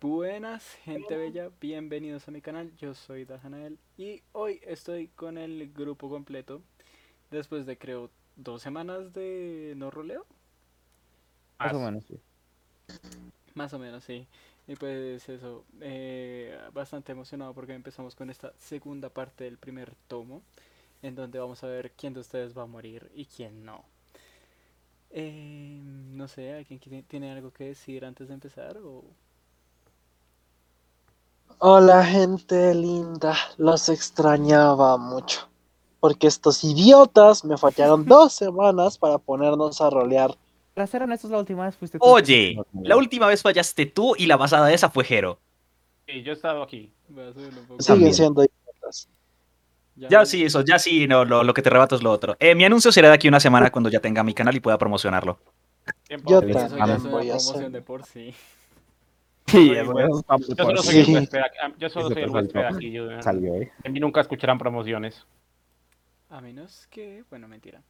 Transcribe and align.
Buenas, 0.00 0.64
gente 0.82 1.14
bella, 1.14 1.50
bienvenidos 1.60 2.26
a 2.26 2.30
mi 2.30 2.40
canal, 2.40 2.74
yo 2.76 2.94
soy 2.94 3.26
Dajanael 3.26 3.78
y 3.98 4.22
hoy 4.32 4.58
estoy 4.64 5.08
con 5.08 5.36
el 5.36 5.70
grupo 5.74 6.08
completo 6.08 6.62
después 7.30 7.66
de 7.66 7.76
creo 7.76 8.10
dos 8.34 8.62
semanas 8.62 9.12
de 9.12 9.74
no 9.76 9.90
roleo. 9.90 10.24
Más 11.58 11.74
o 11.74 11.80
menos, 11.80 12.04
sí. 12.06 12.18
Más 13.52 13.74
o 13.74 13.78
menos, 13.78 14.02
sí. 14.02 14.26
Y 14.66 14.74
pues 14.76 15.28
eso, 15.28 15.66
eh, 15.82 16.58
bastante 16.72 17.12
emocionado 17.12 17.52
porque 17.52 17.74
empezamos 17.74 18.14
con 18.14 18.30
esta 18.30 18.54
segunda 18.56 19.10
parte 19.10 19.44
del 19.44 19.58
primer 19.58 19.94
tomo, 20.08 20.40
en 21.02 21.14
donde 21.14 21.38
vamos 21.38 21.62
a 21.62 21.66
ver 21.66 21.92
quién 21.92 22.14
de 22.14 22.20
ustedes 22.20 22.56
va 22.56 22.62
a 22.62 22.66
morir 22.66 23.10
y 23.14 23.26
quién 23.26 23.66
no. 23.66 23.84
Eh, 25.10 25.78
no 25.84 26.26
sé, 26.26 26.54
¿alguien 26.54 27.04
tiene 27.06 27.32
algo 27.32 27.52
que 27.52 27.64
decir 27.64 28.06
antes 28.06 28.28
de 28.28 28.34
empezar? 28.34 28.78
O... 28.78 29.04
Hola 31.58 32.04
gente 32.04 32.74
linda, 32.74 33.36
los 33.58 33.88
extrañaba 33.88 34.96
mucho. 34.96 35.48
Porque 36.00 36.26
estos 36.26 36.64
idiotas 36.64 37.44
me 37.44 37.58
fallaron 37.58 38.04
dos 38.06 38.32
semanas 38.32 38.98
para 38.98 39.18
ponernos 39.18 39.80
a 39.80 39.90
rolear. 39.90 40.34
Para 40.74 40.86
ser 40.86 41.02
honestos, 41.02 41.30
la 41.30 41.38
última 41.38 41.66
vez 41.66 41.76
fuiste 41.76 41.98
tú. 41.98 42.04
Oye, 42.04 42.56
la 42.82 42.96
última 42.96 43.26
vez 43.26 43.42
fallaste 43.42 43.86
tú 43.86 44.14
y 44.16 44.26
la 44.26 44.38
pasada 44.38 44.66
de 44.66 44.74
esa 44.74 44.88
fue 44.88 45.04
Jero. 45.04 45.38
Sí, 46.06 46.22
yo 46.22 46.32
he 46.32 46.34
estado 46.34 46.62
aquí. 46.62 46.92
Siguen 47.78 48.14
siendo 48.14 48.42
idiotas. 48.44 49.08
Ya 49.96 50.24
sí, 50.24 50.44
eso, 50.44 50.62
ya 50.62 50.78
sí, 50.78 51.06
no, 51.06 51.24
lo, 51.24 51.44
lo 51.44 51.52
que 51.52 51.60
te 51.60 51.68
rebato 51.68 51.94
es 51.94 52.02
lo 52.02 52.10
otro. 52.10 52.36
Eh, 52.40 52.54
mi 52.54 52.64
anuncio 52.64 52.90
será 52.90 53.08
de 53.08 53.14
aquí 53.14 53.28
una 53.28 53.40
semana 53.40 53.70
cuando 53.70 53.90
ya 53.90 54.00
tenga 54.00 54.22
mi 54.24 54.32
canal 54.32 54.56
y 54.56 54.60
pueda 54.60 54.78
promocionarlo. 54.78 55.38
Yo 56.08 56.40
también 56.40 57.02
voy 57.10 57.30
a 57.30 57.36
promoción 57.36 57.56
hacer. 57.56 57.70
de 57.70 57.82
por 57.82 58.04
sí. 58.04 58.34
Sí, 59.50 59.72
solo 60.56 60.82
soy 60.82 60.98
el 60.98 61.14
huésped 61.14 61.38
aquí. 61.38 61.74
Yo 61.78 61.88
solo 61.88 62.08
soy 62.10 62.22
el 62.22 62.30
huésped 62.30 62.60
aquí. 62.60 62.92
Yo, 62.92 63.22
Salió, 63.22 63.54
¿eh? 63.56 63.72
de 63.82 63.90
mí 63.90 64.00
nunca 64.00 64.20
escucharán 64.20 64.58
promociones. 64.58 65.26
A 66.28 66.40
menos 66.40 66.86
que, 66.88 67.24
bueno, 67.28 67.48
mentira. 67.48 67.82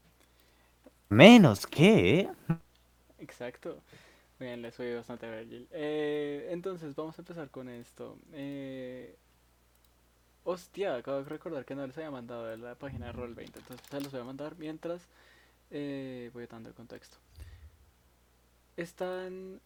Menos 1.11 1.67
que. 1.67 2.29
Exacto. 3.19 3.83
Bien, 4.39 4.63
le 4.63 4.71
soy 4.71 4.95
bastante 4.95 5.27
a 5.27 5.31
Virgil. 5.31 5.69
Eh, 5.71 6.49
entonces, 6.51 6.95
vamos 6.95 7.19
a 7.19 7.23
empezar 7.23 7.51
con 7.51 7.69
esto. 7.69 8.17
Eh, 8.33 9.15
hostia, 10.45 10.97
acabo 10.97 11.19
de 11.19 11.29
recordar 11.29 11.67
que 11.67 11.75
no 11.75 11.87
les 11.87 11.97
había 11.99 12.11
mandado 12.11 12.57
la 12.57 12.75
página 12.75 13.07
de 13.07 13.13
Roll20. 13.13 13.57
Entonces, 13.57 13.81
se 13.91 14.01
los 14.01 14.11
voy 14.11 14.23
a 14.23 14.25
mandar 14.25 14.55
mientras 14.57 15.03
eh, 15.71 16.31
voy 16.33 16.47
dando 16.47 16.71
el 16.71 16.75
contexto. 16.75 17.19
Están 18.79 19.61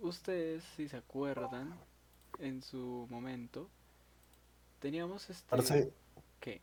ustedes, 0.00 0.64
si 0.76 0.88
se 0.88 0.96
acuerdan, 0.98 1.78
en 2.38 2.62
su 2.62 3.06
momento, 3.10 3.70
teníamos 4.80 5.30
este... 5.30 5.46
Parce, 5.50 5.92
¿Qué? 6.40 6.62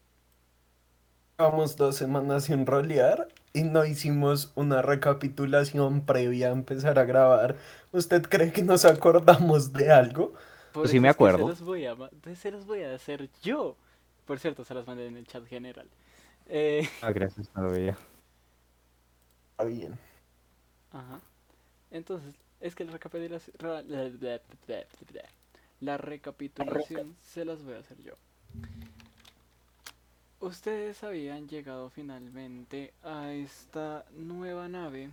Llevamos 1.39 1.75
dos 1.77 1.95
semanas 1.95 2.45
sin 2.45 2.65
rolear 2.65 3.27
y 3.53 3.63
no 3.63 3.85
hicimos 3.85 4.51
una 4.55 4.81
recapitulación 4.83 6.05
previa 6.05 6.49
a 6.49 6.51
empezar 6.51 6.97
a 6.99 7.05
grabar. 7.05 7.57
¿Usted 7.91 8.23
cree 8.23 8.51
que 8.51 8.63
nos 8.63 8.85
acordamos 8.85 9.73
de 9.73 9.91
algo? 9.91 10.33
Por 10.71 10.87
Pues 10.87 10.91
sí 10.91 10.99
me 10.99 11.09
es 11.09 11.17
que 11.17 11.29
acuerdo. 11.29 11.37
Se 11.37 11.43
los, 11.45 11.61
voy 11.61 11.85
a, 11.85 11.95
se 12.35 12.51
los 12.51 12.65
voy 12.65 12.83
a 12.83 12.93
hacer 12.95 13.29
yo. 13.41 13.77
Por 14.25 14.39
cierto, 14.39 14.63
se 14.65 14.73
las 14.73 14.85
mandé 14.87 15.07
en 15.07 15.17
el 15.17 15.27
chat 15.27 15.45
general. 15.47 15.89
Eh, 16.47 16.87
Ah, 17.01 17.11
gracias, 17.11 17.49
no 17.55 17.63
lo 17.63 17.71
veía. 17.71 17.97
Está 19.51 19.65
bien. 19.65 19.99
Ajá. 20.91 21.21
Entonces, 21.91 22.35
es 22.59 22.75
que 22.75 22.85
la 22.85 22.91
recapitulación, 22.91 23.55
la 25.79 25.97
recapitulación 25.97 27.15
se 27.21 27.45
las 27.45 27.63
voy 27.63 27.75
a 27.75 27.79
hacer 27.79 28.01
yo. 28.01 28.13
Ustedes 30.39 31.03
habían 31.03 31.47
llegado 31.47 31.89
finalmente 31.89 32.93
a 33.03 33.31
esta 33.33 34.05
nueva 34.11 34.67
nave, 34.67 35.09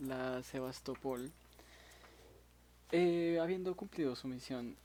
la 0.00 0.42
Sebastopol, 0.42 1.32
eh, 2.92 3.38
habiendo 3.40 3.74
cumplido 3.74 4.14
su 4.14 4.28
misión 4.28 4.76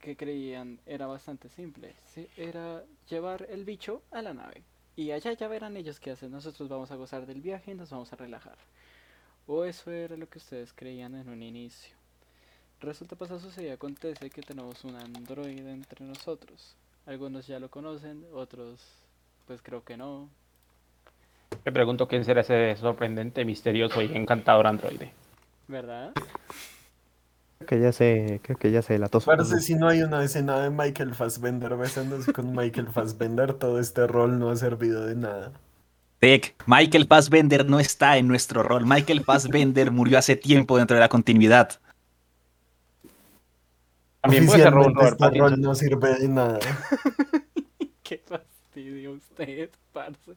que 0.00 0.16
creían 0.16 0.78
era 0.86 1.06
bastante 1.06 1.48
simple. 1.48 1.94
¿sí? 2.14 2.28
Era 2.36 2.84
llevar 3.08 3.46
el 3.50 3.64
bicho 3.64 4.02
a 4.10 4.22
la 4.22 4.34
nave. 4.34 4.62
Y 4.96 5.12
allá 5.12 5.32
ya 5.32 5.48
verán 5.48 5.76
ellos 5.76 6.00
qué 6.00 6.10
hacen. 6.10 6.30
Nosotros 6.30 6.68
vamos 6.68 6.90
a 6.90 6.96
gozar 6.96 7.24
del 7.26 7.40
viaje 7.40 7.70
y 7.70 7.74
nos 7.74 7.90
vamos 7.90 8.12
a 8.12 8.16
relajar. 8.16 8.58
O 9.50 9.64
eso 9.64 9.90
era 9.90 10.14
lo 10.18 10.28
que 10.28 10.36
ustedes 10.36 10.74
creían 10.74 11.14
en 11.14 11.30
un 11.30 11.42
inicio. 11.42 11.96
Resulta 12.80 13.16
pasar 13.16 13.40
sucede 13.40 13.68
y 13.68 13.70
acontece 13.70 14.28
que 14.28 14.42
tenemos 14.42 14.84
un 14.84 14.94
androide 14.94 15.72
entre 15.72 16.04
nosotros. 16.04 16.76
Algunos 17.06 17.46
ya 17.46 17.58
lo 17.58 17.70
conocen, 17.70 18.26
otros 18.34 18.78
pues 19.46 19.62
creo 19.62 19.82
que 19.82 19.96
no. 19.96 20.28
Me 21.64 21.72
pregunto 21.72 22.06
quién 22.06 22.26
será 22.26 22.42
ese 22.42 22.76
sorprendente, 22.76 23.46
misterioso 23.46 24.02
y 24.02 24.14
encantador 24.14 24.66
androide. 24.66 25.12
¿Verdad? 25.66 26.12
Creo 27.56 27.68
que 27.68 27.80
ya 27.80 27.92
sé, 27.92 28.40
creo 28.42 28.58
que 28.58 28.70
ya 28.70 28.82
sé 28.82 28.98
la 28.98 29.08
tos. 29.08 29.24
Parce, 29.24 29.60
si 29.60 29.76
no 29.76 29.88
hay 29.88 30.02
una 30.02 30.22
escena 30.22 30.60
de 30.60 30.68
Michael 30.68 31.14
Fassbender 31.14 31.74
besándose 31.76 32.34
con 32.34 32.54
Michael 32.54 32.88
Fassbender, 32.88 33.54
todo 33.54 33.80
este 33.80 34.06
rol 34.06 34.38
no 34.38 34.50
ha 34.50 34.56
servido 34.56 35.06
de 35.06 35.16
nada. 35.16 35.52
Tech, 36.18 36.56
Michael 36.66 37.06
Fassbender 37.06 37.68
no 37.68 37.78
está 37.78 38.16
en 38.16 38.26
nuestro 38.26 38.62
rol. 38.62 38.84
Michael 38.86 39.24
Fassbender 39.24 39.90
murió 39.92 40.18
hace 40.18 40.36
tiempo 40.36 40.76
dentro 40.76 40.96
de 40.96 41.00
la 41.00 41.08
continuidad. 41.08 41.80
También 44.20 44.46
puede 44.46 44.62
ser 44.62 44.72
Robert 44.72 45.12
este 45.12 45.38
rol 45.38 45.60
no 45.60 45.74
sirve 45.74 46.18
de 46.18 46.28
nada. 46.28 46.58
Qué 48.02 48.20
fastidio 48.26 49.12
usted, 49.12 49.70
parce. 49.92 50.32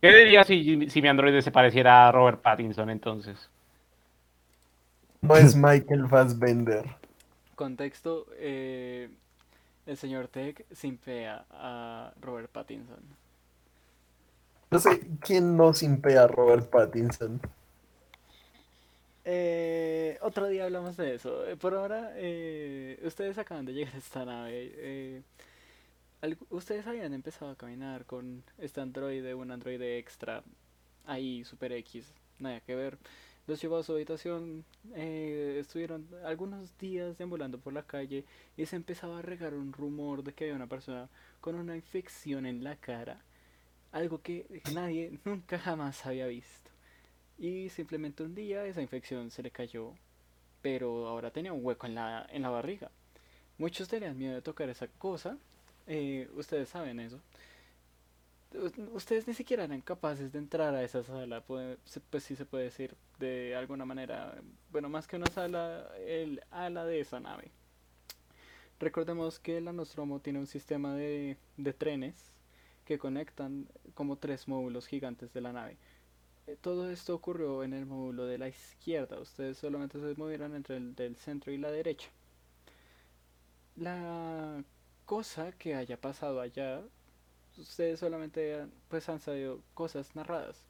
¿Qué 0.00 0.14
diría 0.14 0.44
si, 0.44 0.88
si 0.88 1.02
mi 1.02 1.08
androide 1.08 1.42
se 1.42 1.50
pareciera 1.50 2.08
a 2.08 2.12
Robert 2.12 2.40
Pattinson 2.40 2.88
entonces? 2.88 3.50
No 5.20 5.36
es 5.36 5.54
Michael 5.54 6.08
Fassbender. 6.08 6.86
Contexto, 7.54 8.26
eh, 8.38 9.10
el 9.84 9.96
señor 9.98 10.28
Tech 10.28 10.64
simpea 10.72 11.44
a 11.50 12.12
Robert 12.22 12.50
Pattinson. 12.50 13.19
No 14.72 14.78
sé 14.80 15.00
quién 15.20 15.56
no 15.56 15.72
simpea 15.74 16.24
a 16.24 16.26
Robert 16.26 16.70
Pattinson. 16.70 17.40
Eh, 19.24 20.18
otro 20.22 20.48
día 20.48 20.64
hablamos 20.64 20.96
de 20.96 21.14
eso. 21.14 21.46
Eh, 21.46 21.56
Por 21.56 21.74
ahora, 21.74 22.12
eh, 22.16 23.00
ustedes 23.04 23.38
acaban 23.38 23.66
de 23.66 23.74
llegar 23.74 23.94
a 23.94 23.98
esta 23.98 24.24
nave. 24.24 24.72
eh, 24.76 25.22
ustedes 26.50 26.86
habían 26.86 27.12
empezado 27.14 27.50
a 27.52 27.56
caminar 27.56 28.04
con 28.06 28.42
este 28.58 28.80
androide, 28.80 29.34
un 29.34 29.50
androide 29.50 29.98
extra, 29.98 30.42
ahí, 31.06 31.44
Super 31.44 31.72
X, 31.72 32.12
nada 32.38 32.60
que 32.60 32.74
ver. 32.74 32.98
Los 33.46 33.60
llevó 33.62 33.78
a 33.78 33.82
su 33.82 33.92
habitación, 33.94 34.64
eh, 34.94 35.58
estuvieron 35.60 36.06
algunos 36.24 36.76
días 36.78 37.18
deambulando 37.18 37.58
por 37.58 37.72
la 37.72 37.82
calle 37.82 38.24
y 38.56 38.66
se 38.66 38.76
empezaba 38.76 39.18
a 39.18 39.22
regar 39.22 39.54
un 39.54 39.72
rumor 39.72 40.22
de 40.22 40.32
que 40.34 40.44
había 40.44 40.56
una 40.56 40.68
persona 40.68 41.08
con 41.40 41.56
una 41.56 41.74
infección 41.76 42.46
en 42.46 42.62
la 42.64 42.76
cara, 42.76 43.22
algo 43.92 44.20
que 44.22 44.62
nadie 44.72 45.18
nunca 45.24 45.58
jamás 45.58 46.04
había 46.06 46.26
visto. 46.26 46.70
Y 47.38 47.70
simplemente 47.70 48.22
un 48.22 48.34
día 48.34 48.64
esa 48.66 48.82
infección 48.82 49.30
se 49.30 49.42
le 49.42 49.50
cayó, 49.50 49.94
pero 50.62 51.08
ahora 51.08 51.30
tenía 51.30 51.52
un 51.52 51.64
hueco 51.64 51.86
en 51.86 51.94
la, 51.94 52.26
en 52.30 52.42
la 52.42 52.50
barriga. 52.50 52.90
Muchos 53.58 53.88
tenían 53.88 54.16
miedo 54.18 54.34
de 54.34 54.42
tocar 54.42 54.68
esa 54.68 54.88
cosa, 54.88 55.36
eh, 55.86 56.28
ustedes 56.34 56.68
saben 56.68 57.00
eso. 57.00 57.20
Ustedes 58.92 59.28
ni 59.28 59.34
siquiera 59.34 59.62
eran 59.64 59.80
capaces 59.80 60.32
de 60.32 60.38
entrar 60.40 60.74
a 60.74 60.82
esa 60.82 61.04
sala, 61.04 61.42
se- 61.84 62.00
pues 62.00 62.24
sí 62.24 62.34
se 62.34 62.44
puede 62.44 62.64
decir 62.64 62.96
de 63.20 63.54
alguna 63.54 63.84
manera, 63.84 64.34
bueno, 64.72 64.88
más 64.88 65.06
que 65.06 65.16
una 65.16 65.26
sala, 65.28 65.88
el 66.04 66.42
ala 66.50 66.84
de 66.84 67.00
esa 67.00 67.20
nave. 67.20 67.50
Recordemos 68.80 69.38
que 69.38 69.60
la 69.60 69.72
Nostromo 69.72 70.20
tiene 70.20 70.40
un 70.40 70.46
sistema 70.48 70.94
de, 70.94 71.36
de 71.58 71.72
trenes 71.72 72.14
que 72.86 72.98
conectan 72.98 73.68
como 73.94 74.16
tres 74.18 74.48
módulos 74.48 74.86
gigantes 74.86 75.32
de 75.32 75.40
la 75.40 75.52
nave. 75.52 75.78
Eh, 76.46 76.56
Todo 76.60 76.90
esto 76.90 77.14
ocurrió 77.14 77.64
en 77.64 77.72
el 77.74 77.86
módulo 77.86 78.26
de 78.26 78.38
la 78.38 78.48
izquierda. 78.48 79.20
Ustedes 79.20 79.58
solamente 79.58 80.00
se 80.00 80.14
movieron 80.20 80.54
entre 80.54 80.76
el 80.76 80.94
del 80.94 81.16
centro 81.16 81.52
y 81.52 81.58
la 81.58 81.70
derecha. 81.70 82.10
La 83.76 84.62
cosa 85.06 85.52
que 85.52 85.74
haya 85.74 86.00
pasado 86.00 86.40
allá, 86.40 86.82
ustedes 87.58 88.00
solamente 88.00 88.66
pues 88.88 89.08
han 89.08 89.20
sabido 89.20 89.62
cosas 89.74 90.14
narradas. 90.16 90.64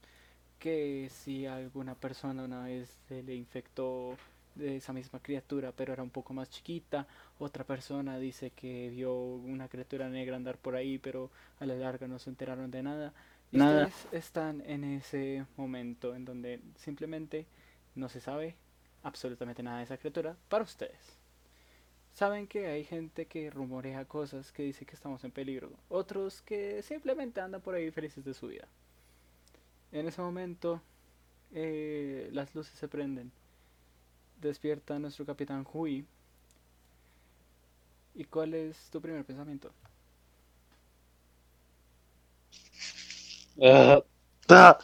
Que 0.58 1.10
si 1.10 1.46
alguna 1.46 1.94
persona 1.96 2.44
una 2.44 2.64
vez 2.64 2.90
se 3.08 3.22
le 3.22 3.34
infectó 3.36 4.16
de 4.60 4.76
esa 4.76 4.92
misma 4.92 5.20
criatura, 5.20 5.72
pero 5.72 5.92
era 5.92 6.02
un 6.02 6.10
poco 6.10 6.32
más 6.34 6.50
chiquita. 6.50 7.06
Otra 7.38 7.64
persona 7.64 8.18
dice 8.18 8.50
que 8.52 8.90
vio 8.90 9.14
una 9.14 9.68
criatura 9.68 10.08
negra 10.08 10.36
andar 10.36 10.58
por 10.58 10.76
ahí, 10.76 10.98
pero 10.98 11.30
a 11.58 11.66
la 11.66 11.74
larga 11.76 12.06
no 12.08 12.18
se 12.18 12.30
enteraron 12.30 12.70
de 12.70 12.82
nada. 12.82 13.14
Y 13.52 13.58
Nada. 13.58 13.88
ustedes 13.88 14.08
están 14.12 14.62
en 14.66 14.84
ese 14.84 15.46
momento 15.56 16.14
en 16.14 16.24
donde 16.24 16.60
simplemente 16.76 17.46
no 17.94 18.08
se 18.08 18.20
sabe 18.20 18.56
absolutamente 19.02 19.62
nada 19.62 19.78
de 19.78 19.84
esa 19.84 19.98
criatura 19.98 20.36
para 20.48 20.64
ustedes. 20.64 21.18
saben 22.12 22.46
que 22.46 22.66
hay 22.68 22.84
gente 22.84 23.26
que 23.26 23.50
rumorea 23.50 24.04
cosas 24.06 24.52
que 24.52 24.62
dice 24.64 24.86
que 24.86 24.94
estamos 24.94 25.24
en 25.24 25.32
peligro. 25.32 25.72
Otros 25.88 26.42
que 26.42 26.82
simplemente 26.82 27.40
andan 27.40 27.62
por 27.62 27.74
ahí 27.74 27.90
felices 27.90 28.24
de 28.24 28.34
su 28.34 28.48
vida. 28.48 28.68
En 29.92 30.06
ese 30.08 30.20
momento, 30.22 30.82
eh, 31.52 32.28
las 32.32 32.54
luces 32.54 32.78
se 32.78 32.88
prenden. 32.88 33.32
Despierta 34.40 34.98
nuestro 34.98 35.24
capitán 35.26 35.66
Hui. 35.72 36.04
¿Y 38.14 38.24
cuál 38.24 38.54
es 38.54 38.88
tu 38.90 39.00
primer 39.00 39.24
pensamiento? 39.24 39.70
Ah, 43.62 44.00
ah, 44.48 44.78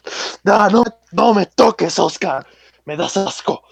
ah, 0.45 0.69
no, 0.71 0.83
no 1.11 1.33
me 1.33 1.45
toques, 1.47 1.97
Oscar. 1.99 2.45
Me 2.85 2.95
das 2.95 3.17
asco. 3.17 3.63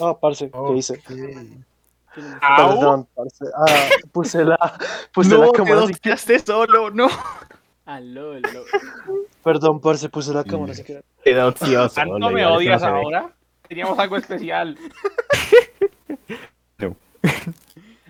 Ah, 0.00 0.18
parce, 0.18 0.50
¿qué 0.50 0.76
hice? 0.76 0.94
Ok. 0.94 1.06
¿Tienes- 1.08 2.38
¡Au! 2.42 2.56
Perdón, 2.68 3.08
parce. 3.14 3.44
Ah, 3.54 3.88
puse 4.12 4.44
la, 4.44 4.78
puse 5.12 5.36
la 5.38 5.52
cámara. 5.52 5.82
así- 5.84 5.94
quedaste 5.94 6.38
solo, 6.40 6.90
no. 6.90 7.08
Ah, 7.92 7.98
lol, 7.98 8.40
lol. 8.42 8.64
Perdón, 9.42 9.80
parce, 9.80 10.08
puse 10.08 10.32
la 10.32 10.44
cámara. 10.44 10.72
¿Tanto 11.92 12.20
lo 12.20 12.30
me 12.30 12.46
odias 12.46 12.80
no 12.80 12.86
se 12.86 12.92
ve. 12.92 12.98
ahora? 13.00 13.34
Teníamos 13.66 13.98
algo 13.98 14.16
especial. 14.16 14.78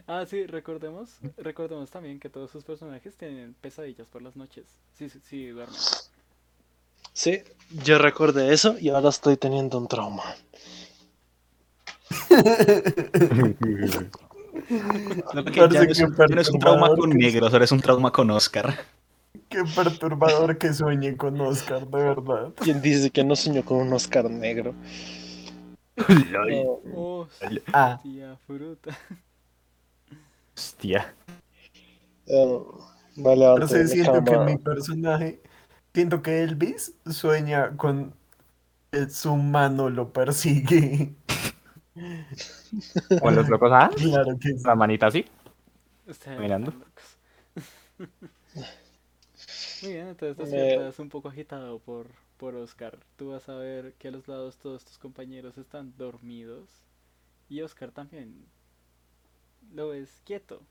Ah, 0.07 0.25
sí, 0.27 0.45
recordemos, 0.45 1.19
recordemos 1.39 1.89
también 1.89 2.19
que 2.19 2.29
todos 2.29 2.51
sus 2.51 2.65
personajes 2.65 3.17
tienen 3.17 3.55
pesadillas 3.61 4.09
por 4.09 4.23
las 4.23 4.35
noches. 4.35 4.67
Sí, 4.99 5.09
sí, 5.09 5.21
sí, 5.25 5.47
duermen. 5.47 5.79
Sí, 7.13 7.45
yo 7.85 7.97
recordé 7.99 8.53
eso 8.53 8.75
y 8.81 8.89
ahora 8.89 9.09
estoy 9.09 9.37
teniendo 9.37 9.79
un 9.79 9.87
trauma. 9.87 10.25
No, 15.33 15.43
ya 15.45 15.67
no 15.85 15.91
es, 15.91 16.01
un- 16.01 16.17
ya 16.17 16.27
no 16.35 16.41
es 16.41 16.49
un 16.51 16.59
trauma 16.61 16.95
con 16.95 17.11
negros, 17.11 17.53
ahora 17.53 17.65
es 17.65 17.73
un 17.73 17.81
trauma 17.81 18.13
con 18.13 18.31
Oscar. 18.31 18.75
Qué 19.49 19.65
perturbador 19.75 20.59
que 20.59 20.73
sueñe 20.73 21.17
con 21.17 21.41
Oscar, 21.41 21.87
de 21.87 21.99
verdad. 22.03 22.53
¿Quién 22.57 22.81
dice 22.83 23.11
que 23.11 23.25
no 23.25 23.35
sueño 23.37 23.65
con 23.65 23.79
un 23.79 23.93
Oscar 23.93 24.31
negro? 24.31 24.75
Oh, 26.95 27.27
Ah, 27.73 28.01
tía 28.03 28.37
fruta. 28.47 28.97
Hostia. 30.57 31.15
pero 32.27 33.69
sí 33.69 33.75
mi 33.77 33.87
siento 33.89 34.25
que 34.25 34.31
cama. 34.33 34.45
mi 34.45 34.57
personaje, 34.57 35.43
siento 35.95 36.23
que 36.23 36.43
Elvis 36.43 36.95
sueña 37.11 37.77
con 37.77 38.15
que 38.91 39.09
su 39.11 39.37
mano 39.37 39.91
lo 39.91 40.13
persigue. 40.13 41.15
Con 43.21 43.35
los 43.35 43.49
locos, 43.49 43.71
¿ah? 43.75 43.91
Claro 43.95 44.39
que 44.39 44.49
sí. 44.51 44.63
La 44.65 44.75
manita 44.77 45.09
así. 45.09 45.25
Mirando. 46.39 46.71
locos. 46.71 47.19
Muy 49.81 49.93
bien, 49.93 50.09
entonces 50.09 50.39
Me- 50.39 50.49
despiertas 50.49 50.99
un 51.01 51.09
poco 51.11 51.29
agitado 51.29 51.81
por, 51.81 52.07
por 52.39 52.55
Oscar. 52.55 52.99
Tú 53.17 53.31
vas 53.31 53.49
a 53.49 53.57
ver 53.57 53.95
que 53.95 54.09
a 54.09 54.11
los 54.13 54.29
lados 54.29 54.59
todos 54.59 54.85
tus 54.85 54.97
compañeros 54.99 55.59
están 55.59 55.93
dormidos. 55.99 56.69
Y 57.49 57.63
Oscar 57.63 57.93
también. 57.93 58.47
Lo 59.73 59.89
ves 59.89 60.21
quieto. 60.27 60.67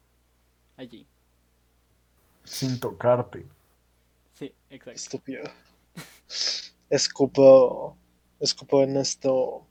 Allí. 0.77 1.07
Sin 2.44 2.79
tocarte. 2.81 3.47
Sí, 4.33 4.56
exacto. 4.71 5.11
Estúpido. 5.11 5.44
Escupo. 6.89 7.97
Escupo 8.39 8.83
en 8.83 8.97
esto. 8.97 9.67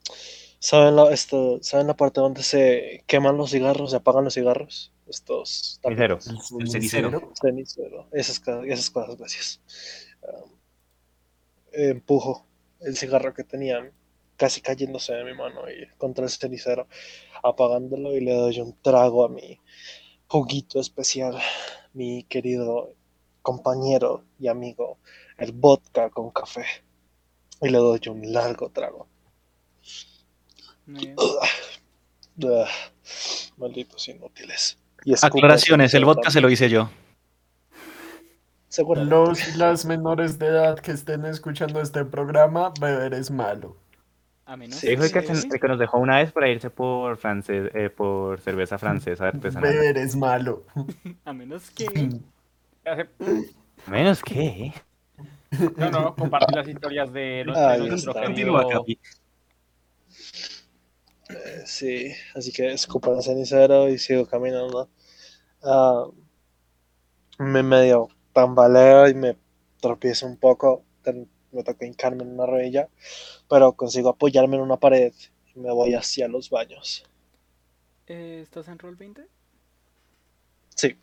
¿Saben 0.61 0.97
la, 0.97 1.13
esto, 1.13 1.59
¿Saben 1.63 1.87
la 1.89 1.97
parte 1.97 2.21
donde 2.21 2.43
se 2.43 3.05
queman 3.07 3.37
los 3.37 3.51
cigarros, 3.51 3.91
se 3.93 3.97
apagan 3.99 4.25
los 4.25 4.35
cigarros? 4.35 4.93
Estos. 5.09 5.81
Cenicero. 5.83 6.19
El 6.61 6.69
cenicero. 6.69 7.33
cenicero, 7.41 8.09
esas, 8.13 8.43
esas 8.67 8.91
cosas, 8.91 9.17
gracias. 9.17 9.61
Um, 10.23 10.51
empujo 11.73 12.47
el 12.81 12.97
cigarro 12.97 13.35
que 13.35 13.45
tenía 13.45 13.91
casi 14.37 14.61
cayéndose 14.61 15.13
de 15.15 15.25
mi 15.25 15.35
mano 15.35 15.69
y 15.69 15.89
contra 15.97 16.25
el 16.25 16.31
cenicero, 16.31 16.87
apagándolo 17.43 18.17
y 18.17 18.21
le 18.21 18.35
doy 18.35 18.61
un 18.61 18.77
trago 18.81 19.25
a 19.25 19.29
mi 19.29 19.61
juguito 20.29 20.81
especial, 20.81 21.39
mi 21.93 22.23
querido 22.25 22.95
compañero 23.43 24.25
y 24.39 24.49
amigo, 24.49 24.99
el 25.39 25.53
vodka 25.53 26.11
con 26.11 26.31
café. 26.31 26.65
Y 27.61 27.69
le 27.71 27.79
doy 27.79 28.01
un 28.09 28.33
largo 28.33 28.71
trago. 28.71 29.09
Bien. 30.87 31.17
Ugh, 31.19 32.69
malditos 33.57 34.07
inútiles. 34.09 34.79
Y 35.05 35.15
Aclaraciones, 35.21 35.95
el 35.95 36.05
vodka 36.05 36.31
se 36.31 36.41
lo 36.41 36.51
hice 36.51 36.69
yo. 36.69 36.91
Los 38.97 39.57
las 39.57 39.85
menores 39.87 40.39
de 40.39 40.47
edad 40.47 40.79
que 40.79 40.93
estén 40.93 41.25
escuchando 41.25 41.81
este 41.81 42.05
programa, 42.05 42.73
beber 42.81 43.15
es 43.15 43.31
malo. 43.31 43.77
A 44.45 44.57
menos 44.57 44.77
Sí, 44.77 44.89
Dijo 44.89 45.05
el 45.05 45.13
que, 45.61 45.69
nos 45.69 45.79
dejó 45.79 45.99
una 45.99 46.19
vez 46.19 46.33
para 46.33 46.49
irse 46.49 46.71
por 46.71 47.17
francés, 47.17 47.71
eh, 47.75 47.91
por 47.91 48.41
cerveza 48.41 48.79
francesa 48.79 49.29
artesanal. 49.29 49.71
Beber 49.71 49.99
es 49.99 50.17
malo. 50.17 50.63
A 51.25 51.33
menos 51.33 51.71
que. 51.71 51.87
Menos 53.87 54.23
que. 54.23 54.73
No, 55.77 55.91
no, 55.91 56.15
compartir 56.15 56.57
las 56.57 56.69
historias 56.69 57.13
de, 57.13 57.21
de 57.21 57.45
nuestro 57.45 58.13
querido- 58.15 58.25
Continúa, 58.25 58.69
Capi. 58.69 58.99
Eh, 61.29 61.63
sí, 61.67 62.13
así 62.35 62.53
que 62.53 62.73
escupo 62.73 63.15
el 63.15 63.23
cenicero 63.23 63.89
y 63.89 63.99
sigo 63.99 64.27
caminando. 64.27 64.89
Ah, 65.63 66.07
me 67.39 67.63
medio 67.63 68.09
tambaleo 68.33 69.09
y 69.09 69.15
me 69.15 69.37
tropiezo 69.81 70.27
un 70.27 70.37
poco. 70.37 70.85
Me 71.53 71.65
toca 71.65 71.87
hincarme 71.87 72.23
en 72.25 72.33
una 72.33 72.47
rodilla, 72.47 72.89
pero 73.49 73.73
consigo 73.75 74.11
apoyarme 74.11 74.57
en 74.57 74.63
una 74.63 74.79
pared 74.79 75.13
y 75.55 75.59
me 75.61 75.73
voy 75.73 75.95
hacia 75.95 76.29
los 76.29 76.51
baños. 76.51 77.05
Eh, 78.09 78.41
¿Estás 78.43 78.67
en 78.69 78.79
roll 78.81 78.97
20? 78.97 79.29
Sí, 80.77 80.97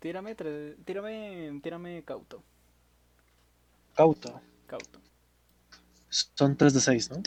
Tírame, 0.00 0.34
tres- 0.34 0.76
tírame, 0.86 1.60
tírame 1.62 2.02
cauto. 2.04 2.42
cauto. 3.94 4.40
Cauto. 4.66 5.00
Son 6.34 6.56
3 6.56 6.74
de 6.74 6.80
6, 6.80 7.10
¿no? 7.10 7.22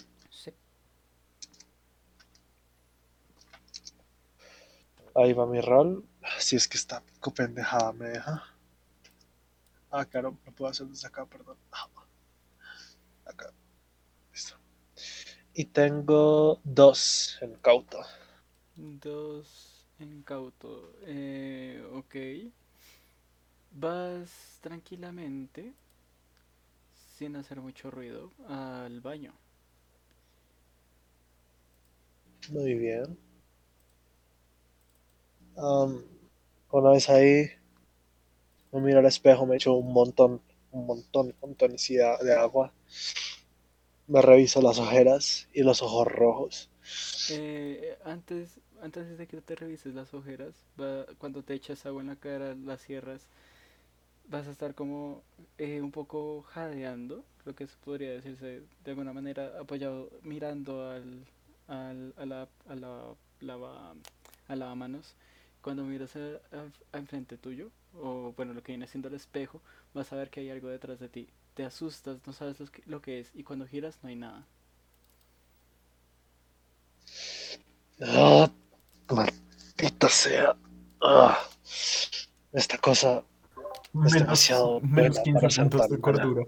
Ahí 5.24 5.34
va 5.40 5.46
mi 5.46 5.62
rol. 5.62 5.92
Si 6.40 6.56
es 6.56 6.68
que 6.68 6.78
esta 6.78 7.02
pico 7.02 7.32
pendejada 7.32 7.94
me 7.94 8.08
deja. 8.10 8.44
Ah, 9.92 10.04
claro, 10.06 10.36
lo 10.46 10.52
puedo 10.52 10.72
hacer 10.72 10.88
desde 10.88 11.08
acá, 11.08 11.26
perdón. 11.28 11.58
Ah, 11.72 11.88
Acá. 13.26 13.54
Listo. 14.34 14.56
Y 15.54 15.66
tengo 15.66 16.60
dos 16.64 17.38
en 17.42 17.56
cauto. 17.58 18.00
Dos 18.76 19.86
en 20.00 20.24
cauto. 20.24 20.94
Eh, 21.04 21.84
ok. 21.94 22.16
Vas 23.72 24.60
tranquilamente, 24.62 25.74
sin 27.18 27.36
hacer 27.36 27.60
mucho 27.62 27.90
ruido, 27.90 28.32
al 28.48 29.02
baño. 29.02 29.34
Muy 32.50 32.76
bien. 32.76 33.18
Am, 35.62 35.92
una 36.72 36.89
vez 36.92 37.08
ahí, 37.10 37.50
me 38.72 38.82
miro 38.82 38.98
al 38.98 39.06
espejo, 39.06 39.46
me 39.46 39.58
echo 39.58 39.74
un 39.75 39.94
montón, 39.94 40.42
un 40.72 40.86
montón, 40.88 41.36
montonicidad 41.39 42.20
de 42.20 42.34
agua. 42.34 42.74
Me 44.08 44.22
reviso 44.22 44.62
las 44.62 44.78
ojeras 44.78 45.48
y 45.54 45.63
los 45.63 45.82
ojos 45.82 46.06
rojos. 46.06 46.70
Eh, 47.28 47.98
antes, 48.06 48.60
antes 48.82 49.18
de 49.18 49.28
que 49.28 49.42
te 49.42 49.56
revises 49.56 49.94
las 49.94 50.13
ojeras, 50.13 50.66
va- 50.80 51.06
cuando 51.20 51.44
te 51.44 51.54
echas 51.54 51.86
agua 51.86 52.01
en 52.01 52.08
la 52.08 52.16
cara, 52.16 52.56
las 52.56 52.82
cierras, 52.82 53.28
vas 54.30 54.48
a 54.48 54.51
estar 54.51 54.75
como 54.75 55.24
eh, 55.58 55.82
un 55.82 55.92
poco 55.92 56.44
jadeando, 56.44 57.24
lo 57.46 57.56
que 57.56 57.68
podría 57.84 58.12
decirse 58.12 58.62
de 58.84 58.92
alguna 58.92 59.13
manera, 59.13 59.60
apoyado, 59.60 60.10
mirando 60.24 60.89
al, 60.89 61.25
al, 61.68 62.13
a 62.18 62.25
la, 62.25 62.48
a 62.68 62.75
la, 62.75 63.16
lava, 63.42 63.96
a 64.48 64.56
lavamanos. 64.56 65.16
Cuando 65.70 65.84
miras 65.84 66.16
a, 66.16 66.20
a- 66.58 66.72
a 66.94 66.98
enfrente 66.98 67.38
tuyo, 67.38 67.70
o 67.94 68.34
bueno, 68.36 68.56
lo 68.56 68.64
que 68.64 68.72
viene 68.72 68.88
siendo 68.88 69.08
el 69.08 69.14
espejo, 69.14 69.62
vas 69.94 70.12
a 70.12 70.16
ver 70.16 70.32
que 70.32 70.40
hay 70.40 70.50
algo 70.50 70.68
detrás 70.68 71.00
de 71.00 71.10
ti. 71.10 71.30
Te 71.54 71.64
asustas, 71.64 72.18
no 72.26 72.34
sabes 72.34 72.60
lo 72.60 72.66
que, 72.72 72.82
lo 72.88 73.02
que 73.04 73.20
es, 73.20 73.30
y 73.36 73.44
cuando 73.44 73.68
giras 73.68 74.00
no 74.02 74.10
hay 74.10 74.16
nada. 74.16 74.48
Ah, 78.02 78.50
maldita 79.10 80.10
sea. 80.10 80.56
Ah, 81.02 81.38
esta 82.52 82.78
cosa 82.80 83.24
Es 84.06 84.14
demasiado 84.14 84.82
menos 84.82 85.22
buena 85.22 85.24
15 85.24 85.34
para 85.34 85.50
ser 85.52 85.70
puntos 85.70 85.82
tan 85.82 85.90
de 85.92 86.00
cordura. 86.00 86.46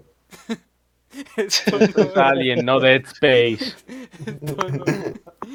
Esto 1.36 1.78
no- 1.78 2.22
Alien, 2.22 2.64
no 2.64 2.80
Dead 2.80 3.04
Space. 3.04 3.76
esto 4.26 4.68
no- 4.68 4.84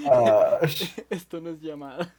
Ah. 0.09 0.59
Esto 1.09 1.41
no 1.41 1.49
es 1.49 1.61
llamada. 1.61 2.13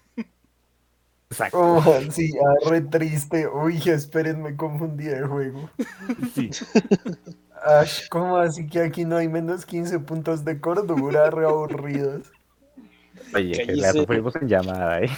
Exacto. 1.31 1.59
Oh, 1.61 1.83
sí, 2.11 2.33
ah, 2.39 2.69
re 2.71 2.81
triste. 2.83 3.47
Uy, 3.49 3.77
esperen, 3.87 4.43
me 4.43 4.57
confundí 4.57 5.05
de 5.05 5.23
juego. 5.27 5.69
Sí. 6.35 6.51
Ash, 7.63 8.09
¿cómo 8.09 8.37
así 8.39 8.67
que 8.67 8.81
aquí 8.81 9.05
no 9.05 9.17
hay 9.17 9.29
menos 9.29 9.67
15 9.67 9.99
puntos 10.01 10.45
de 10.45 10.61
cordura? 10.61 11.29
Re 11.31 11.45
aburridos. 11.47 12.31
Oye, 13.35 13.67
que 13.67 13.75
la 13.77 13.93
sufrimos 13.93 14.35
en 14.37 14.49
llamada, 14.49 15.01
¿eh? 15.03 15.11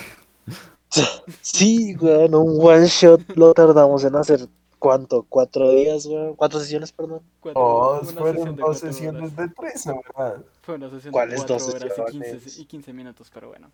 Sí, 1.43 1.95
weón, 2.01 2.35
un 2.35 2.59
one 2.61 2.87
shot 2.87 3.21
lo 3.37 3.53
tardamos 3.55 4.03
en 4.05 4.17
hacer. 4.17 4.41
¿Cuánto? 4.81 5.25
¿Cuatro 5.29 5.71
días, 5.73 6.07
weón? 6.07 6.35
¿Cuatro 6.35 6.59
sesiones, 6.59 6.91
perdón? 6.91 7.21
Cuatro- 7.39 7.63
Oh, 7.63 8.01
fueron 8.03 8.57
dos 8.57 8.79
sesiones 8.79 9.37
de 9.37 9.49
tres 9.51 9.87
horas. 9.87 10.41
Fue 10.63 10.75
una 10.77 10.87
sesión 10.91 11.05
de 11.05 11.11
¿Cuáles 11.13 11.37
cuatro 11.37 11.55
dos 11.59 11.69
horas 11.75 11.83
y 11.85 12.11
15, 12.13 12.31
sesiones? 12.31 12.59
y 12.59 12.65
15 12.65 12.93
minutos, 12.95 13.31
pero 13.33 13.49
bueno. 13.49 13.71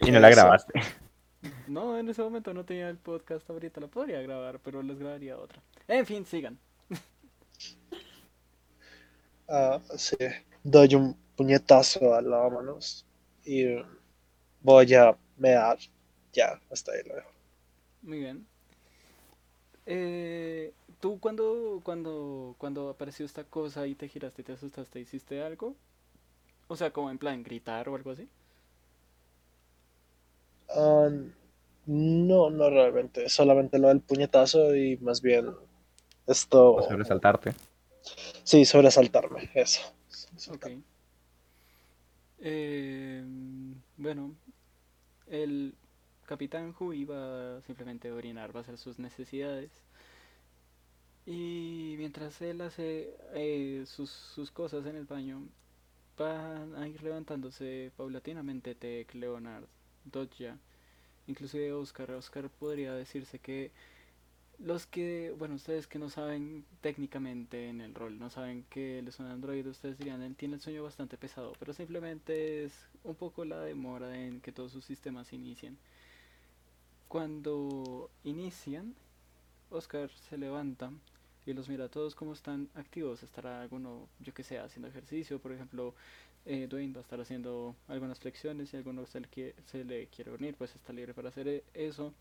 Y 0.00 0.10
no 0.10 0.20
la 0.20 0.28
Eso. 0.28 0.40
grabaste. 0.42 0.72
No, 1.66 1.98
en 1.98 2.08
ese 2.08 2.22
momento 2.22 2.54
no 2.54 2.64
tenía 2.64 2.88
el 2.88 2.98
podcast 2.98 3.48
ahorita, 3.48 3.80
lo 3.80 3.88
podría 3.88 4.20
grabar, 4.22 4.60
pero 4.60 4.82
les 4.82 4.98
grabaría 4.98 5.38
otra. 5.38 5.62
En 5.88 6.06
fin, 6.06 6.24
sigan. 6.26 6.58
Ah, 9.48 9.80
sí. 9.96 10.16
Doy 10.62 10.94
un 10.94 11.16
puñetazo 11.36 12.14
a 12.14 12.22
la 12.22 12.48
manos 12.48 13.04
y 13.44 13.66
voy 14.62 14.94
a 14.94 15.16
mear. 15.36 15.78
Ya, 16.32 16.60
hasta 16.70 16.92
ahí 16.92 17.02
lo 17.06 17.14
dejo. 17.16 17.30
Muy 18.02 18.18
bien. 18.20 18.46
Eh, 19.86 20.72
¿Tú 21.00 21.20
cuando, 21.20 21.80
cuando, 21.84 22.54
cuando 22.58 22.88
apareció 22.88 23.26
esta 23.26 23.44
cosa 23.44 23.86
y 23.86 23.94
te 23.94 24.08
giraste 24.08 24.42
y 24.42 24.44
te 24.44 24.52
asustaste, 24.52 25.00
hiciste 25.00 25.42
algo? 25.42 25.76
O 26.68 26.76
sea, 26.76 26.92
como 26.92 27.10
en 27.10 27.18
plan 27.18 27.42
gritar 27.42 27.88
o 27.88 27.94
algo 27.94 28.10
así. 28.10 28.28
No, 31.86 32.50
no 32.50 32.70
realmente. 32.70 33.28
Solamente 33.28 33.78
lo 33.78 33.88
del 33.88 34.00
puñetazo 34.00 34.74
y 34.74 34.96
más 34.98 35.20
bien 35.20 35.50
esto. 36.26 36.74
O 36.74 36.82
sobresaltarte. 36.82 37.54
Sí, 38.42 38.64
sobresaltarme. 38.64 39.50
Eso. 39.54 39.82
Ok. 40.50 40.68
Eh, 42.40 43.24
bueno, 43.96 44.34
el 45.28 45.74
capitán 46.26 46.74
Hu 46.78 46.92
iba 46.92 47.60
simplemente 47.62 48.08
a 48.08 48.14
orinar, 48.14 48.54
va 48.54 48.60
a 48.60 48.62
hacer 48.62 48.78
sus 48.78 48.98
necesidades. 48.98 49.70
Y 51.26 51.94
mientras 51.96 52.40
él 52.42 52.60
hace 52.60 53.16
eh, 53.32 53.84
sus, 53.86 54.10
sus 54.10 54.50
cosas 54.50 54.84
en 54.84 54.96
el 54.96 55.06
baño, 55.06 55.42
van 56.18 56.74
a 56.76 56.86
ir 56.86 57.02
levantándose 57.02 57.92
paulatinamente 57.96 58.74
Tech, 58.74 59.14
Leonard, 59.14 59.64
Dodja, 60.04 60.58
inclusive 61.26 61.72
Oscar. 61.72 62.10
Oscar 62.12 62.48
podría 62.50 62.94
decirse 62.94 63.38
que 63.38 63.70
los 64.58 64.86
que, 64.86 65.34
bueno, 65.38 65.56
ustedes 65.56 65.86
que 65.86 65.98
no 65.98 66.08
saben 66.08 66.64
técnicamente 66.80 67.68
en 67.68 67.80
el 67.80 67.94
rol, 67.94 68.18
no 68.18 68.30
saben 68.30 68.64
que 68.70 69.00
él 69.00 69.08
es 69.08 69.18
un 69.18 69.26
androide, 69.26 69.68
ustedes 69.68 69.98
dirían, 69.98 70.22
él 70.22 70.36
tiene 70.36 70.54
el 70.54 70.60
sueño 70.60 70.82
bastante 70.84 71.16
pesado, 71.16 71.52
pero 71.58 71.72
simplemente 71.72 72.64
es 72.64 72.72
un 73.02 73.16
poco 73.16 73.44
la 73.44 73.60
demora 73.60 74.16
en 74.16 74.40
que 74.40 74.52
todos 74.52 74.72
sus 74.72 74.84
sistemas 74.84 75.32
inicien. 75.32 75.76
Cuando 77.08 78.10
inician, 78.22 78.94
Oscar 79.70 80.10
se 80.28 80.38
levanta 80.38 80.90
y 81.46 81.52
los 81.52 81.68
mira 81.68 81.86
a 81.86 81.88
todos 81.88 82.14
como 82.14 82.32
están 82.32 82.68
activos. 82.74 83.22
Estará 83.22 83.60
alguno, 83.60 84.08
yo 84.20 84.32
que 84.32 84.42
sé, 84.42 84.58
haciendo 84.58 84.88
ejercicio, 84.88 85.38
por 85.38 85.52
ejemplo, 85.52 85.94
eh, 86.46 86.66
Dwayne 86.68 86.92
va 86.94 87.00
a 87.00 87.02
estar 87.02 87.20
haciendo 87.20 87.74
algunas 87.88 88.18
flexiones 88.20 88.72
y 88.72 88.76
alguno 88.76 89.06
se 89.06 89.20
le, 89.20 89.28
quiere, 89.28 89.54
se 89.66 89.84
le 89.84 90.06
quiere 90.08 90.32
unir, 90.32 90.54
pues 90.56 90.74
está 90.74 90.92
libre 90.92 91.14
para 91.14 91.28
hacer 91.28 91.48
e- 91.48 91.64
eso. 91.74 92.12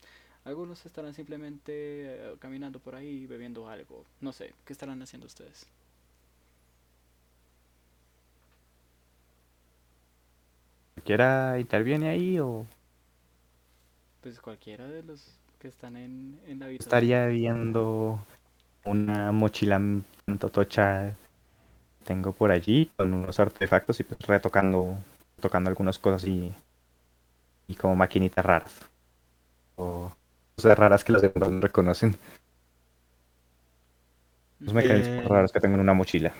Algunos 0.45 0.85
estarán 0.85 1.13
simplemente 1.13 1.71
eh, 1.73 2.35
caminando 2.39 2.79
por 2.79 2.95
ahí 2.95 3.27
bebiendo 3.27 3.69
algo. 3.69 4.05
No 4.21 4.33
sé, 4.33 4.53
¿qué 4.65 4.73
estarán 4.73 5.01
haciendo 5.01 5.27
ustedes? 5.27 5.67
¿Cualquiera 10.95 11.59
interviene 11.59 12.09
ahí 12.09 12.39
o 12.39 12.65
Pues 14.21 14.39
cualquiera 14.41 14.87
de 14.87 15.03
los 15.03 15.39
que 15.59 15.67
están 15.67 15.97
en, 15.97 16.39
en 16.47 16.57
la 16.59 16.65
habitación. 16.65 16.79
estaría 16.83 17.25
viendo 17.27 18.19
una 18.85 19.31
mochila 19.31 19.81
tanto 20.25 20.49
tocha 20.49 21.15
tengo 22.03 22.33
por 22.33 22.51
allí 22.51 22.91
con 22.95 23.13
unos 23.13 23.39
artefactos 23.39 23.99
y 23.99 24.03
pues 24.03 24.19
retocando 24.21 24.97
tocando 25.39 25.69
algunas 25.69 25.99
cosas 25.99 26.25
y, 26.25 26.53
y 27.67 27.75
como 27.75 27.95
maquinitas 27.95 28.45
raras. 28.45 28.73
O 29.75 30.11
cosas 30.55 30.77
raras 30.77 31.03
que 31.03 31.13
los 31.13 31.21
demás 31.21 31.51
no 31.51 31.59
reconocen. 31.61 32.17
Los 34.59 34.73
mecanismos 34.73 35.25
Eh, 35.25 35.27
raros 35.27 35.51
que 35.51 35.59
tengo 35.59 35.75
en 35.75 35.81
una 35.81 35.93
mochila 35.93 36.33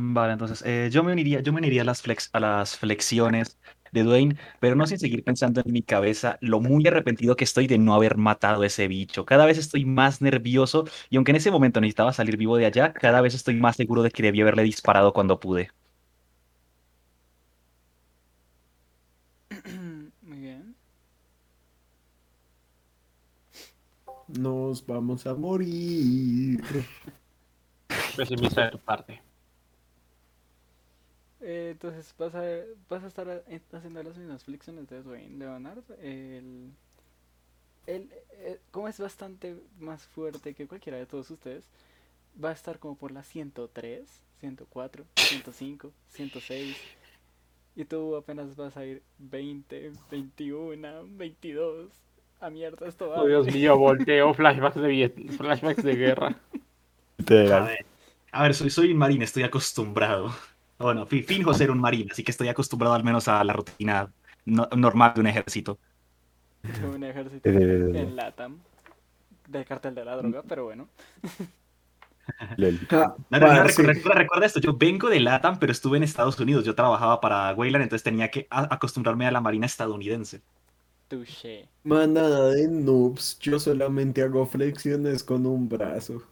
Vale, 0.00 0.32
entonces 0.34 0.62
eh, 0.64 0.90
yo 0.92 1.02
me 1.02 1.10
uniría, 1.12 1.40
yo 1.40 1.52
me 1.52 1.58
uniría 1.58 1.82
a 1.82 1.84
las 1.84 2.02
flex, 2.02 2.30
a 2.32 2.38
las 2.38 2.76
flexiones 2.76 3.58
de 3.90 4.04
Dwayne, 4.04 4.36
pero 4.60 4.76
no 4.76 4.86
sin 4.86 4.98
seguir 4.98 5.24
pensando 5.24 5.60
en 5.64 5.72
mi 5.72 5.82
cabeza 5.82 6.38
lo 6.40 6.60
muy 6.60 6.86
arrepentido 6.86 7.34
que 7.34 7.42
estoy 7.44 7.66
de 7.66 7.78
no 7.78 7.94
haber 7.94 8.16
matado 8.16 8.62
a 8.62 8.66
ese 8.66 8.86
bicho. 8.86 9.24
Cada 9.24 9.44
vez 9.46 9.58
estoy 9.58 9.84
más 9.84 10.20
nervioso 10.22 10.84
y 11.10 11.16
aunque 11.16 11.32
en 11.32 11.36
ese 11.36 11.50
momento 11.50 11.80
necesitaba 11.80 12.12
salir 12.12 12.36
vivo 12.36 12.56
de 12.56 12.66
allá, 12.66 12.92
cada 12.92 13.20
vez 13.20 13.34
estoy 13.34 13.56
más 13.56 13.74
seguro 13.76 14.02
de 14.04 14.10
que 14.12 14.22
debí 14.22 14.40
haberle 14.40 14.62
disparado 14.62 15.12
cuando 15.12 15.40
pude. 15.40 15.70
Muy 20.22 20.38
bien. 20.40 20.74
Nos 24.28 24.84
vamos 24.86 25.26
a 25.26 25.34
morir. 25.34 26.62
Pesimista 28.16 28.64
de 28.64 28.70
tu 28.72 28.78
parte. 28.78 29.22
Eh, 31.50 31.70
entonces 31.70 32.14
vas 32.18 32.34
a, 32.34 32.44
vas 32.90 33.02
a 33.02 33.06
estar 33.06 33.42
haciendo 33.72 34.02
las 34.02 34.18
mismas 34.18 34.44
flexiones 34.44 34.86
de 34.90 35.02
Dwayne 35.02 35.38
Leonard. 35.38 35.82
El, 36.02 36.74
el, 37.86 38.10
eh, 38.32 38.58
como 38.70 38.86
es 38.86 39.00
bastante 39.00 39.56
más 39.80 40.06
fuerte 40.08 40.52
que 40.52 40.66
cualquiera 40.66 40.98
de 40.98 41.06
todos 41.06 41.30
ustedes, 41.30 41.64
va 42.44 42.50
a 42.50 42.52
estar 42.52 42.78
como 42.78 42.96
por 42.96 43.12
la 43.12 43.22
103, 43.22 44.06
104, 44.40 45.06
105, 45.16 45.90
106. 46.10 46.76
Y 47.76 47.84
tú 47.86 48.14
apenas 48.14 48.54
vas 48.54 48.76
a 48.76 48.84
ir 48.84 49.02
20, 49.16 49.92
21, 50.10 51.06
22. 51.12 51.90
A 52.40 52.50
mierda, 52.50 52.86
esto 52.86 53.08
va. 53.08 53.22
Oh, 53.22 53.26
Dios 53.26 53.46
mío, 53.46 53.78
volteo, 53.78 54.34
flashbacks 54.34 54.76
de, 54.82 55.32
flashbacks 55.34 55.82
de 55.82 55.96
guerra. 55.96 56.38
A 57.26 57.60
ver, 57.60 57.86
a 58.32 58.42
ver, 58.42 58.54
soy, 58.54 58.68
soy 58.68 58.92
un 58.92 58.98
marín, 58.98 59.22
estoy 59.22 59.44
acostumbrado. 59.44 60.30
Bueno, 60.78 61.06
fi- 61.06 61.22
finjo 61.22 61.52
ser 61.54 61.70
un 61.70 61.80
marín, 61.80 62.08
así 62.10 62.22
que 62.22 62.30
estoy 62.30 62.48
acostumbrado 62.48 62.94
al 62.94 63.02
menos 63.04 63.26
a 63.28 63.42
la 63.42 63.52
rutina 63.52 64.08
no- 64.44 64.68
normal 64.76 65.12
de 65.14 65.20
un 65.20 65.26
ejército. 65.26 65.78
de 66.62 66.86
un 66.88 67.02
ejército 67.04 67.48
en 67.48 68.16
LATAM. 68.16 68.58
Del 69.48 69.64
cartel 69.64 69.94
de 69.94 70.04
la 70.04 70.16
droga, 70.16 70.42
pero 70.46 70.64
bueno. 70.64 70.88
Ah, 72.90 73.14
No, 73.30 73.38
no, 73.38 73.38
no, 73.38 73.46
parce. 73.46 73.80
recuerda, 73.80 73.92
recuerda- 73.94 74.18
recuerda 74.18 74.46
esto, 74.46 74.60
yo 74.60 74.76
vengo 74.76 75.08
de 75.08 75.18
LATAM, 75.18 75.58
pero 75.58 75.72
estuve 75.72 75.96
en 75.96 76.02
Estados 76.02 76.38
Unidos. 76.38 76.62
Yo 76.62 76.74
trabajaba 76.74 77.22
para 77.22 77.54
Wayland, 77.54 77.84
entonces 77.84 78.02
tenía 78.04 78.30
que 78.30 78.46
acostumbrarme 78.50 79.26
a 79.26 79.30
la 79.30 79.40
marina 79.40 79.64
estadounidense. 79.64 80.42
Touché. 81.08 81.66
Manada 81.84 82.50
de 82.50 82.68
noobs, 82.68 83.38
yo 83.38 83.58
solamente 83.58 84.20
hago 84.22 84.44
flexiones 84.44 85.24
con 85.24 85.46
un 85.46 85.70
brazo. 85.70 86.22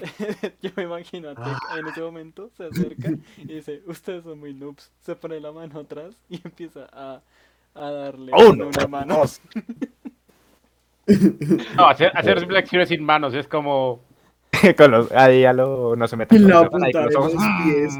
Yo 0.62 0.70
me 0.76 0.84
imagino 0.84 1.30
a 1.30 1.34
Tech 1.34 1.78
en 1.78 1.86
ese 1.86 2.00
momento, 2.00 2.50
se 2.56 2.66
acerca 2.66 3.10
y 3.38 3.54
dice, 3.54 3.82
ustedes 3.86 4.24
son 4.24 4.38
muy 4.38 4.54
noobs. 4.54 4.92
Se 5.00 5.16
pone 5.16 5.40
la 5.40 5.52
mano 5.52 5.80
atrás 5.80 6.14
y 6.28 6.40
empieza 6.44 6.88
a, 6.92 7.20
a 7.74 7.90
darle 7.90 8.32
con 8.32 8.60
Uno, 8.60 8.68
una 8.68 8.86
mano. 8.86 9.22
No, 11.76 11.86
hacer, 11.86 12.10
hacer 12.14 12.46
flexiones 12.46 12.88
sin 12.88 13.04
manos 13.04 13.34
es 13.34 13.46
como. 13.46 14.00
con 14.76 14.90
los 14.90 15.12
ahí 15.12 15.42
ya 15.42 15.52
lo 15.52 15.96
no 15.96 16.08
se 16.08 16.16
meten 16.16 16.42
puta 16.44 16.68
con 16.70 16.80
los 16.80 17.12
los 17.12 17.32
pies. 17.64 17.94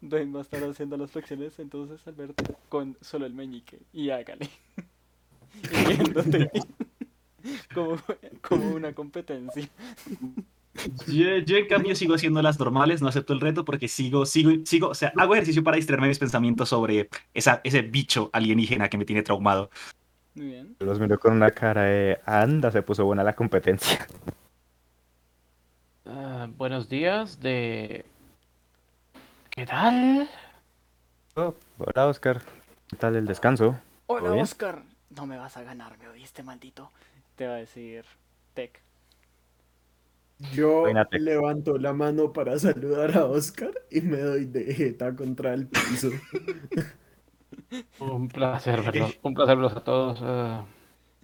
Dwayne 0.00 0.32
va 0.32 0.38
a 0.40 0.42
estar 0.42 0.62
haciendo 0.64 0.96
las 0.96 1.10
flexiones, 1.10 1.58
entonces 1.58 2.06
Alberto 2.06 2.44
con 2.68 2.96
solo 3.00 3.26
el 3.26 3.34
meñique 3.34 3.78
y 3.92 4.10
hágale. 4.10 4.48
Y 5.62 6.95
como, 7.74 7.96
como 8.40 8.74
una 8.74 8.92
competencia. 8.92 9.68
Yo, 11.06 11.38
yo, 11.38 11.56
en 11.56 11.66
cambio 11.68 11.94
sigo 11.96 12.14
haciendo 12.14 12.42
las 12.42 12.58
normales, 12.58 13.00
no 13.00 13.08
acepto 13.08 13.32
el 13.32 13.40
reto 13.40 13.64
porque 13.64 13.88
sigo, 13.88 14.26
sigo, 14.26 14.50
sigo, 14.64 14.88
o 14.88 14.94
sea, 14.94 15.12
hago 15.16 15.34
ejercicio 15.34 15.64
para 15.64 15.76
distraerme 15.76 16.06
de 16.06 16.10
mis 16.10 16.18
pensamientos 16.18 16.68
sobre 16.68 17.08
esa, 17.32 17.60
ese 17.64 17.82
bicho 17.82 18.30
alienígena 18.32 18.88
que 18.88 18.98
me 18.98 19.04
tiene 19.04 19.22
traumado. 19.22 19.70
Muy 20.34 20.46
bien. 20.48 20.76
Los 20.80 21.00
miró 21.00 21.18
con 21.18 21.32
una 21.32 21.50
cara 21.50 21.84
de 21.84 22.20
anda, 22.26 22.70
se 22.70 22.82
puso 22.82 23.04
buena 23.06 23.24
la 23.24 23.34
competencia. 23.34 24.06
ah, 26.04 26.46
buenos 26.56 26.88
días, 26.88 27.40
de. 27.40 28.04
¿Qué 29.50 29.64
tal? 29.64 30.28
Oh, 31.36 31.54
hola, 31.78 32.06
Oscar. 32.06 32.42
¿Qué 32.88 32.96
tal 32.96 33.16
el 33.16 33.26
descanso? 33.26 33.78
Hola. 34.06 34.32
Oscar. 34.32 34.82
No 35.10 35.24
me 35.24 35.38
vas 35.38 35.56
a 35.56 35.62
ganar, 35.62 35.96
¿me 35.98 36.08
oíste, 36.08 36.42
maldito? 36.42 36.90
Te 37.36 37.46
va 37.46 37.54
a 37.54 37.58
decir 37.58 38.04
Tech. 38.54 38.82
Yo 40.54 40.82
Buena 40.82 41.04
tec- 41.08 41.20
levanto 41.22 41.78
la 41.78 41.92
mano 41.92 42.32
para 42.32 42.58
saludar 42.58 43.16
a 43.16 43.24
Oscar 43.26 43.72
y 43.90 44.00
me 44.02 44.18
doy 44.18 44.44
de 44.46 44.74
jeta 44.74 45.14
contra 45.16 45.54
el 45.54 45.66
piso. 45.66 46.10
Un 47.98 48.28
placer 48.28 48.80
verlos, 48.82 49.18
un 49.22 49.34
placer 49.34 49.56
verlos 49.56 49.76
a 49.76 49.84
todos. 49.84 50.18
eh. 50.22 50.60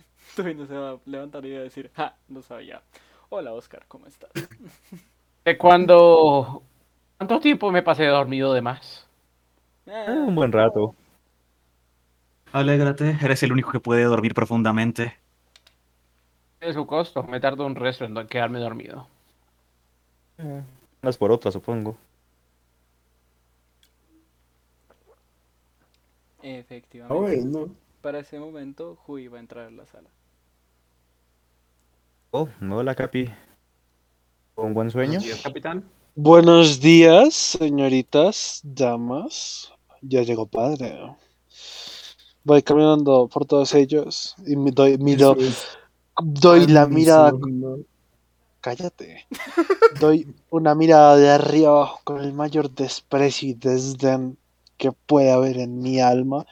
Todavía 0.37 0.55
no 0.57 0.67
se 0.67 0.75
va 0.75 0.91
a 0.93 1.01
levantar 1.07 1.45
y 1.47 1.53
va 1.53 1.61
a 1.61 1.63
decir, 1.63 1.91
ja, 1.95 2.17
no 2.29 2.43
sabía. 2.43 2.83
Hola, 3.29 3.53
Oscar, 3.55 3.85
¿cómo 3.89 4.07
estás? 4.07 4.31
¿De 5.45 5.57
cuándo? 5.59 6.63
¿Cuánto 7.19 7.41
tiempo 7.41 7.71
me 7.73 7.83
pasé 7.83 8.07
dormido 8.07 8.53
de 8.55 8.63
más? 8.63 9.07
"Ah, 9.87 10.05
Ah, 10.09 10.13
un 10.27 10.35
buen 10.35 10.53
rato. 10.53 10.97
Alégrate, 12.53 13.19
eres 13.21 13.43
el 13.43 13.51
único 13.53 13.73
que 13.73 13.81
puede 13.81 14.05
dormir 14.05 14.33
profundamente. 14.33 15.19
Es 16.63 16.77
su 16.77 16.87
costo, 16.87 17.25
me 17.25 17.41
tardo 17.41 17.67
un 17.67 17.75
resto 17.75 18.05
en 18.05 18.15
quedarme 18.29 18.61
dormido. 18.61 19.09
Unas 21.03 21.17
por 21.17 21.33
otras, 21.33 21.55
supongo. 21.55 21.97
Ah, 26.39 26.43
Efectivamente. 26.45 27.15
bueno. 27.21 27.69
Para 28.01 28.21
ese 28.21 28.39
momento, 28.39 28.97
Hui 29.09 29.27
va 29.27 29.39
a 29.39 29.41
entrar 29.41 29.67
a 29.67 29.71
la 29.73 29.87
sala. 29.87 30.09
Oh, 32.31 32.49
hola, 32.71 32.95
Capi. 32.95 33.29
¿Un 34.55 34.73
buen 34.73 34.93
sueño? 34.93 35.15
Buenos 35.15 35.25
días, 35.25 35.43
capitán. 35.43 35.85
Buenos 36.15 36.81
días, 36.81 37.35
señoritas, 37.35 38.61
damas. 38.63 39.73
Ya 40.01 40.23
llegó 40.23 40.47
padre. 40.47 41.17
Voy 42.45 42.63
caminando 42.63 43.27
por 43.27 43.47
todos 43.47 43.75
ellos 43.75 44.37
y 44.47 44.55
me 44.57 44.71
doy, 44.71 44.97
miro, 44.99 45.37
doy 46.21 46.67
la 46.67 46.87
mirada. 46.87 47.33
Cállate. 48.61 49.27
Doy 50.01 50.27
una 50.51 50.75
mirada 50.75 51.17
de 51.17 51.31
arriba 51.31 51.71
abajo 51.71 52.01
con 52.05 52.21
el 52.23 52.33
mayor 52.33 52.71
desprecio 52.71 53.49
y 53.49 53.55
desdén 53.55 54.37
que 54.77 54.93
puede 54.93 55.33
haber 55.33 55.59
en 55.59 55.81
mi 55.81 56.01
alma 56.01 56.47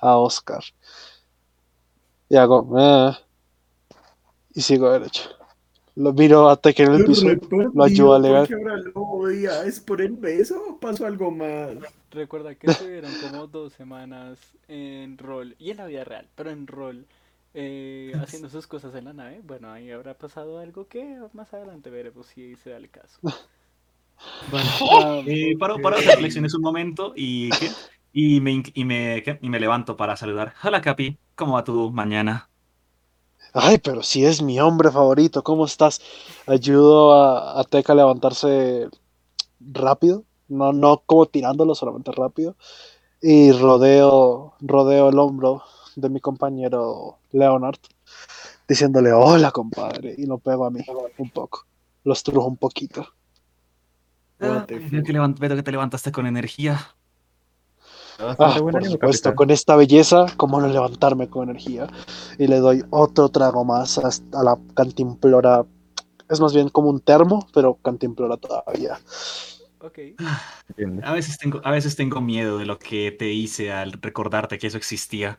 a 0.00 0.16
Oscar. 0.16 0.62
Y 2.28 2.36
hago, 2.36 2.68
"Eh", 2.78 3.12
y 4.54 4.60
sigo 4.62 4.90
derecho. 4.92 5.30
Lo 5.96 6.12
miro 6.12 6.48
hasta 6.48 6.72
que 6.72 6.82
en 6.84 6.92
el 6.92 6.98
Lo 7.00 7.06
piso 7.06 7.26
lo 7.74 7.84
ayudo 7.84 8.14
a 8.14 8.18
¿por 8.18 8.26
alegar. 8.26 8.48
qué 8.48 8.54
ahora 8.54 8.76
lo 8.76 8.92
odia? 8.94 9.64
¿Es 9.64 9.80
por 9.80 10.00
el 10.02 10.12
beso 10.12 10.62
o 10.70 10.78
pasó 10.78 11.06
algo 11.06 11.30
más? 11.30 11.70
Recuerda 12.10 12.54
que 12.54 12.68
estuvieron 12.68 13.16
como 13.16 13.46
dos 13.46 13.72
semanas 13.72 14.38
en 14.68 15.18
rol, 15.18 15.56
y 15.58 15.70
en 15.70 15.78
la 15.78 15.86
vida 15.86 16.04
real, 16.04 16.28
pero 16.34 16.50
en 16.50 16.66
rol, 16.66 17.06
eh, 17.58 18.12
haciendo 18.22 18.50
sus 18.50 18.66
cosas 18.66 18.94
en 18.94 19.06
la 19.06 19.12
nave. 19.14 19.40
Bueno, 19.42 19.72
ahí 19.72 19.90
habrá 19.90 20.14
pasado 20.14 20.58
algo 20.58 20.86
que 20.86 21.18
más 21.32 21.52
adelante 21.54 21.90
veremos 21.90 22.26
si 22.26 22.54
se 22.56 22.70
da 22.70 22.76
el 22.76 22.90
caso. 22.90 23.18
Bueno, 24.50 24.70
eh, 25.26 25.54
paro, 25.58 25.76
paro 25.82 25.98
de 25.98 26.06
reflexiones 26.06 26.54
un 26.54 26.62
momento 26.62 27.12
y, 27.14 27.50
¿qué? 27.50 27.68
y, 28.14 28.40
me, 28.40 28.62
y, 28.72 28.84
me, 28.86 29.22
¿qué? 29.22 29.38
y 29.42 29.50
me 29.50 29.60
levanto 29.60 29.94
para 29.98 30.16
saludar. 30.16 30.54
Hola, 30.64 30.80
Capi, 30.80 31.18
¿cómo 31.34 31.52
va 31.52 31.64
tu 31.64 31.90
mañana? 31.90 32.48
Ay, 33.52 33.76
pero 33.76 34.02
si 34.02 34.24
es 34.24 34.40
mi 34.40 34.58
hombre 34.58 34.90
favorito, 34.90 35.44
¿cómo 35.44 35.66
estás? 35.66 36.00
Ayudo 36.46 37.12
a, 37.12 37.60
a 37.60 37.64
Teca 37.64 37.92
a 37.92 37.96
levantarse 37.96 38.88
rápido, 39.60 40.24
no, 40.48 40.72
no 40.72 41.02
como 41.04 41.26
tirándolo, 41.26 41.74
solamente 41.74 42.10
rápido. 42.10 42.56
Y 43.20 43.52
rodeo, 43.52 44.54
rodeo 44.60 45.10
el 45.10 45.18
hombro 45.18 45.62
de 45.96 46.08
mi 46.08 46.20
compañero 46.20 47.18
Leonard, 47.32 47.78
diciéndole 48.68 49.12
hola, 49.12 49.50
compadre, 49.50 50.14
y 50.16 50.26
lo 50.26 50.38
pego 50.38 50.66
a 50.66 50.70
mí 50.70 50.80
un 51.18 51.30
poco. 51.30 51.64
Lo 52.04 52.12
estrujo 52.12 52.46
un 52.46 52.56
poquito. 52.56 53.08
The 54.38 54.46
Veo 54.46 55.02
que, 55.02 55.12
levant- 55.14 55.38
veo 55.38 55.56
que 55.56 55.62
te 55.62 55.72
levantaste 55.72 56.12
con 56.12 56.26
energía. 56.26 56.78
Ah, 58.18 58.34
por 58.70 58.84
supuesto, 58.90 59.34
con 59.34 59.50
esta 59.50 59.76
belleza, 59.76 60.26
¿cómo 60.36 60.60
no 60.60 60.68
levantarme 60.68 61.28
con 61.28 61.48
energía? 61.48 61.88
Y 62.38 62.46
le 62.46 62.58
doy 62.58 62.84
otro 62.90 63.30
trago 63.30 63.64
más 63.64 63.98
hasta 63.98 64.40
a 64.40 64.44
la 64.44 64.58
cantimplora. 64.74 65.64
Es 66.28 66.40
más 66.40 66.52
bien 66.52 66.68
como 66.68 66.90
un 66.90 67.00
termo, 67.00 67.46
pero 67.54 67.78
cantimplora 67.82 68.36
todavía. 68.36 68.98
Ok, 69.80 69.98
A 71.02 71.12
veces, 71.12 71.38
tengo, 71.38 71.60
a 71.64 71.70
veces 71.70 71.94
tengo 71.96 72.20
miedo 72.20 72.58
de 72.58 72.66
lo 72.66 72.78
que 72.78 73.12
te 73.12 73.32
hice 73.32 73.72
al 73.72 73.92
recordarte 73.92 74.58
que 74.58 74.66
eso 74.66 74.76
existía. 74.76 75.38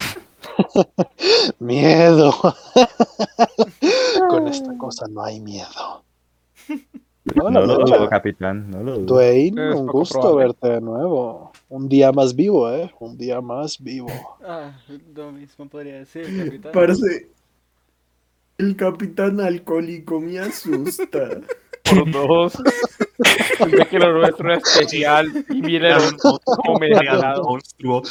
Miedo. 1.58 2.32
Con 4.28 4.48
esta 4.48 4.76
cosa 4.78 5.06
no 5.08 5.22
hay 5.22 5.40
miedo. 5.40 6.04
No 7.34 7.50
lo 7.50 7.66
dudo, 7.66 8.08
capitán. 8.08 8.70
No 8.70 8.82
lo 8.82 8.98
dudo. 8.98 9.14
Dwayne, 9.16 9.70
Es 9.70 9.74
un 9.76 9.86
gusto 9.86 10.20
probable. 10.20 10.44
verte 10.46 10.68
de 10.68 10.80
nuevo. 10.80 11.52
Un 11.68 11.88
día 11.88 12.12
más 12.12 12.34
vivo, 12.34 12.70
¿eh? 12.70 12.90
Un 12.98 13.16
día 13.16 13.40
más 13.40 13.78
vivo. 13.78 14.08
ah, 14.44 14.72
lo 15.14 15.32
mismo 15.32 15.68
podría 15.68 15.98
decir, 15.98 16.24
capitán. 16.44 16.72
Parce, 16.72 17.28
el 18.58 18.76
capitán 18.76 19.40
alcohólico 19.40 20.20
me 20.20 20.38
asusta. 20.38 21.40
Por 21.84 22.10
dos. 22.12 22.52
Pensé 23.58 23.86
que 23.86 23.98
lo 23.98 24.12
nuestro 24.18 24.54
especial 24.54 25.44
y 25.48 25.60
viene 25.60 25.90
como 26.44 26.78
mediado. 26.78 27.42
monstruo. 27.44 28.02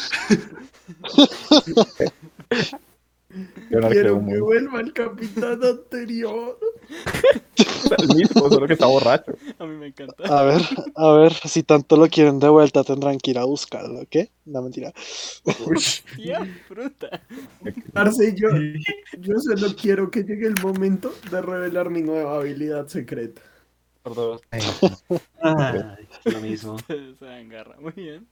Quiero 3.70 3.90
quedó 3.90 4.16
que 4.16 4.22
muy- 4.22 4.40
vuelva 4.40 4.82
el 4.82 4.92
capitán 4.92 5.64
anterior. 5.64 6.58
el 8.00 8.08
mismo, 8.16 8.50
solo 8.50 8.66
que 8.66 8.74
está 8.74 8.88
borracho. 8.88 9.34
A 9.60 9.66
mí 9.66 9.78
me 9.78 9.88
encanta. 9.88 10.24
A 10.26 10.44
ver, 10.44 10.62
a 10.96 11.12
ver, 11.14 11.34
si 11.34 11.62
tanto 11.62 11.96
lo 11.96 12.08
quieren 12.08 12.40
de 12.40 12.50
vuelta, 12.50 12.84
tendrán 12.84 13.20
que 13.20 13.30
ir 13.32 13.38
a 13.38 13.44
buscarlo, 13.46 14.02
¿qué? 14.10 14.32
No, 14.46 14.64
mentira. 14.64 14.92
¡Ya, 16.18 16.44
fruta! 16.68 17.22
Parce, 17.94 18.34
yo, 18.36 18.48
yo 19.20 19.40
solo 19.40 19.76
quiero 19.80 20.10
que 20.10 20.24
llegue 20.24 20.48
el 20.48 20.56
momento 20.64 21.14
de 21.30 21.40
revelar 21.42 21.92
mi 21.92 22.02
nueva 22.02 22.38
habilidad 22.38 22.88
secreta. 22.88 23.44
Por 24.02 24.16
dos. 24.16 24.42
Ay, 25.42 26.08
lo 26.26 26.40
mismo. 26.40 26.78
Se, 26.88 27.16
se 27.16 27.28
agarra. 27.28 27.76
Muy 27.80 27.92
bien. 27.94 28.28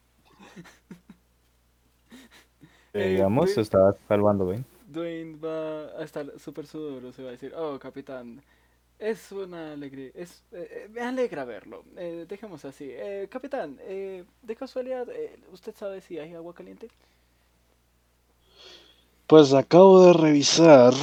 Eh, 2.93 3.09
Eh, 3.09 3.09
digamos, 3.09 3.57
Dwayne- 3.57 3.57
estaba 3.57 3.95
salvando, 4.07 4.45
¿ven? 4.47 4.65
Dwayne 4.85 5.37
va 5.39 5.99
a 5.99 6.03
estar 6.03 6.25
súper 6.39 6.65
sudoroso 6.67 7.21
y 7.21 7.25
va 7.25 7.29
a 7.31 7.33
decir, 7.33 7.53
oh, 7.55 7.77
capitán, 7.79 8.41
es 8.99 9.31
una 9.31 9.73
alegría, 9.73 10.11
es, 10.15 10.43
eh, 10.51 10.85
eh, 10.85 10.89
me 10.91 11.01
alegra 11.01 11.45
verlo. 11.45 11.85
Eh, 11.97 12.25
dejemos 12.27 12.65
así. 12.65 12.89
Eh, 12.91 13.27
capitán, 13.31 13.79
eh, 13.83 14.25
de 14.41 14.55
casualidad, 14.55 15.09
eh, 15.11 15.39
¿usted 15.51 15.75
sabe 15.75 16.01
si 16.01 16.19
hay 16.19 16.33
agua 16.35 16.53
caliente? 16.55 16.91
Pues 19.27 19.53
acabo 19.53 20.01
de 20.05 20.13
revisar 20.13 20.93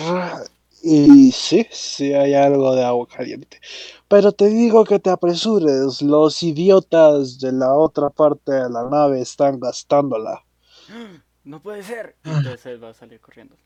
y 0.83 1.33
sí, 1.33 1.66
sí 1.70 2.12
hay 2.14 2.35
algo 2.35 2.75
de 2.75 2.85
agua 2.85 3.07
caliente. 3.07 3.61
Pero 4.09 4.33
te 4.33 4.47
digo 4.49 4.85
que 4.85 4.99
te 4.99 5.11
apresures, 5.11 6.03
los 6.03 6.42
idiotas 6.42 7.38
de 7.40 7.53
la 7.53 7.75
otra 7.75 8.11
parte 8.11 8.53
de 8.53 8.70
la 8.70 8.88
nave 8.90 9.20
están 9.20 9.61
gastándola. 9.61 10.42
No 11.45 11.61
puede 11.61 11.83
ser. 11.83 12.17
Y 12.25 12.31
Entonces 12.31 12.67
él 12.67 12.83
va 12.83 12.91
a 12.91 12.95
salir 12.95 13.21
corriendo. 13.21 13.57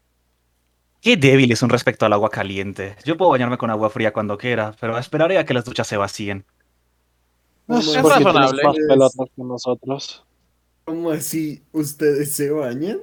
Qué 1.01 1.17
débiles 1.17 1.59
son 1.59 1.71
respecto 1.71 2.07
al 2.07 2.12
agua 2.12 2.29
caliente. 2.31 2.97
Yo 3.05 3.17
puedo 3.17 3.31
bañarme 3.31 3.57
con 3.57 3.71
agua 3.71 3.88
fría 3.88 4.12
cuando 4.12 4.37
quiera, 4.37 4.75
pero 4.81 4.99
esperaré 4.99 5.38
a 5.38 5.45
que 5.45 5.55
las 5.55 5.64
duchas 5.64 5.87
se 5.87 5.97
vacíen. 5.97 6.45
Es 7.69 7.87
Es 7.88 8.03
razonable. 8.03 8.62
más 8.64 8.77
pelotas 8.77 9.29
que 9.37 9.43
nosotros. 9.43 10.25
¿Cómo 10.85 11.11
así? 11.11 11.62
¿Ustedes 11.73 12.33
se 12.33 12.51
bañan? 12.51 12.99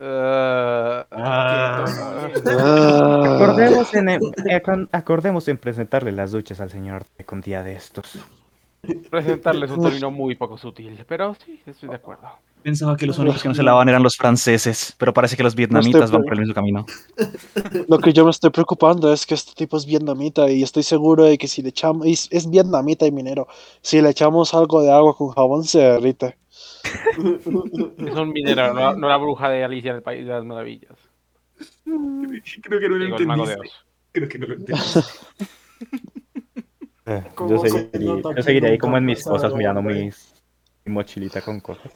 Ah. 0.00 1.06
Ah, 1.10 2.30
Acordemos 3.36 3.94
en, 3.94 4.08
eh, 4.08 4.18
con- 4.62 4.88
acordemos 4.92 5.46
en 5.48 5.58
presentarle 5.58 6.12
las 6.12 6.32
duchas 6.32 6.60
al 6.60 6.70
señor 6.70 7.04
un 7.30 7.40
día 7.40 7.62
de 7.62 7.74
estos. 7.74 8.18
presentarles 9.10 9.70
un 9.70 9.82
término 9.82 10.10
muy 10.10 10.34
poco 10.34 10.56
sutil, 10.58 11.04
pero 11.06 11.34
sí, 11.44 11.62
estoy 11.66 11.90
de 11.90 11.96
acuerdo. 11.96 12.28
Pensaba 12.62 12.96
que 12.96 13.06
los 13.06 13.18
únicos 13.18 13.42
que 13.42 13.48
no 13.48 13.54
se 13.54 13.62
lavaban 13.62 13.88
eran 13.88 14.02
los 14.02 14.16
franceses, 14.16 14.94
pero 14.98 15.14
parece 15.14 15.36
que 15.36 15.42
los 15.42 15.54
vietnamitas 15.54 16.10
van 16.10 16.22
por 16.22 16.34
el 16.34 16.40
mismo 16.40 16.54
camino. 16.54 16.84
Lo 17.88 17.98
que 17.98 18.12
yo 18.12 18.24
me 18.24 18.30
estoy 18.30 18.50
preocupando 18.50 19.12
es 19.12 19.24
que 19.24 19.34
este 19.34 19.52
tipo 19.54 19.76
es 19.76 19.86
vietnamita 19.86 20.50
y 20.50 20.62
estoy 20.62 20.82
seguro 20.82 21.24
de 21.24 21.38
que 21.38 21.48
si 21.48 21.62
le 21.62 21.70
echamos, 21.70 22.06
es, 22.06 22.28
es 22.30 22.50
vietnamita 22.50 23.06
y 23.06 23.12
minero, 23.12 23.48
si 23.80 24.02
le 24.02 24.10
echamos 24.10 24.52
algo 24.54 24.82
de 24.82 24.92
agua 24.92 25.16
con 25.16 25.30
jabón 25.30 25.64
se 25.64 25.78
derrite. 25.78 26.36
Es 26.84 27.46
un 27.46 28.32
minero, 28.32 28.74
no, 28.74 28.94
no 28.94 29.08
la 29.08 29.16
bruja 29.16 29.48
de 29.48 29.64
Alicia 29.64 29.90
en 29.90 29.96
el 29.96 30.02
País 30.02 30.26
de 30.26 30.32
las 30.32 30.44
Maravillas. 30.44 30.96
Creo 32.62 32.80
que 32.80 32.88
no 32.88 32.98
Digo, 32.98 33.18
mago 33.26 33.46
de 33.46 33.54
Oz. 33.54 33.86
Creo 34.12 34.28
que 34.28 34.38
no 34.38 34.46
lo 34.46 34.54
entendiste. 34.56 35.00
Eh, 37.06 37.24
¿Cómo 37.34 37.50
Yo 37.50 37.58
se 37.58 37.68
seguiría, 37.70 38.12
nota 38.12 38.28
yo 38.28 38.34
que 38.34 38.42
seguiría 38.42 38.68
ahí 38.70 38.78
como 38.78 38.96
en 38.96 39.04
mis 39.04 39.24
cosas 39.24 39.54
mirando 39.54 39.82
mis, 39.82 40.34
mochilita 40.84 41.40
con 41.40 41.60
cosas. 41.60 41.92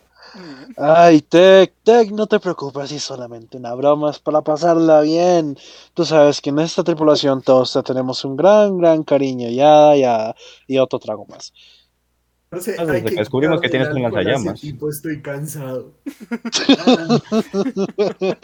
Ay, 0.77 1.21
Tech, 1.23 1.75
Tech, 1.85 2.11
no 2.11 2.27
te 2.27 2.41
preocupes, 2.41 2.91
es 2.93 3.03
solamente 3.05 3.57
una 3.57 3.75
broma, 3.75 4.11
es 4.11 4.19
para 4.19 4.43
pasarla 4.43 5.01
bien. 5.01 5.57
Tú 5.95 6.05
sabes 6.05 6.41
que 6.41 6.51
en 6.51 6.59
esta 6.59 6.83
tripulación 6.85 7.43
todos 7.43 7.73
te 7.73 7.83
tenemos 7.83 8.25
un 8.25 8.37
gran, 8.37 8.79
gran 8.79 9.05
cariño, 9.05 9.49
ya, 9.51 9.95
ya, 9.97 10.35
y 10.67 10.79
otro 10.79 10.99
trago 10.99 11.27
más. 11.27 11.53
Parce, 12.55 12.77
hay 12.79 12.87
desde 12.87 13.05
que 13.05 13.15
descubrimos 13.17 13.61
que 13.61 13.69
tienes 13.69 13.89
un 13.89 14.03
lanzallamas. 14.03 14.61
tipo, 14.61 14.89
estoy 14.89 15.21
cansado. 15.21 15.93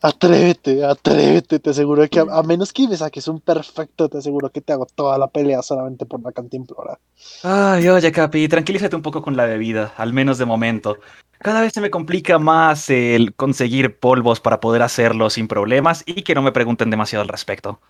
atrévete, 0.00 0.84
atrévete, 0.84 1.58
te 1.58 1.70
aseguro 1.70 2.06
que 2.08 2.20
a, 2.20 2.26
a 2.30 2.42
menos 2.42 2.72
que 2.72 2.88
me 2.88 2.96
saques 2.96 3.28
un 3.28 3.40
perfecto, 3.40 4.08
te 4.08 4.18
aseguro 4.18 4.50
que 4.50 4.60
te 4.60 4.72
hago 4.72 4.86
toda 4.86 5.18
la 5.18 5.28
pelea 5.28 5.62
solamente 5.62 6.06
por 6.06 6.22
la 6.22 6.32
cantimplora. 6.32 6.98
Ay, 7.42 7.88
oye, 7.88 8.12
Capi, 8.12 8.48
tranquilízate 8.48 8.96
un 8.96 9.02
poco 9.02 9.22
con 9.22 9.36
la 9.36 9.46
bebida, 9.46 9.94
al 9.96 10.12
menos 10.12 10.38
de 10.38 10.46
momento. 10.46 10.98
Cada 11.38 11.60
vez 11.60 11.72
se 11.72 11.80
me 11.80 11.90
complica 11.90 12.38
más 12.38 12.88
el 12.88 13.34
conseguir 13.34 13.98
polvos 13.98 14.38
para 14.40 14.60
poder 14.60 14.82
hacerlo 14.82 15.28
sin 15.28 15.48
problemas 15.48 16.04
y 16.06 16.22
que 16.22 16.36
no 16.36 16.42
me 16.42 16.52
pregunten 16.52 16.88
demasiado 16.88 17.22
al 17.22 17.28
respecto. 17.28 17.80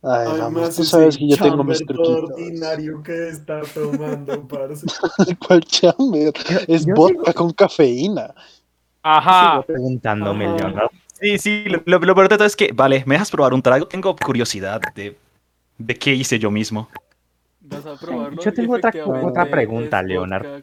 Ay, 0.00 0.28
Además, 0.40 0.76
tú 0.76 0.84
sabes 0.84 1.16
que 1.18 1.28
yo 1.28 1.36
tengo 1.36 1.64
mis 1.64 1.84
truquitos. 1.84 2.30
ordinario 2.30 3.02
que 3.02 3.30
está 3.30 3.62
tomando, 3.62 4.46
parce. 4.46 4.86
¿Cuál 5.46 5.60
chamber? 5.64 6.32
Es 6.68 6.86
yo 6.86 6.94
vodka 6.94 7.32
con 7.32 7.52
cafeína. 7.52 8.32
Ajá. 9.02 9.50
Sigo 9.52 9.62
preguntándome, 9.64 10.46
Ajá. 10.46 10.56
Leonardo. 10.56 10.90
Sí, 11.20 11.38
sí, 11.38 11.64
lo, 11.66 11.82
lo, 11.84 11.98
lo 11.98 12.14
peor 12.14 12.28
de 12.28 12.36
todo 12.36 12.46
es 12.46 12.54
que, 12.54 12.70
vale, 12.72 13.02
¿me 13.06 13.16
dejas 13.16 13.30
probar 13.32 13.52
un 13.54 13.62
trago? 13.62 13.88
Tengo 13.88 14.14
curiosidad 14.14 14.80
de, 14.94 15.16
de 15.78 15.94
qué 15.96 16.14
hice 16.14 16.38
yo 16.38 16.50
mismo. 16.50 16.88
Vas 17.60 17.84
a 17.84 17.96
probarlo. 17.96 18.40
yo 18.40 18.52
tengo 18.52 18.74
otra- 18.76 18.92
otra 19.04 19.50
pregunta, 19.50 20.02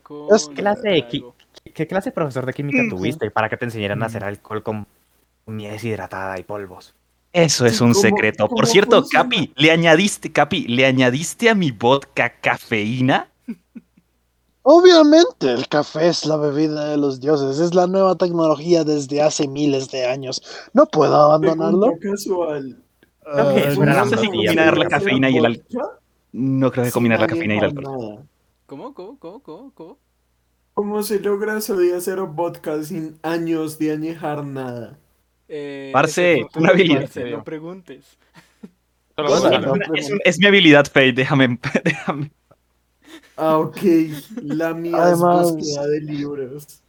con 0.01 0.25
Es 0.33 0.47
clase 0.47 0.87
de 0.87 1.07
qui-. 1.09 1.25
¿Qué 1.73 1.85
clase 1.87 2.09
de 2.09 2.13
profesor 2.13 2.45
de 2.45 2.53
química 2.53 2.83
tuviste 2.89 3.29
para 3.31 3.49
que 3.49 3.57
te 3.57 3.65
enseñaran 3.65 4.01
a 4.01 4.05
hacer 4.05 4.23
alcohol 4.23 4.63
con 4.63 4.87
miel 5.45 5.73
deshidratada 5.73 6.39
y 6.39 6.43
polvos? 6.43 6.93
Eso 7.35 7.65
es 7.65 7.77
Sí, 7.77 7.83
un 7.83 7.91
¿cómo- 7.91 8.01
secreto. 8.01 8.47
Por 8.47 8.61
cómo 8.61 8.65
cierto, 8.65 9.01
funciona? 9.01 9.23
Capi, 9.25 9.53
¿le 9.57 9.71
añadiste, 9.71 10.31
Capi, 10.31 10.67
¿le 10.67 10.85
añadiste 10.85 11.49
a 11.49 11.55
mi 11.55 11.71
vodka 11.71 12.29
cafeína? 12.39 13.29
Obviamente, 14.63 15.51
el 15.51 15.67
café 15.67 16.07
es 16.07 16.25
la 16.25 16.37
bebida 16.37 16.85
de 16.89 16.97
los 16.97 17.19
dioses, 17.19 17.59
es 17.59 17.75
la 17.75 17.85
nueva 17.85 18.15
tecnología 18.15 18.83
desde 18.83 19.21
hace 19.21 19.47
miles 19.47 19.91
de 19.91 20.05
años. 20.07 20.41
No 20.73 20.87
puedo 20.87 21.15
abandonarlo. 21.15 21.93
Casual. 22.01 22.81
Creo 23.21 23.53
que 23.53 23.59
Ay, 23.61 23.71
eso 23.73 23.83
era 23.83 23.93
la 23.93 24.05
no 24.05 24.09
sé 24.09 24.17
si 24.17 24.27
combinar 24.27 24.77
la 24.77 24.87
cafeína 24.87 25.29
y 25.29 25.37
el 25.37 25.45
alcohol. 25.45 25.89
No 26.31 26.71
creo 26.71 26.85
que 26.85 26.91
combinar 26.91 27.19
la 27.19 27.27
cafeína 27.27 27.55
y 27.55 27.57
el 27.59 27.63
alcohol. 27.65 28.25
¿Cómo, 28.65 28.93
cómo, 28.93 29.19
cómo, 29.19 29.43
cómo, 29.43 29.71
cómo? 29.75 29.97
¿Cómo 30.73 31.03
se 31.03 31.19
logra 31.19 31.57
eso 31.57 31.75
de 31.75 31.95
hacer 31.95 32.19
vodka 32.21 32.83
sin 32.83 33.19
años 33.21 33.77
de 33.77 33.91
añejar 33.91 34.43
nada? 34.45 34.97
Eh, 35.47 35.91
Parce, 35.93 36.45
una 36.55 36.69
habilidad. 36.69 37.01
parce, 37.01 37.31
no 37.31 37.43
preguntes. 37.43 38.17
Es, 39.95 40.11
es 40.25 40.39
mi 40.39 40.47
habilidad, 40.47 40.85
Faye, 40.91 41.13
déjame, 41.13 41.59
déjame. 41.83 42.31
Ah, 43.37 43.57
ok. 43.59 43.77
La 44.41 44.73
mía 44.73 44.97
Además- 44.97 45.47
es 45.47 45.55
búsqueda 45.55 45.87
de 45.87 46.01
libros. 46.01 46.81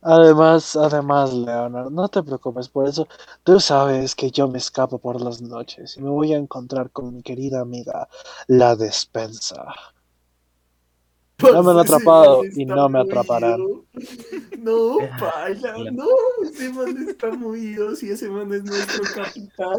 Además, 0.00 0.74
además, 0.76 1.32
Leonard, 1.34 1.90
no 1.90 2.08
te 2.08 2.22
preocupes 2.22 2.68
por 2.68 2.88
eso. 2.88 3.06
Tú 3.44 3.60
sabes 3.60 4.14
que 4.14 4.30
yo 4.30 4.48
me 4.48 4.58
escapo 4.58 4.98
por 4.98 5.20
las 5.20 5.42
noches 5.42 5.96
y 5.96 6.00
me 6.02 6.08
voy 6.10 6.32
a 6.32 6.38
encontrar 6.38 6.90
con 6.90 7.14
mi 7.16 7.22
querida 7.22 7.60
amiga, 7.60 8.08
la 8.46 8.74
despensa. 8.76 9.64
No 11.40 11.62
me 11.62 11.70
han 11.70 11.78
atrapado 11.78 12.42
y 12.52 12.64
no 12.64 12.88
me 12.88 12.98
atraparán. 12.98 13.60
No, 14.58 14.96
paila, 15.20 15.78
la- 15.78 15.90
no, 15.92 16.06
ese 16.42 16.68
man 16.72 17.08
está 17.08 17.30
movido, 17.30 17.94
si 17.94 18.10
ese 18.10 18.28
man 18.28 18.52
es 18.52 18.64
nuestro 18.64 19.02
capitán. 19.14 19.78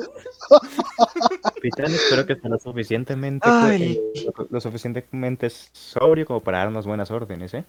Capitán, 1.43 1.93
espero 1.93 2.25
que 2.25 2.33
esté 2.33 2.47
lo 2.47 2.57
suficientemente, 2.59 3.49
eh, 3.49 4.23
lo, 4.25 4.47
lo 4.49 4.61
suficientemente 4.61 5.49
sobrio 5.49 6.25
como 6.25 6.39
para 6.41 6.59
darnos 6.59 6.85
buenas 6.85 7.11
órdenes, 7.11 7.53
¿eh? 7.53 7.65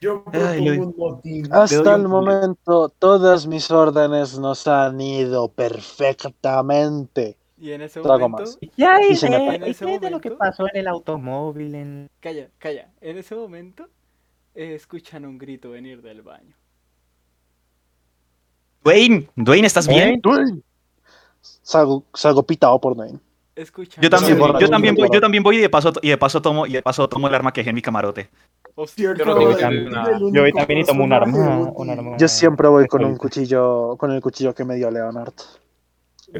Yo 0.00 0.24
Ay, 0.32 0.68
un 0.70 0.92
motín. 0.98 1.48
Hasta 1.52 1.94
el 1.94 2.04
un- 2.06 2.10
momento, 2.10 2.88
todas 2.98 3.46
mis 3.46 3.70
órdenes 3.70 4.38
nos 4.40 4.66
han 4.66 5.00
ido 5.00 5.48
perfectamente. 5.48 7.36
Y 7.64 7.72
en 7.72 7.80
ese 7.80 7.98
momento, 7.98 8.28
más. 8.28 8.58
Ya 8.76 9.00
Y 9.00 9.18
me 9.26 9.56
en 9.56 10.00
de 10.00 10.10
lo 10.10 10.20
que 10.20 10.32
pasó 10.32 10.66
en 10.70 10.80
el 10.80 10.86
automóvil, 10.86 11.74
en... 11.74 12.10
calla, 12.20 12.50
calla. 12.58 12.90
En 13.00 13.16
ese 13.16 13.34
momento, 13.34 13.88
eh, 14.54 14.74
escuchan 14.74 15.24
un 15.24 15.38
grito 15.38 15.70
venir 15.70 16.02
del 16.02 16.20
baño. 16.20 16.54
Dwayne, 18.82 19.30
Dwayne, 19.34 19.66
¿estás 19.66 19.88
bien? 19.88 20.20
Salgo, 21.40 22.04
salgo 22.12 22.42
pitado 22.42 22.78
por 22.78 22.94
Dwayne. 22.96 23.18
Escuchan. 23.56 24.02
Yo 24.02 24.10
también, 24.10 24.38
voy, 24.38 24.60
yo 24.60 24.68
también 24.68 24.94
voy, 24.94 25.08
yo 25.10 25.20
también 25.22 25.42
voy 25.42 25.56
y 25.56 25.60
de 25.60 25.70
paso, 25.70 25.90
y 26.02 26.10
de 26.10 26.18
paso 26.18 26.42
tomo, 26.42 26.66
y 26.66 26.72
de 26.74 26.82
paso 26.82 27.08
tomo 27.08 27.28
el 27.28 27.34
arma 27.34 27.50
que 27.50 27.62
dejé 27.62 27.70
en 27.70 27.76
mi 27.76 27.80
camarote. 27.80 28.28
Hostia, 28.74 29.14
Yo 29.16 29.24
no 29.24 29.38
tengo 29.38 29.56
de 29.56 29.62
el 29.64 29.90
Yo 29.90 30.42
único 30.42 30.58
también 30.58 30.80
y 30.80 30.84
tomo 30.84 31.02
un 31.02 31.14
arma, 31.14 31.60
útil. 31.60 31.72
un 31.76 31.88
arma. 31.88 32.16
Yo 32.18 32.28
siempre 32.28 32.68
voy 32.68 32.86
con 32.88 33.02
un 33.06 33.16
cuchillo, 33.16 33.96
con 33.96 34.12
el 34.12 34.20
cuchillo 34.20 34.54
que 34.54 34.66
me 34.66 34.74
dio 34.74 34.90
Leonard. 34.90 35.32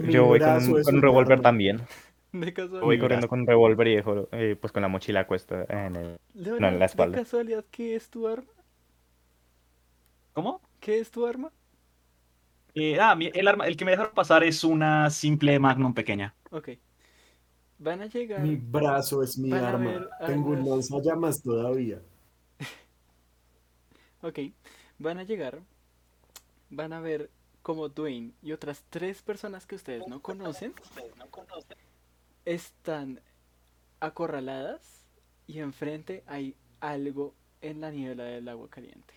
Yo 0.02 0.26
voy 0.26 0.40
con 0.40 0.94
un, 0.94 1.02
revólver 1.02 1.40
también. 1.40 1.80
de 2.32 2.52
casualidad. 2.52 2.82
Voy 2.82 2.98
corriendo 2.98 3.28
con 3.28 3.40
un 3.40 3.46
revólver 3.46 3.88
y 3.88 3.96
dejo, 3.96 4.28
eh, 4.32 4.56
pues 4.60 4.72
con 4.72 4.82
la 4.82 4.88
mochila 4.88 5.26
cuesta 5.26 5.64
en 5.68 5.96
el... 5.96 6.18
Leonard, 6.34 6.78
la 6.78 6.84
espalda. 6.86 7.16
¿De 7.16 7.22
casualidad 7.22 7.64
qué 7.70 7.94
es 7.94 8.10
tu 8.10 8.26
arma? 8.26 8.50
¿Cómo? 10.32 10.60
¿Qué 10.80 10.98
es 10.98 11.10
tu 11.10 11.26
arma? 11.26 11.52
Eh, 12.74 12.98
ah, 13.00 13.16
el 13.18 13.46
arma, 13.46 13.66
el 13.66 13.76
que 13.76 13.84
me 13.84 13.92
dejaron 13.92 14.12
pasar 14.14 14.42
es 14.42 14.64
una 14.64 15.08
simple 15.10 15.58
Magnum 15.60 15.94
pequeña. 15.94 16.34
Ok. 16.50 16.70
Van 17.78 18.02
a 18.02 18.06
llegar. 18.06 18.40
Mi 18.40 18.56
brazo 18.56 19.22
es 19.22 19.38
mi 19.38 19.52
arma. 19.52 20.08
Tengo 20.26 20.50
un 20.50 20.68
lanzallamas 20.68 21.42
todavía. 21.42 22.00
Ok. 24.22 24.38
Van 24.98 25.18
a 25.18 25.22
llegar. 25.22 25.60
Van 26.70 26.94
a 26.94 27.00
ver 27.00 27.30
como 27.64 27.88
Dwayne 27.88 28.34
y 28.42 28.52
otras 28.52 28.84
tres 28.90 29.22
personas 29.22 29.64
que 29.64 29.74
ustedes 29.74 30.06
no 30.06 30.20
conocen 30.20 30.74
están 32.44 33.22
acorraladas 34.00 35.02
y 35.46 35.60
enfrente 35.60 36.22
hay 36.26 36.54
algo 36.80 37.34
en 37.62 37.80
la 37.80 37.90
niebla 37.90 38.24
del 38.24 38.46
agua 38.50 38.68
caliente. 38.68 39.14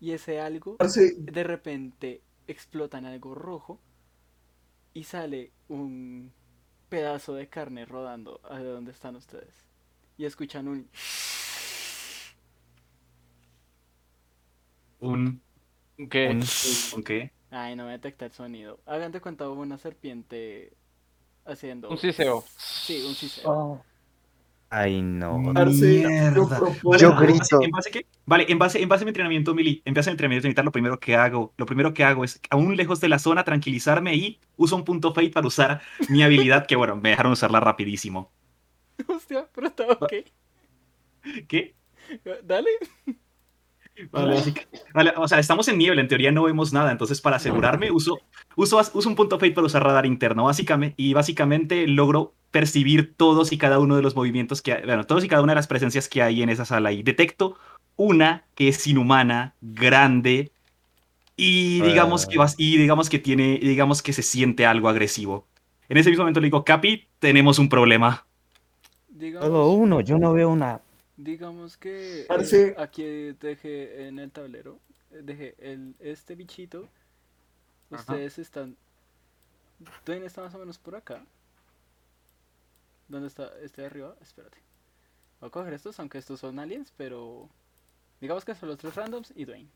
Y 0.00 0.10
ese 0.10 0.40
algo 0.40 0.78
Parce, 0.78 1.14
de 1.16 1.44
repente 1.44 2.22
explota 2.48 2.98
en 2.98 3.06
algo 3.06 3.36
rojo 3.36 3.78
y 4.92 5.04
sale 5.04 5.52
un 5.68 6.32
pedazo 6.88 7.34
de 7.34 7.48
carne 7.48 7.84
rodando 7.84 8.40
a 8.42 8.58
donde 8.58 8.90
están 8.90 9.14
ustedes. 9.14 9.54
Y 10.18 10.24
escuchan 10.24 10.66
un... 10.66 10.88
Un, 14.98 15.40
¿Qué? 16.08 16.28
un, 16.28 16.42
¿un 16.96 17.02
qué? 17.02 17.32
Ay, 17.50 17.74
no 17.76 17.84
me 17.86 17.92
detecta 17.92 18.24
el 18.26 18.32
sonido. 18.32 18.80
Hagan 18.86 19.12
de 19.12 19.20
cuenta 19.20 19.48
una 19.48 19.76
serpiente 19.78 20.72
haciendo... 21.44 21.88
Un 21.90 21.98
siseo. 21.98 22.44
Sí, 22.56 23.04
un 23.06 23.14
siseo. 23.14 23.50
Oh, 23.50 23.84
Ay, 24.72 25.02
no. 25.02 25.52
parce, 25.52 26.00
yo 26.02 26.08
Mierda. 26.08 26.58
propongo- 26.60 26.96
Yo 26.96 27.08
¿en 27.08 27.14
base- 27.16 27.26
grito. 27.26 27.62
¿En 27.62 27.70
base 27.72 27.88
a 27.88 27.92
qué? 27.92 28.06
Vale, 28.24 28.46
en 28.48 28.58
base, 28.60 28.80
en 28.80 28.88
base 28.88 29.02
a 29.02 29.04
mi 29.06 29.08
entrenamiento 29.10 29.52
mili, 29.52 29.82
en 29.84 29.94
base 29.94 30.08
a 30.08 30.12
mi 30.12 30.14
entrenamiento 30.14 30.46
militar, 30.46 30.64
lo 30.64 30.70
primero 30.70 31.00
que 31.00 31.16
hago, 31.16 31.52
lo 31.56 31.66
primero 31.66 31.92
que 31.92 32.04
hago 32.04 32.22
es, 32.22 32.40
aún 32.50 32.76
lejos 32.76 33.00
de 33.00 33.08
la 33.08 33.18
zona, 33.18 33.42
tranquilizarme 33.42 34.14
y 34.14 34.38
uso 34.56 34.76
un 34.76 34.84
punto 34.84 35.12
fate 35.12 35.30
para 35.30 35.48
usar 35.48 35.80
mi 36.08 36.22
habilidad, 36.54 36.66
que 36.66 36.76
bueno, 36.76 36.94
me 36.94 37.08
dejaron 37.10 37.32
usarla 37.32 37.58
rapidísimo. 37.58 38.30
Hostia, 39.08 39.48
pero 39.52 39.66
está 39.66 39.84
ok. 39.90 40.12
¿Qué? 41.48 41.74
Dale. 42.44 42.70
Vale, 44.10 44.38
así 44.38 44.52
que- 44.52 44.66
vale, 44.94 45.12
o 45.16 45.28
sea, 45.28 45.38
estamos 45.38 45.68
en 45.68 45.78
niebla, 45.78 46.00
en 46.00 46.08
teoría 46.08 46.32
no 46.32 46.44
vemos 46.44 46.72
nada, 46.72 46.90
entonces 46.90 47.20
para 47.20 47.36
asegurarme 47.36 47.90
uso, 47.90 48.18
uso, 48.56 48.80
uso 48.94 49.08
un 49.08 49.16
punto 49.16 49.38
fate 49.38 49.52
para 49.52 49.66
usar 49.66 49.82
radar 49.82 50.06
interno, 50.06 50.44
básicamente, 50.44 50.94
y 50.96 51.12
básicamente 51.14 51.86
logro 51.86 52.34
percibir 52.50 53.14
todos 53.16 53.52
y 53.52 53.58
cada 53.58 53.78
uno 53.78 53.96
de 53.96 54.02
los 54.02 54.16
movimientos 54.16 54.62
que 54.62 54.72
hay, 54.72 54.84
bueno, 54.84 55.04
todos 55.04 55.24
y 55.24 55.28
cada 55.28 55.42
una 55.42 55.52
de 55.52 55.56
las 55.56 55.66
presencias 55.66 56.08
que 56.08 56.22
hay 56.22 56.42
en 56.42 56.48
esa 56.48 56.64
sala 56.64 56.92
y 56.92 57.02
detecto 57.02 57.56
una 57.96 58.44
que 58.54 58.68
es 58.68 58.86
inhumana, 58.86 59.54
grande, 59.60 60.52
y 61.36 61.80
digamos 61.82 62.26
que 62.26 62.38
vas, 62.38 62.54
y 62.58 62.76
digamos 62.76 63.08
que 63.08 63.18
tiene, 63.18 63.58
digamos 63.58 64.02
que 64.02 64.12
se 64.12 64.22
siente 64.22 64.66
algo 64.66 64.88
agresivo. 64.88 65.46
En 65.88 65.96
ese 65.96 66.10
mismo 66.10 66.22
momento 66.22 66.40
le 66.40 66.46
digo, 66.46 66.64
Capi, 66.64 67.08
tenemos 67.18 67.58
un 67.58 67.68
problema. 67.68 68.26
Solo 69.40 69.70
uno, 69.70 70.00
yo 70.00 70.18
no 70.18 70.32
veo 70.32 70.50
una... 70.50 70.80
digamos 71.24 71.76
que 71.76 72.24
Parce. 72.28 72.68
eh, 72.68 72.74
aquí 72.78 73.32
dejé 73.40 74.06
en 74.06 74.18
el 74.18 74.30
tablero, 74.30 74.78
eh, 75.12 75.20
dejé 75.22 75.54
el, 75.58 75.94
este 76.00 76.34
bichito. 76.34 76.88
Ajá. 77.90 78.00
Ustedes 78.02 78.38
están... 78.38 78.76
Dwayne 80.04 80.26
está 80.26 80.42
más 80.42 80.54
o 80.54 80.58
menos 80.58 80.78
por 80.78 80.94
acá. 80.94 81.24
¿Dónde 83.08 83.28
está? 83.28 83.50
¿Este 83.60 83.82
de 83.82 83.86
arriba? 83.88 84.14
Espérate. 84.20 84.58
Voy 85.40 85.48
a 85.48 85.50
coger 85.50 85.72
estos, 85.72 85.98
aunque 85.98 86.18
estos 86.18 86.38
son 86.40 86.58
aliens, 86.58 86.92
pero 86.96 87.48
digamos 88.20 88.44
que 88.44 88.54
son 88.54 88.68
los 88.68 88.78
tres 88.78 88.94
randoms 88.94 89.32
y 89.34 89.44
Dwayne. 89.44 89.68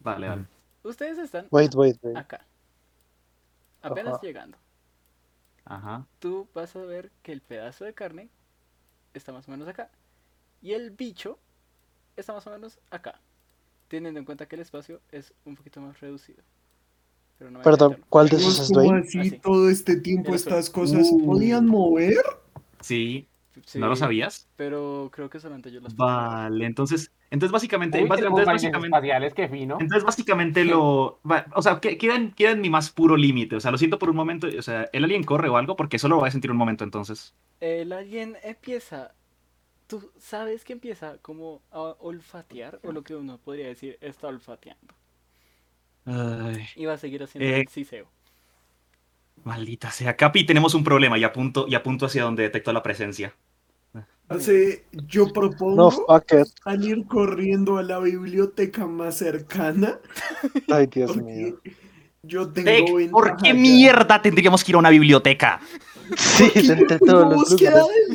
Vale, 0.00 0.28
vale. 0.28 0.46
Ustedes 0.84 1.18
están 1.18 1.48
Wait, 1.50 1.74
wait, 1.74 1.98
wait. 2.02 2.16
acá. 2.16 2.44
Apenas 3.82 4.14
Ajá. 4.14 4.22
llegando. 4.22 4.56
Ajá. 5.64 6.06
Tú 6.20 6.48
vas 6.54 6.74
a 6.76 6.80
ver 6.80 7.10
que 7.22 7.32
el 7.32 7.40
pedazo 7.42 7.84
de 7.84 7.92
carne 7.92 8.28
está 9.12 9.32
más 9.32 9.46
o 9.48 9.50
menos 9.50 9.68
acá. 9.68 9.90
Y 10.62 10.72
el 10.72 10.90
bicho 10.90 11.38
está 12.16 12.32
más 12.32 12.46
o 12.46 12.50
menos 12.50 12.78
acá. 12.90 13.20
Teniendo 13.88 14.20
en 14.20 14.26
cuenta 14.26 14.46
que 14.48 14.56
el 14.56 14.62
espacio 14.62 15.00
es 15.12 15.32
un 15.44 15.56
poquito 15.56 15.80
más 15.80 16.00
reducido. 16.00 16.42
Pero 17.38 17.50
no 17.50 17.60
Perdón, 17.62 17.90
meterlo. 17.92 18.06
¿cuál 18.08 18.28
de 18.28 18.36
esos 18.36 18.56
¿Cómo 18.56 18.62
es 18.62 18.72
Dwayne? 18.72 18.98
así 19.00 19.18
Ah, 19.18 19.24
sí. 19.24 19.38
todo 19.40 19.70
este 19.70 19.96
tiempo 20.00 20.34
estas 20.34 20.70
cosas 20.70 21.08
se 21.08 21.14
Uh. 21.14 21.24
podían 21.24 21.66
mover? 21.66 22.16
Sí, 22.80 23.28
Sí, 23.64 23.78
¿no 23.78 23.88
lo 23.88 23.96
sabías? 23.96 24.48
Pero 24.56 25.10
creo 25.12 25.28
que 25.30 25.40
solamente 25.40 25.70
yo 25.72 25.80
las 25.80 25.94
puedo 25.94 26.12
mover. 26.14 26.42
Vale, 26.50 26.66
entonces, 26.66 27.12
entonces 27.30 27.52
básicamente, 27.52 28.02
Uy, 28.02 28.08
bas- 28.08 28.16
tenemos 28.16 28.40
entonces 28.40 28.46
básicamente, 28.46 28.86
espaciales, 28.86 29.34
qué 29.34 29.48
fino. 29.48 29.78
entonces 29.80 30.04
básicamente 30.04 30.64
lo, 30.64 31.20
va- 31.30 31.46
o 31.54 31.62
sea, 31.62 31.80
que- 31.80 31.98
queda 31.98 32.14
en, 32.16 32.32
queda 32.32 32.52
en 32.52 32.60
mi 32.60 32.70
más 32.70 32.90
puro 32.90 33.16
límite, 33.16 33.56
o 33.56 33.60
sea, 33.60 33.70
lo 33.70 33.78
siento 33.78 33.98
por 33.98 34.10
un 34.10 34.16
momento, 34.16 34.46
o 34.58 34.62
sea, 34.62 34.88
el 34.92 35.04
alien 35.04 35.24
corre 35.24 35.48
o 35.48 35.56
algo, 35.56 35.76
porque 35.76 35.96
eso 35.96 36.08
lo 36.08 36.16
voy 36.18 36.28
a 36.28 36.32
sentir 36.32 36.50
un 36.50 36.56
momento 36.56 36.84
entonces. 36.84 37.34
El 37.60 37.92
alien 37.92 38.36
empieza. 38.42 39.14
Tú 39.88 40.12
sabes 40.18 40.64
que 40.64 40.74
empieza 40.74 41.18
como 41.18 41.62
a 41.72 41.80
olfatear, 42.00 42.78
o 42.84 42.92
lo 42.92 43.02
que 43.02 43.16
uno 43.16 43.38
podría 43.38 43.66
decir 43.68 43.98
está 44.00 44.28
olfateando. 44.28 44.94
Ay, 46.04 46.66
Y 46.76 46.86
va 46.86 46.94
a 46.94 46.98
seguir 46.98 47.22
haciendo 47.22 47.56
Eh, 47.56 47.60
el 47.62 47.68
siseo. 47.68 48.06
maldita 49.44 49.90
sea, 49.90 50.16
Capi, 50.16 50.44
tenemos 50.46 50.74
un 50.74 50.84
problema 50.84 51.18
y 51.18 51.24
apunto, 51.24 51.66
y 51.68 51.74
apunto 51.74 52.06
hacia 52.06 52.24
donde 52.24 52.42
detecto 52.44 52.72
la 52.72 52.82
presencia. 52.82 53.34
Hace, 54.28 54.84
yo 54.92 55.26
No, 55.26 55.32
propongo 55.32 55.90
it. 56.30 56.48
salir 56.62 57.06
corriendo 57.06 57.78
a 57.78 57.82
la 57.82 57.98
biblioteca 57.98 58.86
más 58.86 59.16
cercana. 59.18 60.00
Ay, 60.70 60.86
Dios 60.88 61.16
mío. 61.16 61.58
Yo 62.22 62.52
tengo 62.52 62.98
Tec, 62.98 63.10
¿Por 63.10 63.36
qué 63.38 63.54
mierda 63.54 64.20
tendríamos 64.20 64.62
que 64.64 64.72
ir 64.72 64.76
a 64.76 64.78
una 64.80 64.90
biblioteca? 64.90 65.60
Sí, 66.16 66.50
entre 66.54 66.98
todos 66.98 67.28
los 67.30 67.50
búsqueda 67.50 67.80
lugares. 67.80 68.08
de 68.10 68.14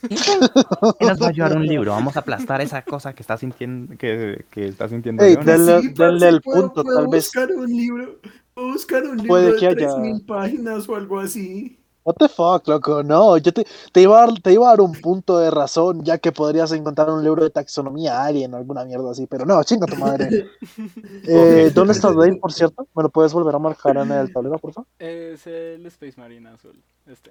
¿Qué 0.00 1.06
nos 1.06 1.20
va 1.20 1.26
a 1.26 1.28
ayudar 1.30 1.56
un 1.56 1.66
libro? 1.66 1.92
Vamos 1.92 2.16
a 2.16 2.20
aplastar 2.20 2.60
esa 2.60 2.82
cosa 2.82 3.12
que 3.12 3.22
está 3.22 3.36
sintiendo, 3.36 3.96
que, 3.96 4.44
que 4.50 4.68
está 4.68 4.88
sintiendo 4.88 5.22
Ey, 5.24 5.36
denle, 5.36 5.80
Sí, 5.82 5.86
el 6.26 6.40
puedo- 6.42 6.62
punto, 6.72 6.82
puedo 6.84 6.96
tal 6.98 7.08
vez. 7.08 7.24
buscar 7.26 7.50
un 7.52 7.66
libro, 7.68 8.16
puedo 8.54 8.68
buscar 8.72 9.02
un 9.04 9.16
libro 9.16 9.28
Puede 9.28 9.52
de 9.52 9.58
que 9.58 9.66
haya- 9.66 9.76
3000 9.94 10.24
páginas 10.26 10.88
o 10.88 10.96
algo 10.96 11.20
así. 11.20 11.74
What 12.04 12.14
the 12.18 12.28
fuck, 12.30 12.66
loco, 12.68 13.02
no, 13.02 13.36
yo 13.36 13.52
te, 13.52 13.66
te, 13.92 14.00
iba 14.00 14.16
a 14.22 14.26
dar, 14.26 14.40
te 14.40 14.50
iba 14.54 14.66
a 14.66 14.70
dar 14.70 14.80
un 14.80 14.92
punto 14.92 15.38
de 15.38 15.50
razón, 15.50 16.02
ya 16.04 16.16
que 16.16 16.32
podrías 16.32 16.72
encontrar 16.72 17.10
un 17.10 17.22
libro 17.22 17.44
de 17.44 17.50
taxonomía 17.50 18.24
alien, 18.24 18.54
alguna 18.54 18.82
mierda 18.86 19.10
así, 19.10 19.26
pero 19.26 19.44
no, 19.44 19.62
chinga 19.62 19.86
tu 19.86 19.96
madre. 19.96 20.46
Eh. 21.30 21.70
¿Dónde 21.74 21.92
está 21.92 22.08
Dwayne, 22.10 22.38
por 22.38 22.50
cierto? 22.54 22.86
¿Me 22.94 23.02
lo 23.02 23.10
puedes 23.10 23.34
volver 23.34 23.54
a 23.54 23.58
marcar 23.58 23.98
en 23.98 24.10
el 24.10 24.32
tablero, 24.32 24.58
por 24.58 24.72
favor? 24.72 24.88
Es 24.98 25.46
el 25.46 25.84
Space 25.86 26.14
Marine 26.18 26.48
azul. 26.48 26.80
Este. 27.06 27.30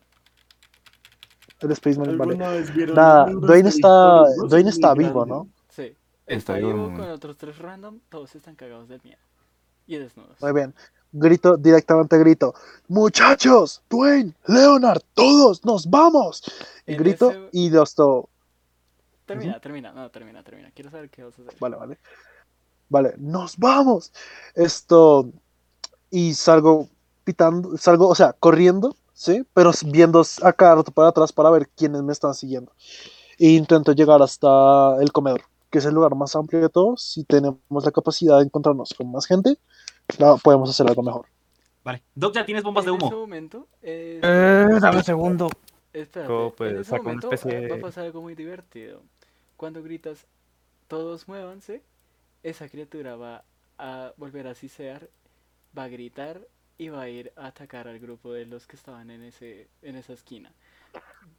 El 1.60 1.72
Space 1.72 1.98
Marine, 1.98 2.18
vale. 2.18 2.32
¿Alguna 2.34 2.50
vez 2.52 2.74
vieron 2.74 2.96
Nada, 2.96 3.26
Dwayne 3.32 3.64
de 3.64 3.70
está-? 3.70 4.26
Dwayne 4.48 4.70
Es 4.70 4.76
está 4.76 4.94
vivo, 4.94 5.26
grande. 5.26 5.30
¿no? 5.34 5.48
Sí. 5.70 5.96
Está 6.28 6.58
Está 6.58 6.68
vivo. 6.68 6.86
con 6.86 7.02
otros 7.02 7.38
tres 7.38 7.58
random. 7.58 8.00
Todos 8.10 8.36
están 8.36 8.56
cagados 8.56 8.88
del 8.88 9.02
miedo. 9.04 9.20
Y 9.88 9.98
desnudos. 9.98 10.40
Muy 10.42 10.52
bien. 10.54 10.74
Grito, 11.14 11.56
directamente 11.58 12.18
grito. 12.20 12.54
Muchachos, 12.90 13.82
Dwayne, 13.90 14.34
Leonard, 14.46 15.02
todos, 15.14 15.64
nos 15.66 15.90
vamos. 15.90 16.44
Y 16.86 16.94
En 16.94 16.98
grito 17.00 17.32
ese- 17.32 17.50
y 17.54 17.70
los 17.70 17.96
to- 17.96 18.30
Termina, 19.26 19.60
termina, 19.60 19.92
no, 19.94 20.10
termina, 20.10 20.44
termina. 20.44 20.72
Quiero 20.72 20.90
saber 20.92 21.10
qué 21.10 21.24
vas 21.24 21.38
a 21.40 21.42
hacer. 21.42 21.56
Vale, 21.60 21.76
vale. 21.78 21.98
Vale, 22.90 23.14
nos 23.18 23.58
vamos. 23.58 24.12
Esto. 24.54 25.30
Y 26.12 26.34
salgo 26.34 26.88
pitando, 27.26 27.78
salgo, 27.78 28.08
o 28.08 28.16
sea, 28.16 28.32
corriendo, 28.34 28.96
¿sí? 29.18 29.46
Pero 29.54 29.72
viendo 29.88 30.22
a 30.44 30.54
cada 30.54 30.76
rato 30.78 30.92
para 30.94 31.10
atrás 31.10 31.34
para 31.34 31.50
ver 31.52 31.70
quiénes 31.76 32.04
me 32.04 32.14
están 32.14 32.34
siguiendo. 32.36 32.72
E 33.40 33.50
intento 33.52 33.94
llegar 33.94 34.22
hasta 34.22 34.98
el 35.02 35.12
comedor, 35.12 35.42
que 35.72 35.80
es 35.80 35.86
el 35.86 35.96
lugar 35.96 36.16
más 36.16 36.36
amplio 36.36 36.62
de 36.62 36.70
todos. 36.70 37.02
Si 37.04 37.24
tenemos 37.26 37.60
la 37.86 37.92
capacidad 37.92 38.40
de 38.40 38.46
encontrarnos 38.46 38.94
con 38.98 39.12
más 39.12 39.26
gente, 39.28 39.58
la- 40.20 40.38
podemos 40.38 40.70
hacer 40.70 40.88
algo 40.88 41.04
mejor. 41.04 41.26
Vale. 41.84 42.04
Doc, 42.16 42.34
ya 42.36 42.46
tienes 42.46 42.64
bombas 42.64 42.86
de 42.86 42.92
en 42.92 42.98
ese 42.98 43.14
humo. 43.14 43.22
momento. 43.22 43.68
eh, 43.82 44.20
Eh, 44.24 44.80
dame 44.82 44.98
un 44.98 45.04
segundo. 45.04 45.50
Espérate, 45.94 46.34
Yo, 46.34 46.54
pues, 46.58 46.72
en 46.72 46.82
ese 46.82 46.90
saco 46.92 47.10
una 47.10 47.20
especie 47.20 47.68
va 47.70 47.76
a 47.76 47.80
pasar 47.80 48.06
algo 48.06 48.22
muy 48.22 48.36
divertido. 48.36 49.02
Cuando 49.56 49.82
gritas, 49.82 50.28
todos 50.88 51.28
muévanse, 51.28 51.84
esa 52.44 52.70
criatura 52.70 53.16
va 53.16 53.44
a 53.78 54.14
volver 54.18 54.48
a 54.48 54.56
sisear, 54.56 55.10
va 55.78 55.84
a 55.86 55.88
gritar 55.90 56.42
y 56.78 56.90
va 56.90 57.02
a 57.02 57.10
ir 57.10 57.32
a 57.36 57.48
atacar 57.48 57.88
al 57.88 58.00
grupo 58.00 58.32
de 58.34 58.46
los 58.46 58.68
que 58.68 58.76
estaban 58.76 59.10
en 59.10 59.24
ese 59.24 59.68
en 59.82 59.96
esa 59.96 60.14
esquina. 60.14 60.52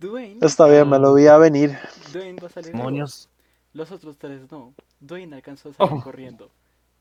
Dwayne, 0.01 0.39
Está 0.45 0.67
bien, 0.69 0.89
me 0.89 0.99
lo 0.99 1.15
vi 1.15 1.27
a 1.27 1.37
venir. 1.39 1.77
Dwayne 2.13 2.41
va 2.41 2.47
a 2.49 2.51
salir. 2.51 2.73
Demonios. 2.73 3.29
Los 3.73 3.91
otros 3.91 4.17
tres 4.19 4.51
no. 4.51 4.75
Dwayne 5.01 5.35
alcanzó 5.37 5.71
a 5.71 5.73
salir 5.75 5.93
Oh. 5.93 6.03
corriendo. 6.03 6.51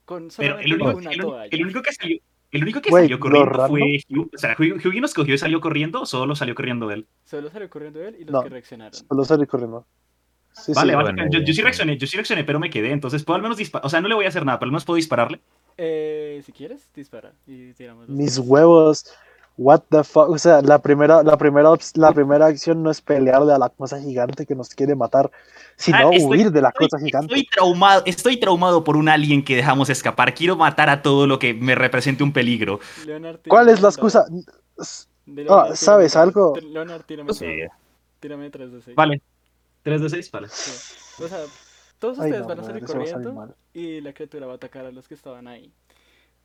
Con 0.06 0.30
Pero 0.38 0.58
el 0.60 0.74
único, 0.74 0.98
una 0.98 1.12
el, 1.12 1.20
toalla. 1.20 1.50
el 1.52 1.64
único 1.64 1.82
que 1.82 1.92
salió, 1.94 2.20
el 2.52 2.64
único 2.64 2.82
que 2.82 2.92
salió 2.92 3.18
¿lo 3.18 3.20
corriendo 3.20 3.68
fue 3.68 3.82
Hugh. 4.10 4.30
O 4.34 4.38
sea, 4.38 4.56
Hugh, 4.58 5.02
nos 5.02 5.14
cogió 5.14 5.36
y 5.36 5.38
salió 5.38 5.60
corriendo 5.60 6.02
o 6.02 6.06
solo 6.06 6.36
salió 6.36 6.56
corriendo 6.56 6.90
él. 6.92 7.06
Solo 7.26 7.50
salió 7.50 7.70
corriendo 7.70 8.02
él 8.02 8.16
y 8.20 8.24
los 8.24 8.32
No. 8.32 8.42
que 8.44 8.50
reaccionaron. 8.50 8.94
Solo 8.94 9.26
salí 9.26 9.46
corriendo. 9.46 9.86
Sí, 10.54 10.72
Vale, 10.74 10.92
sí. 10.92 10.96
vale. 10.96 11.12
bueno, 11.14 11.30
yo, 11.32 11.40
yo 11.42 11.54
sí 11.54 11.62
reaccioné, 11.62 11.98
yo 11.98 12.08
sí 12.08 12.16
reaccioné, 12.18 12.44
pero 12.44 12.60
me 12.60 12.70
quedé. 12.70 12.92
Entonces 12.92 13.24
puedo 13.24 13.36
al 13.36 13.42
menos 13.44 13.58
disparar. 13.58 13.86
O 13.86 13.90
sea, 13.90 14.02
no 14.02 14.08
le 14.08 14.16
voy 14.16 14.26
a 14.26 14.30
hacer 14.30 14.46
nada, 14.46 14.58
pero 14.58 14.68
al 14.68 14.72
menos 14.72 14.86
puedo 14.86 14.96
dispararle. 14.96 15.40
Eh, 15.78 16.42
si 16.46 16.52
quieres, 16.52 16.90
dispara 16.96 17.34
y 17.46 17.74
tiramos. 17.74 18.08
los 18.10 18.18
Mis 18.18 18.38
huevos. 18.40 19.06
What 19.60 19.82
the 19.90 20.04
fuck. 20.04 20.30
O 20.30 20.38
sea, 20.38 20.62
la 20.62 20.80
primera, 20.80 21.24
la 21.24 21.36
primera, 21.36 21.72
la 21.96 22.12
primera 22.12 22.46
acción 22.46 22.84
no 22.84 22.92
es 22.92 23.02
pelearle 23.02 23.54
a 23.54 23.58
la 23.58 23.70
cosa 23.70 24.00
gigante 24.00 24.46
que 24.46 24.54
nos 24.54 24.70
quiere 24.70 24.94
matar, 24.96 25.32
sino 25.76 25.98
Ah, 25.98 26.10
estoy- 26.14 26.26
huir 26.26 26.52
de 26.52 26.62
la 26.62 26.70
Estoy, 26.70 26.88
cosa 26.90 27.04
gigante. 27.04 27.34
estoy 27.34 27.48
traumado, 27.48 28.04
estoy 28.06 28.38
traumado 28.40 28.84
por 28.84 28.96
un 28.98 29.10
alien 29.10 29.44
que 29.44 29.56
dejamos 29.56 29.90
escapar. 29.90 30.36
Quiero 30.36 30.56
matar 30.58 30.90
a 30.92 31.02
todo 31.02 31.26
lo 31.26 31.40
que 31.40 31.56
me 31.56 31.74
represente 31.74 32.24
un 32.24 32.34
peligro. 32.34 32.80
¿Cuál 33.48 33.66
tírame 33.66 33.72
es 33.72 33.82
la 33.82 33.90
excusa? 33.90 34.26
Ah, 34.30 34.84
Leonard, 35.26 35.64
tírame 35.64 35.76
¿sabes 35.76 36.14
dado. 36.14 36.24
algo? 36.24 36.58
Leonard, 36.62 37.02
tírame, 37.04 37.34
Sí. 37.34 37.46
tírame 38.20 38.50
3 38.52 38.72
de 38.72 38.82
6. 38.84 38.96
Vale. 38.96 39.22
3 39.82 40.02
de 40.04 40.10
6, 40.12 40.30
vale. 40.32 40.48
O 40.48 41.28
sea, 41.28 41.40
todos 42.00 42.20
Ay, 42.20 42.32
ustedes 42.32 42.48
no, 42.48 42.48
van 42.48 42.60
a 42.60 42.62
madre, 42.62 42.64
salir 42.64 42.84
eso 42.84 42.98
va 42.98 43.04
a 43.04 43.08
salir 43.08 43.34
corriendo 43.34 43.56
y 43.74 44.02
la 44.02 44.14
criatura 44.14 44.48
va 44.48 44.54
a 44.54 44.56
atacar 44.58 44.86
a 44.86 44.92
los 44.92 45.08
que 45.08 45.14
estaban 45.16 45.48
ahí. 45.48 45.72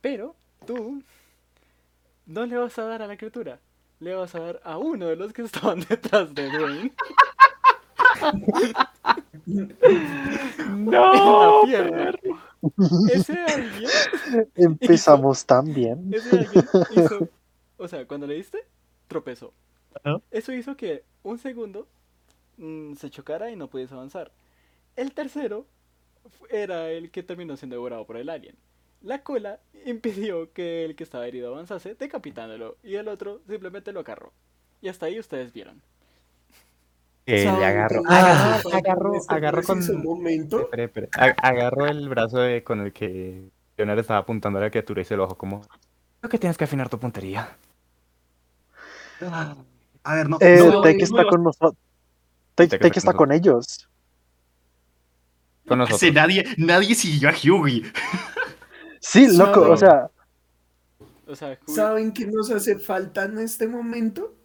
Pero 0.01 0.35
tú 0.65 1.03
no 2.25 2.45
le 2.45 2.57
vas 2.57 2.77
a 2.79 2.83
dar 2.85 3.01
a 3.01 3.07
la 3.07 3.17
criatura, 3.17 3.59
le 3.99 4.15
vas 4.15 4.35
a 4.35 4.39
dar 4.39 4.61
a 4.63 4.77
uno 4.77 5.07
de 5.07 5.15
los 5.15 5.33
que 5.33 5.43
estaban 5.43 5.79
detrás 5.89 6.33
de 6.33 6.49
Dwayne 6.49 6.93
en 9.45 10.99
la 11.41 11.61
pierna. 11.63 12.11
Ese 13.07 13.33
alguien, 13.33 13.91
Empezamos 14.55 15.45
tan 15.45 15.73
bien. 15.73 16.13
ese 16.13 16.31
alguien 16.31 16.65
hizo, 16.89 17.29
o 17.77 17.87
sea, 17.87 18.07
cuando 18.07 18.27
le 18.27 18.35
diste, 18.35 18.65
tropezó. 19.07 19.53
Eso 20.31 20.53
hizo 20.53 20.75
que 20.77 21.03
un 21.23 21.37
segundo 21.37 21.87
mm, 22.57 22.95
se 22.95 23.09
chocara 23.09 23.51
y 23.51 23.55
no 23.55 23.67
pudiese 23.69 23.93
avanzar. 23.93 24.31
El 24.95 25.13
tercero 25.13 25.65
era 26.49 26.89
el 26.91 27.11
que 27.11 27.23
terminó 27.23 27.57
siendo 27.57 27.75
devorado 27.75 28.05
por 28.05 28.17
el 28.17 28.29
alien. 28.29 28.55
La 29.01 29.23
cola 29.23 29.59
impidió 29.85 30.51
que 30.53 30.85
el 30.85 30.95
que 30.95 31.03
estaba 31.03 31.27
herido 31.27 31.53
avanzase, 31.53 31.95
decapitándolo, 31.95 32.77
y 32.83 32.95
el 32.95 33.07
otro 33.07 33.41
simplemente 33.47 33.91
lo 33.91 34.01
agarró. 34.01 34.31
Y 34.81 34.89
hasta 34.89 35.05
ahí 35.07 35.19
ustedes 35.19 35.53
vieron. 35.53 35.81
Eh, 37.25 37.37
le 37.37 37.43
¿Saben 37.45 37.63
agarro. 37.63 38.03
qué 38.03 38.13
Agarro, 38.13 38.63
pasa 38.63 38.69
en 38.69 38.75
agarro, 38.85 39.15
este 39.15 39.33
agarro 39.33 39.63
con. 39.63 40.03
momento? 40.03 40.59
Espere, 40.61 40.83
espere. 40.85 41.09
A- 41.13 41.35
Agarro 41.47 41.85
el 41.87 42.09
brazo 42.09 42.39
de- 42.39 42.63
con 42.65 42.81
el 42.81 42.91
que 42.91 43.49
Leonard 43.77 43.99
estaba 43.99 44.19
apuntando 44.19 44.59
a 44.59 44.61
la 44.63 44.69
criatura 44.69 45.01
y 45.01 45.05
se 45.05 45.15
lo 45.15 45.23
ojo 45.23 45.37
como. 45.37 45.61
Creo 46.19 46.29
que 46.29 46.37
tienes 46.37 46.57
que 46.57 46.65
afinar 46.65 46.89
tu 46.89 46.99
puntería. 46.99 47.55
A 50.03 50.15
ver, 50.15 50.29
no. 50.29 50.37
Eh, 50.41 50.57
no, 50.59 50.81
Tech 50.81 50.97
no, 50.97 51.03
está 51.03 51.23
no, 51.23 51.29
con 51.29 51.43
nosotros. 51.43 51.75
Tech, 52.55 52.69
Tech 52.69 52.81
Tech 52.81 52.97
está 52.97 53.13
con 53.13 53.31
ellos. 53.31 53.87
Con 55.67 55.79
nadie, 56.11 56.45
nadie 56.57 56.93
siguió 56.95 57.29
a 57.29 57.33
Hughie. 57.33 57.83
Sí, 58.99 59.27
loco, 59.37 59.61
o 59.71 59.77
sea, 59.77 60.09
O 61.25 61.35
sea, 61.35 61.57
Ju- 61.59 61.73
¿Saben 61.73 62.11
qué 62.11 62.27
nos 62.27 62.51
hace 62.51 62.77
falta 62.79 63.23
en 63.25 63.39
este 63.39 63.65
momento? 63.67 64.35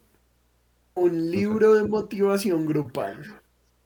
Un 0.95 1.31
libro 1.31 1.75
de 1.75 1.85
motivación 1.89 2.67
grupal. 2.67 3.23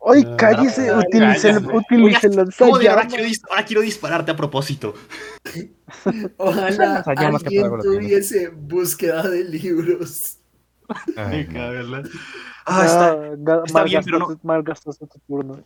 ¡ay, 0.04 0.24
Ah, 0.26 0.36
cállese! 0.36 0.90
ah, 0.90 0.98
Utilicen, 0.98 1.54
cállate. 1.64 1.76
utilicen 1.76 2.48
Oye, 2.70 2.88
ahora 2.88 3.06
quiero, 3.06 3.24
dis- 3.24 3.40
ahora 3.48 3.64
quiero 3.64 3.80
dispararte 3.82 4.30
a 4.32 4.36
propósito. 4.36 4.94
Ojalá 6.36 7.02
alguien 7.06 7.70
tuviese 7.82 8.48
búsqueda 8.48 9.28
de 9.28 9.44
libros. 9.44 10.38
Ay, 11.16 11.48
no. 11.50 11.72
la- 11.82 12.02
Ah, 12.66 12.84
está, 13.64 13.82
bien, 13.84 14.02
pero 14.04 14.18
no- 14.20 14.26
tu 15.06 15.18
turno. 15.26 15.64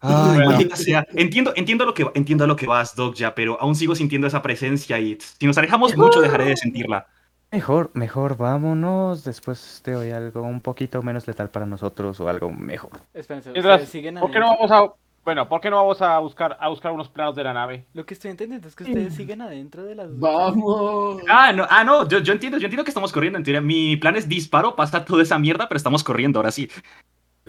Ay, 0.00 0.70
sea. 0.74 1.06
Entiendo, 1.12 1.52
entiendo 1.56 1.84
lo 1.84 1.94
que 1.94 2.06
entiendo 2.14 2.44
a 2.44 2.46
lo 2.46 2.56
que 2.56 2.66
vas, 2.66 2.96
Doc, 2.96 3.14
ya, 3.14 3.34
pero 3.34 3.60
aún 3.60 3.74
sigo 3.74 3.94
sintiendo 3.94 4.26
esa 4.26 4.42
presencia 4.42 4.98
y 4.98 5.18
si 5.20 5.46
nos 5.46 5.58
alejamos 5.58 5.96
mucho 5.96 6.20
dejaré 6.20 6.46
de 6.46 6.56
sentirla. 6.56 7.06
Mejor, 7.52 7.90
mejor 7.94 8.36
vámonos. 8.36 9.24
Después 9.24 9.80
te 9.84 9.92
doy 9.92 10.10
algo 10.10 10.42
un 10.42 10.60
poquito 10.60 11.02
menos 11.02 11.26
letal 11.26 11.50
para 11.50 11.66
nosotros 11.66 12.20
o 12.20 12.28
algo 12.28 12.50
mejor. 12.50 12.92
Espérense, 13.12 13.50
Mientras, 13.50 13.74
ustedes 13.74 13.90
siguen 13.90 14.14
¿Por 14.20 14.30
qué 14.30 14.38
no 14.38 14.46
adentro. 14.46 14.68
vamos 14.68 14.92
a, 14.92 14.94
bueno, 15.24 15.48
por 15.48 15.60
qué 15.60 15.68
no 15.68 15.76
vamos 15.76 16.00
a 16.00 16.18
buscar, 16.20 16.56
a 16.60 16.68
buscar 16.68 16.92
unos 16.92 17.08
planos 17.08 17.34
de 17.34 17.44
la 17.44 17.52
nave? 17.52 17.86
Lo 17.92 18.06
que 18.06 18.14
estoy 18.14 18.30
entendiendo 18.30 18.68
es 18.68 18.76
que 18.76 18.84
ustedes 18.84 19.14
siguen 19.14 19.42
adentro 19.42 19.84
de 19.84 19.96
las 19.96 20.18
Vamos. 20.18 21.22
Ah, 21.28 21.52
no, 21.52 21.66
ah, 21.68 21.82
no, 21.82 22.08
yo, 22.08 22.20
yo 22.20 22.32
entiendo, 22.32 22.58
yo 22.58 22.66
entiendo 22.66 22.84
que 22.84 22.90
estamos 22.90 23.12
corriendo. 23.12 23.36
En 23.36 23.44
teoría, 23.44 23.60
mi 23.60 23.96
plan 23.96 24.16
es 24.16 24.28
disparo, 24.28 24.76
pasa 24.76 25.04
toda 25.04 25.22
esa 25.22 25.38
mierda, 25.38 25.68
pero 25.68 25.76
estamos 25.76 26.04
corriendo, 26.04 26.38
ahora 26.38 26.52
sí. 26.52 26.70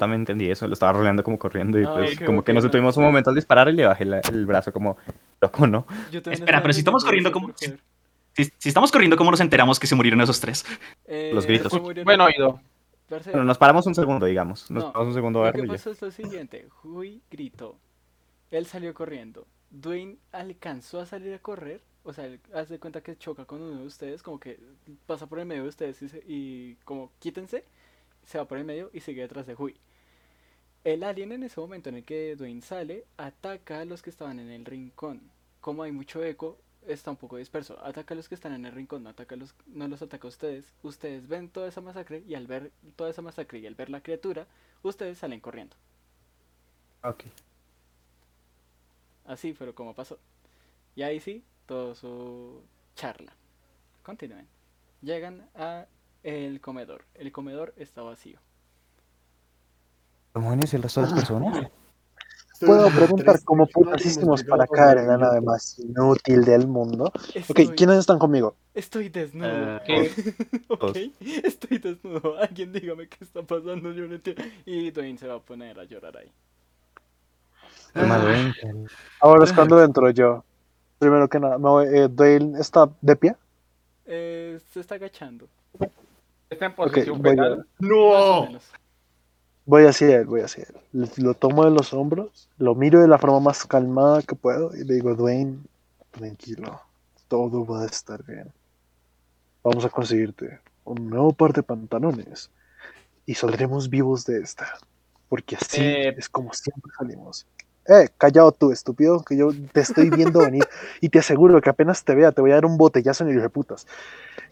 También 0.02 0.22
entendí 0.22 0.50
eso, 0.50 0.66
lo 0.68 0.74
estaba 0.74 0.94
roleando 0.94 1.24
como 1.24 1.38
corriendo 1.38 1.80
y 1.80 1.86
pues 1.86 2.20
como 2.22 2.44
que 2.44 2.54
nos 2.54 2.64
no, 2.64 2.70
detuvimos 2.70 2.98
un 2.98 3.04
momento 3.04 3.30
al 3.30 3.36
disparar 3.36 3.70
y 3.70 3.74
le 3.74 3.86
bajé 3.86 4.04
la- 4.06 4.20
el 4.20 4.48
brazo 4.48 4.74
como 4.74 4.98
loco, 5.40 5.68
¿no? 5.68 5.86
Yo 6.12 6.24
también 6.24 6.34
Espera, 6.34 6.34
estaba 6.58 6.62
pero 6.64 6.74
si 6.74 6.80
estamos 6.80 7.04
corriendo, 7.06 7.30
hacer 7.30 7.34
¿cómo- 7.34 7.48
mujer. 7.50 7.80
Si, 8.34 8.46
si 8.58 8.70
estamos 8.70 8.92
corriendo, 8.92 9.16
¿cómo 9.16 9.30
nos 9.30 9.40
enteramos 9.42 9.80
que 9.80 9.86
se 9.86 9.94
murieron 9.94 10.20
esos 10.22 10.40
tres? 10.42 10.66
Eh, 11.06 11.30
Los 11.36 11.46
gritos. 11.46 11.72
se 11.72 11.80
Buen 12.04 12.20
oído. 12.20 12.60
Parce, 13.08 13.30
Bueno, 13.30 13.44
nos 13.46 13.60
paramos 13.60 13.86
un 13.86 13.94
segundo, 13.94 14.26
digamos. 14.26 14.72
Nos 14.72 14.86
No, 14.86 14.92
paramos 14.92 15.10
un 15.10 15.14
segundo 15.14 15.44
a 15.44 15.48
Lo 15.48 15.52
que 15.52 15.58
verlo 15.60 15.74
y 15.74 15.78
ya. 15.78 15.84
pasó 15.84 15.92
es 15.92 16.02
lo 16.02 16.10
siguiente, 16.10 16.68
Hui 16.84 17.22
gritó, 17.30 17.78
él 18.50 18.66
salió 18.66 18.94
corriendo, 18.96 19.46
Dwayne 19.70 20.18
alcanzó 20.32 21.00
a 21.00 21.06
salir 21.06 21.34
a 21.36 21.40
correr, 21.40 21.82
o 22.04 22.12
sea, 22.14 22.26
él 22.26 22.40
hace 22.56 22.80
cuenta 22.80 23.02
que 23.02 23.16
choca 23.18 23.46
con 23.46 23.62
uno 23.62 23.82
de 23.82 23.86
ustedes, 23.86 24.24
como 24.24 24.40
que 24.40 24.60
pasa 25.06 25.28
por 25.28 25.38
el 25.40 25.46
medio 25.46 25.62
de 25.64 25.70
ustedes 25.70 26.02
y, 26.02 26.10
se- 26.10 26.24
y 26.28 26.76
como 26.86 27.12
quítense, 27.20 27.64
se 28.26 28.38
va 28.38 28.46
por 28.46 28.58
el 28.58 28.64
medio 28.64 28.90
y 28.94 29.02
sigue 29.02 29.22
detrás 29.22 29.46
de 29.48 29.56
Hui. 29.56 29.76
El 30.84 31.04
alien 31.04 31.32
en 31.32 31.44
ese 31.44 31.60
momento 31.60 31.90
en 31.90 31.96
el 31.96 32.04
que 32.04 32.36
Dwayne 32.36 32.62
sale, 32.62 33.06
ataca 33.18 33.82
a 33.82 33.86
los 33.86 34.02
que 34.02 34.10
estaban 34.10 34.40
en 34.40 34.50
el 34.50 34.66
rincón. 34.66 35.22
Como 35.60 35.84
hay 35.84 35.92
mucho 35.92 36.24
eco, 36.24 36.58
está 36.88 37.12
un 37.12 37.18
poco 37.18 37.38
disperso. 37.38 37.80
Ataca 37.86 38.14
a 38.14 38.18
los 38.18 38.28
que 38.28 38.36
están 38.36 38.54
en 38.54 38.66
el 38.66 38.72
rincón, 38.72 39.04
no, 39.04 39.10
ataca 39.10 39.36
a 39.36 39.38
los, 39.38 39.54
no 39.68 39.88
los 39.88 40.02
ataca 40.02 40.28
a 40.28 40.30
ustedes. 40.30 40.74
Ustedes 40.82 41.28
ven 41.28 41.50
toda 41.50 41.68
esa 41.68 41.82
masacre 41.82 42.24
y 42.28 42.34
al 42.34 42.48
ver 42.48 42.72
toda 42.96 43.12
esa 43.12 43.22
masacre 43.22 43.60
y 43.60 43.68
al 43.68 43.76
ver 43.76 43.90
la 43.90 44.02
criatura, 44.02 44.48
ustedes 44.82 45.20
salen 45.20 45.40
corriendo. 45.40 45.76
Ok. 47.04 47.26
Así 49.26 49.54
fue 49.54 49.74
como 49.74 49.94
pasó. 49.94 50.18
Y 50.96 51.04
ahí 51.04 51.20
sí, 51.20 51.44
todo 51.68 51.94
su 51.94 52.64
charla. 52.96 53.34
Continúen. 54.04 54.48
Llegan 55.02 55.48
a 55.56 55.86
el 56.24 56.60
comedor. 56.60 57.06
El 57.14 57.32
comedor 57.32 57.74
está 57.78 58.02
vacío. 58.02 58.40
¿Demonios 60.34 60.74
y 60.74 60.76
el 60.78 60.84
resto 60.84 61.02
de 61.02 61.08
las 61.08 61.16
personas? 61.16 61.68
Puedo 62.60 62.90
preguntar 62.92 63.42
cómo 63.44 63.66
putas 63.66 64.06
hicimos 64.06 64.44
para 64.44 64.68
caer 64.68 65.00
en 65.00 65.08
la 65.08 65.18
nave 65.18 65.42
más 65.42 65.80
inútil 65.80 66.46
del 66.46 66.68
mundo. 66.68 67.06
Ok, 67.06 67.36
Estoy, 67.36 67.68
¿quiénes 67.70 67.98
están 67.98 68.20
conmigo? 68.20 68.56
estoy 68.76 69.10
desnudo. 69.10 69.82
¿Qué? 69.86 70.12
ok, 70.70 70.98
estoy 71.44 71.80
desnudo. 71.80 72.38
Alguien 72.40 72.72
dígame 72.72 73.08
qué 73.08 73.24
está 73.24 73.42
pasando. 73.42 73.92
Yo 73.92 74.08
no 74.08 74.14
entiendo. 74.16 74.44
Y 74.66 74.92
Dwayne 74.92 75.18
se 75.18 75.28
va 75.28 75.36
a 75.36 75.40
poner 75.40 75.80
a 75.80 75.86
llorar 75.86 76.18
ahí. 76.18 76.32
Ah. 77.96 78.54
Ahora 79.20 79.44
es 79.44 79.52
cuando 79.54 79.84
entro 79.84 80.10
yo. 80.12 80.44
Primero 81.00 81.28
que 81.28 81.40
nada, 81.40 81.58
voy- 81.58 81.88
eh, 81.88 82.08
Dwayne 82.10 82.60
está 82.60 82.88
de 83.02 83.16
pie. 83.16 83.36
Eh, 84.06 84.60
se 84.72 84.80
está 84.82 84.96
agachando. 84.96 85.48
Está 86.50 86.66
en 86.68 86.72
Ok, 86.74 86.78
posición 86.78 87.22
voy, 87.22 87.32
fetal. 87.32 87.54
a- 87.54 87.56
Más 87.58 87.66
o 87.82 88.50
¡No! 88.50 88.60
Voy 89.66 89.86
hacia 89.86 90.18
él, 90.18 90.26
voy 90.26 90.42
hacia 90.42 90.66
él. 90.66 91.10
Lo, 91.18 91.34
tomo 91.34 91.66
de 91.66 91.72
los 91.72 91.94
hombros, 91.94 92.50
lo 92.58 92.76
miro 92.76 93.02
de 93.02 93.08
la 93.08 93.18
forma 93.18 93.40
más 93.40 93.66
calmada 93.66 94.22
que 94.22 94.36
puedo 94.36 94.76
y 94.76 94.84
le 94.84 94.96
digo, 94.96 95.16
Dwayne, 95.16 95.60
tranquilo, 96.12 96.82
todo 97.28 97.66
va 97.66 97.84
a 97.84 97.86
estar 97.86 98.24
bien. 98.26 98.52
Vamos 99.64 99.86
a 99.86 99.90
conseguirte 99.90 100.60
un 100.84 101.10
nuevo 101.10 101.32
par 101.34 101.54
de 101.54 101.64
pantalones 101.64 102.50
y 103.26 103.36
saldremos 103.36 103.90
vivos 103.90 104.26
de 104.26 104.40
esta. 104.40 104.68
Porque 105.30 105.56
así 105.56 105.82
Eh. 105.82 106.16
es 106.18 106.28
como 106.28 106.54
siempre 106.54 106.92
salimos. 106.98 107.46
Eh, 107.88 108.10
callado 108.18 108.52
tú, 108.52 108.72
estúpido, 108.72 109.24
que 109.24 109.38
yo 109.38 109.50
te 109.72 109.80
estoy 109.80 110.10
viendo 110.10 110.40
venir 110.52 110.64
y 111.00 111.10
te 111.10 111.20
aseguro 111.20 111.62
que 111.62 111.70
apenas 111.70 112.04
te 112.04 112.14
vea 112.14 112.32
te 112.32 112.42
voy 112.42 112.52
a 112.52 112.56
dar 112.56 112.66
un 112.66 112.78
botellazo 112.78 113.24
en 113.24 113.30
el 113.30 113.36
hijo 113.36 113.44
de 113.44 113.50
putas. 113.50 113.88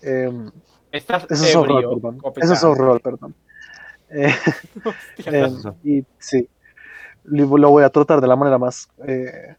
Em, 0.02 0.50
Estás 0.92 1.26
eso 1.30 1.46
es 1.46 1.56
horror, 1.56 2.02
perdón. 2.02 2.22
Eso 2.38 2.54
es 2.54 2.64
horror, 2.64 3.02
perdón. 3.02 3.36
Eh, 4.12 4.34
Hostia. 4.84 5.46
Em, 5.46 5.54
y 5.84 6.06
sí, 6.18 6.48
lo 7.24 7.70
voy 7.70 7.84
a 7.84 7.90
tratar 7.90 8.22
de 8.22 8.28
la 8.28 8.36
manera 8.36 8.58
más 8.58 8.88
eh, 9.08 9.56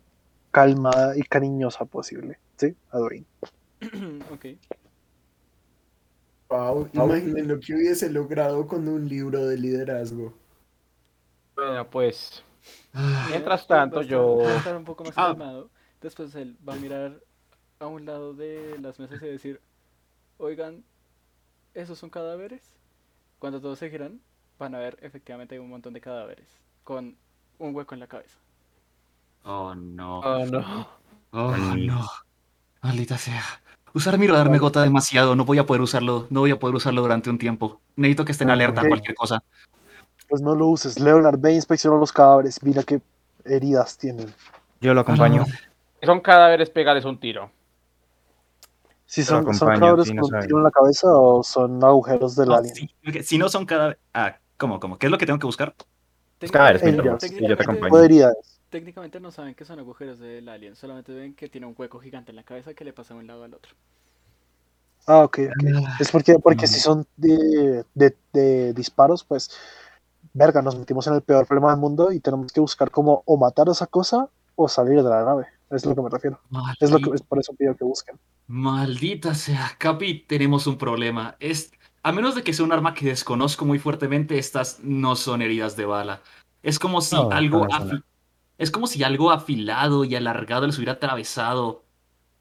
calmada 0.50 1.16
y 1.16 1.22
cariñosa 1.22 1.84
posible. 1.84 2.38
¿Sí? 2.56 2.74
A 2.90 2.98
ok. 4.32 4.46
Wow, 6.50 6.88
imaginen 6.92 7.46
lo 7.46 7.60
que 7.60 7.74
hubiese 7.74 8.10
logrado 8.10 8.66
con 8.66 8.88
un 8.88 9.08
libro 9.08 9.46
de 9.46 9.56
liderazgo. 9.56 10.34
Bueno, 11.54 11.88
pues, 11.88 12.42
Ah, 12.92 13.26
mientras 13.30 13.66
tanto 13.66 14.00
estar- 14.00 14.10
yo... 14.10 14.36
va 14.38 14.48
a 14.50 14.56
estar 14.58 14.76
un 14.76 14.84
poco 14.84 15.04
más 15.04 15.14
Ah. 15.16 15.28
calmado. 15.28 15.70
Después 16.00 16.34
él 16.34 16.56
va 16.68 16.74
a 16.74 16.76
mirar 16.76 17.20
a 17.78 17.86
un 17.86 18.04
lado 18.04 18.34
de 18.34 18.78
las 18.80 18.98
mesas 18.98 19.22
y 19.22 19.26
decir, 19.26 19.60
oigan, 20.38 20.82
¿esos 21.74 21.98
son 21.98 22.10
cadáveres? 22.10 22.62
Cuando 23.38 23.60
todos 23.60 23.78
se 23.78 23.90
giran, 23.90 24.20
van 24.60 24.74
a 24.74 24.78
ver 24.78 24.98
efectivamente 25.02 25.58
un 25.58 25.68
montón 25.68 25.92
de 25.92 26.00
cadáveres 26.00 26.46
con 26.84 27.16
un 27.58 27.74
hueco 27.74 27.94
en 27.94 28.00
la 28.00 28.06
cabeza. 28.06 28.38
Oh, 29.44 29.74
no. 29.74 30.20
Oh, 30.20 30.46
no. 30.46 30.88
Oh, 31.32 31.56
no. 31.56 32.08
Maldita 32.82 33.18
sea. 33.18 33.42
Usar 33.94 34.18
mi 34.18 34.26
radar 34.26 34.50
me 34.50 34.58
gota 34.58 34.82
demasiado. 34.82 35.34
No 35.34 35.44
voy 35.44 35.58
a 35.58 35.66
poder 35.66 35.80
usarlo. 35.80 36.26
No 36.30 36.40
voy 36.40 36.50
a 36.50 36.58
poder 36.58 36.76
usarlo 36.76 37.02
durante 37.02 37.30
un 37.30 37.38
tiempo. 37.38 37.80
Necesito 37.96 38.24
que 38.24 38.32
estén 38.32 38.50
alerta 38.50 38.82
a 38.82 38.88
cualquier 38.88 39.14
cosa. 39.14 39.42
Pues 40.28 40.42
no 40.42 40.54
lo 40.54 40.68
uses. 40.68 41.00
Leonard, 41.00 41.38
ve 41.40 41.54
inspecciona 41.54 41.96
los 41.96 42.12
cadáveres. 42.12 42.62
Mira 42.62 42.82
qué 42.82 43.00
heridas 43.44 43.98
tienen. 43.98 44.32
Yo 44.80 44.94
lo 44.94 45.00
acompaño. 45.00 45.44
Si 46.00 46.06
son 46.06 46.20
cadáveres, 46.20 46.70
pégales 46.70 47.04
un 47.04 47.18
tiro. 47.18 47.50
Si 49.06 49.24
son, 49.24 49.44
cadáveres 49.44 50.12
no 50.14 50.22
con 50.22 50.24
un 50.24 50.30
sabe. 50.30 50.46
tiro 50.46 50.58
en 50.58 50.64
la 50.64 50.70
cabeza 50.70 51.08
o 51.12 51.42
son 51.42 51.82
agujeros 51.82 52.36
del 52.36 52.48
No, 52.48 52.54
alien. 52.54 52.74
si, 52.74 53.22
si 53.24 53.38
no 53.38 53.48
son 53.48 53.66
cada... 53.66 53.96
Ah, 54.14 54.36
¿cómo, 54.60 54.78
cómo? 54.78 54.98
¿Qué 54.98 55.06
es 55.06 55.10
lo 55.10 55.18
que 55.18 55.26
tengo 55.26 55.38
que 55.38 55.46
buscar? 55.46 55.74
Los 56.40 56.52
cadáveres, 56.52 56.82
mientras, 56.84 57.32
y 57.32 57.46
yo 57.48 57.56
te 57.56 57.62
acompaño. 57.62 58.30
Técnicamente 58.68 59.18
no 59.18 59.32
saben 59.32 59.54
que 59.56 59.64
son 59.64 59.80
agujeros 59.80 60.20
del 60.20 60.48
alien, 60.48 60.76
solamente 60.76 61.12
ven 61.12 61.34
que 61.34 61.48
tiene 61.48 61.66
un 61.66 61.74
hueco 61.76 61.98
gigante 61.98 62.30
en 62.30 62.36
la 62.36 62.44
cabeza 62.44 62.72
que 62.72 62.84
le 62.84 62.92
pasa 62.92 63.14
de 63.14 63.20
un 63.20 63.26
lado 63.26 63.42
al 63.42 63.54
otro. 63.54 63.72
Ah, 65.06 65.24
ok, 65.24 65.38
ok. 65.48 65.64
Es 65.98 66.12
porque, 66.12 66.38
porque 66.38 66.66
no. 66.66 66.68
si 66.68 66.78
son 66.78 67.04
de, 67.16 67.84
de, 67.94 68.16
de 68.32 68.72
disparos, 68.74 69.24
pues, 69.24 69.50
verga, 70.32 70.62
nos 70.62 70.78
metimos 70.78 71.06
en 71.08 71.14
el 71.14 71.22
peor 71.22 71.46
problema 71.46 71.70
del 71.70 71.80
mundo 71.80 72.12
y 72.12 72.20
tenemos 72.20 72.52
que 72.52 72.60
buscar 72.60 72.92
cómo 72.92 73.24
o 73.26 73.36
matar 73.36 73.68
a 73.68 73.72
esa 73.72 73.88
cosa 73.88 74.28
o 74.54 74.68
salir 74.68 75.02
de 75.02 75.10
la 75.10 75.24
nave. 75.24 75.46
Es 75.70 75.84
lo 75.86 75.94
que 75.94 76.02
me 76.02 76.10
refiero. 76.10 76.40
Es, 76.80 76.90
lo 76.90 76.98
que, 76.98 77.10
es 77.14 77.22
por 77.22 77.38
eso 77.38 77.54
pido 77.54 77.76
que 77.76 77.84
busquen. 77.84 78.18
Maldita 78.46 79.34
sea, 79.34 79.70
Capi, 79.78 80.24
tenemos 80.26 80.66
un 80.66 80.76
problema. 80.76 81.36
Es, 81.38 81.72
a 82.02 82.12
menos 82.12 82.34
de 82.34 82.42
que 82.42 82.52
sea 82.52 82.64
un 82.64 82.72
arma 82.72 82.94
que 82.94 83.06
desconozco 83.06 83.64
muy 83.64 83.78
fuertemente, 83.78 84.38
estas 84.38 84.80
no 84.82 85.16
son 85.16 85.42
heridas 85.42 85.76
de 85.76 85.84
bala. 85.84 86.20
Es 86.62 86.78
como 86.78 87.00
si 87.00 87.14
No, 87.16 87.30
algo 87.30 87.66
afi- 87.68 88.02
es 88.58 88.70
como 88.70 88.86
si 88.86 89.02
algo 89.02 89.30
afilado 89.30 90.04
y 90.04 90.14
alargado 90.14 90.66
les 90.66 90.76
hubiera 90.76 90.92
atravesado. 90.92 91.82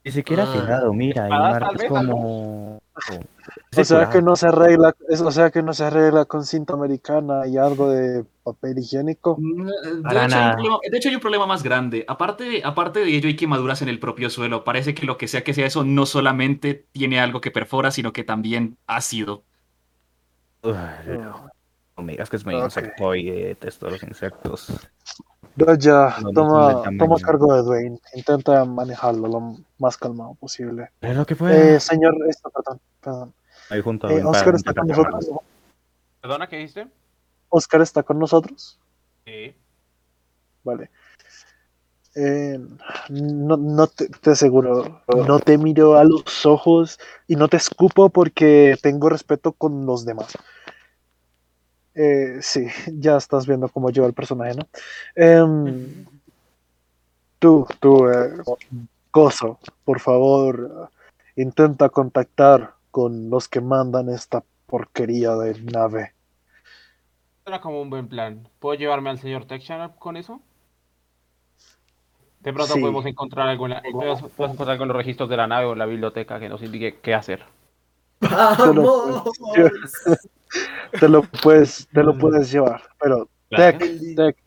Ni 0.04 0.12
siquiera 0.12 0.44
Ah. 0.44 0.50
afilado, 0.54 0.94
mira, 0.94 1.28
marcas 1.28 1.74
vez, 1.74 1.90
como... 1.90 2.80
O 3.78 3.84
sea 3.84 4.10
que 4.10 4.22
no 4.22 4.36
se 4.36 4.48
arregla, 4.48 4.96
es- 5.08 5.22
o 5.22 5.32
sea 5.32 5.50
que 5.52 5.64
no 5.64 5.74
se 5.74 5.84
arregla 5.86 6.26
con 6.26 6.46
cinta 6.46 6.74
americana 6.74 7.48
y 7.48 7.58
algo 7.58 7.90
de 7.90 8.26
papel 8.44 8.78
higiénico. 8.78 9.38
Mm, 9.40 9.66
De 9.66 10.02
Para 10.04 10.26
hecho, 10.26 10.36
hay 10.36 10.42
un 10.42 10.46
nada. 10.46 10.54
problema, 10.54 10.78
de 10.92 10.98
hecho, 10.98 11.10
hay 11.10 11.16
un 11.16 11.22
problema 11.22 11.46
más 11.48 11.64
grande. 11.64 12.06
Aparte, 12.08 12.62
aparte 12.64 13.00
de 13.00 13.16
ello, 13.16 13.28
hay 13.28 13.36
quemaduras 13.36 13.82
en 13.82 13.90
el 13.90 14.00
propio 14.00 14.30
suelo. 14.30 14.64
Parece 14.64 14.94
que 14.94 15.06
lo 15.06 15.18
que 15.18 15.28
sea 15.28 15.44
que 15.44 15.54
sea 15.54 15.66
eso 15.66 15.84
no 15.84 16.06
solamente 16.06 16.86
tiene 16.92 17.20
algo 17.20 17.42
que 17.42 17.52
perfora, 17.52 17.90
sino 17.92 18.12
que 18.14 18.24
también 18.24 18.78
ácido. 18.88 19.44
Uy, 20.64 20.74
no. 21.18 21.50
No 21.98 22.04
me 22.04 22.14
digas 22.14 22.30
que 22.30 22.36
es 22.38 22.46
medio 22.46 22.60
Ok. 22.60 22.66
insectoide, 22.66 23.48
detesto 23.48 23.90
los 23.90 24.04
insectos. 24.04 24.90
ya, 25.80 26.16
No, 26.22 26.32
toma, 26.32 26.82
toma 26.98 27.18
cargo 27.20 27.54
de 27.54 27.62
Dwayne. 27.64 28.00
Intenta 28.14 28.64
manejarlo 28.66 29.28
lo 29.28 29.58
más 29.78 29.98
calmado 29.98 30.36
posible. 30.36 30.92
Es 31.02 31.16
lo 31.16 31.26
que 31.26 31.36
pueda. 31.36 31.76
Eh, 31.76 31.80
señor, 31.80 32.16
esto, 32.30 32.50
perdón, 32.50 32.80
perdón. 33.02 33.34
Ahí 33.70 33.82
junto 33.82 34.08
a 34.08 34.14
Eh, 34.14 34.24
Oscar 34.24 34.56
está 34.56 34.74
con 34.74 34.88
nosotros. 34.88 35.30
¿Perdona, 36.22 36.48
qué 36.48 36.58
dijiste? 36.58 36.88
Oscar 37.50 37.82
está 37.82 38.04
con 38.04 38.20
nosotros. 38.20 38.80
Sí. 39.26 39.54
Vale. 40.64 40.90
Eh, 42.22 42.60
no, 43.10 43.56
no 43.56 43.88
te, 43.88 44.10
aseguro, 44.30 45.04
no 45.26 45.40
te 45.40 45.58
miro 45.58 45.96
a 45.96 46.04
los 46.04 46.46
ojos 46.46 47.00
y 47.30 47.38
no 47.38 47.48
te 47.48 47.56
escupo 47.56 48.10
porque 48.10 48.76
tengo 48.82 49.08
respeto 49.08 49.54
con 49.54 49.86
los 49.86 50.04
demás. 50.04 50.38
Eh, 51.96 52.40
sí, 52.42 52.68
ya 52.92 53.16
estás 53.16 53.48
viendo 53.48 53.70
cómo 53.70 53.90
lleva 53.90 54.06
el 54.06 54.14
personaje, 54.14 54.54
¿no? 54.56 54.68
Em, 55.16 56.06
tú, 57.40 57.66
tú, 57.80 58.10
eh, 58.10 58.32
Coso, 59.12 59.58
por 59.86 60.02
favor, 60.02 60.90
intenta 61.38 61.88
contactar 61.88 62.74
con 62.92 63.30
los 63.30 63.48
que 63.48 63.62
mandan 63.62 64.10
esta 64.10 64.44
porquería 64.66 65.36
de 65.36 65.62
nave. 65.62 66.14
Era 67.46 67.62
como 67.62 67.82
un 67.82 67.90
buen 67.90 68.10
plan. 68.10 68.46
¿Puedo 68.60 68.78
llevarme 68.78 69.10
al 69.10 69.20
señor 69.20 69.46
Texan 69.46 69.94
con 69.98 70.18
eso? 70.18 70.42
De 72.40 72.54
pronto 72.54 72.74
Sí. 72.74 72.80
podemos 72.80 73.06
encontrar 73.06 73.48
algo 73.50 73.66
en 73.66 73.72
la- 73.72 73.82
podemos- 73.82 74.22
podemos 74.22 74.54
encontrar 74.56 74.70
algo 74.72 74.84
en 74.84 74.88
los 74.90 74.98
registros 74.98 75.30
de 75.30 75.38
la 75.38 75.48
nave 75.48 75.66
o 75.66 75.74
en 75.74 75.80
la 75.80 75.86
biblioteca 75.86 76.40
que 76.40 76.48
nos 76.50 76.62
indique 76.64 76.98
qué 77.02 77.14
hacer. 77.14 77.44
¡Vamos! 78.22 79.24
Te 81.00 81.08
lo 81.08 81.22
puedes, 81.24 81.88
te 81.94 82.04
lo 82.04 82.18
puedes 82.18 82.52
llevar, 82.52 82.82
pero 83.00 83.30
Claro. 83.50 83.78
Tech, 83.80 84.16
Tech, 84.16 84.38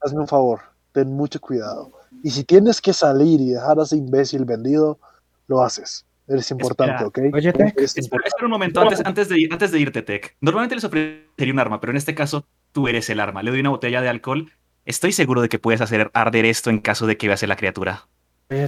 hazme 0.00 0.20
un 0.20 0.28
favor, 0.28 0.60
ten 0.92 1.08
mucho 1.14 1.40
cuidado. 1.40 1.92
Y 2.22 2.30
si 2.30 2.44
tienes 2.44 2.80
que 2.80 2.92
salir 2.92 3.40
y 3.40 3.50
dejar 3.50 3.78
a 3.78 3.82
ese 3.82 3.96
imbécil 3.96 4.44
vendido, 4.44 4.98
lo 5.46 5.62
haces. 5.62 6.04
Eres 6.28 6.50
importante, 6.50 7.04
¿ok? 7.04 7.18
Oye, 7.34 7.52
Tech. 7.52 7.74
Eres 7.76 7.96
Espera, 7.96 8.22
un 8.42 8.50
momento, 8.50 8.80
antes, 8.80 9.00
antes, 9.04 9.28
de, 9.28 9.48
antes 9.50 9.72
de 9.72 9.78
irte, 9.80 10.02
Tech. 10.02 10.36
Normalmente 10.40 10.74
les 10.76 10.84
ofrecería 10.84 11.52
un 11.52 11.58
arma, 11.58 11.80
pero 11.80 11.90
en 11.90 11.96
este 11.96 12.14
caso 12.14 12.44
tú 12.72 12.86
eres 12.88 13.10
el 13.10 13.18
arma. 13.20 13.42
Le 13.42 13.50
doy 13.50 13.60
una 13.60 13.70
botella 13.70 14.00
de 14.00 14.08
alcohol. 14.08 14.52
Estoy 14.90 15.12
seguro 15.12 15.40
de 15.40 15.48
que 15.48 15.60
puedes 15.60 15.80
hacer 15.80 16.10
arder 16.14 16.44
esto 16.44 16.68
en 16.68 16.80
caso 16.80 17.06
de 17.06 17.16
que 17.16 17.28
veas 17.28 17.40
a 17.44 17.46
la 17.46 17.54
criatura. 17.54 18.08
Oye, 18.50 18.66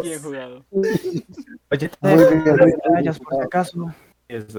Bien 0.00 0.22
jugado. 0.22 0.64
Oye, 0.70 1.90
Muy 2.00 2.24
bien, 2.24 2.44
te 2.44 2.88
vayas 2.88 3.18
por 3.18 3.34
si 3.34 3.40
acaso. 3.42 3.92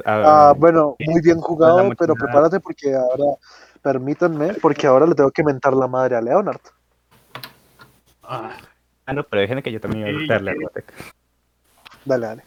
Ah, 0.03 0.49
ah, 0.49 0.53
bueno, 0.57 0.97
muy 0.99 1.21
bien 1.21 1.39
jugado, 1.39 1.89
pero 1.97 2.13
prepárate 2.13 2.59
porque 2.59 2.93
ahora, 2.93 3.37
permítanme, 3.81 4.55
porque 4.55 4.85
ahora 4.85 5.05
le 5.05 5.15
tengo 5.15 5.31
que 5.31 5.45
mentar 5.45 5.75
la 5.75 5.87
madre 5.87 6.17
a 6.17 6.21
Leonard. 6.21 6.59
ah, 8.23 8.51
no, 9.13 9.23
pero 9.23 9.43
déjenme 9.43 9.63
que 9.63 9.71
yo 9.71 9.79
también 9.79 10.13
voy 10.13 10.25
a 10.25 10.33
darle 10.33 10.51
a. 10.51 10.55
Dale, 12.03 12.27
dale. 12.27 12.43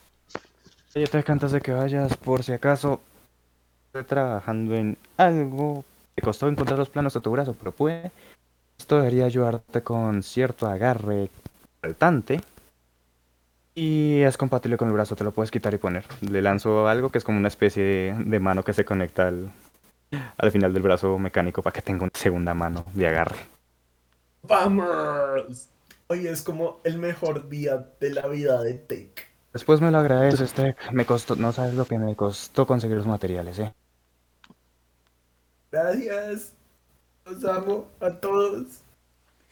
Oye, 0.95 1.07
Tech, 1.07 1.31
antes 1.31 1.51
de 1.51 1.63
que 1.63 1.73
vayas, 1.73 2.15
por 2.19 2.43
si 2.43 2.53
acaso, 2.53 3.01
estoy 3.87 4.05
trabajando 4.05 4.75
en 4.75 4.99
algo 5.17 5.83
que 6.15 6.23
costó 6.23 6.49
encontrar 6.49 6.79
los 6.79 6.91
planos 6.91 7.15
de 7.15 7.21
tu 7.21 7.31
brazo, 7.31 7.55
pero 7.59 7.73
pude. 7.73 8.11
Esto 8.79 8.97
debería 8.99 9.25
ayudarte 9.25 9.83
con 9.83 10.23
cierto 10.23 10.67
agarre 10.67 11.31
saltante. 11.81 12.41
Y 13.75 14.21
es 14.21 14.37
compatible 14.37 14.77
con 14.77 14.89
el 14.89 14.95
brazo, 14.95 15.17
te 15.17 15.25
lo 15.25 15.33
puedes 15.33 15.51
quitar 15.51 15.75
y 15.75 15.79
poner. 15.79 16.05
Le 16.21 16.41
lanzo 16.43 16.87
algo 16.87 17.11
que 17.11 17.19
es 17.19 17.25
como 17.25 17.39
una 17.39 17.49
especie 17.49 17.83
de, 17.83 18.15
de 18.25 18.41
mano 18.41 18.63
que 18.63 18.73
se 18.73 18.85
conecta 18.85 19.27
al, 19.27 19.51
al 20.37 20.53
final 20.53 20.73
del 20.73 20.83
brazo 20.83 21.19
mecánico 21.19 21.63
para 21.63 21.75
que 21.75 21.83
tenga 21.83 22.05
una 22.05 22.13
segunda 22.15 22.55
mano 22.55 22.85
de 22.95 23.09
agarre. 23.09 23.39
¡Vamos! 24.43 25.69
Hoy 26.07 26.27
es 26.27 26.43
como 26.43 26.81
el 26.85 26.99
mejor 26.99 27.49
día 27.49 27.89
de 27.99 28.11
la 28.11 28.27
vida 28.29 28.63
de 28.63 28.75
Tech. 28.75 29.29
Después 29.53 29.81
me 29.81 29.91
lo 29.91 29.99
agradeces, 29.99 30.53
Tech. 30.53 30.77
Me 30.93 31.07
costó, 31.07 31.35
no 31.37 31.53
sabes 31.53 31.75
lo 31.75 31.87
que 31.87 31.99
me 31.99 32.15
costó 32.15 32.67
conseguir 32.67 32.97
los 32.97 33.07
materiales, 33.07 33.59
eh. 33.59 33.73
Gracias. 35.75 36.53
Los 37.27 37.45
amo 37.45 37.87
a 37.99 38.09
todos. 38.09 38.67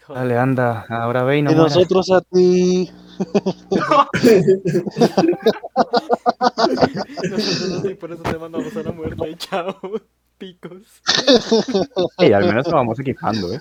Dale, 0.09 0.39
anda, 0.39 0.87
ahora 0.89 1.25
ve 1.25 1.39
y 1.39 1.43
no 1.43 1.51
y 1.51 1.55
mueras. 1.57 1.75
nosotros 1.75 2.13
a 2.13 2.21
ti. 2.21 2.89
Nosotros 7.29 7.73
así, 7.79 7.95
por 7.95 8.13
eso 8.13 8.23
te 8.23 8.39
mandamos 8.39 8.77
a 8.77 8.83
la 8.85 8.93
muerte. 8.93 9.37
Chao. 9.37 9.77
Picos. 10.39 10.83
Ey, 12.19 12.33
al 12.33 12.47
menos 12.47 12.69
lo 12.69 12.77
vamos 12.77 13.01
equipando, 13.01 13.53
eh. 13.53 13.61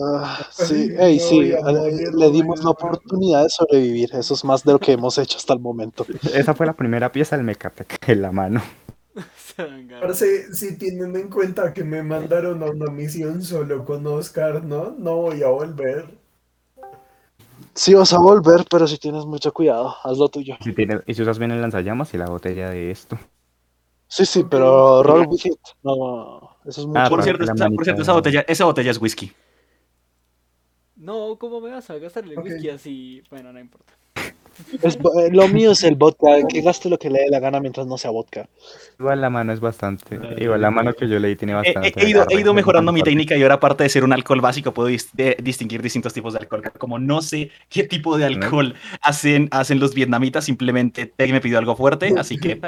Ah, 0.00 0.38
sí, 0.52 0.94
sí, 1.18 1.50
eh, 1.50 2.10
le 2.14 2.30
dimos 2.30 2.62
la 2.62 2.70
oportunidad 2.70 3.42
de 3.42 3.50
sobrevivir. 3.50 4.10
Eso 4.14 4.34
es 4.34 4.44
más 4.44 4.62
de 4.62 4.70
lo 4.72 4.78
que 4.78 4.92
hemos 4.92 5.18
hecho 5.18 5.36
hasta 5.36 5.54
el 5.54 5.58
momento. 5.58 6.06
Esa 6.32 6.54
fue 6.54 6.66
la 6.66 6.74
primera 6.74 7.10
pieza 7.10 7.36
del 7.36 7.44
Mecatec 7.44 8.08
en 8.08 8.22
la 8.22 8.30
mano. 8.30 8.62
Parce, 10.00 10.54
si 10.54 10.78
tienen 10.78 11.16
en 11.16 11.28
cuenta 11.28 11.72
que 11.72 11.82
me 11.82 12.02
mandaron 12.02 12.62
a 12.62 12.66
una 12.66 12.90
misión 12.92 13.42
solo 13.42 13.84
con 13.84 14.06
Oscar, 14.06 14.62
¿no? 14.62 14.90
No 14.90 15.16
voy 15.16 15.42
a 15.42 15.48
volver. 15.48 16.06
Sí, 17.74 17.94
vas 17.94 18.12
a 18.12 18.18
volver, 18.18 18.64
pero 18.70 18.86
si 18.86 18.98
tienes 18.98 19.24
mucho 19.24 19.52
cuidado, 19.52 19.96
haz 20.04 20.16
lo 20.16 20.28
tuyo. 20.28 20.56
Si 20.60 20.72
tienes, 20.72 21.00
y 21.06 21.14
si 21.14 21.22
usas 21.22 21.38
bien 21.38 21.50
el 21.50 21.60
lanzallamas 21.60 22.14
y 22.14 22.18
la 22.18 22.26
botella 22.26 22.70
de 22.70 22.90
esto. 22.90 23.18
Sí, 24.06 24.24
sí, 24.24 24.44
pero 24.48 25.02
roll 25.02 25.26
with 25.28 25.44
it. 25.44 25.58
No, 25.82 26.56
eso 26.64 26.80
es 26.80 26.86
mucho. 26.86 27.00
Ah, 27.00 27.08
Por 27.08 27.22
cierto, 27.22 27.44
esa, 27.44 27.68
por 27.68 27.84
cierto 27.84 28.02
esa, 28.02 28.12
botella, 28.12 28.44
esa 28.48 28.64
botella 28.64 28.90
es 28.92 29.00
whisky. 29.00 29.32
No, 30.96 31.36
¿cómo 31.38 31.60
me 31.60 31.70
vas 31.70 31.90
a 31.90 31.98
gastarle 31.98 32.36
Ok. 32.36 32.44
whisky 32.44 32.70
así? 32.70 33.22
Bueno, 33.30 33.52
no 33.52 33.60
importa. 33.60 33.97
Es 34.82 34.96
eh, 34.96 35.30
lo 35.32 35.46
mío 35.48 35.72
es 35.72 35.84
el 35.84 35.94
vodka, 35.94 36.28
que 36.48 36.60
gaste 36.60 36.88
lo 36.88 36.98
que 36.98 37.10
le 37.10 37.20
dé 37.20 37.28
la 37.30 37.38
gana 37.40 37.60
mientras 37.60 37.86
no 37.86 37.96
sea 37.96 38.10
vodka. 38.10 38.48
Igual 38.98 39.20
la 39.20 39.30
mano 39.30 39.52
es 39.52 39.60
bastante. 39.60 40.18
Igual 40.38 40.60
la 40.60 40.70
mano 40.70 40.92
que 40.94 41.08
yo 41.08 41.18
leí 41.18 41.36
tiene 41.36 41.54
bastante. 41.54 41.88
he- 41.96 42.04
he 42.04 42.08
ido, 42.10 42.26
he 42.28 42.52
mejorando 42.54 42.92
mi 42.92 43.02
técnica 43.02 43.36
y 43.36 43.42
ahora 43.42 43.54
aparte 43.54 43.84
de 43.84 43.88
ser 43.88 44.04
un 44.04 44.12
alcohol 44.12 44.40
básico 44.40 44.72
puedo 44.74 44.88
dis- 44.90 45.10
de- 45.12 45.36
distinguir 45.42 45.80
distintos 45.82 46.12
tipos 46.12 46.32
de 46.32 46.40
alcohol. 46.40 46.62
Como 46.78 46.98
no 46.98 47.22
sé 47.22 47.50
qué 47.68 47.84
tipo 47.84 48.18
de 48.18 48.24
alcohol 48.24 48.74
hacen, 49.00 49.48
hacen 49.52 49.78
los 49.78 49.94
vietnamitas, 49.94 50.44
simplemente 50.44 51.06
Tech 51.06 51.30
me 51.30 51.40
pidió 51.40 51.58
algo 51.58 51.76
fuerte, 51.76 52.14
así 52.18 52.36
que 52.38 52.60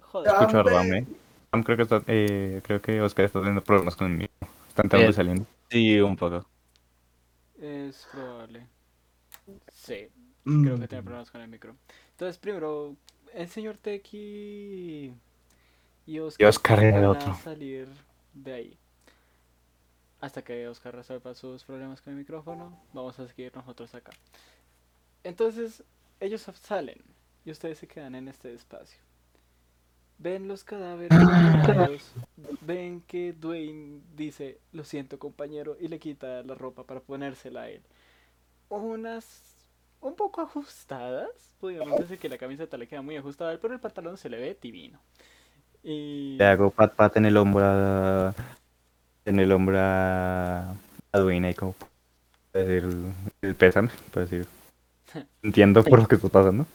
Joder. 0.00 0.32
Escucho 0.32 0.58
a. 0.58 0.62
Ram, 0.64 0.92
eh. 0.92 1.06
Ram, 1.52 1.62
creo 1.62 1.76
que, 1.76 1.82
está, 1.84 2.02
eh, 2.08 2.60
creo 2.64 2.80
que 2.82 3.00
Oscar 3.00 3.24
está 3.26 3.38
teniendo 3.38 3.62
problemas 3.62 3.94
con 3.94 4.10
el 4.10 4.18
mío. 4.18 4.28
Está 4.68 4.82
entrando 4.82 5.06
y 5.06 5.10
Eh. 5.10 5.12
saliendo. 5.14 5.46
sí, 5.70 6.00
un 6.00 6.16
poco. 6.16 6.44
Es 7.60 8.08
probable. 8.12 8.66
Sí, 9.72 10.08
Mm. 10.50 10.64
creo 10.64 10.78
que 10.80 10.88
tiene 10.88 11.02
problemas 11.02 11.30
con 11.30 11.40
el 11.40 11.48
micro. 11.48 11.76
Entonces, 12.12 12.38
primero, 12.38 12.96
el 13.34 13.48
señor 13.48 13.76
Teki 13.78 15.12
y 16.06 16.18
Oscar, 16.18 16.82
Y 16.82 16.90
van 16.90 17.04
a 17.04 17.10
otro. 17.10 17.34
salir 17.36 17.88
de 18.34 18.52
ahí. 18.52 18.78
Hasta 20.20 20.42
que 20.42 20.68
Oscar 20.68 20.94
resuelva 20.94 21.34
sus 21.34 21.64
problemas 21.64 22.00
con 22.02 22.12
el 22.12 22.18
micrófono, 22.18 22.78
vamos 22.92 23.18
a 23.18 23.26
seguir 23.26 23.54
nosotros 23.54 23.94
acá. 23.94 24.12
Entonces, 25.24 25.82
ellos 26.18 26.42
salen 26.62 27.00
y 27.44 27.50
ustedes 27.50 27.78
se 27.78 27.86
quedan 27.86 28.14
en 28.14 28.28
este 28.28 28.52
espacio. 28.52 28.98
Ven 30.18 30.48
los 30.48 30.64
cadáveres, 30.64 31.18
ven 32.60 33.00
que 33.06 33.32
Dwayne 33.32 34.02
dice, 34.14 34.58
lo 34.72 34.84
siento 34.84 35.18
compañero, 35.18 35.78
y 35.80 35.88
le 35.88 35.98
quita 35.98 36.42
la 36.42 36.54
ropa 36.54 36.84
para 36.84 37.00
ponérsela 37.00 37.62
a 37.62 37.70
él. 37.70 37.80
Unas 38.68 39.59
un 40.00 40.14
poco 40.14 40.40
ajustadas, 40.40 41.28
podríamos 41.60 41.98
decir 41.98 42.18
que 42.18 42.28
la 42.28 42.38
camiseta 42.38 42.76
le 42.76 42.86
queda 42.86 43.02
muy 43.02 43.16
ajustada, 43.16 43.56
pero 43.58 43.74
el 43.74 43.80
pantalón 43.80 44.16
se 44.16 44.28
le 44.28 44.38
ve 44.38 44.58
divino. 44.60 44.98
Y... 45.82 46.36
Le 46.38 46.44
hago 46.46 46.70
pat 46.70 46.94
pat 46.94 47.16
en 47.16 47.26
el 47.26 47.36
hombro 47.36 47.64
a, 47.64 48.34
en 49.24 49.38
el 49.38 49.52
hombro 49.52 49.78
a, 49.78 50.70
a 51.12 51.18
Dwayne 51.18 51.48
ahí 51.48 51.54
como 51.54 51.74
para 52.52 52.64
decir 52.64 52.84
el, 52.84 53.12
el 53.42 53.54
pésame, 53.54 53.90
para 54.12 54.26
decir 54.26 54.46
entiendo 55.42 55.82
por 55.84 56.00
lo 56.00 56.08
que 56.08 56.16
está 56.16 56.28
pasando. 56.28 56.66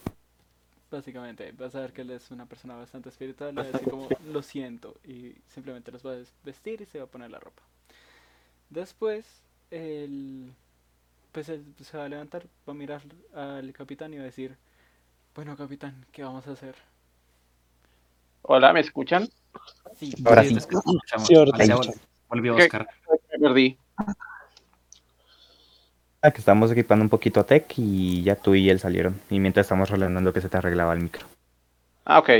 Básicamente, 0.90 1.52
vas 1.52 1.74
a 1.74 1.80
ver 1.80 1.92
que 1.92 2.02
él 2.02 2.10
es 2.10 2.30
una 2.30 2.46
persona 2.46 2.76
bastante 2.76 3.08
espiritual, 3.08 3.54
le 3.54 3.62
va 3.62 3.68
a 3.68 3.72
decir 3.72 3.90
como, 3.90 4.08
lo 4.30 4.42
siento, 4.42 4.94
y 5.04 5.34
simplemente 5.48 5.90
los 5.90 6.06
va 6.06 6.12
a 6.12 6.18
vestir 6.44 6.80
y 6.80 6.86
se 6.86 6.98
va 6.98 7.04
a 7.04 7.08
poner 7.08 7.30
la 7.30 7.40
ropa. 7.40 7.62
Después, 8.70 9.26
él, 9.70 10.52
pues 11.36 11.50
él 11.50 11.66
se 11.82 11.98
va 11.98 12.06
a 12.06 12.08
levantar, 12.08 12.44
va 12.66 12.72
a 12.72 12.74
mirar 12.74 13.02
al 13.34 13.70
capitán 13.74 14.10
y 14.14 14.16
va 14.16 14.22
a 14.22 14.24
decir, 14.24 14.56
bueno 15.34 15.54
capitán, 15.54 16.06
¿qué 16.10 16.22
vamos 16.22 16.46
a 16.46 16.52
hacer? 16.52 16.74
Hola, 18.40 18.72
¿me 18.72 18.80
escuchan? 18.80 19.28
Sí, 19.98 20.14
Ahora 20.24 20.42
Sí, 20.42 20.58
sí. 20.58 20.64
volvió. 22.26 22.56
Oscar. 22.56 22.88
Me 23.30 23.38
perdí. 23.38 23.78
Ah, 26.22 26.30
que 26.30 26.38
estamos 26.38 26.72
equipando 26.72 27.02
un 27.02 27.10
poquito 27.10 27.40
a 27.40 27.44
Tech 27.44 27.70
y 27.76 28.22
ya 28.22 28.36
tú 28.36 28.54
y 28.54 28.70
él 28.70 28.80
salieron. 28.80 29.20
Y 29.28 29.38
mientras 29.38 29.66
estamos 29.66 29.90
rellenando 29.90 30.32
que 30.32 30.40
se 30.40 30.48
te 30.48 30.56
arreglaba 30.56 30.94
el 30.94 31.02
micro. 31.02 31.26
Ah, 32.06 32.18
ok. 32.18 32.30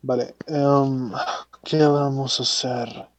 Vale, 0.00 0.36
em, 0.46 1.10
¿qué 1.64 1.78
vamos 1.78 2.38
a 2.38 2.42
hacer? 2.44 3.15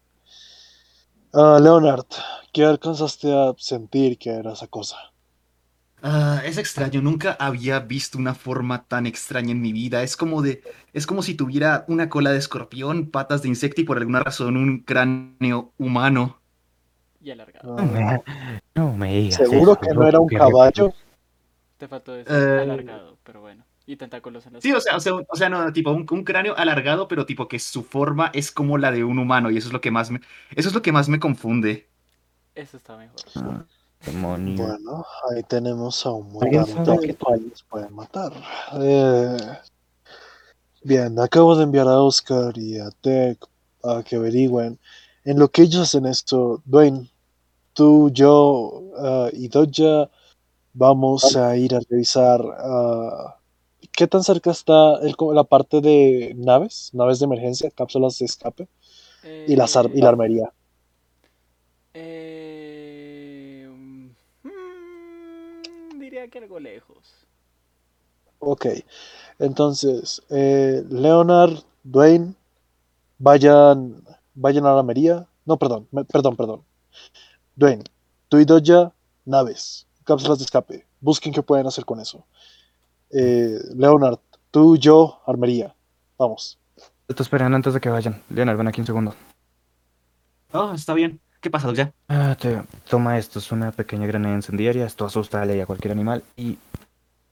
Ah, 1.41 1.57
Leonard, 1.61 2.05
¿qué 2.51 2.65
alcanzaste 2.65 3.31
a 3.33 3.53
sentir 3.57 4.17
que 4.17 4.31
era 4.31 4.51
esa 4.51 4.67
cosa? 4.67 4.97
Ah, 6.01 6.41
es 6.45 6.57
extraño, 6.59 7.01
nunca 7.01 7.35
había 7.39 7.79
visto 7.79 8.17
una 8.19 8.35
forma 8.35 8.85
tan 8.87 9.07
extraña 9.07 9.51
en 9.51 9.61
mi 9.61 9.73
vida. 9.73 10.03
Es 10.03 10.15
como 10.15 10.41
de, 10.43 10.61
es 10.93 11.07
como 11.07 11.23
si 11.23 11.33
tuviera 11.35 11.85
una 11.87 12.07
cola 12.09 12.31
de 12.31 12.37
escorpión, 12.37 13.09
patas 13.09 13.41
de 13.41 13.49
insecto 13.49 13.81
y 13.81 13.83
por 13.83 13.97
alguna 13.97 14.19
razón 14.21 14.57
un 14.57 14.79
cráneo 14.83 15.73
humano. 15.77 16.39
y 17.21 17.31
alargado. 17.31 17.77
No 17.77 17.85
me, 17.85 18.23
no 18.75 18.93
me 18.97 19.13
digas 19.21 19.35
¿Seguro 19.35 19.73
eso, 19.73 19.81
que 19.81 19.93
no 19.93 20.07
era 20.07 20.19
un 20.19 20.29
caballo? 20.29 20.93
Te 21.77 21.87
faltó 21.87 22.13
decir 22.13 22.31
Eh. 22.35 22.61
alargado, 22.61 23.17
pero 23.23 23.41
bueno. 23.41 23.66
Y 23.89 23.95
tentáculos 23.95 24.45
en 24.45 24.53
las 24.53 24.63
Sí, 24.63 24.73
o 24.73 24.81
sea, 24.81 24.97
o 24.97 24.99
sea, 24.99 25.13
o 25.13 25.35
sea, 25.35 25.47
no, 25.47 25.71
tipo 25.71 25.91
un, 25.91 26.05
un 26.11 26.23
cráneo 26.25 26.55
alargado, 26.57 27.07
pero 27.07 27.25
tipo 27.25 27.47
que 27.47 27.57
su 27.57 27.83
forma 27.83 28.29
es 28.33 28.51
como 28.51 28.77
la 28.77 28.91
de 28.91 29.05
un 29.05 29.17
humano 29.17 29.49
y 29.49 29.57
eso 29.57 29.67
es 29.67 29.73
lo 29.73 29.79
que 29.79 29.91
más 29.91 30.11
me, 30.11 30.19
eso 30.53 30.67
es 30.67 30.75
lo 30.75 30.81
que 30.81 30.91
más 30.91 31.07
me 31.07 31.21
confunde. 31.21 31.87
Eso 32.53 32.75
está 32.75 32.97
mejor. 32.97 33.21
Ah, 33.35 33.63
demonio. 34.05 34.67
Bueno, 34.67 35.05
ahí 35.31 35.41
tenemos 35.43 36.05
a 36.05 36.11
un 36.11 36.37
¿Alguien 36.43 36.65
mutante 36.75 37.15
cual 37.15 37.47
nos 37.49 37.63
pueden 37.63 37.95
matar. 37.95 38.33
Eh, 38.73 39.37
bien, 40.83 41.17
acabo 41.17 41.55
de 41.55 41.63
enviar 41.63 41.87
a 41.87 42.01
Oscar 42.01 42.57
y 42.57 42.79
a 42.79 42.89
Tech 42.91 43.39
a 43.85 44.03
que 44.03 44.17
averigüen. 44.17 44.77
En 45.23 45.39
lo 45.39 45.47
que 45.47 45.61
ellos 45.61 45.83
hacen 45.83 46.05
esto, 46.07 46.61
Dwayne, 46.65 47.09
tú, 47.71 48.09
yo 48.11 48.83
ah, 48.97 49.29
y 49.31 49.47
Doja 49.47 50.09
vamos 50.73 51.37
a 51.37 51.55
ir 51.55 51.73
a 51.73 51.79
revisar 51.89 52.41
ah, 52.59 53.36
qué 53.91 54.07
tan 54.07 54.23
cerca 54.23 54.51
está 54.51 54.95
el, 55.01 55.15
la 55.33 55.43
parte 55.43 55.81
de 55.81 56.33
naves, 56.37 56.89
naves 56.93 57.19
de 57.19 57.25
emergencia, 57.25 57.69
cápsulas 57.71 58.17
de 58.19 58.25
escape 58.25 58.67
y, 59.47 59.55
las 59.55 59.75
ar- 59.75 59.91
y 59.93 60.01
la 60.01 60.09
armería. 60.09 60.53
Eh, 61.93 63.67
mm, 64.43 65.99
diría 65.99 66.27
que 66.27 66.39
algo 66.39 66.59
lejos. 66.59 67.25
Ok, 68.39 68.67
entonces, 69.39 70.21
eh, 70.29 70.83
Leonard, 70.89 71.59
Dwayne, 71.83 72.35
vayan, 73.17 74.03
vayan 74.35 74.65
a 74.65 74.73
la 74.73 74.79
armería. 74.79 75.27
No, 75.45 75.57
perdón, 75.57 75.87
me- 75.91 76.05
perdón, 76.05 76.35
perdón. 76.35 76.63
Dwayne, 77.55 77.83
tú 78.29 78.37
y 78.39 78.45
Doja, 78.45 78.93
naves, 79.25 79.87
cápsulas 80.03 80.39
de 80.39 80.45
escape. 80.45 80.85
Busquen 81.01 81.33
qué 81.33 81.41
pueden 81.41 81.67
hacer 81.67 81.85
con 81.85 81.99
eso. 81.99 82.25
Eh, 83.11 83.57
Leonard, 83.75 84.19
tú, 84.51 84.77
yo, 84.77 85.21
armería. 85.25 85.75
Vamos. 86.17 86.59
Te 86.75 87.13
estoy 87.13 87.23
esperando 87.23 87.55
antes 87.55 87.73
de 87.73 87.79
que 87.79 87.89
vayan. 87.89 88.21
Leonard, 88.29 88.57
ven 88.57 88.67
aquí 88.67 88.81
un 88.81 88.87
segundo. 88.87 89.15
Oh, 90.53 90.73
está 90.73 90.93
bien. 90.93 91.19
¿Qué 91.39 91.49
pasa, 91.49 91.71
ya? 91.73 91.91
Ah, 92.09 92.35
te- 92.39 92.61
toma 92.89 93.17
esto, 93.17 93.39
es 93.39 93.51
una 93.51 93.71
pequeña 93.71 94.07
granada 94.07 94.35
incendiaria, 94.35 94.85
esto 94.85 95.05
asusta 95.05 95.41
a 95.41 95.45
ley 95.45 95.59
a 95.61 95.65
cualquier 95.65 95.91
animal. 95.91 96.23
Y 96.35 96.57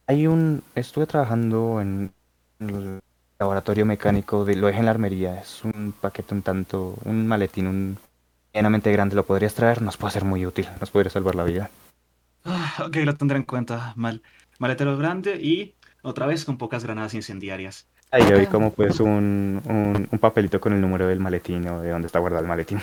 hay 0.07 0.27
un... 0.27 0.63
Estuve 0.75 1.07
trabajando 1.07 1.81
en 1.81 2.11
el 2.59 2.99
laboratorio 3.39 3.85
mecánico, 3.85 4.45
de, 4.45 4.55
lo 4.55 4.67
dejé 4.67 4.79
en 4.79 4.85
la 4.85 4.91
armería, 4.91 5.39
es 5.39 5.63
un 5.63 5.93
paquete 5.99 6.33
un 6.33 6.41
tanto, 6.41 6.95
un 7.03 7.27
maletín, 7.27 7.67
un 7.67 7.97
medianamente 8.53 8.91
grande, 8.91 9.15
lo 9.15 9.25
podrías 9.25 9.53
traer, 9.55 9.81
nos 9.81 9.97
puede 9.97 10.13
ser 10.13 10.23
muy 10.23 10.45
útil, 10.45 10.67
nos 10.79 10.91
podría 10.91 11.09
salvar 11.09 11.35
la 11.35 11.43
vida. 11.43 11.69
Ah, 12.45 12.85
ok, 12.87 12.95
lo 12.97 13.15
tendré 13.17 13.37
en 13.37 13.43
cuenta. 13.43 13.93
Mal, 13.95 14.21
maletero 14.59 14.97
grande 14.97 15.35
y 15.41 15.75
otra 16.01 16.25
vez 16.25 16.45
con 16.45 16.57
pocas 16.57 16.83
granadas 16.83 17.13
incendiarias. 17.13 17.87
Ahí 18.11 18.23
hay 18.23 18.47
como 18.47 18.71
pues 18.71 18.99
un, 18.99 19.61
un, 19.65 20.07
un 20.09 20.19
papelito 20.19 20.59
con 20.61 20.73
el 20.73 20.81
número 20.81 21.07
del 21.07 21.19
maletín 21.19 21.67
o 21.67 21.81
de 21.81 21.89
dónde 21.89 22.05
está 22.07 22.19
guardado 22.19 22.43
el 22.43 22.47
maletín. 22.47 22.79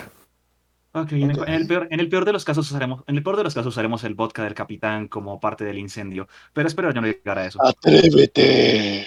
Ok, 0.94 1.12
en 1.12 1.30
el, 1.30 1.38
Ok. 1.38 1.48
en 1.48 1.54
el 1.54 1.66
peor, 1.66 1.88
en 1.90 2.00
el 2.00 2.08
peor 2.10 2.24
de 2.26 2.32
los 2.34 2.44
casos 2.44 2.70
usaremos, 2.70 3.02
en 3.06 3.16
el 3.16 3.22
peor 3.22 3.36
de 3.38 3.44
los 3.44 3.54
casos 3.54 3.72
usaremos 3.72 4.04
el 4.04 4.14
vodka 4.14 4.44
del 4.44 4.52
capitán 4.54 5.08
como 5.08 5.40
parte 5.40 5.64
del 5.64 5.78
incendio. 5.78 6.28
Pero 6.52 6.68
espero 6.68 6.90
ya 6.92 7.00
no 7.00 7.06
llegar 7.06 7.38
a 7.38 7.46
eso. 7.46 7.58
Atrévete. 7.64 9.06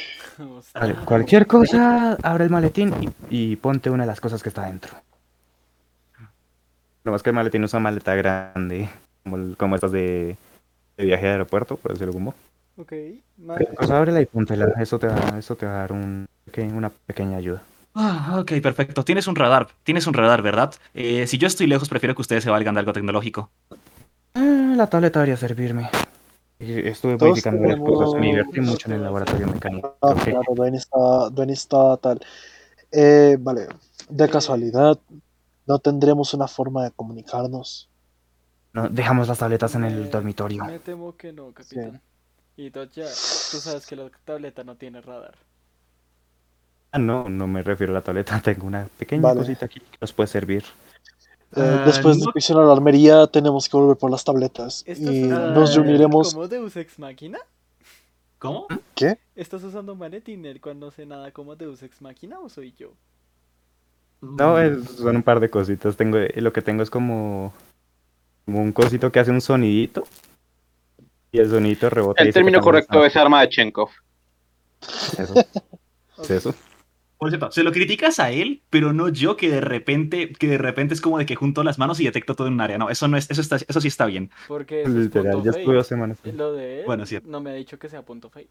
Vale, 0.73 0.95
cualquier 1.05 1.45
cosa, 1.45 2.17
abre 2.23 2.45
el 2.45 2.49
maletín 2.49 2.93
y, 3.29 3.51
y 3.51 3.55
ponte 3.57 3.89
una 3.91 4.03
de 4.03 4.07
las 4.07 4.19
cosas 4.19 4.41
que 4.41 4.49
está 4.49 4.65
dentro. 4.65 4.93
Lo 7.03 7.11
más 7.11 7.21
que 7.21 7.29
el 7.29 7.35
maletín 7.35 7.63
es 7.63 7.73
una 7.73 7.81
maleta 7.81 8.15
grande, 8.15 8.89
como, 9.23 9.55
como 9.55 9.75
estas 9.75 9.91
de, 9.91 10.37
de 10.97 11.05
viaje 11.05 11.25
de 11.25 11.31
aeropuerto, 11.33 11.77
por 11.77 11.91
decirlo 11.91 12.13
como. 12.13 12.33
Ok. 12.77 12.93
Cualquier 13.45 13.75
cosa, 13.75 13.97
ábrela 13.97 14.21
y 14.21 14.25
póntela, 14.25 14.73
eso 14.79 14.99
te 14.99 15.07
va, 15.07 15.37
eso 15.39 15.55
te 15.55 15.65
va 15.65 15.73
a 15.73 15.77
dar 15.79 15.91
un, 15.93 16.27
una 16.73 16.89
pequeña 16.89 17.37
ayuda. 17.37 17.63
Ah, 17.93 18.37
ok, 18.41 18.51
perfecto. 18.61 19.03
Tienes 19.05 19.27
un 19.27 19.35
radar, 19.35 19.69
tienes 19.83 20.05
un 20.05 20.13
radar, 20.13 20.41
¿verdad? 20.41 20.73
Eh, 20.93 21.27
si 21.27 21.37
yo 21.37 21.47
estoy 21.47 21.67
lejos, 21.67 21.87
prefiero 21.87 22.13
que 22.13 22.21
ustedes 22.21 22.43
se 22.43 22.49
valgan 22.49 22.73
de 22.75 22.79
algo 22.81 22.91
tecnológico. 22.91 23.49
Ah, 24.33 24.73
la 24.75 24.87
tableta 24.87 25.19
debería 25.19 25.37
servirme. 25.37 25.89
Estuve 26.59 27.17
modificando 27.17 27.61
varias 27.61 27.79
cosas, 27.79 28.19
me 28.19 28.27
divertí 28.27 28.61
mucho 28.61 28.89
en 28.89 28.95
el 28.95 29.03
laboratorio 29.03 29.47
mecánico. 29.47 29.97
Ah, 30.01 30.09
Ok. 30.09 30.23
claro, 30.23 30.53
Dwayne 30.55 30.77
está, 30.77 31.29
Dwayne 31.31 31.53
está 31.53 31.97
tal. 31.97 32.19
Eh, 32.91 33.37
vale, 33.39 33.67
de 34.09 34.29
casualidad, 34.29 34.97
¿no 35.65 35.79
tendremos 35.79 36.33
una 36.33 36.47
forma 36.47 36.83
de 36.83 36.91
comunicarnos? 36.91 37.89
No, 38.73 38.89
dejamos 38.89 39.27
las 39.29 39.37
tabletas 39.37 39.75
en 39.75 39.85
el 39.85 40.09
dormitorio. 40.09 40.65
Me 40.65 40.79
temo 40.79 41.15
que 41.15 41.31
no, 41.31 41.51
capitán. 41.51 42.01
Y 42.57 42.69
Dodja, 42.69 43.03
tú 43.03 43.57
sabes 43.57 43.85
que 43.85 43.95
la 43.95 44.09
tableta 44.23 44.63
no 44.63 44.75
tiene 44.75 45.01
radar. 45.01 45.35
Ah, 46.91 46.99
no, 46.99 47.27
no 47.27 47.47
me 47.47 47.61
refiero 47.61 47.91
a 47.91 47.95
la 47.95 48.01
tableta, 48.01 48.39
tengo 48.43 48.65
una 48.67 48.87
pequeña 48.97 49.21
Vale. 49.23 49.39
cosita 49.41 49.65
aquí 49.65 49.79
que 49.79 49.97
nos 49.99 50.13
puede 50.13 50.27
servir. 50.27 50.63
Eh, 51.55 51.61
Ah, 51.61 51.83
después 51.85 52.17
no- 52.17 52.31
de 52.33 52.41
que 52.41 52.53
la 52.53 52.71
armería, 52.71 53.27
tenemos 53.27 53.67
que 53.69 53.77
volver 53.77 53.97
por 53.97 54.09
las 54.11 54.23
tabletas 54.23 54.83
¿Estás 54.87 55.13
y 55.13 55.21
nos 55.23 55.75
reuniremos. 55.75 56.33
como 56.33 56.47
Deus 56.47 56.75
Ex 56.75 56.97
Máquina? 56.99 57.39
¿Cómo? 58.39 58.67
¿Qué? 58.93 59.17
¿Estás 59.35 59.63
usando 59.63 59.95
maletín 59.95 60.45
el 60.45 60.59
cual 60.61 60.79
no 60.79 60.91
sé 60.91 61.05
nada 61.05 61.31
como 61.31 61.55
Deus 61.55 61.81
Ex 61.83 62.01
Máquina 62.01 62.39
o 62.39 62.49
soy 62.49 62.73
yo? 62.77 62.93
No, 64.21 64.59
es- 64.59 64.83
son 64.97 65.17
un 65.17 65.23
par 65.23 65.39
de 65.39 65.49
cositas. 65.49 65.95
Tengo, 65.97 66.17
eh, 66.17 66.31
lo 66.41 66.51
que 66.53 66.61
tengo 66.61 66.83
es 66.83 66.89
como, 66.89 67.53
como 68.45 68.61
un 68.61 68.71
cosito 68.71 69.11
que 69.11 69.19
hace 69.19 69.31
un 69.31 69.41
sonidito. 69.41 70.03
Y 71.35 71.39
el 71.39 71.49
sonidito 71.49 71.89
rebota. 71.89 72.23
El 72.23 72.33
término 72.33 72.61
correcto 72.61 73.03
es 73.05 73.15
arma 73.15 73.41
de 73.41 73.49
Chenkov. 73.49 73.89
Eso, 75.17 75.33
es 76.21 76.31
eso. 76.31 76.55
Por 77.17 77.29
cierto, 77.29 77.51
se 77.51 77.63
lo 77.63 77.71
criticas 77.71 78.19
a 78.19 78.31
él, 78.31 78.61
pero 78.69 78.93
no 78.93 79.09
yo 79.09 79.35
que 79.35 79.49
de 79.49 79.61
repente, 79.61 80.31
que 80.33 80.47
de 80.47 80.57
repente 80.57 80.93
es 80.93 81.01
como 81.01 81.17
de 81.17 81.25
que 81.25 81.35
junto 81.35 81.63
las 81.63 81.77
manos 81.79 81.99
y 81.99 82.05
detecto 82.05 82.35
todo 82.35 82.47
en 82.47 82.53
un 82.53 82.61
área. 82.61 82.77
No, 82.77 82.89
eso 82.89 83.07
no 83.07 83.17
es, 83.17 83.29
eso 83.31 83.41
está, 83.41 83.55
eso 83.57 83.81
sí 83.81 83.87
está 83.87 84.05
bien. 84.05 84.31
Porque 84.47 84.81
eso 84.81 84.89
es 84.91 84.95
Literal, 84.95 85.31
punto 85.33 85.45
ya 85.45 85.51
fate. 85.51 85.61
estuve 85.61 85.75
dos 85.75 85.87
semanas. 85.87 86.17
Lo 86.23 86.53
de 86.53 86.79
él 86.79 86.85
Bueno, 86.85 87.05
cierto. 87.05 87.27
no 87.29 87.41
me 87.41 87.51
ha 87.51 87.53
dicho 87.53 87.77
que 87.79 87.89
sea 87.89 88.01
punto 88.01 88.29
fate. 88.29 88.49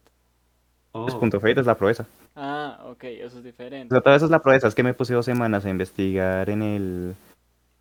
Oh. 0.92 1.08
Es 1.08 1.14
punto 1.14 1.40
fate, 1.40 1.60
es 1.60 1.66
la 1.66 1.76
proeza. 1.76 2.06
Ah, 2.36 2.80
ok, 2.86 3.04
eso 3.04 3.26
es 3.26 3.34
O 3.36 3.42
diferente. 3.42 3.94
sea, 3.94 4.00
toda 4.02 4.16
eso 4.16 4.24
es 4.26 4.30
la 4.30 4.42
proeza. 4.42 4.68
Es 4.68 4.74
que 4.74 4.82
me 4.82 4.94
puse 4.94 5.12
dos 5.14 5.24
semanas 5.24 5.64
a 5.64 5.70
investigar 5.70 6.48
en 6.50 6.62
el 6.62 7.14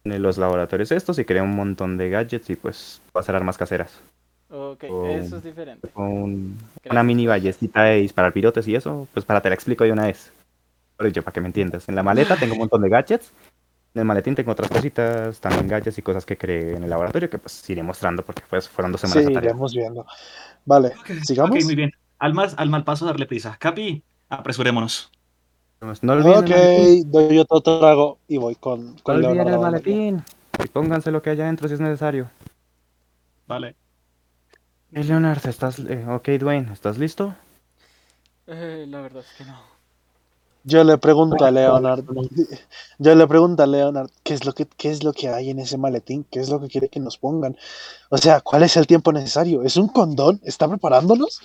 en 0.06 0.22
los 0.22 0.38
laboratorios 0.38 0.92
estos 0.92 1.18
y 1.18 1.24
creé 1.24 1.42
un 1.42 1.56
montón 1.56 1.98
de 1.98 2.10
gadgets 2.10 2.50
y 2.50 2.56
pues 2.58 3.02
va 3.16 3.22
a 3.22 3.24
ser 3.24 3.36
armas 3.36 3.58
caseras. 3.58 4.02
Ok, 4.56 4.84
Oh. 4.90 5.08
eso 5.08 5.38
es 5.38 5.44
diferente. 5.44 5.88
Con 5.90 6.58
una 6.90 7.04
mini 7.04 7.26
ballestita 7.26 7.84
de 7.86 7.96
disparar 8.02 8.32
pirotes 8.34 8.68
y 8.68 8.76
eso, 8.76 9.08
pues 9.12 9.26
para 9.26 9.42
te 9.42 9.50
la 9.50 9.56
explico 9.56 9.84
de 9.84 9.92
una 9.92 10.06
vez. 10.06 10.32
Pero 10.96 11.10
yo, 11.10 11.24
para 11.24 11.34
que 11.34 11.42
me 11.42 11.48
entiendas. 11.48 11.90
En 11.90 11.96
la 11.96 12.04
maleta 12.04 12.36
tengo 12.38 12.54
un 12.54 12.60
montón 12.60 12.82
de 12.84 12.90
gadgets. 12.90 13.34
En 13.96 14.02
el 14.02 14.06
maletín 14.06 14.36
tengo 14.36 14.52
otras 14.52 14.70
cositas, 14.70 15.40
también 15.40 15.68
gadgets 15.68 15.98
y 15.98 16.02
cosas 16.04 16.26
que 16.26 16.38
creé 16.38 16.76
en 16.76 16.84
el 16.84 16.90
laboratorio 16.90 17.30
que 17.30 17.38
pues 17.40 17.68
iré 17.70 17.82
mostrando 17.84 18.24
porque 18.24 18.44
pues 18.50 18.68
fueron 18.70 18.92
dos 18.92 19.02
semanas 19.02 19.26
Sí, 19.26 19.32
iremos 19.34 19.74
viendo. 19.74 20.06
Vale, 20.66 20.90
Ok, 21.00 21.10
sigamos. 21.24 21.58
ok, 21.58 21.64
muy 21.64 21.76
bien. 21.76 21.92
Al, 22.20 22.34
más, 22.36 22.54
al 22.58 22.70
mal 22.70 22.84
paso 22.84 23.06
darle 23.06 23.26
prisa. 23.26 23.56
Capi, 23.60 24.04
apresurémonos. 24.30 25.12
No 26.02 26.14
olviden 26.14 26.38
Ok, 26.38 27.08
doy 27.08 27.40
otro 27.40 27.60
trago 27.62 28.20
y 28.28 28.38
voy 28.38 28.56
con, 28.56 28.96
No 28.96 29.04
con 29.04 29.16
olviden 29.16 29.36
Leonardo. 29.36 29.56
el 29.56 29.62
maletín. 29.72 30.24
Y 30.64 30.68
pónganse 30.70 31.12
lo 31.12 31.22
que 31.22 31.32
hay 31.32 31.42
adentro 31.42 31.68
si 31.68 31.74
es 31.74 31.80
necesario. 31.80 32.30
Vale. 33.48 33.76
Eh, 34.94 35.04
Leonard, 35.04 35.46
¿estás... 35.48 35.80
eh, 35.80 36.06
ok, 36.08 36.30
Dwayne, 36.40 36.72
¿estás 36.72 36.98
listo? 36.98 37.36
Eh, 38.48 38.86
la 38.88 39.02
verdad 39.02 39.24
es 39.28 39.34
que 39.38 39.46
no. 39.46 39.60
Yo 40.66 40.84
le 40.86 40.98
pregunto 40.98 41.44
a 41.44 41.52
Leonard, 41.52 42.06
yo 42.98 43.16
le 43.16 43.28
pregunto 43.28 43.64
a 43.64 43.68
Leonard, 43.68 44.10
¿qué 44.24 44.34
es 44.34 44.46
lo 44.46 44.54
que, 44.54 44.66
qué 44.66 44.92
es 44.92 45.04
lo 45.04 45.12
que 45.12 45.28
hay 45.28 45.50
en 45.50 45.60
ese 45.60 45.78
maletín? 45.78 46.26
¿Qué 46.32 46.40
es 46.40 46.48
lo 46.50 46.62
que 46.62 46.70
quiere 46.70 46.88
que 46.88 47.02
nos 47.02 47.18
pongan? 47.18 47.58
O 48.10 48.18
sea, 48.18 48.40
¿cuál 48.40 48.64
es 48.64 48.78
el 48.78 48.88
tiempo 48.88 49.12
necesario? 49.12 49.64
¿Es 49.64 49.76
un 49.76 49.90
condón? 49.90 50.40
¿Está 50.44 50.70
preparándonos? 50.70 51.42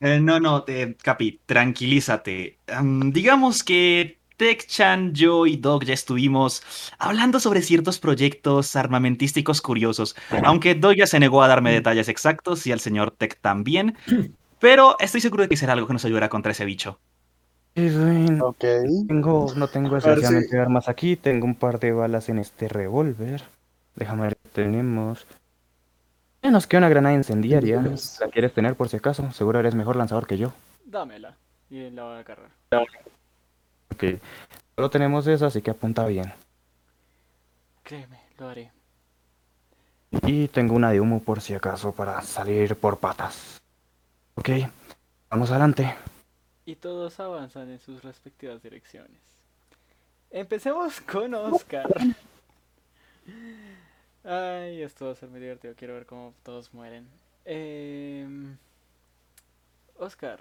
Eh, 0.00 0.18
no, 0.20 0.40
no, 0.40 0.64
eh, 0.66 0.96
Capi, 1.02 1.40
tranquilízate. 1.44 2.58
Am, 2.68 3.12
digamos 3.12 3.62
que 3.62 4.18
Tech-chan, 4.36 5.14
yo 5.14 5.46
y 5.46 5.56
Doc 5.56 5.84
ya 5.84 5.94
estuvimos 5.94 6.62
hablando 6.98 7.40
sobre 7.40 7.62
ciertos 7.62 7.98
proyectos 7.98 8.74
armamentísticos 8.76 9.60
curiosos, 9.60 10.16
aunque 10.42 10.74
Doc 10.74 10.94
ya 10.96 11.06
se 11.06 11.20
negó 11.20 11.42
a 11.42 11.48
darme 11.48 11.72
detalles 11.72 12.08
exactos 12.08 12.66
y 12.66 12.72
al 12.72 12.80
señor 12.80 13.12
Tech 13.12 13.38
también, 13.40 13.96
pero 14.60 14.96
estoy 14.98 15.20
seguro 15.20 15.44
de 15.44 15.48
que 15.48 15.56
será 15.56 15.74
algo 15.74 15.86
que 15.86 15.92
nos 15.92 16.04
ayudará 16.04 16.28
contra 16.28 16.52
ese 16.52 16.64
bicho. 16.64 16.98
Sí, 17.76 17.88
Dwayne. 17.88 18.40
Ok. 18.40 18.64
Tengo, 19.08 19.52
no 19.56 19.68
tengo 19.68 19.96
esencialmente 19.96 20.58
armas 20.58 20.88
aquí, 20.88 21.16
tengo 21.16 21.44
un 21.44 21.56
par 21.56 21.80
de 21.80 21.92
balas 21.92 22.28
en 22.28 22.38
este 22.38 22.68
revólver. 22.68 23.42
Déjame 23.96 24.22
ver 24.22 24.36
tenemos. 24.52 25.26
Eh, 26.40 26.50
nos 26.50 26.66
queda 26.66 26.78
una 26.78 26.88
granada 26.88 27.14
incendiaria. 27.14 27.82
¿La 28.20 28.28
quieres 28.28 28.52
tener 28.52 28.76
por 28.76 28.88
si 28.88 28.96
acaso? 28.96 29.30
Seguro 29.32 29.58
eres 29.58 29.74
mejor 29.74 29.96
lanzador 29.96 30.26
que 30.26 30.38
yo. 30.38 30.52
Dámela. 30.84 31.36
Y 31.68 31.90
la 31.90 32.04
voy 32.04 32.16
a 32.16 32.18
agarrar. 32.20 32.50
Ok. 33.94 34.04
Solo 34.74 34.90
tenemos 34.90 35.26
esa, 35.28 35.46
así 35.46 35.62
que 35.62 35.70
apunta 35.70 36.04
bien. 36.06 36.32
Créeme, 37.84 38.20
lo 38.38 38.48
haré. 38.48 38.72
Y 40.22 40.48
tengo 40.48 40.74
una 40.74 40.90
de 40.90 41.00
humo 41.00 41.22
por 41.22 41.40
si 41.40 41.54
acaso 41.54 41.92
para 41.92 42.20
salir 42.22 42.76
por 42.76 42.98
patas. 42.98 43.60
Ok, 44.34 44.50
vamos 45.30 45.50
adelante. 45.50 45.94
Y 46.66 46.76
todos 46.76 47.20
avanzan 47.20 47.70
en 47.70 47.78
sus 47.78 48.02
respectivas 48.02 48.62
direcciones. 48.62 49.20
Empecemos 50.30 51.00
con 51.00 51.34
Oscar. 51.34 51.86
Ay, 54.24 54.82
esto 54.82 55.06
va 55.06 55.12
a 55.12 55.14
ser 55.14 55.28
muy 55.28 55.38
divertido. 55.38 55.74
Quiero 55.76 55.94
ver 55.94 56.06
cómo 56.06 56.34
todos 56.42 56.72
mueren. 56.74 57.06
Em, 57.44 58.56
Oscar, 59.98 60.40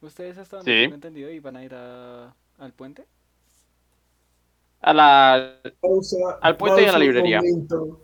¿ustedes 0.00 0.38
hasta 0.38 0.56
donde 0.58 0.72
Sí. 0.72 0.82
tengo 0.82 0.94
entendido 0.94 1.30
y 1.30 1.40
van 1.40 1.56
a 1.56 1.64
ir 1.64 1.74
a- 1.74 2.34
al 2.58 2.72
puente? 2.72 3.04
A 4.80 4.92
la... 4.92 5.60
Pausa, 5.80 6.16
Al 6.42 6.56
puente 6.56 6.82
y 6.82 6.86
a 6.86 6.92
la 6.92 6.98
librería. 6.98 7.38
momento. 7.38 8.00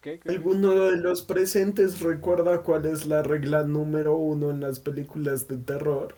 ¿Qué? 0.00 0.18
¿Qué? 0.20 0.28
¿Alguno 0.30 0.70
de 0.70 0.96
los 0.96 1.22
presentes 1.22 2.00
recuerda 2.00 2.62
cuál 2.62 2.86
es 2.86 3.06
la 3.06 3.22
regla 3.22 3.62
número 3.64 4.16
uno 4.16 4.50
en 4.50 4.60
las 4.60 4.80
películas 4.80 5.46
de 5.48 5.56
terror? 5.58 6.16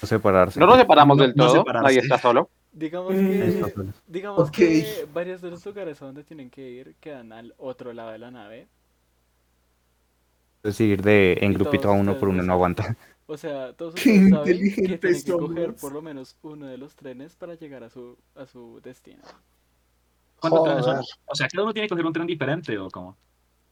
No 0.00 0.08
separarse. 0.08 0.58
No 0.60 0.66
nos 0.66 0.78
separamos 0.78 1.16
No- 1.16 1.22
del 1.24 1.34
no 1.36 1.46
todo, 1.52 1.64
nadie 1.72 1.98
está 1.98 2.18
solo. 2.18 2.48
Digamos 2.72 3.12
Mm. 3.12 3.16
que, 3.16 3.64
digamos 4.06 4.50
que 4.50 5.06
varios 5.12 5.42
de 5.42 5.50
los 5.50 5.64
lugares 5.66 6.00
a 6.00 6.06
donde 6.06 6.24
tienen 6.24 6.48
que 6.48 6.62
ir 6.70 6.94
quedan 7.00 7.32
al 7.32 7.54
otro 7.58 7.92
lado 7.92 8.10
de 8.12 8.18
la 8.18 8.30
nave. 8.30 8.66
Entonces, 10.58 10.80
ir 10.80 11.02
de 11.02 11.38
en 11.40 11.52
Y 11.52 11.54
grupito 11.54 11.88
a 11.88 11.92
uno 11.92 12.18
por 12.18 12.28
uno 12.28 12.42
no 12.42 12.52
aguanta. 12.52 12.96
O 13.26 13.36
sea, 13.36 13.72
todos 13.72 13.94
ustedes 13.94 14.30
saben 14.30 14.58
que 14.58 14.70
tienen 14.74 15.00
que 15.00 15.32
coger 15.32 15.66
somos. 15.66 15.80
por 15.80 15.92
lo 15.92 16.02
menos 16.02 16.36
uno 16.42 16.66
de 16.66 16.76
los 16.76 16.94
trenes 16.94 17.34
para 17.36 17.54
llegar 17.54 17.84
a 17.84 17.90
su, 17.90 18.16
a 18.34 18.46
su 18.46 18.80
destino. 18.82 19.22
¿Cuántos 20.40 20.64
trenes 20.64 20.84
son? 20.84 21.00
O 21.26 21.34
sea, 21.34 21.48
cada 21.48 21.62
uno 21.62 21.72
tiene 21.72 21.86
que 21.86 21.90
coger 21.90 22.06
un 22.06 22.12
tren 22.12 22.26
diferente 22.26 22.76
o 22.78 22.90
cómo. 22.90 23.16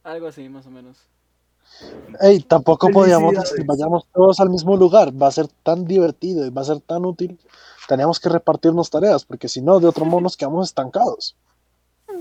Algo 0.05 0.29
así, 0.29 0.49
más 0.49 0.67
o 0.67 0.71
menos. 0.71 0.99
Ey, 2.21 2.41
tampoco 2.41 2.89
podíamos 2.91 3.35
decir, 3.35 3.65
vayamos 3.65 4.07
todos 4.13 4.41
al 4.41 4.51
mismo 4.51 4.77
lugar, 4.77 5.13
va 5.21 5.29
a 5.29 5.33
ser 5.33 5.47
tan 5.63 5.85
divertido 5.85 6.47
y 6.47 6.51
va 6.51 6.63
a 6.63 6.65
ser 6.65 6.81
tan 6.81 7.05
útil. 7.05 7.39
Teníamos 7.89 8.21
que 8.21 8.29
repartirnos 8.29 8.91
tareas, 8.91 9.25
porque 9.25 9.49
si 9.49 9.61
no, 9.61 9.81
de 9.81 9.87
otro 9.87 10.05
modo 10.05 10.23
nos 10.23 10.37
quedamos 10.37 10.69
estancados. 10.69 11.37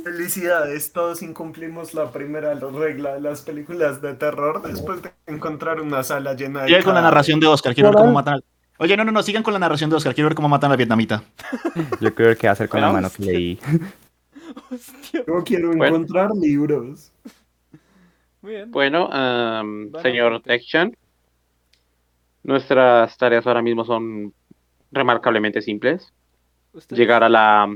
Felicidades, 0.03 0.93
todos 0.93 1.21
incumplimos 1.21 1.93
la 1.93 2.11
primera 2.11 2.53
regla 2.53 3.15
de 3.15 3.21
las 3.21 3.41
películas 3.41 4.01
de 4.01 4.13
terror 4.13 4.61
después 4.61 5.01
de 5.01 5.11
encontrar 5.27 5.81
una 5.81 6.03
sala 6.03 6.33
llena 6.33 6.61
de... 6.61 6.67
Sigan 6.67 6.83
con 6.83 6.95
la 6.95 7.01
narración 7.01 7.39
de 7.39 7.47
Oscar, 7.47 7.73
quiero 7.73 7.89
ver 7.89 7.99
cómo 7.99 8.13
matan 8.13 8.35
al... 8.35 8.43
Oye, 8.77 8.95
no, 8.95 9.03
no, 9.03 9.11
no, 9.11 9.21
sigan 9.23 9.43
con 9.43 9.53
la 9.53 9.59
narración 9.59 9.89
de 9.89 9.97
Oscar, 9.97 10.15
quiero 10.15 10.29
ver 10.29 10.35
cómo 10.35 10.47
matan 10.47 10.71
al 10.71 10.77
vietnamita. 10.77 11.23
Yo 11.99 12.15
creo 12.15 12.35
que 12.37 12.47
va 12.47 12.51
a 12.51 12.53
hacer 12.53 12.69
con 12.69 12.79
la 12.81 12.91
mano 12.91 13.09
que 13.09 13.23
leí. 13.23 13.59
Hostia. 14.71 15.23
Yo 15.27 15.43
quiero 15.43 15.67
Bueno. 15.69 15.85
encontrar 15.87 16.31
libros. 16.35 17.11
Muy 18.41 18.53
bien. 18.53 18.71
Bueno, 18.71 19.09
Van 19.09 19.91
señor. 20.01 20.41
Tection, 20.41 20.95
nuestras 22.43 23.17
tareas 23.17 23.45
ahora 23.45 23.61
mismo 23.61 23.83
son 23.83 24.33
remarcablemente 24.91 25.61
simples. 25.61 26.13
Llegar 26.89 27.23
a 27.23 27.29
la... 27.29 27.75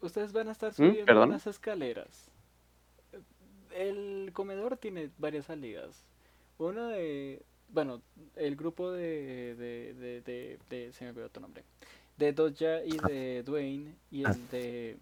ustedes 0.00 0.32
van 0.32 0.48
a 0.48 0.52
estar 0.52 0.72
¿Mm? 0.72 0.74
subiendo 0.74 1.22
unas 1.22 1.46
escaleras. 1.46 2.28
El 3.74 4.30
comedor 4.32 4.76
tiene 4.76 5.10
varias 5.18 5.46
salidas. 5.46 6.04
Una 6.58 6.88
de... 6.88 7.42
Bueno, 7.68 8.00
el 8.36 8.56
grupo 8.56 8.90
de... 8.92 9.54
de, 9.56 9.94
de, 9.94 10.20
de, 10.22 10.58
de- 10.70 10.92
se 10.92 11.04
me 11.04 11.10
olvidó 11.10 11.28
tu 11.28 11.40
nombre. 11.40 11.64
De 12.16 12.32
Dodja 12.32 12.82
y 12.84 12.96
de 13.08 13.42
Dwayne 13.44 13.94
y 14.10 14.24
Ah. 14.24 14.30
el 14.32 14.48
de 14.48 14.96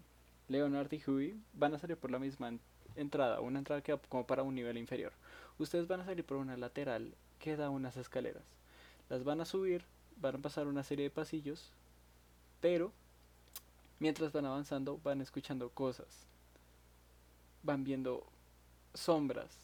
Leonard 0.49 0.91
y 0.91 1.01
Huey 1.09 1.35
van 1.53 1.73
a 1.73 1.79
salir 1.79 1.95
por 1.97 2.11
la 2.11 2.19
misma 2.19 2.49
en- 2.49 2.59
entrada. 2.95 3.39
Una 3.39 3.59
entrada 3.59 3.81
que 3.81 3.97
como 4.09 4.25
para 4.27 4.43
un 4.43 4.55
nivel 4.55 4.77
inferior. 4.77 5.13
Ustedes 5.57 5.87
van 5.87 6.01
a 6.01 6.05
salir 6.05 6.25
por 6.25 6.37
una 6.37 6.57
lateral 6.57 7.13
que 7.39 7.55
da 7.55 7.69
unas 7.69 7.95
escaleras. 7.95 8.43
Las 9.09 9.23
van 9.23 9.39
a 9.39 9.45
subir, 9.45 9.83
van 10.17 10.35
a 10.35 10.39
pasar 10.39 10.67
una 10.67 10.83
serie 10.83 11.05
de 11.05 11.11
pasillos, 11.11 11.71
pero 12.59 12.91
mientras 13.99 14.31
van 14.31 14.45
avanzando 14.45 14.99
van 15.03 15.21
escuchando 15.21 15.69
cosas. 15.69 16.27
Van 17.63 17.83
viendo 17.83 18.25
sombras. 18.93 19.57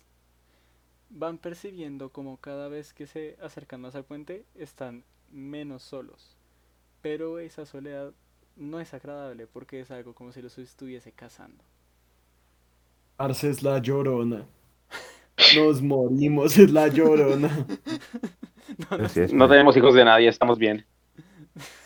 Van 1.09 1.37
percibiendo 1.37 2.09
como 2.09 2.37
cada 2.37 2.67
vez 2.67 2.93
que 2.93 3.07
se 3.07 3.37
acercan 3.41 3.81
más 3.81 3.95
al 3.95 4.05
puente 4.05 4.45
están 4.55 5.03
menos 5.31 5.83
solos. 5.83 6.35
Pero 7.01 7.39
esa 7.39 7.65
soledad 7.65 8.13
no 8.55 8.79
es 8.79 8.93
agradable 8.93 9.47
porque 9.47 9.81
es 9.81 9.91
algo 9.91 10.13
como 10.13 10.31
si 10.31 10.41
los 10.41 10.57
estuviese 10.57 11.11
cazando. 11.11 11.63
Arce 13.17 13.49
es 13.49 13.63
la 13.63 13.79
llorona. 13.79 14.45
Nos 15.55 15.81
morimos, 15.81 16.57
es 16.57 16.71
la 16.71 16.87
llorona. 16.87 17.65
No, 18.89 18.97
no, 19.33 19.49
tenemos 19.49 19.75
hijos 19.75 19.93
de 19.93 20.05
nadie, 20.05 20.29
estamos 20.29 20.57
bien. 20.57 20.85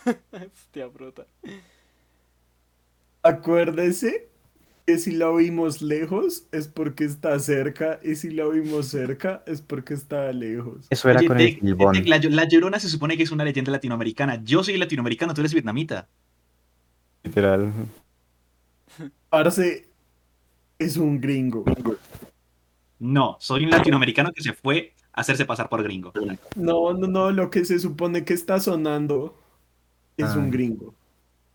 hostia 0.32 0.86
bruta. 0.88 1.26
Acuérdese 3.26 4.30
que 4.86 5.00
si 5.00 5.12
la 5.14 5.32
oímos 5.32 5.82
lejos 5.82 6.46
es 6.52 6.68
porque 6.68 7.06
está 7.06 7.40
cerca 7.40 8.00
y 8.04 8.16
si 8.16 8.30
la 8.30 8.46
oímos 8.46 8.88
cerca 8.88 9.42
es 9.48 9.62
porque 9.62 9.96
está 9.96 10.32
lejos. 10.32 10.86
Eso 10.92 11.10
era 11.10 11.20
Oye, 11.20 11.28
con 11.28 11.40
el. 11.40 11.60
Tec, 11.60 12.06
la, 12.08 12.20
la 12.20 12.48
Llorona 12.48 12.80
se 12.80 12.88
supone 12.88 13.18
que 13.18 13.24
es 13.24 13.32
una 13.32 13.44
leyenda 13.44 13.72
latinoamericana. 13.72 14.44
Yo 14.44 14.64
soy 14.64 14.78
latinoamericano, 14.78 15.34
tú 15.34 15.42
eres 15.42 15.54
vietnamita. 15.54 16.08
Literal. 17.24 17.74
Arce 19.32 19.90
es 20.78 20.98
un 20.98 21.20
gringo. 21.20 21.66
No, 23.00 23.38
soy 23.40 23.64
un 23.66 23.72
latinoamericano 23.72 24.32
que 24.34 24.44
se 24.44 24.54
fue 24.54 24.94
a 25.14 25.22
hacerse 25.22 25.46
pasar 25.46 25.68
por 25.68 25.82
gringo. 25.82 26.14
No, 26.56 26.94
no, 26.94 27.08
no, 27.08 27.32
lo 27.32 27.50
que 27.50 27.66
se 27.66 27.80
supone 27.80 28.24
que 28.24 28.36
está 28.36 28.60
sonando 28.60 29.36
es 30.16 30.28
Ah. 30.28 30.38
un 30.38 30.52
gringo. 30.52 30.94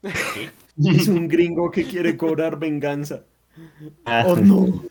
Es 0.83 1.09
un 1.09 1.29
gringo 1.29 1.71
que 1.71 1.85
quiere 1.85 2.17
cobrar 2.17 2.59
venganza. 2.59 3.25
Ah. 4.05 4.25
Oh 4.27 4.37
no. 4.37 4.83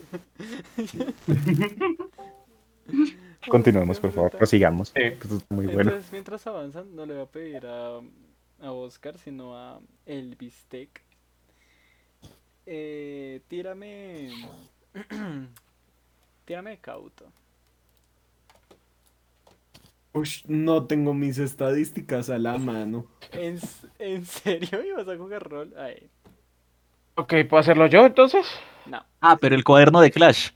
Continuemos, 3.48 3.98
por 3.98 4.12
favor, 4.12 4.30
prosigamos. 4.32 4.88
Sí. 4.90 5.02
Esto 5.02 5.36
es 5.36 5.50
muy 5.50 5.66
bueno. 5.66 5.90
Entonces, 5.90 6.12
mientras 6.12 6.46
avanzan, 6.46 6.94
no 6.94 7.06
le 7.06 7.14
voy 7.14 7.22
a 7.22 7.26
pedir 7.26 7.66
a, 7.66 8.00
a 8.60 8.72
Oscar, 8.72 9.18
sino 9.18 9.56
a 9.56 9.80
el 10.06 10.36
bistec. 10.36 11.02
Eh, 12.66 13.40
tírame. 13.48 14.30
tírame 16.44 16.78
cauto. 16.78 17.32
Ush, 20.12 20.44
no 20.48 20.86
tengo 20.86 21.14
mis 21.14 21.38
estadísticas 21.38 22.30
a 22.30 22.38
la 22.38 22.58
mano. 22.58 23.06
¿En, 23.32 23.58
¿En 23.98 24.24
serio 24.26 24.84
ibas 24.84 25.08
a 25.08 25.16
jugar 25.16 25.48
rol? 25.48 25.72
Ay, 25.78 26.08
Ok, 27.14 27.34
¿puedo 27.48 27.60
hacerlo 27.60 27.86
yo 27.86 28.06
entonces? 28.06 28.46
no. 28.86 29.04
Ah, 29.20 29.36
pero 29.40 29.54
el 29.54 29.62
cuaderno 29.64 30.00
de 30.00 30.10
Clash. 30.10 30.50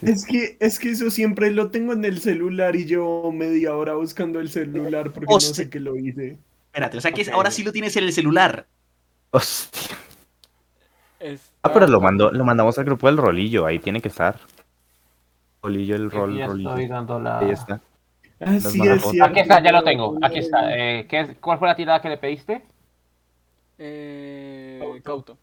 Es 0.00 0.24
que, 0.24 0.56
es 0.58 0.78
que 0.78 0.90
eso 0.90 1.10
siempre 1.10 1.50
lo 1.50 1.70
tengo 1.70 1.92
en 1.92 2.04
el 2.04 2.20
celular 2.20 2.74
y 2.74 2.84
llevo 2.86 3.30
media 3.30 3.76
hora 3.76 3.94
buscando 3.94 4.40
el 4.40 4.48
celular 4.48 5.12
porque 5.12 5.32
no 5.32 5.40
sé 5.40 5.68
qué 5.70 5.78
lo 5.78 5.94
hice. 5.96 6.38
Espérate, 6.66 6.96
o 6.98 7.00
sea 7.00 7.12
que 7.12 7.30
ahora 7.30 7.50
sí 7.50 7.62
lo 7.62 7.70
tienes 7.70 7.94
en 7.96 8.04
el 8.04 8.12
celular. 8.12 8.66
Hostia. 9.30 9.96
Ah, 11.62 11.72
pero 11.72 11.86
lo, 11.86 12.00
mandó, 12.00 12.32
lo 12.32 12.44
mandamos 12.44 12.76
al 12.78 12.84
grupo 12.84 13.06
del 13.06 13.16
rolillo, 13.18 13.66
ahí 13.66 13.78
tiene 13.78 14.00
que 14.00 14.08
estar. 14.08 14.40
Rolillo, 15.62 15.94
el 15.94 16.10
rol, 16.10 16.40
rolillo. 16.40 16.70
estoy 16.70 16.88
dando 16.88 17.20
la... 17.20 17.38
Ahí 17.38 17.50
está. 17.50 17.80
Así 18.46 18.78
malas 18.78 18.96
es 19.04 19.10
cierto. 19.10 19.30
Aquí 19.30 19.40
está, 19.40 19.62
ya 19.62 19.72
lo 19.72 19.82
tengo. 19.84 20.18
Aquí 20.22 20.38
está. 20.38 20.76
Eh, 20.76 21.06
¿qué 21.08 21.20
es- 21.20 21.36
¿Cuál 21.40 21.58
fue 21.58 21.68
la 21.68 21.76
tirada 21.76 22.00
que 22.00 22.08
le 22.08 22.16
pediste? 22.18 22.62
Eh, 23.78 24.78
Cauto. 24.80 25.02
cauto. 25.02 25.38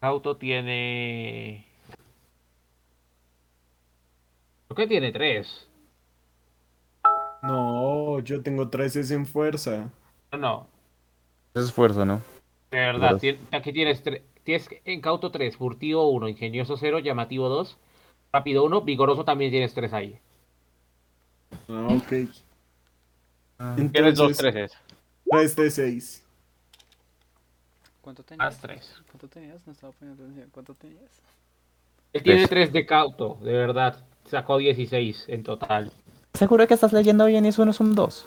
Auto 0.00 0.36
tiene... 0.36 1.64
Creo 4.68 4.76
que 4.76 4.86
tiene 4.86 5.12
tres. 5.12 5.66
No, 7.42 8.18
yo 8.20 8.42
tengo 8.42 8.68
13 8.68 9.14
en 9.14 9.26
fuerza. 9.26 9.88
No, 10.32 10.38
no. 10.38 10.66
Es 11.54 11.64
esfuerzo, 11.64 12.04
¿no? 12.04 12.20
De 12.70 12.78
verdad, 12.78 13.16
tien- 13.16 13.38
aquí 13.50 13.72
tienes, 13.72 14.04
tre- 14.04 14.22
tienes 14.44 14.68
en 14.84 15.00
cauto 15.00 15.30
3, 15.30 15.56
furtivo 15.56 16.10
1, 16.10 16.28
ingenioso 16.28 16.76
0, 16.76 16.98
llamativo 16.98 17.48
2, 17.48 17.78
rápido 18.32 18.64
1, 18.64 18.82
vigoroso 18.82 19.24
también 19.24 19.50
tienes 19.50 19.72
3 19.72 19.92
ahí. 19.94 20.18
Ah, 21.68 21.88
ok. 21.90 22.08
Tienes 23.92 24.16
dos 24.16 24.30
Entonces, 24.30 24.38
3 24.38 24.72
3 25.30 25.56
de 25.56 25.70
6. 25.70 26.24
¿Cuánto 28.00 28.22
tenías? 28.22 28.46
Más 28.46 28.60
3. 28.60 29.02
¿Cuánto 29.06 29.28
tenías? 29.28 29.66
No 29.66 29.72
estaba 29.72 29.92
poniendo 29.92 30.22
atención. 30.22 30.48
¿Cuánto 30.50 30.74
tenías? 30.74 31.10
Él 32.12 32.22
tiene 32.22 32.38
Tres. 32.40 32.50
3 32.50 32.72
de 32.72 32.86
cauto, 32.86 33.38
de 33.42 33.52
verdad. 33.52 34.02
Sacó 34.26 34.58
16 34.58 35.26
en 35.28 35.42
total. 35.42 35.92
¿Seguro 36.34 36.66
que 36.66 36.74
estás 36.74 36.92
leyendo 36.92 37.26
bien 37.26 37.44
y 37.44 37.48
eso 37.48 37.64
no 37.64 37.72
es 37.72 37.80
un 37.80 37.94
2? 37.94 38.26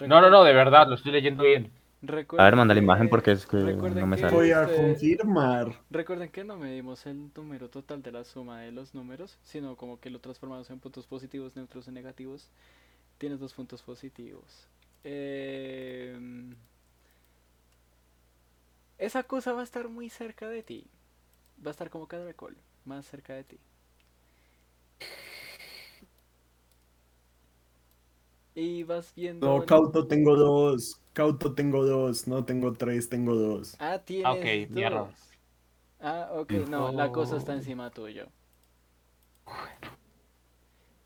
No, 0.00 0.20
no, 0.20 0.30
no, 0.30 0.44
de 0.44 0.52
verdad, 0.52 0.86
lo 0.88 0.94
estoy 0.94 1.12
leyendo 1.12 1.44
bien. 1.44 1.70
A 2.02 2.06
ver, 2.06 2.56
manda 2.56 2.74
la 2.74 2.80
Recuerden 2.80 2.82
imagen 2.82 3.06
que- 3.06 3.10
porque 3.10 3.30
es 3.30 3.46
que 3.46 3.58
recuerden 3.62 4.00
no 4.00 4.06
me 4.08 4.16
que- 4.16 4.22
sale. 4.22 4.34
Voy 4.34 4.50
a 4.50 4.62
Este- 4.64 4.76
confirmar. 4.76 5.80
Recuerden 5.88 6.30
que 6.30 6.42
no 6.42 6.56
medimos 6.56 7.06
el 7.06 7.30
número 7.32 7.70
total 7.70 8.02
de 8.02 8.10
la 8.10 8.24
suma 8.24 8.60
de 8.62 8.72
los 8.72 8.92
números, 8.92 9.38
sino 9.44 9.76
como 9.76 10.00
que 10.00 10.10
lo 10.10 10.18
transformamos 10.20 10.68
en 10.70 10.80
puntos 10.80 11.06
positivos, 11.06 11.54
neutros 11.54 11.86
y 11.86 11.92
negativos. 11.92 12.48
Tienes 13.18 13.38
dos 13.38 13.54
puntos 13.54 13.82
positivos. 13.82 14.66
Em, 15.04 16.56
esa 18.98 19.22
cosa 19.22 19.52
va 19.52 19.60
a 19.60 19.64
estar 19.64 19.88
muy 19.88 20.10
cerca 20.10 20.48
de 20.48 20.64
ti. 20.64 20.86
Va 21.64 21.70
a 21.70 21.72
estar 21.72 21.88
como 21.88 22.08
caracol, 22.08 22.56
más 22.84 23.06
cerca 23.06 23.34
de 23.34 23.44
ti. 23.44 23.58
Y 28.54 28.82
vas 28.84 29.12
viendo... 29.14 29.48
No, 29.48 29.62
el- 29.62 29.72
Cauto 29.72 30.06
tengo 30.06 30.36
dos. 30.36 31.02
Cauto 31.12 31.54
tengo 31.54 31.84
dos. 31.84 32.26
No 32.26 32.44
tengo 32.46 32.72
tres, 32.72 33.08
tengo 33.10 33.34
dos. 33.34 33.78
Ah, 33.78 33.98
tienes 34.04 34.30
ok, 34.32 34.70
mi 34.70 34.82
error. 34.82 35.10
dos. 35.10 35.36
Ah, 36.00 36.30
ok, 36.34 36.54
no, 36.68 36.92
la 36.92 37.10
cosa 37.12 37.36
está 37.36 37.54
encima 37.54 37.90
tuyo. 37.90 38.28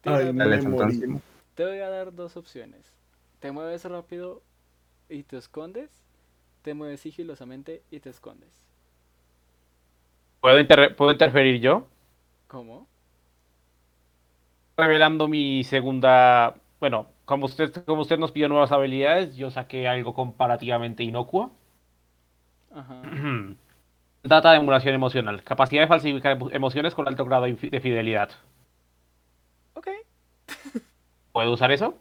Ay, 0.04 0.32
Dale, 0.34 0.56
me 0.56 0.62
morí. 0.62 1.04
entonces. 1.04 1.22
Te 1.54 1.64
voy 1.64 1.78
a 1.78 1.88
dar 1.90 2.14
dos 2.14 2.36
opciones. 2.36 2.92
Te 3.40 3.52
mueves 3.52 3.84
rápido 3.84 4.42
y 5.08 5.24
te 5.24 5.38
escondes. 5.38 5.90
Te 6.62 6.74
mueves 6.74 7.00
sigilosamente 7.00 7.82
y 7.90 8.00
te 8.00 8.10
escondes. 8.10 8.52
¿Puedo, 10.40 10.58
inter- 10.60 10.96
¿Puedo 10.96 11.12
interferir 11.12 11.60
yo? 11.60 11.86
¿Cómo? 12.48 12.88
Revelando 14.76 15.28
mi 15.28 15.64
segunda. 15.64 16.54
Bueno, 16.80 17.08
como 17.26 17.46
usted, 17.46 17.72
como 17.84 18.02
usted 18.02 18.18
nos 18.18 18.32
pidió 18.32 18.48
nuevas 18.48 18.72
habilidades, 18.72 19.36
yo 19.36 19.50
saqué 19.50 19.88
algo 19.88 20.14
comparativamente 20.14 21.04
inocuo. 21.04 21.52
Ajá. 22.70 23.02
Data 24.24 24.52
de 24.52 24.58
emulación 24.58 24.94
emocional. 24.94 25.42
Capacidad 25.44 25.82
de 25.82 25.88
falsificar 25.88 26.38
emo- 26.38 26.50
emociones 26.54 26.94
con 26.94 27.08
alto 27.08 27.24
grado 27.24 27.44
de 27.46 27.56
fidelidad. 27.80 28.30
Ok. 29.74 29.88
¿Puedo 31.32 31.52
usar 31.52 31.70
eso? 31.72 31.94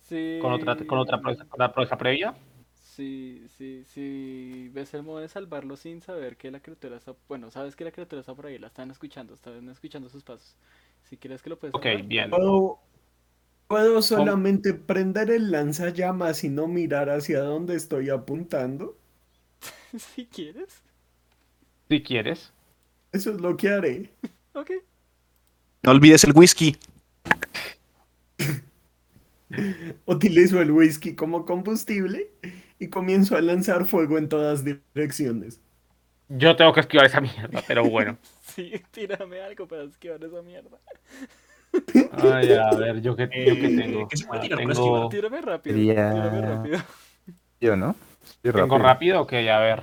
Sí. 0.00 0.38
¿Con 0.40 0.52
otra, 0.52 0.76
con 0.86 0.98
otra 1.00 1.20
proeza, 1.20 1.44
con 1.48 1.58
la 1.58 1.72
proeza 1.72 1.96
previa? 1.98 2.34
Sí, 2.74 3.46
sí, 3.48 3.84
sí. 3.84 4.68
Ves 4.72 4.94
el 4.94 5.02
modo 5.02 5.18
de 5.20 5.28
salvarlo 5.28 5.76
sin 5.76 6.00
saber 6.00 6.36
que 6.36 6.50
la 6.50 6.60
criatura 6.60 6.96
está. 6.96 7.14
Bueno, 7.28 7.50
sabes 7.50 7.74
que 7.76 7.84
la 7.84 7.92
criatura 7.92 8.20
está 8.20 8.34
por 8.34 8.46
ahí. 8.46 8.58
La 8.58 8.68
están 8.68 8.90
escuchando. 8.90 9.34
Están 9.34 9.68
escuchando 9.68 10.08
sus 10.08 10.22
pasos. 10.22 10.56
Si 11.02 11.16
quieres 11.16 11.42
que 11.42 11.50
lo 11.50 11.58
puedes. 11.58 11.74
Ok, 11.74 11.84
salvar. 11.84 12.04
bien. 12.04 12.30
¿Puedo, 12.30 12.78
puedo 13.74 14.02
solamente 14.02 14.72
prender 14.72 15.32
el 15.32 15.50
lanzallamas 15.50 16.44
y 16.44 16.48
no 16.48 16.68
mirar 16.68 17.10
hacia 17.10 17.40
dónde 17.40 17.74
estoy 17.74 18.08
apuntando? 18.08 18.96
si 20.14 20.26
quieres. 20.26 20.80
Si 21.88 22.00
quieres. 22.00 22.52
Eso 23.10 23.32
es 23.32 23.40
lo 23.40 23.56
que 23.56 23.70
haré. 23.70 24.10
Ok. 24.52 24.70
No 25.82 25.90
olvides 25.90 26.22
el 26.22 26.30
whisky. 26.36 26.76
Utilizo 30.06 30.60
el 30.60 30.70
whisky 30.70 31.16
como 31.16 31.44
combustible 31.44 32.30
y 32.78 32.86
comienzo 32.90 33.36
a 33.36 33.40
lanzar 33.40 33.86
fuego 33.86 34.18
en 34.18 34.28
todas 34.28 34.64
direcciones. 34.64 35.60
Yo 36.28 36.54
tengo 36.54 36.72
que 36.72 36.80
esquivar 36.80 37.06
esa 37.06 37.20
mierda, 37.20 37.60
pero 37.66 37.84
bueno. 37.84 38.18
Sí, 38.40 38.72
tírame 38.92 39.40
algo 39.40 39.66
para 39.66 39.82
esquivar 39.82 40.22
esa 40.22 40.40
mierda. 40.42 40.78
Ay, 42.12 42.52
a 42.52 42.72
ver, 42.76 43.02
yo 43.02 43.16
qué, 43.16 43.24
yo 43.24 43.54
qué 43.54 43.66
Eh, 43.66 43.76
tengo. 43.76 44.08
¿qué 44.08 44.16
se 44.16 44.26
puede 44.26 44.40
Ah, 44.40 44.42
tirar 44.42 44.58
para 44.62 44.74
tengo, 44.74 45.08
Tírame 45.08 45.40
rápido. 45.40 45.76
Tírame 45.76 46.40
rápido. 46.40 46.78
Yo, 47.60 47.76
¿no? 47.76 47.96
Tengo 48.42 48.78
rápido, 48.78 49.22
ok, 49.22 49.32
a 49.32 49.58
ver. 49.60 49.82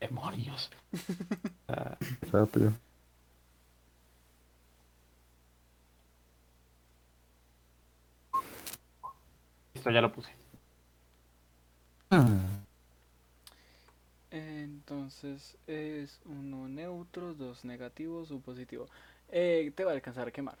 Demonios. 0.00 0.70
Ah, 1.68 1.96
rápido. 2.32 2.72
Esto 9.74 9.90
ya 9.90 10.00
lo 10.00 10.12
puse. 10.12 10.30
Entonces 14.30 15.56
es 15.66 16.20
uno 16.24 16.68
neutro, 16.68 17.34
dos 17.34 17.64
negativos, 17.64 18.30
un 18.30 18.42
positivo. 18.42 18.86
Eh, 19.28 19.72
te 19.74 19.84
va 19.84 19.92
a 19.92 19.94
alcanzar 19.94 20.28
a 20.28 20.30
quemar. 20.30 20.56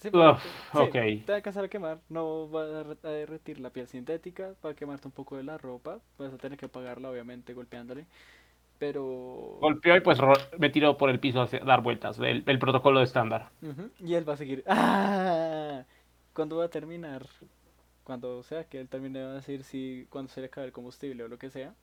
Simplemente- 0.00 0.40
sí, 0.72 0.78
ok. 0.78 0.92
Te 0.92 1.24
va 1.28 1.34
a 1.34 1.36
alcanzar 1.36 1.64
a 1.64 1.68
quemar. 1.68 1.98
No 2.08 2.48
va 2.50 2.62
a 2.62 2.66
derre- 2.66 2.98
a 3.04 3.08
derretir 3.08 3.58
la 3.60 3.70
piel 3.70 3.86
sintética. 3.88 4.54
Va 4.64 4.70
a 4.70 4.74
quemarte 4.74 5.08
un 5.08 5.12
poco 5.12 5.36
de 5.36 5.42
la 5.42 5.58
ropa. 5.58 5.98
Vas 6.18 6.32
a 6.32 6.38
tener 6.38 6.58
que 6.58 6.66
apagarla, 6.66 7.10
obviamente, 7.10 7.52
golpeándole. 7.54 8.06
Pero. 8.78 9.58
Golpeo 9.60 9.96
y 9.96 10.00
pues 10.00 10.18
me 10.58 10.70
tiro 10.70 10.96
por 10.96 11.10
el 11.10 11.18
piso 11.18 11.42
a 11.42 11.46
dar 11.46 11.82
vueltas. 11.82 12.18
El, 12.20 12.44
el 12.46 12.58
protocolo 12.60 13.02
estándar. 13.02 13.50
Y 14.00 14.14
él 14.14 14.28
va 14.28 14.34
a 14.34 14.36
seguir. 14.36 14.62
¡Ah! 14.68 15.82
¿Cuándo 16.32 16.56
va 16.58 16.66
a 16.66 16.68
terminar? 16.70 17.26
Cuando 18.04 18.42
sea 18.44 18.64
que 18.64 18.80
él 18.80 18.88
termine 18.88 19.22
va 19.24 19.30
a 19.32 19.34
decir 19.34 19.64
si 19.64 20.06
cuando 20.10 20.30
se 20.30 20.40
le 20.40 20.46
acabe 20.46 20.68
el 20.68 20.72
combustible 20.72 21.24
o 21.24 21.28
lo 21.28 21.38
que 21.38 21.50
sea. 21.50 21.74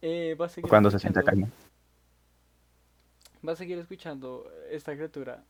Eh, 0.00 0.36
va 0.40 0.46
a 0.46 0.48
seguir 0.48 0.68
Cuando 0.70 0.90
se 0.92 1.00
sienta 1.00 1.24
calma. 1.24 1.48
Va 3.46 3.52
a 3.52 3.56
seguir 3.56 3.78
escuchando 3.78 4.50
esta 4.70 4.94
criatura. 4.94 5.42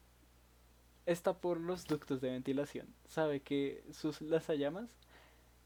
Está 1.09 1.33
por 1.33 1.59
los 1.59 1.87
ductos 1.87 2.21
de 2.21 2.29
ventilación. 2.31 2.87
Sabe 3.07 3.41
que 3.41 3.83
sus 3.93 4.21
lanzallamas 4.21 4.91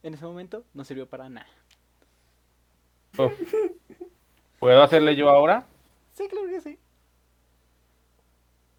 en 0.05 0.15
ese 0.15 0.25
momento 0.25 0.65
no 0.73 0.85
sirvió 0.85 1.09
para 1.09 1.29
nada. 1.29 1.49
Uf. 3.19 3.33
¿Puedo 4.61 4.81
hacerle 4.85 5.17
yo 5.17 5.29
ahora? 5.31 5.67
Sí, 6.13 6.29
claro 6.29 6.47
que 6.47 6.61
sí. 6.61 6.79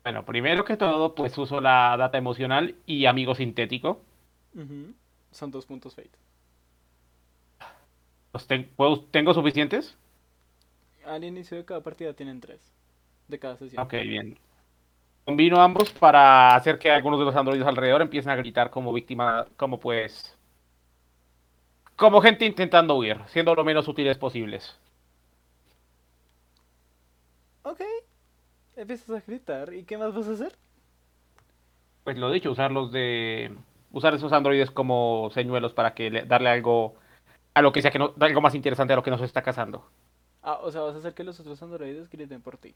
Bueno, 0.03 0.23
primero 0.25 0.63
que 0.63 0.77
todo, 0.77 1.13
pues 1.15 1.37
uso 1.37 1.59
la 1.59 1.97
data 1.97 2.17
emocional 2.17 2.75
y 2.85 3.07
amigo 3.07 3.35
sintético. 3.35 4.01
Son 5.31 5.51
dos 5.51 5.65
puntos 5.65 5.95
fate. 5.95 6.11
Los 8.31 8.47
ten- 8.47 8.69
¿puedo- 8.77 9.01
¿Tengo 9.01 9.33
suficientes? 9.33 9.97
Al 11.05 11.25
inicio 11.25 11.57
de 11.57 11.65
cada 11.65 11.81
partida 11.83 12.13
tienen 12.13 12.39
tres. 12.39 12.61
De 13.27 13.37
cada 13.37 13.57
sesión. 13.57 13.83
Ok, 13.83 13.91
bien. 14.03 14.37
Combino 15.25 15.61
ambos 15.61 15.91
para 15.91 16.55
hacer 16.55 16.77
que 16.79 16.91
algunos 16.91 17.19
de 17.19 17.25
los 17.25 17.35
androides 17.35 17.65
alrededor 17.65 18.01
empiecen 18.01 18.31
a 18.31 18.35
gritar 18.35 18.69
como 18.69 18.91
víctima, 18.93 19.45
como 19.57 19.79
pues... 19.79 20.37
Como 21.95 22.21
gente 22.21 22.45
intentando 22.45 22.95
huir, 22.97 23.21
siendo 23.27 23.55
lo 23.55 23.63
menos 23.63 23.87
útiles 23.87 24.17
posibles. 24.17 24.77
Ok. 27.63 27.81
Empiezas 28.75 29.09
a 29.17 29.21
gritar. 29.25 29.73
¿Y 29.73 29.83
qué 29.85 29.97
más 29.97 30.13
vas 30.13 30.27
a 30.27 30.33
hacer? 30.33 30.55
Pues 32.03 32.17
lo 32.17 32.31
dicho, 32.31 32.51
usarlos 32.51 32.91
de... 32.91 33.55
Usar 33.91 34.13
esos 34.15 34.33
androides 34.33 34.71
como 34.71 35.29
señuelos 35.33 35.73
para 35.73 35.93
que 35.93 36.09
le- 36.09 36.23
darle 36.25 36.49
algo 36.49 36.95
a 37.53 37.61
lo 37.61 37.71
que 37.71 37.81
sea 37.81 37.91
que 37.91 37.99
no, 37.99 38.13
algo 38.19 38.41
más 38.41 38.55
interesante 38.55 38.93
a 38.93 38.95
lo 38.97 39.03
que 39.03 39.11
nos 39.11 39.21
está 39.21 39.41
cazando. 39.43 39.87
Ah, 40.41 40.59
o 40.61 40.71
sea, 40.71 40.81
vas 40.81 40.95
a 40.95 40.99
hacer 40.99 41.13
que 41.13 41.23
los 41.23 41.39
otros 41.39 41.61
androides 41.63 42.09
griten 42.09 42.41
por 42.41 42.57
ti. 42.57 42.75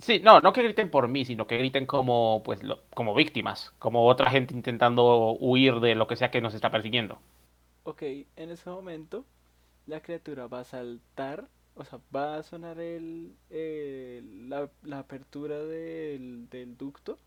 Sí, 0.00 0.20
no, 0.24 0.40
no 0.40 0.52
que 0.52 0.62
griten 0.62 0.90
por 0.90 1.06
mí, 1.08 1.24
sino 1.24 1.46
que 1.46 1.56
griten 1.58 1.86
como, 1.86 2.42
pues, 2.44 2.62
lo- 2.64 2.82
como 2.94 3.14
víctimas, 3.14 3.72
como 3.78 4.06
otra 4.06 4.30
gente 4.30 4.54
intentando 4.54 5.32
huir 5.40 5.78
de 5.80 5.94
lo 5.94 6.06
que 6.08 6.16
sea 6.16 6.30
que 6.32 6.40
nos 6.40 6.54
está 6.54 6.70
persiguiendo. 6.70 7.20
Ok, 7.84 8.02
en 8.36 8.50
ese 8.50 8.70
momento 8.70 9.24
la 9.86 10.02
criatura 10.02 10.46
va 10.48 10.60
a 10.60 10.64
saltar, 10.64 11.48
o 11.74 11.84
sea, 11.84 12.00
va 12.14 12.36
a 12.38 12.42
sonar 12.42 12.80
el, 12.80 13.36
el- 13.50 14.48
la, 14.50 14.70
la 14.82 15.00
apertura 15.00 15.58
del, 15.64 16.48
del 16.50 16.76
ducto, 16.76 17.18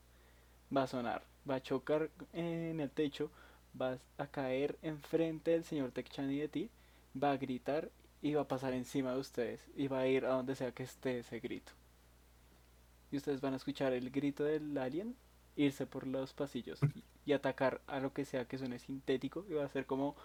va 0.76 0.84
a 0.84 0.88
sonar, 0.88 1.24
va 1.50 1.56
a 1.58 1.62
chocar 1.64 2.12
en 2.34 2.80
el 2.82 2.92
techo, 2.92 3.32
va 3.82 4.00
a 4.20 4.28
caer 4.28 4.78
enfrente 4.84 5.52
del 5.52 5.66
señor 5.66 5.92
Tekchan 5.92 6.32
y 6.32 6.40
de 6.40 6.50
ti, 6.50 6.72
va 7.22 7.32
a 7.34 7.38
gritar 7.38 7.92
y 8.22 8.34
va 8.36 8.44
a 8.44 8.48
pasar 8.50 8.74
encima 8.74 9.14
de 9.14 9.20
ustedes 9.20 9.62
y 9.76 9.88
va 9.90 10.02
a 10.02 10.08
ir 10.08 10.26
a 10.26 10.32
donde 10.32 10.56
sea 10.56 10.74
que 10.74 10.84
esté 10.84 11.20
ese 11.20 11.40
grito. 11.42 11.74
Y 13.12 13.18
ustedes 13.18 13.42
van 13.42 13.54
a 13.54 13.58
escuchar 13.58 13.94
el 13.94 14.10
grito 14.10 14.44
del 14.44 14.78
alien 14.78 15.16
irse 15.56 15.86
por 15.86 16.08
los 16.08 16.34
pasillos 16.34 16.80
y, 16.96 17.04
y 17.26 17.34
atacar 17.34 17.82
a 17.88 18.00
lo 18.00 18.14
que 18.14 18.26
sea 18.26 18.46
que 18.46 18.58
suene 18.58 18.80
sintético 18.80 19.46
y 19.50 19.54
va 19.54 19.66
a 19.66 19.70
ser 19.70 19.86
como 19.86 20.16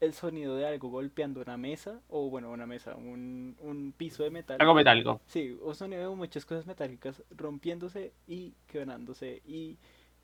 el 0.00 0.14
sonido 0.14 0.56
de 0.56 0.66
algo 0.66 0.90
golpeando 0.90 1.40
una 1.40 1.56
mesa 1.56 2.00
o 2.08 2.30
bueno 2.30 2.50
una 2.50 2.66
mesa 2.66 2.94
un, 2.94 3.56
un 3.60 3.92
piso 3.96 4.22
de 4.22 4.30
metal. 4.30 4.56
Algo 4.60 4.74
metálico. 4.74 5.20
sí 5.26 5.56
un 5.60 5.74
sonido 5.74 6.10
de 6.10 6.16
muchas 6.16 6.44
cosas 6.44 6.66
metálicas 6.66 7.22
rompiéndose 7.30 8.12
y 8.26 8.54
quebrándose 8.66 9.42
y 9.44 9.76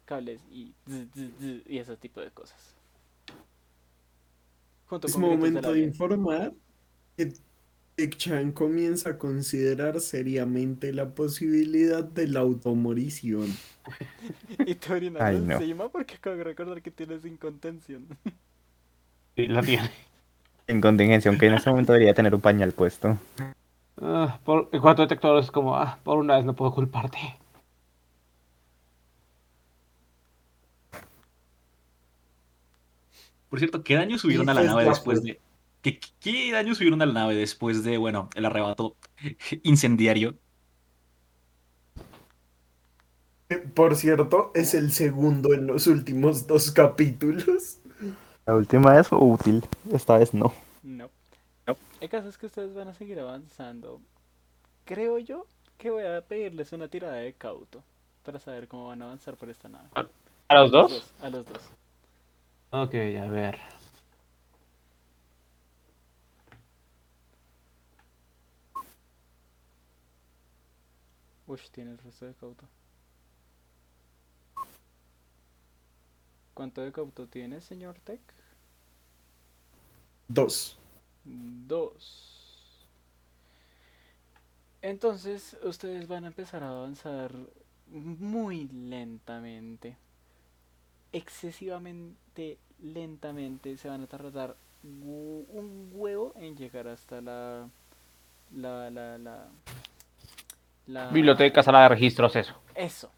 cables 0.05 0.41
y 0.51 0.75
zzz, 0.87 1.09
zzz, 1.15 1.67
y 1.67 1.79
ese 1.79 1.97
tipo 1.97 2.21
de 2.21 2.31
cosas. 2.31 2.77
Junto 4.87 5.07
Es 5.07 5.17
momento 5.17 5.73
de 5.73 5.81
informar 5.81 6.53
que 7.17 7.33
Chan 7.97 8.53
comienza 8.53 9.11
a 9.11 9.19
considerar 9.19 10.01
seriamente 10.01 10.93
la 10.93 11.15
posibilidad 11.15 12.03
de 12.03 12.29
la 12.29 12.41
automorición. 12.41 13.47
Y 14.67 14.77
te 14.77 14.95
Ay, 15.21 15.41
no. 15.41 15.55
encima 15.57 15.89
porque 15.91 16.15
acabo 16.15 16.37
de 16.37 16.45
recordar 16.45 16.81
que 16.81 16.91
tienes 16.91 17.25
incontención. 17.27 18.07
Sí, 19.37 19.47
la 19.47 19.63
tiene. 19.63 19.91
En 20.67 20.81
contingencia, 20.81 21.29
aunque 21.29 21.47
en 21.47 21.55
este 21.55 21.69
momento 21.69 21.93
debería 21.93 22.15
tener 22.15 22.35
un 22.35 22.41
pañal 22.41 22.73
puesto. 22.73 23.19
Ah, 24.01 24.39
por, 24.45 24.71
en 24.73 24.81
cuanto 24.81 25.03
a 25.03 25.05
detectores 25.05 25.47
es 25.47 25.51
como, 25.51 25.77
ah, 25.77 25.99
por 26.03 26.17
una 26.19 26.37
vez 26.37 26.47
no 26.47 26.55
puedo 26.55 26.73
culparte. 26.73 27.19
Por 33.51 33.59
cierto, 33.59 33.85
¿qué 33.85 33.95
daño 33.95 34.19
subieron 34.19 34.49
a 34.49 34.55
la 34.55 34.63
es 34.63 34.67
nave 34.67 34.85
después 34.85 35.23
de. 35.23 35.39
¿Qué, 35.85 36.01
qué 36.19 36.51
daño 36.51 36.75
subieron 36.75 37.03
a 37.03 37.07
la 37.07 37.13
nave 37.13 37.35
después 37.37 37.85
de, 37.85 37.99
bueno, 37.99 38.31
el 38.35 38.47
arrebato 38.47 38.97
incendiario? 39.65 40.35
Eh, 43.51 43.59
Por 43.59 43.95
cierto, 43.95 44.51
es 44.55 44.73
el 44.73 44.93
segundo 44.93 45.53
en 45.53 45.67
los 45.67 45.87
últimos 45.87 46.47
dos 46.47 46.71
capítulos. 46.73 47.81
La 48.47 48.55
última 48.55 48.95
vez 48.95 49.09
fue 49.09 49.19
útil, 49.19 49.63
esta 49.93 50.17
vez 50.17 50.33
no. 50.33 50.55
No. 50.83 51.11
El 52.01 52.09
caso 52.09 52.29
es 52.29 52.39
que 52.39 52.47
ustedes 52.47 52.75
van 52.75 52.89
a 52.89 52.95
seguir 52.95 53.21
avanzando. 53.21 54.01
Creo 54.85 55.19
yo 55.19 55.47
que 55.79 55.91
voy 55.91 56.05
a 56.05 56.23
pedirles 56.23 56.73
una 56.73 56.89
tirada 56.89 57.17
de 57.17 57.35
cauto 57.35 57.83
para 58.23 58.41
saber 58.41 58.69
cómo 58.69 58.89
van 58.89 59.03
a 59.03 59.07
avanzar 59.07 59.37
por 59.37 59.51
esta 59.51 59.69
nave. 59.69 59.89
¿A 60.49 60.55
los 60.55 60.71
dos? 60.71 61.15
A 61.21 61.31
los 61.31 61.47
dos. 61.47 61.61
Ok, 62.71 62.95
a 62.95 63.29
ver. 63.29 63.59
Uy, 71.47 71.61
tiene 71.73 71.93
el 71.93 71.99
resto 71.99 72.27
de 72.27 72.35
cauto. 72.35 72.67
¿Cuánto 76.55 76.81
de 76.81 76.93
cauto 76.93 77.27
tiene, 77.27 77.61
señor 77.61 77.99
Tech? 78.01 78.21
Dos. 80.29 80.79
Dos. 81.25 82.87
Entonces, 84.81 85.57
ustedes 85.63 86.07
van 86.07 86.25
a 86.25 86.29
empezar 86.29 86.63
a 86.63 86.71
avanzar 86.71 87.33
muy 87.89 88.69
lentamente. 88.69 89.97
Excesivamente 91.13 92.59
lentamente. 92.83 93.77
Se 93.77 93.89
van 93.89 94.03
a 94.03 94.07
tardar 94.07 94.57
un 94.83 95.91
huevo 95.93 96.33
en 96.37 96.57
llegar 96.57 96.89
hasta 96.89 97.21
la. 97.21 97.69
La. 98.55 98.91
La. 98.91 99.19
La. 99.19 99.49
La 100.87 101.09
Biblioteca, 101.09 101.63
sala 101.63 101.83
de 101.83 101.89
registros, 101.89 102.37
eso. 102.37 102.55
eso. 102.75 103.11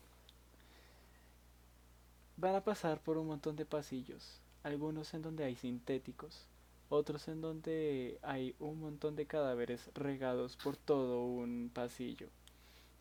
Van 2.36 2.54
a 2.54 2.60
pasar 2.60 3.00
por 3.00 3.18
un 3.18 3.26
montón 3.26 3.56
de 3.56 3.64
pasillos, 3.64 4.40
algunos 4.62 5.14
en 5.14 5.22
donde 5.22 5.44
hay 5.44 5.56
sintéticos, 5.56 6.46
otros 6.88 7.28
en 7.28 7.40
donde 7.40 8.18
hay 8.22 8.54
un 8.60 8.80
montón 8.80 9.16
de 9.16 9.26
cadáveres 9.26 9.90
regados 9.94 10.56
por 10.56 10.76
todo 10.76 11.24
un 11.24 11.70
pasillo. 11.72 12.28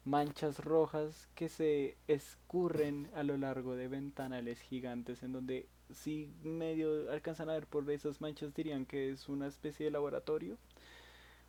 Manchas 0.06 0.60
rojas 0.60 1.28
que 1.36 1.50
se 1.50 1.98
escurren 2.08 3.10
a 3.16 3.24
lo 3.24 3.38
largo 3.38 3.76
de 3.76 3.88
ventanales 3.88 4.60
gigantes 4.62 5.24
en 5.24 5.34
donde 5.34 5.68
si 5.92 6.30
medio 6.44 7.12
alcanzan 7.12 7.50
a 7.50 7.54
ver 7.54 7.68
por 7.68 7.90
esas 7.92 8.22
manchas 8.22 8.54
dirían 8.54 8.86
que 8.86 9.12
es 9.12 9.30
una 9.30 9.48
especie 9.48 9.86
de 9.86 9.92
laboratorio. 9.92 10.58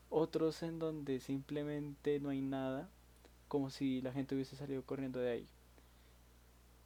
Otros 0.08 0.62
en 0.62 0.78
donde 0.78 1.20
simplemente 1.20 2.20
no 2.20 2.30
hay 2.30 2.40
nada, 2.40 2.88
como 3.48 3.70
si 3.70 4.00
la 4.02 4.12
gente 4.12 4.34
hubiese 4.34 4.56
salido 4.56 4.82
corriendo 4.84 5.20
de 5.20 5.30
ahí. 5.32 5.46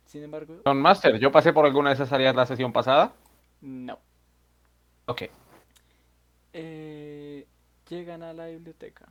Sin 0.06 0.22
embargo, 0.22 0.60
Don 0.64 0.80
Master, 0.80 1.18
yo 1.18 1.30
pasé 1.32 1.52
por 1.52 1.64
alguna 1.66 1.90
de 1.90 1.94
esas 1.94 2.12
áreas 2.12 2.34
la 2.34 2.46
sesión 2.46 2.72
pasada. 2.72 3.12
no. 3.60 3.98
Ok. 5.06 5.22
Eh, 6.52 7.46
llegan 7.88 8.22
a 8.22 8.32
la 8.32 8.46
biblioteca. 8.46 9.08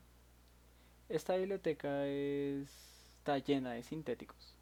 Esta 1.09 1.35
biblioteca 1.35 2.05
es- 2.07 2.69
está 3.17 3.37
llena 3.39 3.73
de 3.73 3.83
sintéticos. 3.83 4.55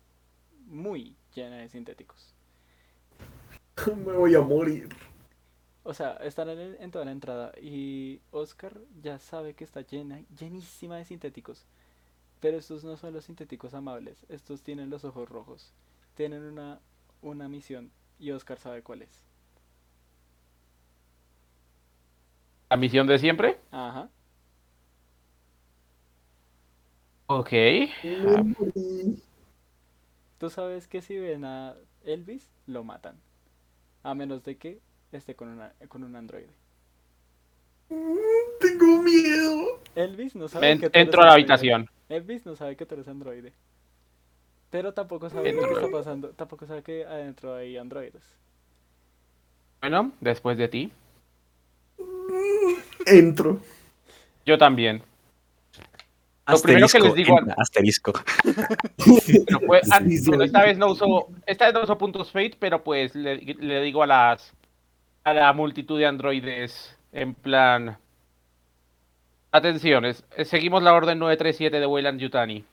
Muy 0.68 1.16
llena 1.36 1.58
de 1.58 1.70
sintéticos. 1.70 2.34
Me 4.06 4.14
voy 4.14 4.36
a 4.36 4.42
morir. 4.42 4.90
O 5.84 5.94
sea, 5.94 6.14
están 6.18 6.50
en, 6.50 6.76
en 6.82 6.92
toda 6.92 7.06
la 7.06 7.12
entrada 7.12 7.52
y 7.62 8.20
Oscar 8.32 8.74
ya 9.02 9.20
sabe 9.20 9.54
que 9.54 9.64
está 9.64 9.82
llena, 9.82 10.22
llenísima 10.38 10.98
de 10.98 11.06
sintéticos. 11.06 11.66
Pero 12.40 12.58
estos 12.58 12.84
no 12.84 12.98
son 12.98 13.14
los 13.14 13.26
sintéticos 13.26 13.74
amables. 13.74 14.26
Estos 14.30 14.62
tienen 14.62 14.90
los 14.90 15.04
ojos 15.06 15.28
rojos. 15.28 15.74
Tienen 16.16 16.44
una, 16.44 16.80
una 17.22 17.48
misión 17.48 17.92
y 18.20 18.32
Oscar 18.32 18.60
sabe 18.60 18.84
cuál 18.84 19.02
es. 19.02 19.24
La 22.70 22.78
misión 22.78 23.08
de 23.08 23.18
siempre. 23.18 23.58
Ajá. 23.72 24.10
Ok. 27.28 27.50
Tú 30.38 30.50
sabes 30.50 30.88
que 30.88 31.02
si 31.02 31.18
ven 31.18 31.44
a 31.46 31.76
Elvis, 32.06 32.50
lo 32.68 32.84
matan. 32.84 33.16
A 34.04 34.14
menos 34.14 34.44
de 34.44 34.58
que 34.58 34.80
esté 35.12 35.36
con, 35.36 35.50
una, 35.50 35.74
con 35.88 36.04
un 36.04 36.16
androide. 36.16 36.50
Tengo 37.90 39.02
miedo. 39.02 39.82
Elvis 39.96 40.36
no 40.36 40.48
sabe 40.48 40.72
En- 40.72 40.80
que 40.80 40.86
entro 40.94 41.22
a 41.22 41.26
la 41.26 41.32
androide. 41.34 41.34
habitación. 41.34 41.90
Elvis 42.10 42.46
no 42.46 42.56
sabe 42.56 42.76
que 42.76 42.86
tú 42.86 42.96
eres 42.96 43.08
androide. 43.08 43.54
Pero 44.70 44.94
tampoco 44.94 45.30
sabe 45.30 45.54
lo 45.54 45.60
que 45.62 45.66
Entro. 45.66 45.80
está 45.80 45.98
pasando. 45.98 46.30
Tampoco 46.30 46.66
sabe 46.66 46.84
que 46.84 47.06
adentro 47.06 47.56
hay 47.56 47.78
androides. 47.78 48.24
Bueno, 49.82 50.12
después 50.20 50.58
de 50.58 50.68
ti. 50.68 50.92
Entro. 53.06 53.60
Yo 54.46 54.58
también. 54.58 55.02
Lo 56.48 56.62
primero 56.62 56.88
que 56.88 57.00
les 57.00 57.14
digo 57.14 57.38
asterisco. 57.58 58.14
Pero, 59.46 59.60
pues, 59.66 59.84
esta 59.84 60.64
vez 60.64 60.78
no 60.78 60.92
uso, 60.92 61.28
esta 61.46 61.66
vez 61.66 61.74
no 61.74 61.84
uso 61.84 61.98
puntos 61.98 62.32
fate, 62.32 62.56
pero 62.58 62.84
pues 62.84 63.14
le, 63.16 63.36
le 63.38 63.82
digo 63.82 64.02
a 64.02 64.08
las 64.08 64.54
a 65.26 65.34
la 65.34 65.52
multitud 65.52 66.00
de 66.00 66.06
androides 66.06 66.98
en 67.12 67.34
plan 67.34 67.98
atenciones, 69.52 70.24
seguimos 70.46 70.84
la 70.84 70.94
orden 70.94 71.20
937 71.20 71.80
de 71.80 71.86
Weyland 71.86 72.20
Yutani. 72.20 72.66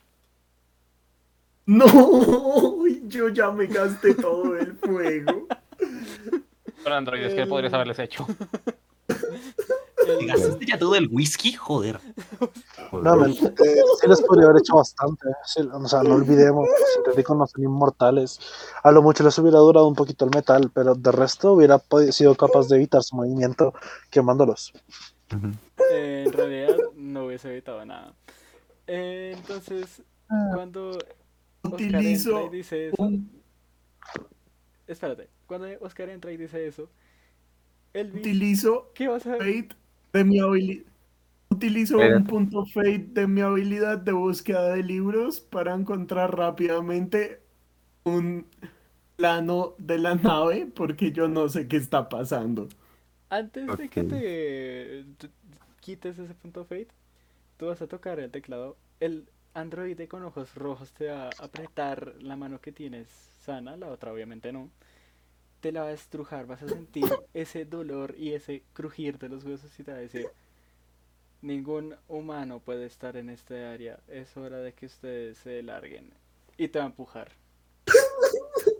No, 1.65 1.85
yo 3.07 3.29
ya 3.29 3.51
me 3.51 3.65
gasté 3.67 4.13
todo 4.13 4.55
el 4.57 4.73
fuego. 4.77 5.47
Son 6.83 6.93
androides 6.93 7.33
que 7.33 7.47
podrías 7.47 7.73
haberles 7.73 7.97
hecho. 7.99 8.27
¿Te 9.07 10.25
gastaste 10.27 10.65
ya 10.67 10.77
todo 10.77 10.95
el 10.95 11.09
whisky? 11.11 11.53
Joder. 11.53 11.99
No, 12.91 13.15
men, 13.15 13.31
eh, 13.31 13.35
sí 13.99 14.07
les 14.07 14.21
podría 14.21 14.45
haber 14.45 14.59
hecho 14.59 14.75
bastante. 14.75 15.27
sí, 15.45 15.61
o 15.61 15.87
sea, 15.87 16.03
no 16.03 16.13
olvidemos, 16.13 16.67
los 16.67 16.93
sintéticos 16.93 17.35
no 17.35 17.47
son 17.47 17.63
inmortales. 17.63 18.39
A 18.83 18.91
lo 18.91 19.01
mucho 19.01 19.23
les 19.23 19.35
hubiera 19.39 19.57
durado 19.57 19.87
un 19.87 19.95
poquito 19.95 20.25
el 20.25 20.31
metal, 20.31 20.69
pero 20.71 20.93
de 20.93 21.11
resto 21.11 21.53
hubiera 21.53 21.81
sido 22.11 22.35
capaz 22.35 22.67
de 22.67 22.75
evitar 22.75 23.01
su 23.01 23.15
movimiento 23.15 23.73
quemándolos. 24.11 24.73
Eh, 25.91 26.25
en 26.27 26.33
realidad 26.33 26.64
hubiese 27.35 27.51
evitado 27.51 27.85
nada. 27.85 28.13
Eh, 28.87 29.33
entonces, 29.35 30.01
cuando 30.53 30.97
Oscar 31.61 31.81
entra 31.81 31.99
Utilizo 31.99 32.47
y 32.47 32.57
dice 32.57 32.87
eso, 32.87 32.95
un, 33.03 33.29
espérate, 34.87 35.29
cuando 35.45 35.67
Oscar 35.81 36.09
entra 36.09 36.31
y 36.31 36.37
dice 36.37 36.65
eso, 36.65 36.89
Elvis, 37.93 38.21
utilizo 38.21 38.91
¿qué 38.93 39.07
vas 39.07 39.25
a 39.25 39.33
fate 39.33 39.69
de 40.13 40.23
mi 40.23 40.39
habilidad. 40.39 40.85
Utilizo 41.49 41.95
Espérate. 41.95 42.21
un 42.21 42.27
punto 42.27 42.65
fate 42.65 43.07
de 43.13 43.27
mi 43.27 43.41
habilidad 43.41 43.97
de 43.97 44.11
búsqueda 44.11 44.73
de 44.73 44.83
libros 44.83 45.39
para 45.39 45.73
encontrar 45.73 46.35
rápidamente 46.35 47.41
un 48.03 48.45
plano 49.15 49.75
de 49.77 49.97
la 49.99 50.15
nave 50.15 50.67
porque 50.73 51.11
yo 51.11 51.27
no 51.27 51.47
sé 51.49 51.67
qué 51.67 51.77
está 51.77 52.09
pasando. 52.09 52.67
Antes 53.29 53.67
de 53.77 53.89
que 53.89 54.03
te, 54.03 55.29
quites 55.79 56.17
ese 56.17 56.33
punto 56.33 56.65
fate, 56.65 56.87
tú 57.57 57.67
vas 57.67 57.81
a 57.81 57.87
tocar 57.87 58.19
el 58.19 58.31
teclado. 58.31 58.75
El 58.99 59.27
androide 59.53 60.07
con 60.07 60.23
ojos 60.23 60.55
rojos 60.55 60.91
te 60.91 61.07
va 61.07 61.25
a 61.27 61.29
apretar 61.39 62.13
la 62.19 62.35
mano 62.35 62.59
que 62.59 62.71
tienes 62.71 63.07
sana, 63.43 63.77
la 63.77 63.87
otra 63.87 64.11
obviamente 64.11 64.51
no. 64.51 64.69
Te 65.61 65.71
la 65.71 65.81
va 65.81 65.87
a 65.87 65.93
estrujar, 65.93 66.45
vas 66.45 66.61
a 66.63 66.67
sentir 66.67 67.05
ese 67.33 67.65
dolor 67.65 68.15
y 68.17 68.33
ese 68.33 68.63
crujir 68.73 69.17
de 69.17 69.29
los 69.29 69.43
huesos 69.43 69.77
y 69.79 69.83
te 69.83 69.91
va 69.91 69.97
a 69.97 70.01
decir, 70.01 70.27
ningún 71.41 71.95
humano 72.07 72.59
puede 72.59 72.85
estar 72.85 73.17
en 73.17 73.29
este 73.29 73.65
área, 73.65 73.99
es 74.07 74.35
hora 74.37 74.57
de 74.59 74.73
que 74.73 74.87
ustedes 74.87 75.37
se 75.37 75.61
larguen. 75.63 76.11
Y 76.57 76.67
te 76.69 76.79
va 76.79 76.85
a 76.85 76.87
empujar. 76.87 77.31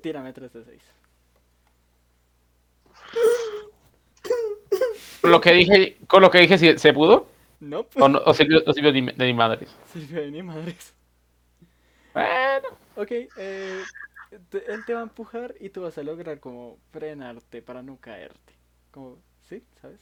Tírame 0.01 0.34
3 0.34 0.53
de 0.53 0.63
6. 0.63 0.82
Con 5.21 5.32
lo 5.32 5.41
que 5.41 5.51
dije, 5.53 5.97
con 6.07 6.21
lo 6.21 6.30
que 6.30 6.39
dije, 6.39 6.57
¿sí- 6.57 6.78
¿se 6.78 6.93
pudo? 6.93 7.28
No, 7.60 7.86
O, 8.03 8.08
no, 8.10 8.20
o 8.26 8.34
sirvió, 8.34 8.58
o 8.66 8.74
sirvió 8.74 8.91
de, 8.93 9.01
mi- 9.01 9.12
de 9.12 9.26
mi 9.26 9.34
madre. 9.34 9.68
sirvió 9.91 10.22
de 10.22 10.32
ni 10.32 10.43
madres. 10.43 10.93
Bueno, 12.14 12.70
Ok, 12.95 13.12
eh, 13.36 13.88
él 14.68 14.84
te 14.86 14.93
va 14.93 14.99
a 15.01 15.03
empujar 15.03 15.56
y 15.60 15.70
tú 15.70 15.82
vas 15.82 15.97
a 15.97 16.03
lograr 16.03 16.39
como 16.39 16.78
frenarte 16.91 17.62
para 17.62 17.84
no 17.84 17.97
caerte. 17.97 18.53
Como, 18.91 19.18
¿sí? 19.49 19.64
¿Sabes? 19.82 19.99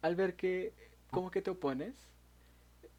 Al 0.00 0.16
ver 0.16 0.36
que 0.36 0.72
como 1.10 1.30
que 1.30 1.42
te 1.42 1.50
opones, 1.50 1.94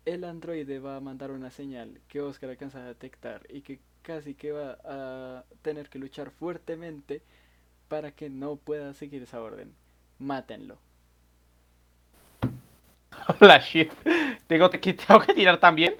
el 0.05 0.23
androide 0.23 0.79
va 0.79 0.95
a 0.95 0.99
mandar 1.01 1.31
una 1.31 1.51
señal 1.51 1.99
que 2.07 2.21
Oscar 2.21 2.49
alcanza 2.49 2.79
a 2.79 2.87
detectar 2.87 3.45
y 3.49 3.61
que 3.61 3.79
casi 4.01 4.33
que 4.35 4.51
va 4.51 4.77
a 4.83 5.43
tener 5.61 5.89
que 5.89 5.99
luchar 5.99 6.31
fuertemente 6.31 7.21
para 7.89 8.11
que 8.11 8.29
no 8.29 8.57
pueda 8.57 8.93
seguir 8.93 9.23
esa 9.23 9.41
orden. 9.41 9.73
Mátenlo. 10.19 10.77
hola 13.41 13.59
shit. 13.59 13.91
Tengo 14.47 14.69
que, 14.69 14.93
tengo 14.93 15.19
que 15.21 15.33
tirar 15.33 15.59
también. 15.59 15.95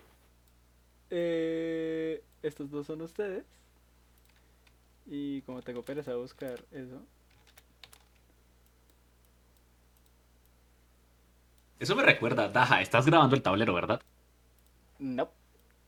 Eh, 1.10 2.22
estos 2.42 2.70
dos 2.70 2.88
son 2.88 3.02
ustedes. 3.02 3.46
Y 5.06 5.42
como 5.44 5.62
tengo 5.62 5.84
pereza 5.84 6.12
de 6.12 6.18
buscar 6.18 6.60
eso. 6.72 7.02
Eso 11.80 11.96
me 11.96 12.04
recuerda, 12.04 12.50
Daja, 12.50 12.82
estás 12.82 13.06
grabando 13.06 13.36
el 13.36 13.42
tablero, 13.42 13.74
¿verdad? 13.74 14.02
No. 15.00 15.30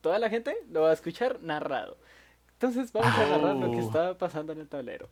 Toda 0.01 0.19
la 0.19 0.30
gente 0.30 0.55
lo 0.71 0.82
va 0.84 0.91
a 0.91 0.93
escuchar 0.93 1.41
narrado. 1.41 1.97
Entonces 2.53 2.91
vamos 2.93 3.11
a 3.13 3.25
narrar 3.27 3.55
lo 3.55 3.71
que 3.71 3.77
Oh. 3.77 3.82
está 3.82 4.17
pasando 4.17 4.53
en 4.53 4.59
el 4.59 4.67
tablero. 4.67 5.09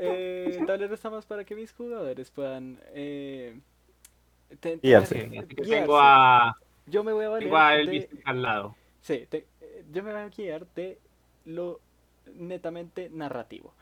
Eh, 0.00 0.56
el 0.58 0.66
tablero 0.66 0.94
está 0.94 1.10
más 1.10 1.26
para 1.26 1.44
que 1.44 1.54
mis 1.54 1.72
jugadores 1.72 2.30
puedan 2.30 2.80
eh, 2.92 3.60
te- 4.56 4.78
Guiarse. 4.78 5.20
Así 5.20 5.30
que 5.30 5.62
guiarse. 5.62 5.70
tengo 5.70 5.98
a, 5.98 6.56
Yo 6.86 7.02
me 7.04 7.12
voy 7.12 7.24
a 7.24 7.28
valer 7.30 7.44
tengo 7.48 7.56
a 7.58 7.70
de- 7.72 7.80
Elvis 7.80 8.08
al 8.24 8.42
lado. 8.42 8.76
Sí, 9.00 9.26
te- 9.28 9.46
yo 9.92 10.02
me 10.02 10.12
voy 10.12 10.20
a 10.20 10.28
guiar 10.28 10.66
de 10.74 10.98
lo 11.44 11.80
netamente 12.34 13.10
narrativo. 13.10 13.74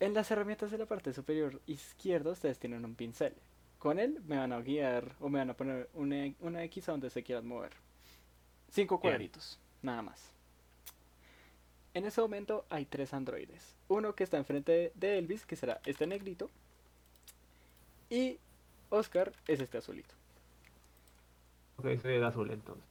En 0.00 0.12
las 0.14 0.30
herramientas 0.30 0.70
de 0.70 0.78
la 0.78 0.86
parte 0.86 1.12
superior 1.12 1.60
izquierda 1.66 2.30
ustedes 2.32 2.58
tienen 2.58 2.84
un 2.84 2.94
pincel. 2.94 3.34
Con 3.78 3.98
él 3.98 4.20
me 4.26 4.36
van 4.38 4.52
a 4.52 4.60
guiar 4.60 5.12
o 5.20 5.28
me 5.28 5.38
van 5.38 5.50
a 5.50 5.54
poner 5.54 5.88
una, 5.94 6.32
una 6.40 6.62
X 6.64 6.88
a 6.88 6.92
donde 6.92 7.10
se 7.10 7.22
quieran 7.22 7.46
mover. 7.46 7.72
Cinco 8.70 8.98
Bien. 8.98 9.12
cuadritos, 9.12 9.58
nada 9.82 10.02
más. 10.02 10.30
En 11.94 12.04
ese 12.06 12.20
momento 12.20 12.64
hay 12.70 12.86
tres 12.86 13.14
androides. 13.14 13.76
Uno 13.88 14.14
que 14.14 14.24
está 14.24 14.36
enfrente 14.36 14.72
de- 14.72 14.92
de 14.94 15.18
Elvis, 15.18 15.46
que 15.46 15.54
será 15.56 15.80
este 15.86 16.06
negrito. 16.06 16.50
Y 18.10 18.38
Oscar 18.94 19.32
es 19.46 19.60
este 19.60 19.78
azulito. 19.78 20.14
Ok, 21.76 21.86
soy 22.00 22.14
el 22.14 22.24
azul 22.24 22.50
entonces. 22.50 22.84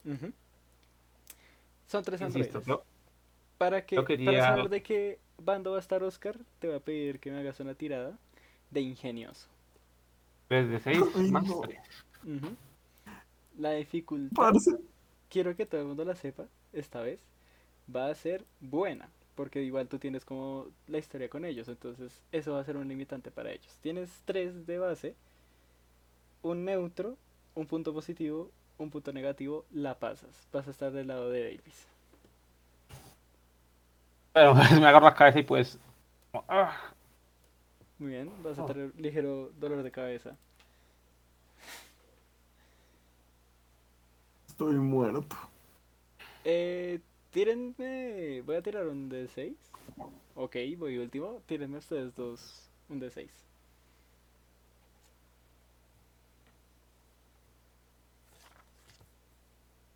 Son 1.88 2.02
tres 2.04 2.20
Insisto, 2.20 2.58
androides. 2.58 2.66
yo- 2.66 2.84
Para 3.58 3.84
que 3.86 3.96
para 3.96 4.06
quería- 4.08 4.42
saber 4.44 4.68
de 4.68 4.82
qué 4.82 5.18
bando 5.38 5.70
va 5.72 5.76
a 5.78 5.80
estar 5.80 6.02
Oscar, 6.02 6.36
te 6.58 6.66
voy 6.68 6.76
a 6.76 6.80
pedir 6.80 7.20
que 7.20 7.30
me 7.30 7.38
hagas 7.38 7.60
una 7.60 7.74
tirada 7.74 8.18
de 8.70 8.80
ingenioso. 8.80 9.46
3 10.48 10.68
de 10.68 10.80
6 10.80 10.98
Ay, 11.14 11.30
más 11.30 11.44
no. 11.46 11.60
3. 11.60 11.80
Ujú. 12.24 12.56
La 13.58 13.72
dificultad, 13.72 14.34
Parce, 14.36 14.76
quiero 15.30 15.54
que 15.56 15.66
todo 15.66 15.80
el 15.80 15.86
mundo 15.86 16.04
la 16.04 16.16
sepa, 16.16 16.44
esta 16.72 17.00
vez, 17.00 17.20
va 17.94 18.08
a 18.10 18.14
ser 18.14 18.44
buena, 18.60 19.08
porque 19.36 19.62
igual 19.62 19.86
tú 19.88 19.98
tienes 19.98 20.24
como 20.24 20.66
la 20.88 20.98
historia 20.98 21.28
con 21.28 21.44
ellos, 21.44 21.68
entonces 21.68 22.20
eso 22.32 22.54
va 22.54 22.60
a 22.60 22.64
ser 22.64 22.76
un 22.76 22.88
limitante 22.88 23.30
para 23.30 23.52
ellos. 23.52 23.78
Tienes 23.80 24.10
tres 24.24 24.66
de 24.66 24.78
base, 24.78 25.14
un 26.44 26.64
neutro, 26.64 27.16
un 27.56 27.66
punto 27.66 27.92
positivo, 27.92 28.50
un 28.78 28.90
punto 28.90 29.12
negativo, 29.12 29.64
la 29.72 29.98
pasas. 29.98 30.46
Vas 30.52 30.68
a 30.68 30.70
estar 30.70 30.92
del 30.92 31.08
lado 31.08 31.30
de 31.30 31.42
Davis. 31.44 31.86
Pero 34.32 34.54
pues, 34.54 34.70
me 34.80 34.86
agarro 34.86 35.06
la 35.06 35.14
cabeza 35.14 35.38
y 35.40 35.42
pues. 35.44 35.78
ah, 36.48 36.76
Muy 37.98 38.10
bien, 38.10 38.30
vas 38.42 38.58
a 38.58 38.64
Oh. 38.64 38.66
tener 38.66 38.92
ligero 38.96 39.50
dolor 39.58 39.82
de 39.82 39.90
cabeza. 39.90 40.36
estoy 44.48 44.74
muerto. 44.76 45.36
Eh, 46.44 47.00
tírenme. 47.30 48.42
Voy 48.42 48.56
a 48.56 48.62
tirar 48.62 48.86
un 48.86 49.10
D6. 49.10 49.54
Ok, 50.36 50.56
voy 50.78 50.98
último. 50.98 51.40
Tírenme 51.46 51.78
ustedes 51.78 52.14
dos 52.14 52.70
un 52.88 53.00
D6. 53.00 53.28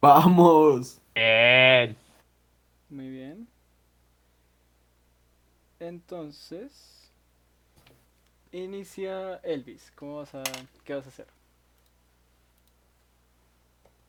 Vamos. 0.00 1.00
Bien. 1.14 1.96
Muy 2.88 3.10
bien. 3.10 3.48
Entonces. 5.80 7.10
Inicia 8.52 9.36
Elvis. 9.42 9.92
¿Cómo 9.96 10.18
vas 10.18 10.34
a. 10.34 10.42
¿Qué 10.84 10.94
vas 10.94 11.06
a 11.06 11.08
hacer? 11.08 11.26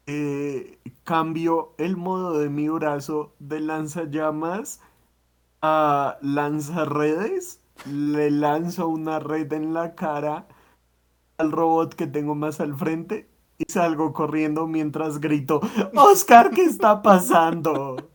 Eh, 0.06 0.80
cambio 1.04 1.74
el 1.78 1.98
modo 1.98 2.40
de 2.40 2.50
mi 2.50 2.70
brazo 2.70 3.34
de 3.40 3.60
lanzallamas 3.60 4.82
a 5.62 6.18
lanzarredes. 6.22 7.62
Le 7.86 8.30
lanzo 8.30 8.88
una 8.88 9.20
red 9.20 9.52
en 9.54 9.74
la 9.74 9.96
cara 9.96 10.48
al 11.38 11.52
robot 11.52 11.96
que 11.96 12.08
tengo 12.08 12.36
más 12.36 12.60
al 12.60 12.76
frente 12.76 13.29
y 13.60 13.66
salgo 13.72 14.14
corriendo 14.14 14.66
mientras 14.68 15.20
grito, 15.20 15.62
Oscar, 15.94 16.50
¿qué 16.52 16.64
está 16.64 17.02
pasando? 17.02 18.10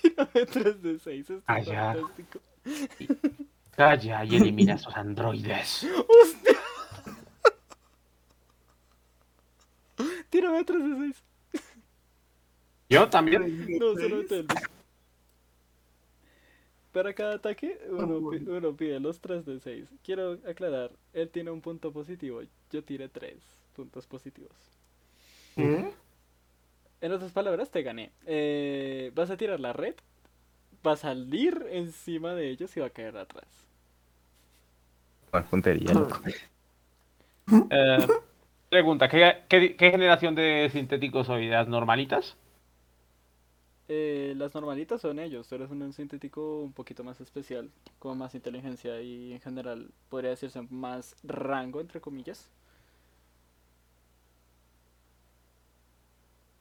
Tírame 0.00 0.46
3 0.46 0.82
de 0.82 0.98
6. 1.00 1.30
Esto 1.30 1.42
Ah, 1.46 1.58
es 1.58 1.68
fantástico. 1.68 2.38
Calla 3.76 4.24
y 4.24 4.36
elimina 4.36 4.74
a 4.74 4.76
esos 4.76 4.96
androides. 4.96 5.84
¡Hostia! 6.08 6.58
Tírame 10.30 10.64
3 10.64 10.82
de 10.84 11.12
6. 11.52 11.60
Yo 12.90 13.08
también. 13.08 13.66
No, 13.78 13.94
solamente 13.94 14.38
Elvis. 14.38 14.62
Para 16.94 17.12
cada 17.12 17.34
ataque, 17.34 17.76
uno, 17.90 18.20
bueno. 18.20 18.52
uno 18.52 18.76
pide 18.76 19.00
los 19.00 19.20
3 19.20 19.44
de 19.44 19.58
6. 19.58 19.88
Quiero 20.04 20.38
aclarar, 20.48 20.92
él 21.12 21.28
tiene 21.28 21.50
un 21.50 21.60
punto 21.60 21.90
positivo, 21.90 22.40
yo 22.70 22.84
tiré 22.84 23.08
3 23.08 23.34
puntos 23.74 24.06
positivos. 24.06 24.52
En 25.56 27.12
otras 27.12 27.32
palabras, 27.32 27.70
te 27.72 27.82
gané. 27.82 28.12
Eh, 28.26 29.10
vas 29.12 29.28
a 29.30 29.36
tirar 29.36 29.58
la 29.58 29.72
red, 29.72 29.96
va 30.86 30.92
a 30.92 30.96
salir 30.96 31.66
encima 31.70 32.32
de 32.32 32.50
ellos 32.50 32.76
y 32.76 32.80
va 32.80 32.86
a 32.86 32.90
caer 32.90 33.16
atrás. 33.16 33.48
Puntería, 35.50 35.92
loco. 35.92 36.20
Eh, 37.70 38.06
pregunta: 38.70 39.08
¿qué, 39.08 39.42
qué, 39.48 39.74
qué 39.74 39.90
generación 39.90 40.36
de 40.36 40.70
sintéticos 40.72 41.26
soy? 41.26 41.46
¿De 41.46 41.54
las 41.54 41.66
normalitas? 41.66 42.36
Eh, 43.88 44.34
las 44.36 44.54
normalitas 44.54 45.02
son 45.02 45.18
ellos, 45.18 45.46
tú 45.46 45.56
eres 45.56 45.70
un 45.70 45.92
sintético 45.92 46.62
un 46.62 46.72
poquito 46.72 47.04
más 47.04 47.20
especial, 47.20 47.70
con 47.98 48.16
más 48.16 48.34
inteligencia 48.34 49.00
y 49.02 49.32
en 49.34 49.40
general 49.40 49.90
podría 50.08 50.30
decirse 50.30 50.62
más 50.70 51.16
rango, 51.22 51.80
entre 51.80 52.00
comillas. 52.00 52.48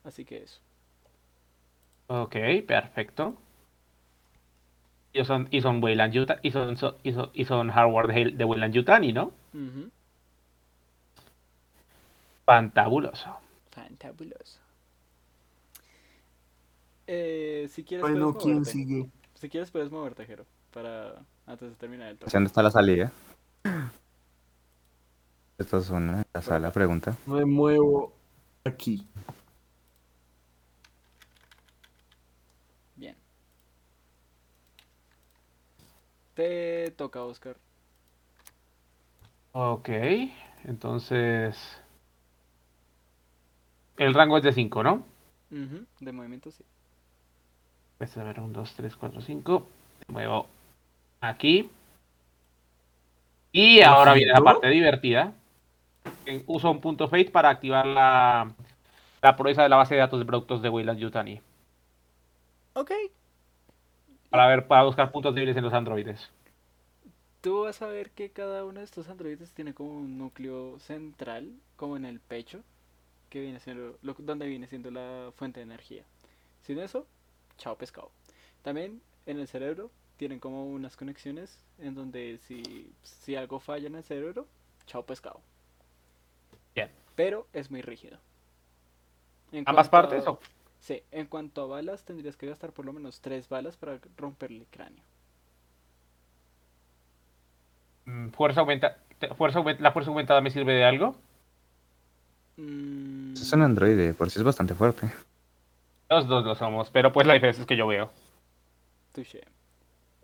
Así 0.03 0.25
que 0.25 0.43
eso. 0.43 0.59
Ok, 2.07 2.35
perfecto. 2.67 3.35
Y 5.13 5.23
son, 5.23 5.47
y 5.51 5.61
son 5.61 5.81
Weyland 5.81 6.13
Yuta, 6.13 6.39
y 6.41 6.51
son, 6.51 6.73
y 7.03 7.13
son, 7.13 7.29
y 7.33 7.45
son 7.45 7.69
hardware 7.69 8.07
de, 8.07 8.31
de 8.31 8.45
Weyland 8.45 8.73
Yutani, 8.73 9.13
¿no? 9.13 9.31
Fantabuloso. 12.45 13.37
Fantabuloso. 13.71 14.62
Eh, 17.07 17.67
si 17.71 17.83
quieres 17.83 18.01
Bueno, 18.01 18.31
puedes 18.31 18.43
¿quién 18.43 18.53
moverte. 18.55 18.71
sigue? 18.71 19.09
Si 19.35 19.49
quieres 19.49 19.71
puedes 19.71 19.91
moverte, 19.91 20.25
Jero, 20.25 20.45
para 20.73 21.21
antes 21.45 21.69
de 21.69 21.75
terminar 21.75 22.09
el 22.09 22.17
turno. 22.17 22.31
¿Dónde 22.31 22.47
está 22.47 22.63
la 22.63 22.71
salida? 22.71 23.11
Esta 25.57 25.77
es 25.77 25.89
una, 25.89 26.25
la 26.33 26.59
la 26.59 26.71
pregunta. 26.71 27.15
Me 27.25 27.45
muevo 27.45 28.13
aquí. 28.63 29.05
Bien. 32.97 33.15
Te 36.35 36.91
toca, 36.91 37.23
Oscar. 37.23 37.57
Ok, 39.53 39.89
entonces. 40.65 41.57
El 43.97 44.13
rango 44.13 44.37
es 44.37 44.43
de 44.43 44.53
5, 44.53 44.83
¿no? 44.83 45.05
De 45.99 46.11
movimiento, 46.11 46.51
sí. 46.51 46.63
Pues 48.03 48.17
a 48.17 48.23
ver, 48.25 48.37
1, 48.41 48.49
2, 48.51 48.73
3, 48.75 48.97
4, 48.97 49.21
5. 49.21 49.65
Muevo 50.09 50.47
aquí. 51.21 51.69
Y 53.53 53.79
ahora 53.79 54.13
viene 54.13 54.33
la 54.33 54.41
parte 54.41 54.67
divertida. 54.67 55.31
uso 56.47 56.69
un 56.69 56.81
punto 56.81 57.07
Fate 57.07 57.31
para 57.31 57.47
activar 57.49 57.85
la, 57.85 58.51
la 59.21 59.35
proeza 59.37 59.63
de 59.63 59.69
la 59.69 59.77
base 59.77 59.93
de 59.93 60.01
datos 60.01 60.19
de 60.19 60.25
productos 60.25 60.61
de 60.61 60.67
Wayland 60.67 60.99
Yutani. 60.99 61.39
Ok. 62.73 62.91
Para 64.29 64.47
ver, 64.47 64.67
para 64.67 64.83
buscar 64.83 65.09
puntos 65.13 65.33
débiles 65.33 65.55
en 65.55 65.63
los 65.63 65.73
androides. 65.73 66.29
Tú 67.39 67.61
vas 67.61 67.81
a 67.81 67.87
ver 67.87 68.09
que 68.11 68.31
cada 68.31 68.65
uno 68.65 68.79
de 68.81 68.85
estos 68.85 69.07
androides 69.07 69.53
tiene 69.53 69.73
como 69.73 69.91
un 69.97 70.17
núcleo 70.17 70.77
central, 70.79 71.53
como 71.77 71.95
en 71.95 72.03
el 72.03 72.19
pecho, 72.19 72.59
que 73.29 73.39
viene 73.39 73.61
siendo, 73.61 73.97
lo- 74.01 74.15
donde 74.19 74.45
viene 74.47 74.67
siendo 74.67 74.91
la 74.91 75.31
fuente 75.37 75.61
de 75.61 75.63
energía. 75.65 76.03
Sin 76.63 76.79
eso, 76.79 77.05
chao 77.57 77.77
pescado. 77.77 78.11
También 78.61 79.01
en 79.25 79.39
el 79.39 79.47
cerebro 79.47 79.91
tienen 80.17 80.39
como 80.39 80.65
unas 80.65 80.95
conexiones 80.95 81.59
en 81.79 81.95
donde 81.95 82.37
si, 82.47 82.91
si 83.03 83.35
algo 83.35 83.59
falla 83.59 83.87
en 83.87 83.95
el 83.95 84.03
cerebro, 84.03 84.47
chao 84.85 85.05
pescado. 85.05 85.41
Bien. 86.75 86.89
Pero 87.15 87.47
es 87.53 87.69
muy 87.71 87.81
rígido. 87.81 88.17
En 89.51 89.63
¿Ambas 89.67 89.89
partes? 89.89 90.25
a- 90.25 90.31
o- 90.31 90.39
Sí, 90.79 91.01
en 91.11 91.27
cuanto 91.27 91.61
a 91.61 91.67
balas, 91.67 92.03
tendrías 92.03 92.35
que 92.35 92.47
gastar 92.47 92.73
por 92.73 92.83
lo 92.85 92.91
menos 92.91 93.21
tres 93.21 93.47
balas 93.47 93.77
para 93.77 93.99
romperle 94.17 94.59
el 94.59 94.67
cráneo. 94.67 95.01
mm, 98.05 98.29
fuerza 98.31 98.59
aumenta, 98.59 98.97
fuerza 99.37 99.59
aument- 99.59 99.79
¿La 99.79 99.93
fuerza 99.93 100.09
aumentada 100.11 100.41
me 100.41 100.51
sirve 100.51 100.73
de 100.73 100.83
algo? 100.83 101.15
Mm, 102.57 103.33
Es 103.33 103.53
un 103.53 103.61
androide, 103.61 104.13
por 104.13 104.29
si 104.29 104.39
es 104.39 104.43
bastante 104.43 104.75
fuerte. 104.75 105.09
Los 106.13 106.27
dos 106.27 106.45
lo 106.45 106.53
somos, 106.53 106.91
pero 106.91 107.11
pues 107.11 107.25
la 107.25 107.33
diferencia 107.33 107.61
es 107.61 107.67
que 107.67 107.75
yo 107.75 107.87
veo. 107.87 108.11
touché. 109.13 109.41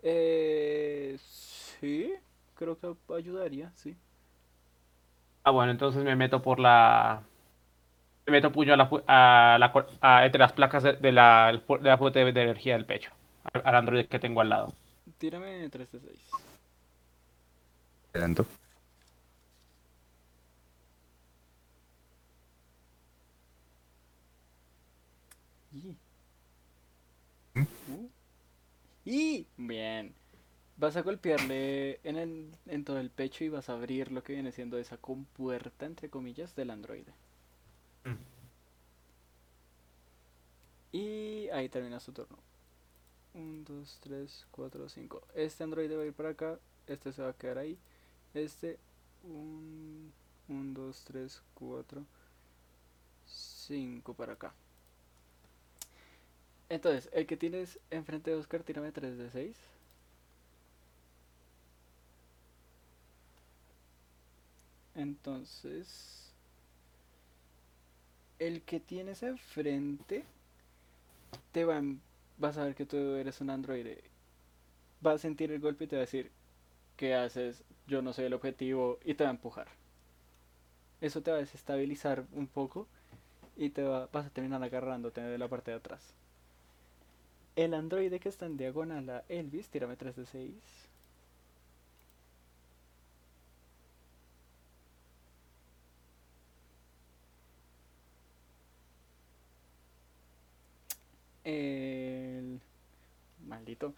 Eh, 0.02 1.16
sí, 1.20 2.12
creo 2.54 2.78
que 2.78 2.94
ayudaría, 3.14 3.72
sí. 3.74 3.96
Ah, 5.42 5.50
bueno, 5.50 5.72
entonces 5.72 6.04
me 6.04 6.14
meto 6.14 6.40
por 6.42 6.60
la. 6.60 7.22
Me 8.26 8.32
meto 8.32 8.52
puño 8.52 8.74
a 8.74 8.76
la, 8.76 8.88
a 9.08 9.58
la 9.58 9.72
cor- 9.72 9.88
a- 10.00 10.24
entre 10.26 10.38
las 10.38 10.52
placas 10.52 10.84
de, 10.84 10.92
de 10.92 11.10
la, 11.12 11.50
de 11.52 11.88
la 11.88 11.98
fuente 11.98 12.24
de 12.24 12.42
energía 12.42 12.74
del 12.74 12.86
pecho. 12.86 13.10
Al, 13.52 13.62
al 13.64 13.74
androide 13.74 14.06
que 14.06 14.18
tengo 14.20 14.40
al 14.42 14.48
lado. 14.50 14.72
Tírame 15.18 15.68
3 15.70 15.90
de 15.90 15.98
6. 16.00 16.20
Lento. 18.14 18.46
Y. 25.72 25.96
Uh. 27.54 28.10
Y. 29.04 29.46
Bien. 29.56 30.14
Vas 30.76 30.96
a 30.96 31.02
golpearle 31.02 32.00
en, 32.04 32.16
el, 32.16 32.54
en 32.66 32.84
todo 32.84 32.98
el 32.98 33.10
pecho 33.10 33.44
y 33.44 33.50
vas 33.50 33.68
a 33.68 33.74
abrir 33.74 34.10
lo 34.10 34.22
que 34.22 34.32
viene 34.32 34.50
siendo 34.50 34.78
esa 34.78 34.96
compuerta, 34.96 35.84
entre 35.84 36.08
comillas, 36.08 36.56
del 36.56 36.70
androide. 36.70 37.12
Mm. 38.04 38.16
Y 40.92 41.48
ahí 41.50 41.68
termina 41.68 42.00
su 42.00 42.12
turno. 42.12 42.38
1, 43.34 43.64
2, 43.68 43.98
3, 44.02 44.46
4, 44.50 44.88
5. 44.88 45.22
Este 45.34 45.64
androide 45.64 45.96
va 45.96 46.02
a 46.02 46.06
ir 46.06 46.14
para 46.14 46.30
acá. 46.30 46.58
Este 46.86 47.12
se 47.12 47.22
va 47.22 47.28
a 47.28 47.34
quedar 47.34 47.58
ahí. 47.58 47.78
Este. 48.34 48.78
1, 49.24 50.10
2, 50.48 51.04
3, 51.04 51.42
4, 51.54 52.06
5 53.26 54.14
para 54.14 54.32
acá. 54.32 54.54
Entonces, 56.70 57.10
el 57.12 57.26
que 57.26 57.36
tienes 57.36 57.78
enfrente 57.90 58.30
de 58.30 58.36
Oscar, 58.38 58.62
tírame 58.62 58.92
3 58.92 59.18
de 59.18 59.28
6. 59.30 59.58
Entonces, 64.94 66.32
el 68.40 68.62
que 68.62 68.80
tienes 68.80 69.22
enfrente, 69.22 70.24
te 71.52 71.64
va, 71.64 71.78
a- 71.78 71.82
vas 72.38 72.56
a 72.58 72.64
ver 72.64 72.74
que 72.74 72.86
tú 72.86 72.96
eres 72.96 73.40
un 73.40 73.50
androide. 73.50 74.02
Va 75.06 75.12
a 75.12 75.18
sentir 75.18 75.52
el 75.52 75.60
golpe 75.60 75.84
y 75.84 75.86
te 75.88 75.96
va 75.96 76.02
a 76.02 76.06
decir, 76.06 76.30
¿qué 76.96 77.14
haces? 77.14 77.64
Yo 77.88 78.02
no 78.02 78.12
soy 78.14 78.26
el 78.26 78.34
objetivo 78.34 78.98
y 79.04 79.14
te 79.14 79.24
va 79.24 79.30
a 79.30 79.34
empujar. 79.34 79.68
Eso 81.00 81.20
te 81.20 81.32
va 81.32 81.38
a 81.38 81.40
desestabilizar 81.40 82.26
un 82.32 82.46
poco 82.46 82.86
y 83.56 83.70
te 83.70 83.82
va, 83.84 84.08
vas 84.12 84.26
a 84.26 84.30
terminar 84.30 84.62
agarrándote 84.62 85.20
de 85.22 85.38
la 85.38 85.48
parte 85.48 85.72
de 85.72 85.78
atrás. 85.78 86.14
El 87.60 87.74
androide 87.74 88.20
que 88.20 88.30
está 88.30 88.46
en 88.46 88.56
diagonal 88.56 89.10
a 89.10 89.24
Elvis, 89.28 89.68
tírame 89.68 89.94
3 89.94 90.16
de 90.16 90.24
6. 90.24 90.54
El... 101.44 102.60
Maldito. 103.46 103.92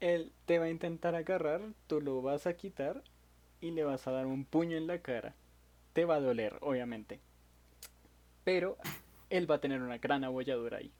Él 0.00 0.32
te 0.44 0.58
va 0.58 0.66
a 0.66 0.68
intentar 0.68 1.14
agarrar, 1.14 1.62
tú 1.86 2.02
lo 2.02 2.20
vas 2.20 2.46
a 2.46 2.56
quitar 2.58 3.02
y 3.62 3.70
le 3.70 3.84
vas 3.84 4.06
a 4.06 4.12
dar 4.12 4.26
un 4.26 4.44
puño 4.44 4.76
en 4.76 4.86
la 4.86 4.98
cara. 4.98 5.34
Te 5.94 6.04
va 6.04 6.16
a 6.16 6.20
doler, 6.20 6.58
obviamente. 6.60 7.20
Pero 8.44 8.76
él 9.30 9.50
va 9.50 9.54
a 9.54 9.60
tener 9.62 9.80
una 9.80 9.96
gran 9.96 10.24
abolladura 10.24 10.76
ahí. 10.76 10.92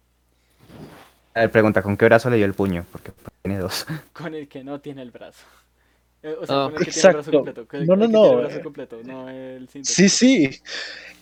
A 1.34 1.40
ver, 1.40 1.50
pregunta, 1.50 1.82
¿con 1.82 1.96
qué 1.96 2.04
brazo 2.04 2.28
le 2.30 2.36
dio 2.36 2.46
el 2.46 2.54
puño? 2.54 2.84
Porque 2.92 3.12
tiene 3.42 3.58
dos. 3.58 3.86
Con 4.12 4.34
el 4.34 4.48
que 4.48 4.62
no 4.62 4.80
tiene 4.80 5.02
el 5.02 5.10
brazo. 5.10 5.44
Eh, 6.22 6.36
o 6.40 6.46
sea, 6.46 6.66
Ah, 6.66 6.70
con 6.70 6.74
el 6.80 6.84
que 6.86 6.92
tiene 6.92 7.08
el 7.08 7.14
brazo 7.14 7.30
exacto. 7.30 7.38
completo. 7.38 7.66
el- 7.72 7.86
No, 7.86 7.96
no, 7.96 8.04
el 8.04 8.10
que 8.10 8.12
tiene 8.12 8.26
el 8.28 8.32
no, 8.32 8.36
brazo 8.42 8.56
eh. 8.58 8.62
completo, 8.62 8.98
no 9.04 9.28
el 9.28 9.68
sintético. 9.68 9.94
Sí, 9.94 10.08
sí. 10.08 10.60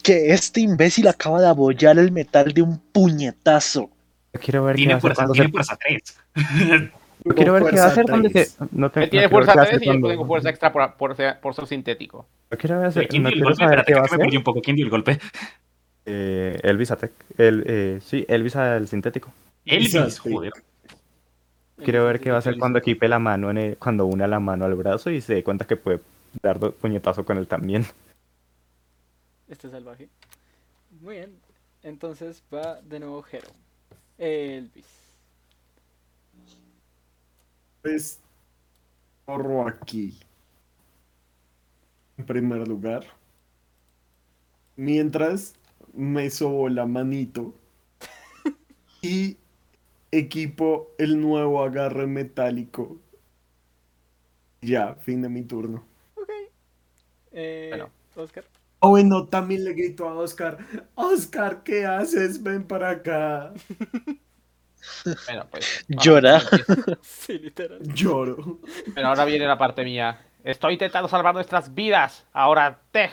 Que 0.02 0.32
este 0.32 0.60
imbécil 0.60 1.08
acaba 1.08 1.40
de 1.40 1.46
abollar 1.48 1.98
el 1.98 2.12
metal 2.12 2.52
de 2.52 2.60
un 2.62 2.78
puñetazo. 2.78 3.88
Yo 4.34 4.40
quiero 4.40 4.64
ver 4.64 4.76
qué 4.76 4.86
va 4.88 4.94
a 4.94 4.94
Tiene 4.94 4.94
hacer 4.94 5.00
fuerza, 5.00 5.16
cuando 5.16 5.32
tiene 5.32 5.50
fuerza 5.50 5.78
3. 5.80 6.90
Yo 7.24 7.34
quiero 7.34 7.52
ver 7.54 7.64
qué 7.64 7.76
va 7.76 7.82
a 7.82 7.86
hacer 7.86 8.04
cuando 8.06 8.28
se... 8.30 8.48
No 8.72 8.90
te... 8.90 9.04
Él 9.04 9.10
tiene 9.10 9.26
no 9.26 9.30
fuerza 9.30 9.52
qué 9.54 9.60
hace 9.60 9.70
3 9.70 9.82
y 9.82 9.84
yo 9.86 9.90
cuando- 9.92 10.08
tengo 10.08 10.26
fuerza 10.26 10.50
extra 10.50 10.72
por, 10.72 10.94
por, 10.94 11.16
ser- 11.16 11.40
por 11.40 11.54
ser 11.54 11.66
sintético. 11.66 12.26
Yo 12.50 12.58
quiero 12.58 12.80
ver... 12.80 13.08
¿Quién 13.08 13.22
no 13.22 13.28
dio 13.30 13.38
el 13.38 13.44
golpe? 13.44 13.64
Espérate, 13.64 13.92
qué 13.92 13.98
va 13.98 14.04
a 14.04 14.08
que 14.08 14.12
me 14.12 14.18
perdí 14.18 14.28
hacer. 14.28 14.38
un 14.38 14.44
poco. 14.44 14.60
¿Quién 14.60 14.76
dio 14.76 14.84
el 14.84 14.90
golpe? 14.90 15.18
Eh, 16.10 16.60
Elvis 16.62 16.90
Atec. 16.90 17.12
El, 17.38 17.64
eh, 17.66 18.00
sí, 18.02 18.24
Elvis 18.28 18.56
al 18.56 18.88
sintético. 18.88 19.32
Elvis, 19.64 20.18
joder. 20.18 20.52
Quiero 21.76 22.04
ver 22.04 22.20
qué 22.20 22.30
va 22.30 22.36
a 22.36 22.38
hacer 22.40 22.58
cuando 22.58 22.78
equipe 22.78 23.08
la 23.08 23.18
mano, 23.18 23.50
en 23.50 23.56
el- 23.58 23.76
cuando 23.78 24.04
una 24.06 24.26
la 24.26 24.38
mano 24.40 24.64
al 24.66 24.74
brazo 24.74 25.10
y 25.10 25.20
se 25.20 25.34
dé 25.34 25.42
cuenta 25.44 25.66
que 25.66 25.76
puede 25.76 26.00
dar 26.42 26.58
puñetazo 26.58 27.24
con 27.24 27.38
él 27.38 27.46
también. 27.46 27.86
Este 29.48 29.68
salvaje. 29.68 30.08
Muy 31.00 31.16
bien. 31.16 31.36
Entonces 31.82 32.40
va 32.54 32.80
de 32.82 33.00
nuevo 33.00 33.24
Hero. 33.32 33.48
Elvis. 34.16 34.86
Pues 37.82 38.20
corro 39.24 39.66
aquí. 39.66 40.18
En 42.18 42.26
primer 42.26 42.68
lugar. 42.68 43.04
Mientras 44.76 45.54
me 45.94 46.30
sobo 46.30 46.68
la 46.68 46.86
manito. 46.86 47.54
Y 49.02 49.38
equipo 50.12 50.94
el 50.98 51.20
nuevo 51.20 51.62
agarre 51.64 52.06
metálico. 52.06 52.98
Ya, 54.62 54.94
fin 54.96 55.22
de 55.22 55.28
mi 55.28 55.42
turno. 55.44 55.86
Ok. 56.14 56.30
Eh, 57.32 57.68
Bueno. 57.68 57.90
Oscar. 58.14 58.44
Oh, 58.80 58.90
bueno, 58.90 59.26
también 59.28 59.64
le 59.64 59.74
grito 59.74 60.08
a 60.08 60.14
Oscar. 60.14 60.58
Oscar, 60.94 61.62
¿qué 61.62 61.84
haces? 61.84 62.42
Ven 62.42 62.66
para 62.66 62.90
acá. 62.90 63.52
Bueno, 65.26 65.46
pues. 65.50 65.84
Llora. 65.88 66.40
Sí, 67.02 67.38
literal. 67.38 67.90
Lloro. 67.94 68.60
Bueno, 68.94 69.08
ahora 69.08 69.24
viene 69.24 69.46
la 69.46 69.58
parte 69.58 69.84
mía. 69.84 70.20
Estoy 70.42 70.74
intentando 70.74 71.08
salvar 71.08 71.34
nuestras 71.34 71.74
vidas. 71.74 72.26
Ahora, 72.32 72.80
te... 72.90 73.10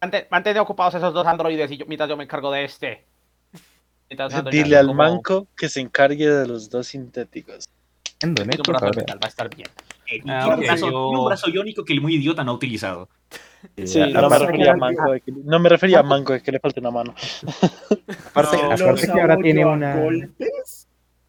mantén, 0.00 0.26
mantén 0.30 0.58
ocupados 0.58 0.94
esos 0.94 1.12
dos 1.14 1.26
androides 1.26 1.70
y 1.70 1.76
yo- 1.78 1.86
mientras 1.86 2.08
yo 2.08 2.16
me 2.16 2.24
encargo 2.24 2.50
de 2.52 2.64
este. 2.64 3.04
Dile 4.50 4.76
al 4.76 4.86
como- 4.86 4.98
manco 4.98 5.46
que 5.56 5.68
se 5.68 5.80
encargue 5.80 6.28
de 6.28 6.46
los 6.46 6.70
dos 6.70 6.86
sintéticos. 6.88 7.68
¿no? 8.22 8.28
un 8.28 8.34
brazo 8.34 8.86
metal, 8.96 9.18
va 9.22 9.26
a 9.26 9.28
estar 9.28 9.54
bien. 9.54 9.68
Eh, 10.06 10.22
Ah, 10.26 10.40
tiene, 10.44 10.54
un 10.54 10.60
brazo, 10.60 10.86
yo- 10.86 10.90
tiene 11.08 11.18
un 11.20 11.26
brazo 11.26 11.50
iónico 11.50 11.84
que 11.84 11.92
el 11.92 12.00
muy 12.00 12.14
idiota 12.14 12.44
no 12.44 12.52
ha 12.52 12.54
utilizado. 12.54 13.08
eh, 13.76 13.86
Sí, 13.86 13.98
no 14.00 14.30
me 14.30 14.38
refería 14.38 14.72
a 14.72 14.76
manco 14.76 15.10
de 15.12 15.20
que, 15.20 15.32
no 15.32 15.58
me 15.58 15.68
refería 15.68 15.98
a 15.98 16.02
manco 16.02 16.32
de 16.32 16.40
que 16.40 16.52
le 16.52 16.60
falte 16.60 16.80
una 16.80 16.90
mano. 16.92 17.14
Aparte, 18.30 18.56
No, 18.56 18.70
aparte 18.72 19.06
que 19.12 19.20
ahora 19.20 19.36
tiene 19.38 19.64
una... 19.66 19.96
golpes, 19.96 20.88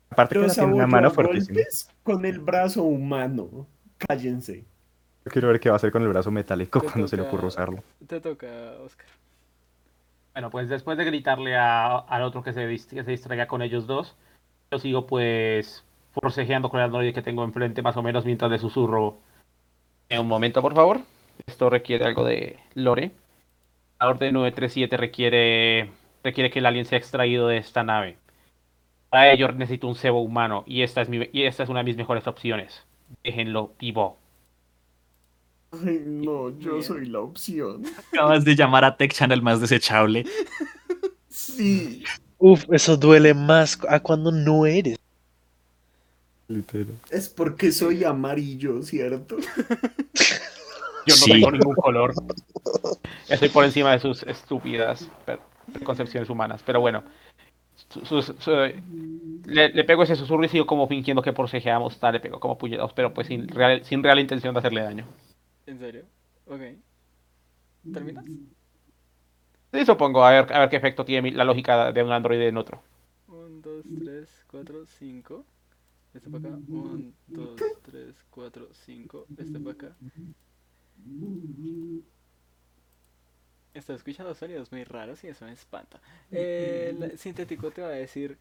Aparte 0.09 0.35
que 0.35 0.39
ahora 0.41 0.53
tiene 0.53 0.73
una 0.73 0.87
mano 0.87 1.11
fuertísima. 1.11 1.55
golpes 1.55 1.89
con 2.03 2.25
el 2.25 2.39
brazo 2.39 2.83
humano. 2.83 3.65
Cállense. 3.97 4.63
Yo 5.27 5.31
quiero 5.31 5.49
ver 5.49 5.59
qué 5.59 5.69
va 5.69 5.75
a 5.75 5.77
hacer 5.77 5.91
con 5.91 6.01
el 6.03 6.07
brazo 6.07 6.31
metálico 6.31 6.79
Te 6.79 6.87
cuando 6.87 7.07
se 7.07 7.17
le 7.17 7.23
ocurra 7.23 7.47
usarlo. 7.47 7.83
Te 8.07 8.21
toca, 8.21 8.47
Oscar. 8.85 9.05
Bueno, 10.33 10.49
pues 10.49 10.69
después 10.69 10.97
de 10.97 11.03
gritarle 11.05 11.55
a- 11.57 11.97
al 11.97 12.21
otro 12.23 12.41
que 12.43 12.53
se, 12.53 12.69
dis- 12.69 12.87
que 12.89 13.03
se 13.03 13.11
distraiga 13.11 13.47
con 13.47 13.61
ellos 13.61 13.87
dos, 13.87 14.15
yo 14.71 14.79
sigo 14.79 15.05
pues 15.05 15.83
forcejeando 16.13 16.69
con 16.69 16.79
el 16.79 16.85
androide 16.85 17.11
que 17.13 17.21
tengo 17.21 17.43
enfrente 17.43 17.81
más 17.81 17.97
o 17.97 18.01
menos 18.03 18.23
mientras 18.25 18.49
le 18.49 18.57
susurro. 18.57 19.17
En 20.09 20.21
un 20.21 20.27
momento, 20.27 20.61
por 20.61 20.73
favor. 20.73 21.01
Esto 21.45 21.69
requiere 21.69 22.05
algo 22.05 22.23
de 22.23 22.57
lore. 22.73 23.11
La 23.99 24.07
orden 24.07 24.33
937 24.33 24.95
requiere, 24.95 25.91
requiere 26.23 26.49
que 26.51 26.59
el 26.59 26.65
alien 26.67 26.85
sea 26.85 26.97
extraído 26.97 27.47
de 27.47 27.57
esta 27.57 27.83
nave. 27.83 28.17
Para 29.09 29.31
ello 29.31 29.51
necesito 29.51 29.87
un 29.87 29.95
cebo 29.95 30.21
humano 30.21 30.63
y 30.67 30.83
esta 30.83 31.01
es, 31.01 31.09
mi, 31.09 31.27
y 31.33 31.43
esta 31.43 31.63
es 31.63 31.69
una 31.69 31.79
de 31.79 31.85
mis 31.85 31.97
mejores 31.97 32.27
opciones. 32.27 32.85
Déjenlo 33.23 33.73
vivo. 33.79 34.17
Ay, 35.71 36.01
no, 36.05 36.49
yo 36.59 36.73
Bien. 36.73 36.83
soy 36.83 37.05
la 37.07 37.19
opción. 37.19 37.83
Acabas 38.13 38.45
de 38.45 38.55
llamar 38.55 38.85
a 38.85 38.95
Tech 38.95 39.13
Channel 39.13 39.41
más 39.41 39.59
desechable. 39.61 40.25
Sí. 41.29 42.03
Uf, 42.39 42.63
eso 42.71 42.95
duele 42.97 43.33
más 43.33 43.77
a 43.89 43.99
cuando 43.99 44.31
no 44.31 44.65
eres. 44.65 44.97
Literal. 46.47 46.87
Es 47.11 47.27
porque 47.29 47.71
soy 47.71 48.03
amarillo, 48.05 48.81
¿cierto? 48.81 49.37
Yo 49.37 49.43
no 51.07 51.15
Sí. 51.15 51.31
tengo 51.31 51.51
ningún 51.51 51.75
color. 51.75 52.13
Estoy 53.27 53.49
por 53.49 53.65
encima 53.65 53.91
de 53.91 53.99
sus 53.99 54.23
estúpidas 54.23 55.07
concepciones 55.83 56.29
humanas. 56.29 56.61
Pero 56.65 56.79
bueno. 56.79 57.03
Su- 57.89 58.05
sus- 58.05 58.33
su- 58.39 58.51
le, 59.45 59.69
le 59.69 59.83
pego 59.83 60.03
ese 60.03 60.15
susurro 60.15 60.43
y 60.43 60.49
sigo 60.49 60.65
como 60.65 60.87
fingiendo 60.87 61.21
que 61.21 61.33
forcejeamos. 61.33 61.99
Tal, 61.99 62.13
le 62.13 62.19
pego 62.19 62.39
como 62.39 62.57
puñetados, 62.57 62.93
pero 62.93 63.13
pues 63.13 63.27
sin 63.27 63.47
real, 63.47 63.83
sin 63.85 64.01
real 64.03 64.19
intención 64.19 64.53
de 64.53 64.59
hacerle 64.59 64.81
daño. 64.81 65.05
¿En 65.67 65.79
serio? 65.79 66.05
Ok. 66.47 66.61
¿Terminas? 67.93 68.25
Sí, 68.25 69.85
supongo, 69.85 70.25
a 70.25 70.31
ver, 70.31 70.53
a 70.53 70.59
ver 70.59 70.69
qué 70.69 70.77
efecto 70.77 71.05
tiene 71.05 71.31
la 71.31 71.43
lógica 71.43 71.91
de 71.91 72.03
un 72.03 72.11
androide 72.11 72.47
en 72.47 72.57
otro. 72.57 72.81
1, 73.27 73.61
2, 73.61 73.85
3, 74.03 74.45
4, 74.49 74.85
5. 74.85 75.45
Este 76.13 76.29
para 76.29 76.47
acá. 76.47 76.57
1, 76.69 77.11
2, 77.27 77.61
3, 77.83 78.15
4, 78.29 78.69
5. 78.71 79.25
Este 79.37 79.59
para 79.59 79.71
acá. 79.73 79.95
Estoy 83.73 83.95
escuchando 83.97 84.33
sonidos 84.33 84.71
muy 84.71 84.85
raros 84.85 85.23
y 85.23 85.27
eso 85.27 85.45
me 85.45 85.51
espanta. 85.51 85.99
El 86.31 87.17
sintético 87.19 87.71
te 87.71 87.81
va 87.81 87.89
a 87.89 87.91
decir: 87.91 88.37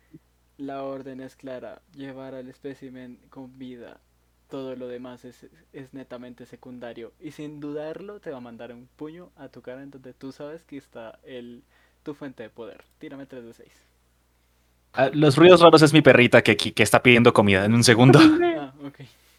La 0.59 0.85
orden 0.85 1.21
es 1.21 1.35
clara, 1.35 1.83
llevar 1.93 2.35
al 2.35 2.49
espécimen 2.49 3.19
con 3.31 3.59
vida. 3.59 4.01
Todo 4.49 4.77
lo 4.77 4.87
demás 4.87 5.25
es, 5.25 5.47
es 5.73 5.93
netamente 5.93 6.47
secundario. 6.47 7.13
Y 7.21 7.33
sin 7.33 7.59
dudarlo, 7.59 8.21
te 8.21 8.31
va 8.31 8.37
a 8.37 8.41
mandar 8.41 8.73
un 8.73 8.89
puño 8.97 9.31
a 9.37 9.49
tu 9.49 9.61
cara 9.61 9.83
en 9.83 9.91
donde 9.91 10.13
tú 10.15 10.31
sabes 10.31 10.63
que 10.63 10.77
está 10.77 11.19
el, 11.25 11.63
tu 12.05 12.15
fuente 12.15 12.45
de 12.45 12.51
poder. 12.51 12.85
Tírame 12.99 13.27
3 13.27 13.45
de 13.45 13.53
6. 13.53 13.69
Ah, 14.93 15.11
Los 15.13 15.37
ruidos 15.37 15.61
raros 15.61 15.83
es 15.83 15.93
mi 15.93 16.01
perrita 16.01 16.43
que, 16.43 16.57
que 16.57 16.83
está 16.83 17.03
pidiendo 17.03 17.33
comida 17.33 17.65
en 17.65 17.75
un 17.75 17.85
segundo. 17.85 18.19
Ah. 18.59 18.73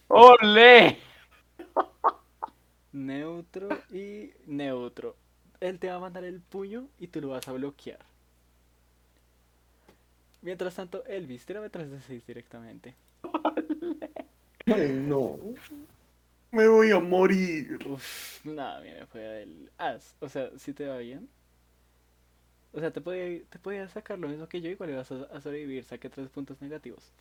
¡Ole! 0.09 0.97
Neutro 2.93 3.69
y 3.91 4.31
neutro. 4.45 5.15
Él 5.59 5.79
te 5.79 5.89
va 5.89 5.95
a 5.95 5.99
mandar 5.99 6.23
el 6.23 6.39
puño 6.39 6.87
y 6.99 7.07
tú 7.07 7.21
lo 7.21 7.29
vas 7.29 7.47
a 7.47 7.51
bloquear. 7.51 7.99
Mientras 10.41 10.75
tanto, 10.75 11.03
Elvis, 11.05 11.45
tírame 11.45 11.69
3 11.69 11.91
de 11.91 12.01
6 12.01 12.25
directamente. 12.25 12.95
Ay, 14.67 14.91
no. 14.91 15.39
Me 16.51 16.67
voy 16.67 16.91
a 16.91 16.99
morir. 16.99 17.77
Nada, 18.43 18.81
mira, 18.81 19.05
fue 19.07 19.21
del 19.21 19.71
as. 19.77 20.15
O 20.19 20.29
sea, 20.29 20.49
si 20.57 20.73
te 20.73 20.87
va 20.87 20.97
bien. 20.97 21.27
O 22.73 22.79
sea, 22.79 22.91
te 22.91 23.01
podía, 23.01 23.43
te 23.49 23.59
podía 23.59 23.87
sacar 23.89 24.19
lo 24.19 24.27
mismo 24.27 24.47
que 24.47 24.61
yo, 24.61 24.69
igual 24.69 24.89
ibas 24.91 25.11
a, 25.11 25.23
a 25.33 25.41
sobrevivir. 25.41 25.83
Saqué 25.83 26.09
3 26.09 26.29
puntos 26.29 26.61
negativos. 26.61 27.11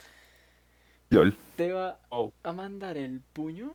LOL. 1.10 1.36
Te 1.56 1.72
va 1.72 1.98
Oh. 2.10 2.32
a 2.42 2.52
mandar 2.52 2.96
el 2.96 3.20
puño 3.32 3.74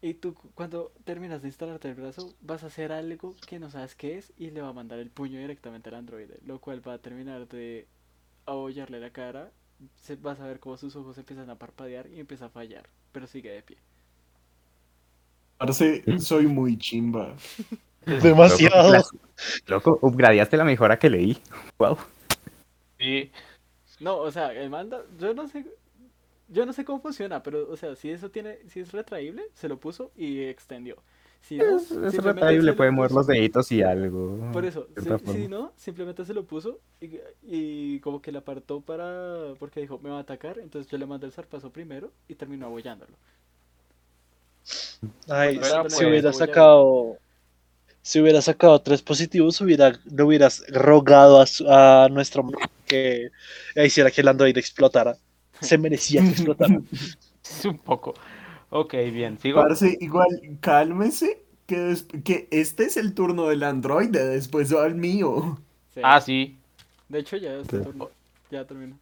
y 0.00 0.14
tú 0.14 0.34
cu- 0.34 0.50
cuando 0.54 0.92
terminas 1.04 1.42
de 1.42 1.48
instalarte 1.48 1.88
el 1.88 1.94
brazo 1.94 2.34
vas 2.40 2.62
a 2.64 2.66
hacer 2.68 2.92
algo 2.92 3.36
que 3.48 3.58
no 3.58 3.70
sabes 3.70 3.94
qué 3.94 4.18
es 4.18 4.32
y 4.38 4.50
le 4.50 4.62
va 4.62 4.68
a 4.68 4.72
mandar 4.72 4.98
el 5.00 5.10
puño 5.10 5.38
directamente 5.40 5.88
al 5.90 5.96
androide, 5.96 6.38
lo 6.44 6.60
cual 6.60 6.86
va 6.86 6.94
a 6.94 6.98
terminar 6.98 7.48
de 7.48 7.86
abollarle 8.46 9.00
la 9.00 9.10
cara, 9.10 9.50
se, 9.96 10.16
vas 10.16 10.40
a 10.40 10.46
ver 10.46 10.60
cómo 10.60 10.76
sus 10.76 10.94
ojos 10.96 11.16
empiezan 11.18 11.50
a 11.50 11.56
parpadear 11.56 12.06
y 12.08 12.20
empieza 12.20 12.46
a 12.46 12.50
fallar, 12.50 12.88
pero 13.12 13.26
sigue 13.26 13.50
de 13.50 13.62
pie. 13.62 13.76
Parce, 15.58 16.02
soy 16.18 16.46
muy 16.46 16.76
chimba. 16.76 17.34
Demasiado. 18.06 18.92
Loco, 18.92 19.10
Loco, 19.66 19.98
upgradeaste 20.02 20.56
la 20.56 20.64
mejora 20.64 20.98
que 20.98 21.10
leí. 21.10 21.38
Wow. 21.78 21.98
Sí. 22.98 23.30
No, 24.00 24.16
o 24.16 24.32
sea, 24.32 24.52
el 24.52 24.68
manda, 24.68 25.04
yo 25.18 25.32
no 25.32 25.46
sé, 25.46 25.64
yo 26.48 26.66
no 26.66 26.72
sé 26.72 26.84
cómo 26.84 27.00
funciona, 27.00 27.42
pero 27.42 27.70
o 27.70 27.76
sea, 27.76 27.94
si 27.94 28.10
eso 28.10 28.30
tiene, 28.30 28.58
si 28.68 28.80
es 28.80 28.90
retraíble, 28.90 29.44
se 29.54 29.68
lo 29.68 29.78
puso 29.78 30.10
y 30.16 30.42
extendió. 30.42 30.96
Si 31.42 31.58
no, 31.58 31.76
Es, 31.76 31.90
es 31.90 32.16
puede 32.76 32.90
mover 32.90 33.10
los 33.10 33.26
deditos 33.26 33.72
y 33.72 33.82
algo. 33.82 34.38
Por 34.52 34.64
eso, 34.64 34.86
si, 35.26 35.48
no, 35.48 35.72
simplemente 35.76 36.24
se 36.24 36.34
lo 36.34 36.44
puso 36.44 36.78
y, 37.00 37.18
y 37.42 38.00
como 38.00 38.22
que 38.22 38.32
le 38.32 38.38
apartó 38.38 38.80
para... 38.80 39.54
porque 39.58 39.80
dijo, 39.80 39.98
me 40.02 40.10
va 40.10 40.18
a 40.18 40.20
atacar, 40.20 40.58
entonces 40.58 40.90
yo 40.90 40.98
le 40.98 41.06
mandé 41.06 41.26
el 41.26 41.32
zarpazo 41.32 41.70
primero 41.70 42.10
y 42.28 42.34
terminó 42.36 42.66
abollándolo. 42.66 43.12
Ay, 45.28 45.60
si 45.62 45.70
pues, 45.80 46.00
hubiera 46.00 46.32
sacado. 46.32 47.18
Si 48.02 48.20
hubiera 48.20 48.42
sacado 48.42 48.80
tres 48.82 49.02
positivos, 49.02 49.60
hubiera, 49.60 49.92
le 50.04 50.22
hubieras 50.24 50.64
rogado 50.68 51.40
a, 51.40 51.46
su- 51.46 51.66
a 51.70 52.08
nuestro 52.10 52.44
que 52.86 53.30
hiciera 53.76 54.10
que 54.10 54.22
el 54.22 54.28
androide 54.28 54.60
explotara. 54.60 55.16
Se 55.60 55.78
merecía 55.78 56.22
que 56.22 56.30
explotara. 56.32 56.82
Es 57.44 57.64
un 57.64 57.78
poco. 57.78 58.14
Ok, 58.72 58.94
bien. 59.12 59.38
¿Sigo? 59.38 59.60
Parce, 59.60 59.98
igual, 60.00 60.28
cálmese, 60.60 61.44
que, 61.66 61.78
des- 61.78 62.06
que 62.24 62.48
este 62.50 62.84
es 62.84 62.96
el 62.96 63.14
turno 63.14 63.46
del 63.48 63.62
androide, 63.64 64.24
después 64.26 64.74
va 64.74 64.86
el 64.86 64.94
mío. 64.94 65.58
Sí. 65.94 66.00
Ah, 66.02 66.20
sí. 66.20 66.58
De 67.08 67.18
hecho, 67.20 67.36
ya 67.36 67.54
es 67.58 67.68
tu 67.68 67.76
Sí. 67.78 67.84
turno. 67.84 68.10
Ya 68.50 68.66
terminó. 68.66 68.98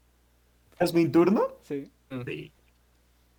¿Es 0.81 0.93
mi 0.95 1.09
turno? 1.09 1.43
Sí. 1.63 1.91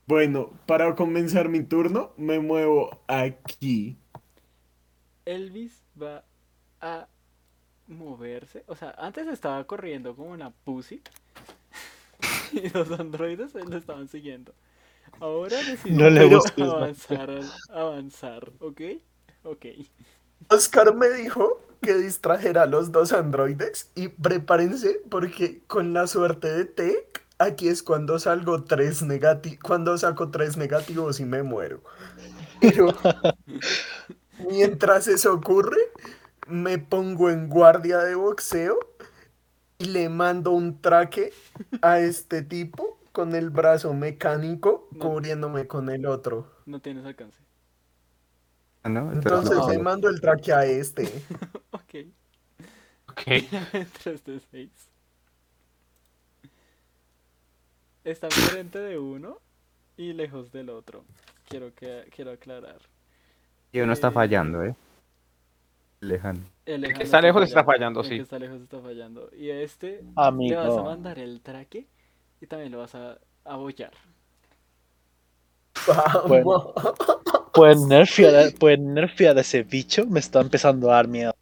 Bueno, 0.08 0.52
para 0.66 0.96
comenzar 0.96 1.50
mi 1.50 1.64
turno, 1.64 2.12
me 2.18 2.40
muevo 2.40 3.02
aquí. 3.08 3.98
Elvis 5.26 5.82
va 6.02 6.24
a 6.82 7.08
moverse. 7.88 8.64
O 8.68 8.76
sea, 8.76 8.92
antes 8.98 9.28
estaba 9.28 9.64
corriendo 9.66 10.16
como 10.16 10.32
una 10.32 10.52
pussy. 10.52 11.02
y 12.54 12.70
los 12.70 12.92
androides 12.92 13.54
lo 13.54 13.78
estaban 13.78 14.08
siguiendo. 14.08 14.54
Ahora 15.20 15.64
decidió 15.64 15.98
No 15.98 16.10
le 16.10 16.26
busques 16.26 16.76
más. 16.76 17.08
avanzar, 17.10 17.30
avanzar, 17.70 18.52
¿ok? 18.60 18.82
Ok. 19.44 19.66
Oscar 20.50 20.94
me 20.96 21.10
dijo 21.10 21.62
que 21.82 21.96
distrajera 21.96 22.64
a 22.64 22.66
los 22.68 22.92
dos 22.92 23.12
androides 23.14 23.90
y 23.96 24.10
prepárense 24.10 25.02
porque 25.10 25.62
con 25.68 25.94
la 25.94 26.08
suerte 26.08 26.52
de 26.52 26.66
Tech, 26.66 27.26
aquí 27.40 27.68
es 27.70 27.82
cuando 27.84 28.20
salgo 28.20 28.64
tres 28.64 29.02
negati 29.02 29.58
cuando 29.58 29.98
saco 29.98 30.30
tres 30.30 30.58
negativos 30.58 31.20
y 31.20 31.26
me 31.26 31.44
muero. 31.44 31.82
Pero 32.60 32.94
mientras 34.38 35.08
eso 35.08 35.34
ocurre, 35.34 35.78
me 36.48 36.78
pongo 36.80 37.30
en 37.30 37.50
guardia 37.50 38.00
de 38.00 38.16
boxeo 38.16 38.80
y 39.78 39.86
le 39.86 40.10
mando 40.10 40.52
un 40.52 40.80
traque 40.82 41.34
a 41.82 42.00
este 42.00 42.42
tipo 42.44 42.91
con 43.12 43.36
el 43.36 43.50
brazo 43.50 43.94
mecánico 43.94 44.88
No. 44.92 45.00
cubriéndome 45.00 45.68
con 45.68 45.90
el 45.90 46.06
otro. 46.06 46.52
No 46.66 46.80
tienes 46.82 47.06
alcance. 47.06 47.44
Ah, 48.84 48.90
¿no? 48.90 49.12
Entonces 49.14 49.58
no. 49.58 49.68
le 49.68 49.78
mando 49.80 50.10
el 50.10 50.20
traque 50.22 50.54
a 50.54 50.66
este. 50.66 51.26
Ok. 51.72 51.96
Ok. 53.10 53.22
3 54.04 54.24
de 54.26 54.40
6. 54.40 54.90
Está 58.04 58.30
enfrente 58.30 58.80
de 58.80 59.00
uno 59.00 59.42
y 59.98 60.14
lejos 60.14 60.52
del 60.52 60.70
otro. 60.70 61.06
Quiero 61.48 61.74
que 61.76 62.08
quiero 62.16 62.32
aclarar. 62.32 62.82
Y 63.74 63.80
uno 63.82 63.94
está 63.94 64.10
Eh, 64.10 64.12
fallando, 64.12 64.64
¿eh? 64.64 64.76
Lejano. 66.02 66.52
El, 66.66 66.94
que 66.94 67.04
lejano 67.04 67.04
está 67.04 67.22
lejos 67.22 67.44
está 67.44 67.64
fallando, 67.64 68.04
el 68.04 68.06
sí. 68.06 68.16
que 68.16 68.22
está 68.22 68.40
lejos 68.40 68.62
está 68.62 68.82
fallando. 68.82 69.30
Y 69.36 69.50
a 69.52 69.62
este 69.62 70.04
le 70.04 70.14
Amigo. 70.16 70.58
vas 70.58 70.78
a 70.78 70.84
mandar 70.84 71.20
el 71.20 71.42
traque 71.42 71.88
y 72.42 72.48
también 72.48 72.72
lo 72.72 72.80
vas 72.80 72.96
a 72.96 73.20
abollar. 73.46 73.92
Vamos. 76.28 76.74
Pueden 77.54 77.88
nerfear, 77.88 78.54
pueden 78.56 78.94
nerfear 78.94 79.38
a 79.38 79.42
ese 79.42 79.64
bicho. 79.64 80.06
Me 80.08 80.20
está 80.20 80.42
empezando 80.42 80.92
a 80.92 80.96
dar 80.96 81.08
miedo. 81.08 81.34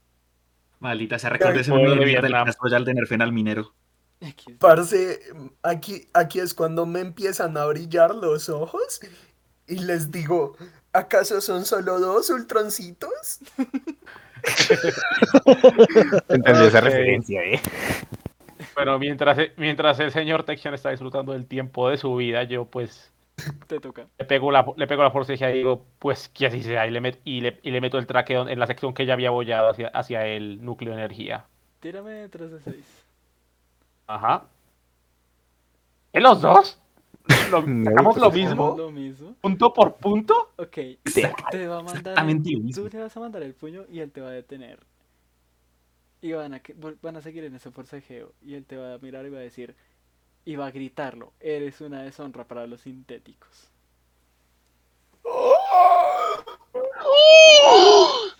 Maldita 0.80 1.20
sea, 1.20 1.32
recordé 1.32 1.62
ese 1.62 1.74
de 1.74 2.22
del. 2.22 2.32
Clash 2.32 2.56
Royale 2.60 2.86
de 2.86 2.94
Nerfen 2.94 3.22
al 3.22 3.32
minero. 3.32 3.74
Parce, 4.60 5.22
aquí, 5.64 6.08
aquí 6.14 6.40
es 6.40 6.54
cuando 6.54 6.86
me 6.86 7.00
empiezan 7.00 7.56
a 7.58 7.66
brillar 7.66 8.14
los 8.14 8.50
ojos 8.50 9.00
y 9.68 9.80
les 9.80 10.12
digo, 10.12 10.58
¿acaso 10.92 11.40
son 11.40 11.66
solo 11.66 12.00
dos 12.00 12.30
ultroncitos? 12.30 13.40
Entendí 16.28 16.66
esa 16.66 16.82
referencia, 16.82 17.42
¿eh? 17.44 17.62
Pero 18.76 19.00
mientras, 19.00 19.38
mientras 19.58 20.00
el 20.00 20.12
señor 20.12 20.44
Texian 20.44 20.74
está 20.74 20.90
disfrutando 20.92 21.34
del 21.34 21.46
tiempo 21.46 21.90
de 21.90 21.98
su 21.98 22.16
vida, 22.16 22.44
yo 22.44 22.66
pues 22.66 23.12
Te 23.68 23.80
toca. 23.80 24.06
Le 24.18 24.26
pego 24.26 24.52
la, 24.52 24.66
le 24.76 24.86
pego 24.88 25.02
la 25.04 25.12
forcejeada 25.12 25.54
y 25.54 25.60
digo, 25.60 25.86
pues 26.00 26.28
que 26.30 26.48
así 26.48 26.62
sea. 26.62 26.86
Y 26.88 26.92
le, 26.92 27.02
met- 27.02 27.20
y 27.24 27.40
le, 27.42 27.60
y 27.64 27.72
le 27.72 27.80
meto 27.80 27.98
el 27.98 28.06
traqueo 28.06 28.48
en 28.50 28.60
la 28.60 28.68
sección 28.68 28.94
que 28.94 29.06
ya 29.06 29.14
había 29.14 29.30
bollado 29.30 29.70
hacia, 29.70 29.88
hacia 29.90 30.26
el 30.26 30.64
núcleo 30.64 30.92
de 30.94 31.00
energía. 31.00 31.46
Tírame 31.80 32.28
3 32.28 32.52
de 32.52 32.60
6. 32.60 33.06
Ajá. 34.08 34.44
¿En 36.12 36.24
los 36.24 36.42
dos? 36.42 36.80
¿Lo, 37.52 37.62
No, 37.66 37.90
¿Sacamos 37.92 38.16
pues 38.16 38.24
lo 38.26 38.32
mismo? 38.32 38.76
Lo 38.78 38.92
mismo. 38.92 39.36
¿Punto 39.40 39.74
por 39.74 39.96
punto? 39.96 40.52
Ok, 40.58 40.78
Exacto, 41.06 41.46
te 41.52 41.68
va 41.68 41.76
a 41.80 41.84
mandar. 41.84 41.98
exactamente 42.00 42.50
lo 42.52 42.58
el- 42.58 42.64
mismo. 42.66 42.84
Tú 42.84 42.90
le 42.98 43.04
vas 43.04 43.16
a 43.16 43.20
mandar 43.22 43.44
el 43.44 43.54
puño 43.54 43.86
y 43.90 44.00
él 44.02 44.12
te 44.12 44.20
va 44.20 44.30
a 44.30 44.32
detener. 44.32 44.80
Y 46.22 46.34
van 46.34 46.54
a, 46.54 46.62
van 47.02 47.16
a 47.16 47.22
seguir 47.22 47.44
en 47.46 47.56
ese 47.56 47.72
forcejeo. 47.72 48.34
Y 48.42 48.56
él 48.56 48.66
te 48.66 48.78
va 48.78 48.94
a 48.94 48.98
mirar 48.98 49.26
y 49.26 49.30
va 49.30 49.40
a 49.40 49.42
decir. 49.42 49.76
Y 50.46 50.56
va 50.56 50.68
a 50.68 50.72
gritarlo: 50.72 51.34
Eres 51.40 51.82
una 51.82 52.04
deshonra 52.04 52.46
para 52.46 52.68
los 52.68 52.82
sintéticos. 52.82 53.70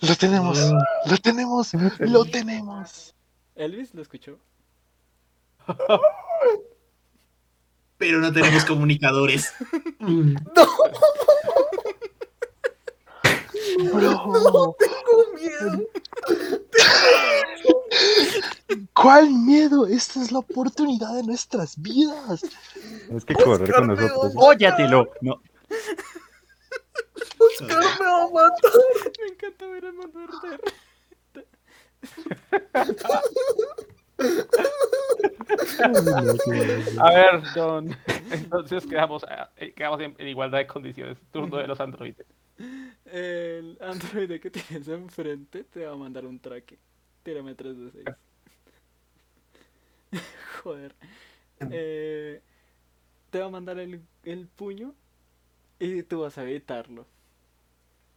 Lo 0.00 0.16
tenemos, 0.16 0.58
lo 1.06 1.16
tenemos, 1.18 1.74
lo 2.00 2.24
tenemos. 2.24 3.14
Elvis 3.54 3.94
lo 3.94 4.02
escuchó. 4.02 4.38
Pero 7.98 8.18
no 8.18 8.32
tenemos 8.32 8.64
comunicadores. 8.64 9.52
Bro. 13.78 14.76
¿Cuál 18.94 19.30
miedo? 19.30 19.86
Esta 19.86 20.22
es 20.22 20.32
la 20.32 20.40
oportunidad 20.40 21.14
de 21.14 21.22
nuestras 21.22 21.80
vidas. 21.80 22.42
Tienes 23.06 23.24
que 23.24 23.34
correr 23.34 23.72
con 23.72 23.88
nosotros. 23.88 24.32
¡Óyatelo! 24.36 25.10
No. 25.20 25.40
Oscar 27.38 27.84
me 27.98 28.06
va 28.06 28.22
a 28.22 28.28
matar. 28.28 28.72
Me 29.20 29.28
encanta 29.28 29.66
ver 29.66 29.84
el 29.84 29.92
mundo 29.94 30.18
arder. 30.20 30.60
A 36.98 37.10
ver, 37.10 37.42
John. 37.54 37.96
Entonces 38.30 38.86
quedamos, 38.86 39.24
eh, 39.56 39.72
quedamos 39.74 40.00
en, 40.00 40.14
en 40.18 40.28
igualdad 40.28 40.58
de 40.58 40.66
condiciones. 40.66 41.18
Turno 41.32 41.56
de 41.56 41.66
los 41.66 41.80
androides. 41.80 42.26
El 43.04 43.78
androide 43.80 44.40
que 44.40 44.50
tienes 44.50 44.88
enfrente 44.88 45.64
te 45.64 45.86
va 45.86 45.92
a 45.92 45.96
mandar 45.96 46.26
un 46.26 46.38
traque. 46.38 46.78
Tírame 47.22 47.54
3 47.54 47.78
de 47.78 47.90
6. 47.90 48.04
Joder. 50.62 50.94
Eh, 51.70 52.40
te 53.30 53.38
va 53.38 53.46
a 53.46 53.50
mandar 53.50 53.78
el, 53.78 54.02
el 54.24 54.46
puño 54.46 54.94
y 55.78 56.02
tú 56.02 56.20
vas 56.20 56.38
a 56.38 56.42
evitarlo. 56.42 57.06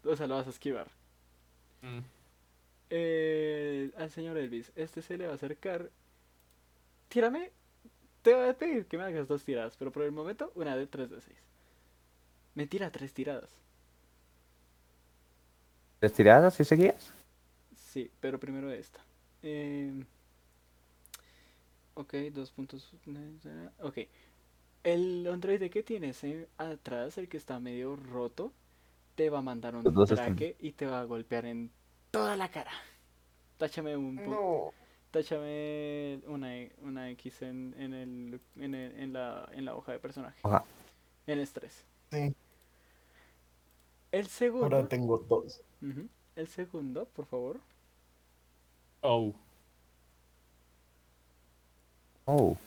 O 0.03 0.15
sea, 0.15 0.27
lo 0.27 0.35
vas 0.35 0.47
a 0.47 0.51
esquivar. 0.51 0.87
Mm. 1.81 1.99
Eh, 2.89 3.91
al 3.97 4.11
señor 4.11 4.37
Elvis, 4.37 4.71
este 4.75 5.01
se 5.01 5.17
le 5.17 5.25
va 5.25 5.33
a 5.33 5.35
acercar. 5.35 5.89
Tírame. 7.09 7.51
Te 8.21 8.33
voy 8.33 8.47
a 8.47 8.57
pedir 8.57 8.85
que 8.85 8.97
me 8.97 9.03
hagas 9.03 9.27
dos 9.27 9.43
tiradas, 9.43 9.75
pero 9.77 9.91
por 9.91 10.03
el 10.03 10.11
momento 10.11 10.51
una 10.55 10.77
de 10.77 10.87
3 10.87 11.09
de 11.09 11.21
6. 11.21 11.37
Mentira, 12.55 12.91
tres 12.91 13.13
tiradas. 13.13 13.62
¿Tres 16.03 16.11
tiradas 16.11 16.53
así 16.53 16.65
seguías? 16.65 17.13
Sí, 17.77 18.11
pero 18.19 18.37
primero 18.37 18.69
esta. 18.69 18.99
Eh, 19.41 20.03
ok, 21.93 22.13
dos 22.33 22.51
puntos. 22.51 22.91
Ok. 23.79 23.99
El 24.83 25.25
androide 25.31 25.69
que 25.69 25.81
tienes 25.81 26.21
eh, 26.25 26.49
atrás, 26.57 27.17
el 27.17 27.29
que 27.29 27.37
está 27.37 27.57
medio 27.61 27.95
roto, 27.95 28.51
te 29.15 29.29
va 29.29 29.37
a 29.37 29.41
mandar 29.41 29.77
un 29.77 29.87
están- 29.87 30.05
traque 30.17 30.57
y 30.59 30.73
te 30.73 30.87
va 30.87 30.99
a 30.99 31.03
golpear 31.05 31.45
en 31.45 31.71
toda 32.11 32.35
la 32.35 32.49
cara. 32.51 32.71
Táchame 33.57 33.95
un 33.95 34.17
pu- 34.17 34.27
No. 34.29 34.73
táchame 35.09 36.19
una, 36.27 36.57
E- 36.57 36.73
una 36.81 37.09
X 37.11 37.43
en, 37.43 37.73
en, 37.77 37.93
el, 37.93 38.41
en, 38.57 38.75
el- 38.75 38.99
en 38.99 39.13
la, 39.13 39.47
en 39.53 39.63
la 39.63 39.73
hoja 39.73 39.93
de 39.93 39.99
personaje. 39.99 40.37
Hoja. 40.41 40.65
En 41.27 41.39
estrés. 41.39 41.85
Sí, 42.11 42.35
El 44.11 44.27
segundo. 44.27 44.65
ahora 44.65 44.85
tengo 44.89 45.17
dos. 45.17 45.61
El 46.35 46.47
segundo, 46.47 47.05
por 47.05 47.25
favor. 47.25 47.59
Oh. 49.01 49.33
Oh. 52.25 52.57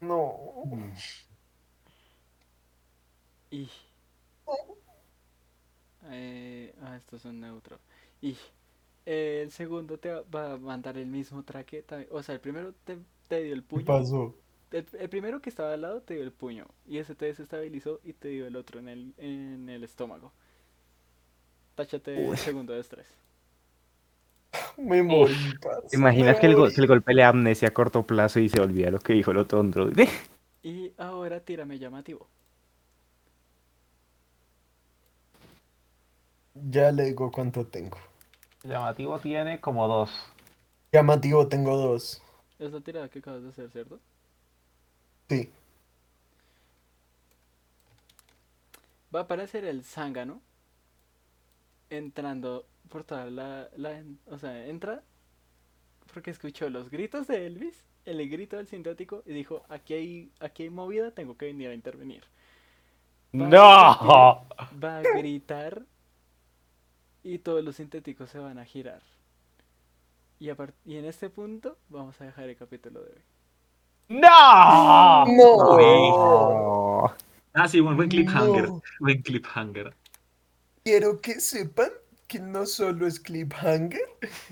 No. 0.00 0.92
Y. 3.50 3.68
Eh, 6.10 6.74
ah, 6.82 6.96
estos 6.96 7.22
son 7.22 7.40
neutros. 7.40 7.80
Y. 8.20 8.36
eh, 9.06 9.40
el 9.44 9.50
segundo 9.52 9.98
te 9.98 10.10
va- 10.12 10.52
a 10.52 10.56
mandar 10.58 10.96
el 10.98 11.06
mismo 11.06 11.42
traque. 11.44 11.82
también- 11.82 12.10
O 12.12 12.22
sea, 12.22 12.34
el 12.34 12.40
primero 12.40 12.72
te, 12.84 12.98
te 13.28 13.42
dio 13.42 13.54
el 13.54 13.62
¿Qué 13.62 13.68
puño. 13.68 13.84
pasó? 13.84 14.34
El, 14.70 14.86
el 14.98 15.08
primero 15.08 15.40
que 15.42 15.50
estaba 15.50 15.72
al 15.74 15.82
lado 15.82 16.00
te 16.02 16.14
dio 16.14 16.22
el 16.22 16.32
puño. 16.32 16.66
Y 16.86 16.98
ese 16.98 17.14
te 17.14 17.26
desestabilizó 17.26 18.00
y 18.04 18.12
te 18.14 18.28
dio 18.28 18.46
el 18.46 18.56
otro 18.56 18.80
en 18.80 18.88
el, 18.88 19.14
en 19.18 19.68
el 19.68 19.84
estómago. 19.84 20.32
Táchate 21.74 22.28
el 22.28 22.36
segundo 22.38 22.72
de 22.74 22.80
estrés. 22.80 23.06
Me 24.76 25.02
morí. 25.02 25.34
parce, 25.62 25.88
¿Te 25.88 25.96
imaginas 25.96 26.38
que 26.38 26.46
el, 26.46 26.54
go- 26.54 26.62
morí. 26.62 26.74
que 26.74 26.80
el 26.80 26.86
golpe 26.86 27.14
le 27.14 27.24
amnesia 27.24 27.68
a 27.68 27.70
corto 27.72 28.06
plazo 28.06 28.40
y 28.40 28.48
se 28.48 28.60
olvida 28.60 28.90
lo 28.90 28.98
que 28.98 29.12
dijo 29.14 29.30
el 29.30 29.38
otro 29.38 29.60
androide? 29.60 30.08
Y 30.64 30.92
ahora 30.96 31.40
tírame 31.40 31.76
llamativo. 31.80 32.28
Ya 36.54 36.92
le 36.92 37.04
digo 37.06 37.32
cuánto 37.32 37.66
tengo. 37.66 37.98
Llamativo 38.62 39.18
tiene 39.18 39.60
como 39.60 39.88
dos. 39.88 40.10
Llamativo 40.92 41.48
tengo 41.48 41.76
dos. 41.76 42.22
Es 42.60 42.70
la 42.70 42.80
tirada 42.80 43.08
que 43.08 43.18
acabas 43.18 43.42
de 43.42 43.48
hacer, 43.48 43.70
¿cierto? 43.72 43.98
Sí. 45.28 45.50
Va 49.12 49.20
a 49.20 49.22
aparecer 49.24 49.64
el 49.64 49.82
zángano 49.84 50.40
entrando 51.96 52.66
por 52.88 53.04
toda 53.04 53.26
la, 53.30 53.68
la 53.76 54.02
o 54.26 54.38
sea, 54.38 54.66
entra 54.66 55.02
porque 56.12 56.30
escuchó 56.30 56.68
los 56.68 56.90
gritos 56.90 57.26
de 57.26 57.46
Elvis, 57.46 57.84
el 58.04 58.28
grito 58.28 58.56
del 58.56 58.66
sintético 58.66 59.22
y 59.26 59.32
dijo, 59.32 59.62
aquí 59.68 59.94
hay, 59.94 60.32
aquí 60.40 60.64
hay 60.64 60.70
movida, 60.70 61.10
tengo 61.10 61.36
que 61.36 61.46
venir 61.46 61.70
a 61.70 61.74
intervenir. 61.74 62.22
Va 63.34 63.48
¡No! 63.48 64.46
Va 64.82 64.98
a 64.98 65.02
gritar 65.02 65.82
y 67.22 67.38
todos 67.38 67.64
los 67.64 67.76
sintéticos 67.76 68.30
se 68.30 68.38
van 68.38 68.58
a 68.58 68.64
girar. 68.64 69.02
Y, 70.38 70.50
a 70.50 70.56
y 70.84 70.96
en 70.96 71.04
este 71.04 71.30
punto 71.30 71.78
vamos 71.88 72.20
a 72.20 72.24
dejar 72.24 72.48
el 72.48 72.56
capítulo 72.56 73.00
de 73.00 73.12
hoy. 73.12 73.22
¡No! 74.08 75.24
No. 75.26 75.54
Oh. 75.56 77.14
Ah, 77.54 77.68
sí, 77.68 77.80
buen, 77.80 77.96
buen 77.96 78.08
cliffhanger. 78.08 78.68
No. 78.68 78.82
Buen 79.00 79.22
cliffhanger. 79.22 79.94
Quiero 80.84 81.20
que 81.20 81.40
sepan 81.40 81.90
que 82.26 82.38
no 82.40 82.64
solo 82.66 83.06
es 83.06 83.20
cliffhanger, 83.20 84.00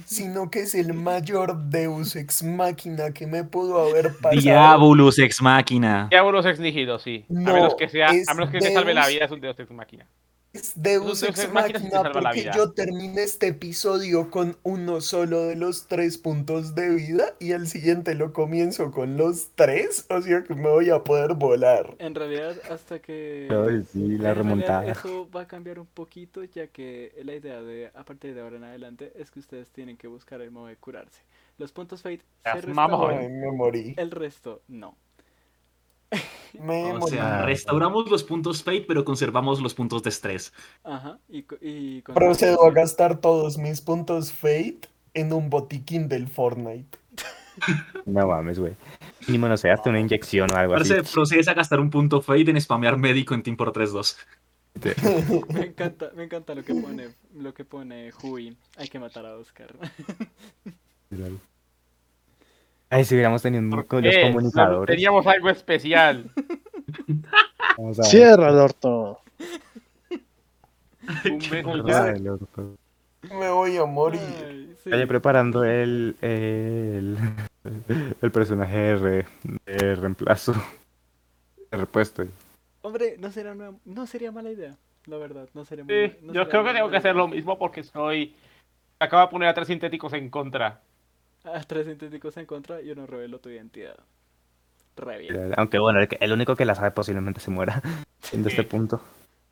sino 0.04 0.50
que 0.50 0.60
es 0.60 0.74
el 0.74 0.92
mayor 0.92 1.56
Deus 1.70 2.14
ex 2.14 2.42
máquina 2.42 3.10
que 3.12 3.26
me 3.26 3.42
pudo 3.42 3.80
haber 3.80 4.12
pasado. 4.18 4.40
Diabolus 4.40 5.18
ex 5.18 5.40
máquina. 5.40 6.06
Diablos 6.10 6.44
ex 6.46 6.60
nihilo, 6.60 6.98
sí. 6.98 7.24
a 7.28 7.32
No, 7.32 7.52
menos 7.54 7.74
que 7.74 7.88
sea, 7.88 8.10
a 8.10 8.34
menos 8.34 8.50
que 8.50 8.60
se 8.60 8.72
salve 8.74 8.92
la 8.94 9.02
Deus- 9.06 9.14
vida, 9.14 9.24
es 9.24 9.30
un 9.30 9.40
Deus 9.40 9.58
ex 9.58 9.70
máquina. 9.70 10.06
Es 10.52 10.72
Deus 10.74 11.22
ex 11.22 11.52
machina 11.52 12.10
porque 12.12 12.50
yo 12.52 12.72
terminé 12.72 13.22
este 13.22 13.48
episodio 13.48 14.30
con 14.32 14.58
uno 14.64 15.00
solo 15.00 15.44
de 15.44 15.54
los 15.54 15.86
tres 15.86 16.18
puntos 16.18 16.74
de 16.74 16.90
vida 16.90 17.36
y 17.38 17.52
el 17.52 17.68
siguiente 17.68 18.16
lo 18.16 18.32
comienzo 18.32 18.90
con 18.90 19.16
los 19.16 19.50
tres, 19.54 20.06
o 20.10 20.20
sea 20.20 20.42
que 20.42 20.56
me 20.56 20.68
voy 20.68 20.90
a 20.90 21.04
poder 21.04 21.34
volar. 21.34 21.94
En 22.00 22.16
realidad, 22.16 22.56
hasta 22.68 22.98
que... 22.98 23.48
Ay, 23.48 23.84
sí, 23.92 24.18
la 24.18 24.34
remontada. 24.34 24.90
Eso 24.90 25.30
va 25.30 25.42
a 25.42 25.46
cambiar 25.46 25.78
un 25.78 25.86
poquito, 25.86 26.42
ya 26.42 26.66
que 26.66 27.12
la 27.24 27.34
idea 27.34 27.62
de, 27.62 27.92
a 27.94 28.04
partir 28.04 28.34
de 28.34 28.40
ahora 28.40 28.56
en 28.56 28.64
adelante, 28.64 29.12
es 29.14 29.30
que 29.30 29.38
ustedes 29.38 29.70
tienen 29.70 29.96
que 29.96 30.08
buscar 30.08 30.40
el 30.40 30.50
modo 30.50 30.66
de 30.66 30.76
curarse. 30.76 31.20
Los 31.58 31.70
puntos 31.70 32.02
Fate 32.02 32.24
se 32.44 32.58
Ay, 32.58 33.28
me 33.28 33.52
morí. 33.52 33.94
el 33.96 34.10
resto 34.10 34.62
no. 34.66 34.96
Me 36.58 36.92
O 36.92 37.06
sea, 37.06 37.42
restauramos 37.42 38.10
los 38.10 38.24
puntos 38.24 38.62
fate, 38.62 38.84
pero 38.88 39.04
conservamos 39.04 39.60
los 39.60 39.74
puntos 39.74 40.02
de 40.02 40.10
estrés. 40.10 40.52
Ajá, 40.82 41.18
y, 41.28 41.42
co- 41.42 41.56
y 41.60 42.02
con 42.02 42.14
Procedo 42.14 42.64
a 42.64 42.70
gastar 42.70 43.18
todos 43.18 43.58
mis 43.58 43.80
puntos 43.80 44.32
Fate 44.32 44.80
en 45.14 45.32
un 45.32 45.50
botiquín 45.50 46.08
del 46.08 46.26
Fortnite. 46.28 46.98
No 48.06 48.26
mames, 48.26 48.58
güey. 48.58 48.74
Mínimo, 49.26 49.46
no 49.46 49.56
sé, 49.56 49.70
hazte 49.70 49.90
una 49.90 50.00
inyección 50.00 50.50
o 50.50 50.56
algo 50.56 50.76
así. 50.76 50.94
Procedes 51.12 51.46
a 51.46 51.52
gastar 51.52 51.78
un 51.78 51.90
punto 51.90 52.22
fate 52.22 52.50
en 52.50 52.58
spamear 52.60 52.96
médico 52.96 53.34
en 53.34 53.42
Team 53.42 53.56
por 53.56 53.70
3-2. 53.72 54.16
Me 55.52 55.66
encanta, 55.66 56.10
me 56.16 56.24
encanta 56.24 56.54
lo 56.54 56.64
que 56.64 56.74
pone, 56.74 57.08
lo 57.34 57.52
que 57.52 57.64
pone 57.66 58.12
Hui. 58.22 58.56
Hay 58.78 58.88
que 58.88 58.98
matar 58.98 59.26
a 59.26 59.36
Oscar. 59.36 59.74
Ay, 62.90 63.04
si 63.04 63.14
hubiéramos 63.14 63.40
tenido 63.42 63.62
un- 63.62 63.70
los 63.70 63.84
comunicadores. 63.86 64.94
Teníamos 64.94 65.26
algo 65.26 65.48
especial. 65.48 66.30
Vamos 67.78 67.98
a 67.98 68.02
ver. 68.02 68.10
Cierra 68.10 68.48
el 68.50 68.56
orto. 68.58 69.20
Un 71.24 71.38
beso 71.50 71.72
Cierra 71.84 72.06
ya. 72.06 72.10
el 72.10 72.28
orto. 72.28 72.76
Me 73.30 73.48
voy 73.50 73.76
a 73.76 73.84
morir. 73.84 74.20
Ay, 74.46 74.74
sí. 74.82 74.90
Vaya 74.90 75.06
preparando 75.06 75.62
el, 75.64 76.16
el, 76.20 77.16
el 78.22 78.30
personaje 78.32 78.76
de, 78.76 78.96
re- 78.96 79.26
de 79.66 79.94
reemplazo. 79.94 80.54
De 81.70 81.76
repuesto. 81.78 82.24
Hombre, 82.82 83.16
no 83.18 83.30
sería, 83.30 83.52
una- 83.52 83.72
no 83.84 84.06
sería 84.06 84.32
mala 84.32 84.50
idea, 84.50 84.74
la 85.06 85.16
verdad. 85.18 85.48
No 85.54 85.64
sería 85.64 85.84
Sí, 85.84 86.16
no 86.22 86.32
yo 86.32 86.44
sería 86.44 86.48
creo 86.48 86.64
que 86.64 86.72
tengo 86.72 86.86
que 86.86 86.96
mala 86.96 86.98
hacer 86.98 87.14
lo 87.14 87.28
mismo 87.28 87.56
porque 87.58 87.84
soy. 87.84 88.34
Acabo 88.98 89.22
de 89.22 89.28
poner 89.30 89.48
a 89.48 89.54
tres 89.54 89.68
sintéticos 89.68 90.12
en 90.14 90.28
contra. 90.28 90.80
Ah, 91.44 91.62
tres 91.66 91.86
sintéticos 91.86 92.36
en 92.36 92.46
contra 92.46 92.80
y 92.82 92.90
uno 92.90 93.06
revelo 93.06 93.40
tu 93.40 93.48
identidad. 93.48 93.96
Re 94.96 95.18
bien. 95.18 95.54
Aunque 95.56 95.78
bueno, 95.78 96.00
el, 96.00 96.08
que- 96.08 96.18
el 96.20 96.32
único 96.32 96.56
que 96.56 96.64
la 96.64 96.74
sabe 96.74 96.90
posiblemente 96.90 97.40
se 97.40 97.50
muera. 97.50 97.82
En 98.32 98.46
este 98.46 98.62
punto. 98.62 99.02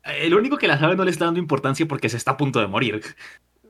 El 0.03 0.33
único 0.35 0.57
que 0.57 0.67
la 0.67 0.77
sabe 0.79 0.95
no 0.95 1.03
le 1.03 1.11
está 1.11 1.25
dando 1.25 1.39
importancia 1.39 1.85
porque 1.87 2.07
se 2.07 2.15
está 2.17 2.31
a 2.31 2.37
punto 2.37 2.59
de 2.61 2.67
morir. 2.67 3.01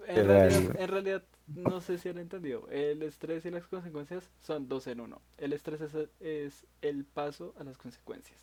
En 0.08 0.28
realidad, 0.28 0.62
raro. 0.70 0.80
en 0.80 0.88
realidad, 0.88 1.24
no 1.48 1.82
sé 1.82 1.98
si 1.98 2.10
han 2.10 2.18
entendido. 2.20 2.68
El 2.70 3.02
estrés 3.02 3.44
y 3.46 3.50
las 3.52 3.66
consecuencias 3.66 4.30
son 4.42 4.68
dos 4.68 4.86
en 4.88 5.00
uno. 5.00 5.22
El 5.38 5.54
estrés 5.54 5.82
es, 5.82 5.96
es 6.20 6.66
el 6.82 7.06
paso 7.06 7.56
a 7.60 7.64
las 7.64 7.78
consecuencias. 7.78 8.40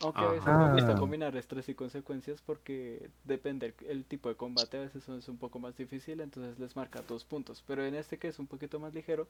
Aunque 0.00 0.20
a 0.20 0.28
veces 0.28 0.46
me 0.46 0.72
gusta 0.72 0.92
Ah. 0.94 0.98
combinar 0.98 1.36
estrés 1.36 1.68
y 1.68 1.74
consecuencias 1.74 2.40
porque 2.44 3.08
depende 3.24 3.74
el, 3.88 4.04
tipo 4.04 4.28
de 4.28 4.34
combate, 4.34 4.76
a 4.76 4.80
veces 4.80 5.08
es 5.08 5.28
un 5.28 5.38
poco 5.38 5.58
más 5.60 5.76
difícil, 5.76 6.20
entonces 6.20 6.58
les 6.58 6.74
marca 6.76 7.02
dos 7.06 7.24
puntos. 7.24 7.62
Pero 7.66 7.84
en 7.84 7.94
este 7.94 8.18
que 8.18 8.28
es 8.28 8.38
un 8.38 8.46
poquito 8.46 8.80
más 8.80 8.92
ligero, 8.92 9.28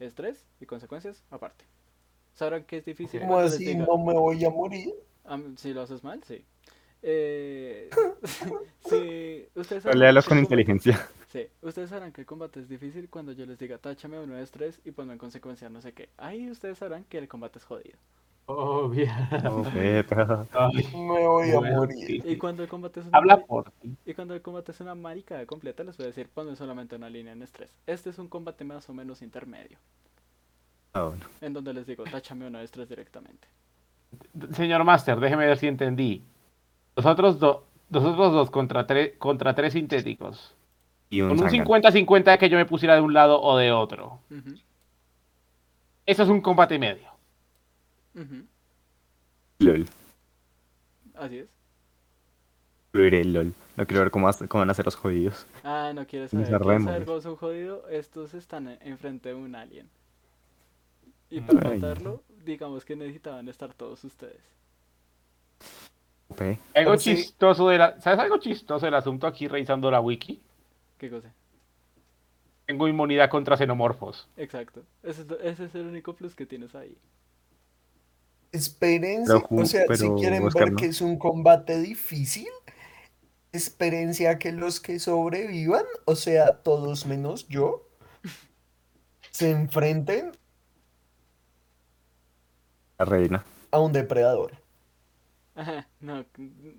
estrés 0.00 0.44
y 0.60 0.66
consecuencias 0.66 1.22
aparte. 1.30 1.64
Sabrán 2.34 2.64
que 2.64 2.78
es 2.78 2.84
difícil 2.84 3.20
¿Cómo 3.20 3.38
así 3.38 3.64
diga, 3.66 3.84
no 3.84 3.98
me 3.98 4.14
voy 4.14 4.44
a 4.44 4.50
morir? 4.50 4.94
"Am- 5.24 5.56
si 5.56 5.74
lo 5.74 5.82
haces 5.82 6.02
mal, 6.02 6.22
sí. 6.24 6.42
Eh, 7.02 7.90
sí, 8.88 9.46
ustedes 9.54 9.82
sabrán 9.82 9.98
Léalo 10.00 10.22
que 10.22 10.28
con 10.28 10.38
el 10.38 10.44
combate- 10.44 10.60
inteligencia. 10.62 11.08
Sí, 11.28 11.46
ustedes 11.62 11.90
sabrán 11.90 12.12
que 12.12 12.22
el 12.22 12.26
combate 12.26 12.60
es 12.60 12.68
difícil 12.68 13.08
cuando 13.10 13.32
yo 13.32 13.44
les 13.44 13.58
diga 13.58 13.76
táchame 13.78 14.18
uno 14.18 14.34
de 14.34 14.42
estrés 14.42 14.80
y 14.84 14.92
ponlo 14.92 15.12
en 15.12 15.18
consecuencia 15.18 15.68
no 15.68 15.82
sé 15.82 15.92
qué. 15.92 16.08
Ahí 16.16 16.50
ustedes 16.50 16.78
sabrán 16.78 17.04
que 17.04 17.18
el 17.18 17.28
combate 17.28 17.58
es 17.58 17.64
jodido. 17.64 17.98
Obvio. 18.50 19.06
Oh, 19.44 19.62
beta. 19.74 20.46
Me 20.94 21.26
voy 21.26 21.50
a 21.50 21.60
morir. 21.60 22.22
Y 22.26 22.36
cuando 22.38 22.62
el 22.62 22.68
combate 22.68 23.00
es 23.00 23.06
una 23.06 23.18
Habla 23.18 23.36
por 23.44 23.70
ti. 23.72 23.94
y 24.06 24.14
cuando 24.14 24.34
el 24.34 24.40
combate 24.40 24.72
es 24.72 24.80
una 24.80 24.94
marica 24.94 25.44
completa, 25.44 25.84
les 25.84 25.96
voy 25.98 26.04
a 26.04 26.06
decir, 26.08 26.28
ponme 26.32 26.56
solamente 26.56 26.96
una 26.96 27.10
línea 27.10 27.34
en 27.34 27.42
estrés. 27.42 27.70
Este 27.86 28.08
es 28.08 28.18
un 28.18 28.28
combate 28.28 28.64
más 28.64 28.88
o 28.88 28.94
menos 28.94 29.20
intermedio, 29.20 29.76
Ah, 30.94 31.02
bueno. 31.02 31.26
en 31.42 31.52
donde 31.52 31.74
les 31.74 31.86
digo, 31.86 32.04
táchame 32.04 32.46
uno 32.46 32.58
de 32.58 32.64
estrés 32.64 32.88
directamente. 32.88 33.46
Señor 34.52 34.82
Master, 34.82 35.20
déjeme 35.20 35.44
ver 35.46 35.58
si 35.58 35.66
entendí. 35.66 36.22
Nosotros, 36.96 37.38
do- 37.38 37.64
nosotros 37.90 38.32
dos 38.32 38.50
contra, 38.50 38.86
tres 38.86 39.12
contra 39.18 39.54
tres 39.54 39.74
sintéticos. 39.74 40.54
Y 41.10 41.20
un 41.20 41.28
Con 41.28 41.40
un 41.44 41.50
zángano. 41.50 41.64
50-50 41.66 42.24
de 42.32 42.38
que 42.38 42.48
yo 42.48 42.56
me 42.56 42.64
pusiera 42.64 42.94
de 42.94 43.02
un 43.02 43.12
lado 43.12 43.42
o 43.42 43.58
de 43.58 43.72
otro. 43.72 44.20
Eso 46.06 46.22
es 46.22 46.28
un 46.30 46.40
combate 46.40 46.78
medio. 46.78 47.07
LOL. 49.58 49.86
Así 51.14 51.38
es. 51.38 51.48
El 52.92 53.32
LOL. 53.32 53.54
No 53.76 53.86
quiero 53.86 54.02
ver 54.02 54.10
cómo, 54.10 54.28
cómo 54.48 54.60
van 54.62 54.70
a 54.70 54.74
ser 54.74 54.84
los 54.86 54.96
jodidos. 54.96 55.46
Ah, 55.62 55.92
no 55.94 56.06
quieres 56.06 56.32
Nos 56.32 56.48
saber. 56.48 56.62
¿Quieres 56.62 56.84
saber 56.84 57.22
son 57.22 57.36
jodidos? 57.36 57.82
Estos 57.90 58.34
están 58.34 58.68
en- 58.68 58.78
enfrente 58.82 59.28
de 59.28 59.34
un 59.34 59.54
alien. 59.54 59.88
Y 61.30 61.40
para 61.40 61.70
Ay. 61.70 61.78
matarlo, 61.78 62.22
digamos 62.44 62.84
que 62.84 62.96
necesitaban 62.96 63.48
estar 63.48 63.74
todos 63.74 64.02
ustedes. 64.04 64.40
Algo 66.74 66.96
sí. 66.98 67.16
chistoso 67.16 67.68
de 67.68 67.78
la, 67.78 68.00
¿Sabes 68.00 68.18
algo 68.20 68.38
chistoso 68.38 68.84
del 68.86 68.94
asunto 68.94 69.26
aquí 69.26 69.48
revisando 69.48 69.90
la 69.90 70.00
wiki? 70.00 70.40
¿Qué 70.98 71.10
cosa? 71.10 71.32
Tengo 72.66 72.86
inmunidad 72.86 73.30
contra 73.30 73.56
xenomorfos. 73.56 74.28
Exacto. 74.36 74.82
Ese 75.02 75.22
es, 75.22 75.28
ese 75.42 75.64
es 75.64 75.74
el 75.74 75.86
único 75.86 76.14
plus 76.14 76.34
que 76.34 76.46
tienes 76.46 76.74
ahí. 76.74 76.96
Espérense, 78.52 79.32
o 79.32 79.66
sea, 79.66 79.84
si 79.94 80.08
quieren 80.12 80.44
Oscar, 80.44 80.64
ver 80.64 80.72
¿no? 80.72 80.76
que 80.78 80.86
es 80.86 81.00
un 81.02 81.18
combate 81.18 81.78
difícil, 81.80 82.48
espérense 83.52 84.26
a 84.28 84.38
que 84.38 84.52
los 84.52 84.80
que 84.80 84.98
sobrevivan, 84.98 85.84
o 86.06 86.14
sea, 86.16 86.54
todos 86.62 87.04
menos 87.06 87.46
yo, 87.48 87.86
se 89.30 89.50
enfrenten 89.50 90.32
La 92.98 93.04
reina. 93.04 93.44
a 93.70 93.78
un 93.80 93.92
depredador. 93.92 94.52
Ajá, 95.54 95.86
no. 96.00 96.24
mm, 96.36 96.70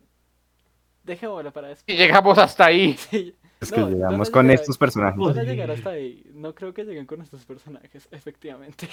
Dejémoslo 1.04 1.52
para 1.54 1.68
Y 1.68 1.72
después. 1.72 1.98
llegamos 1.98 2.38
hasta 2.38 2.66
ahí. 2.66 2.98
Sí, 3.10 3.36
Es 3.62 3.72
que 3.72 3.80
a 3.82 3.88
llegamos 3.88 4.30
con 4.30 4.46
llegar- 4.48 4.62
estos 4.62 4.78
personajes. 4.78 5.38
A 5.38 5.44
llegar 5.44 5.70
hasta 5.72 5.90
ahí. 5.92 6.24
No 6.34 6.56
creo 6.56 6.74
que 6.74 6.84
lleguen 6.86 7.06
con 7.06 7.22
estos 7.22 7.46
personajes, 7.46 8.08
efectivamente. 8.12 8.88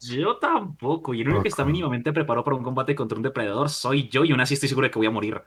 Yo 0.00 0.36
tampoco. 0.38 1.14
Y 1.14 1.20
el 1.20 1.28
único 1.28 1.42
que 1.42 1.48
está 1.48 1.64
mínimamente 1.64 2.12
preparado 2.12 2.44
para 2.44 2.56
un 2.56 2.62
combate 2.62 2.94
contra 2.94 3.16
un 3.16 3.22
depredador 3.22 3.68
soy 3.70 4.08
yo. 4.08 4.24
Y 4.24 4.32
aún 4.32 4.40
así 4.40 4.54
estoy 4.54 4.68
seguro 4.68 4.86
de 4.86 4.90
que 4.90 4.98
voy 4.98 5.06
a 5.06 5.10
morir. 5.10 5.40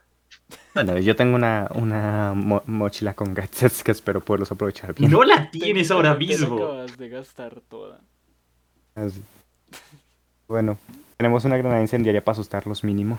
Bueno, 0.74 0.98
yo 0.98 1.16
tengo 1.16 1.34
una, 1.36 1.68
una 1.74 2.32
mo- 2.34 2.62
mochila 2.66 3.14
con 3.14 3.34
gadgets 3.34 3.82
que 3.82 3.92
espero 3.92 4.20
poderlos 4.20 4.52
aprovechar 4.52 4.94
bien. 4.94 5.10
No 5.10 5.24
la 5.24 5.50
tienes 5.50 5.90
ahora 5.90 6.14
mismo. 6.14 6.56
acabas 6.56 6.96
de 6.96 7.08
gastar 7.08 7.60
toda. 7.68 8.00
Así. 8.94 9.22
Bueno, 10.48 10.78
tenemos 11.16 11.44
una 11.44 11.56
granada 11.56 11.80
incendiaria 11.80 12.22
para 12.24 12.34
asustarlos 12.34 12.84
mínimo. 12.84 13.18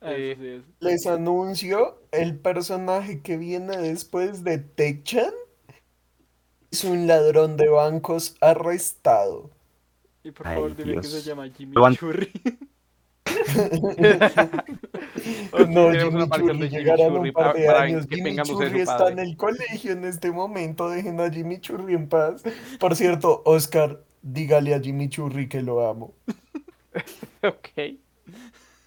Ah, 0.00 0.12
es. 0.12 0.62
Les 0.80 1.06
anuncio, 1.06 1.98
el 2.12 2.38
personaje 2.38 3.20
que 3.22 3.36
viene 3.36 3.76
después 3.76 4.44
de 4.44 4.58
Techan 4.58 5.32
es 6.70 6.84
un 6.84 7.06
ladrón 7.06 7.56
de 7.56 7.68
bancos 7.68 8.36
arrestado. 8.40 9.50
Y 10.24 10.30
por 10.30 10.48
Ay, 10.48 10.54
favor, 10.54 10.74
dime 10.76 10.94
que 11.00 11.06
se 11.06 11.22
llama 11.22 11.48
Jimmy 11.50 11.74
Lo 11.74 11.82
van- 11.82 11.94
Churri. 11.96 12.30
No, 15.68 15.90
Jimmy 15.92 16.28
Churri 16.28 16.58
de 16.58 16.68
Jimmy 16.68 16.68
llegará 16.68 17.04
en 17.06 17.16
un 17.16 17.32
par 17.32 17.54
de 17.54 17.66
para 17.66 17.82
años. 17.82 18.06
Jimmy 18.10 18.36
Churri 18.42 18.80
está 18.80 19.08
en 19.10 19.18
el 19.18 19.36
colegio 19.36 19.92
en 19.92 20.04
este 20.04 20.30
momento. 20.30 20.88
Dejen 20.88 21.20
a 21.20 21.30
Jimmy 21.30 21.60
Churri 21.60 21.94
en 21.94 22.08
paz. 22.08 22.42
Por 22.78 22.94
cierto, 22.96 23.42
Oscar, 23.44 24.02
dígale 24.22 24.74
a 24.74 24.80
Jimmy 24.80 25.08
Churri 25.08 25.48
que 25.48 25.62
lo 25.62 25.86
amo. 25.88 26.14
ok. 27.42 27.68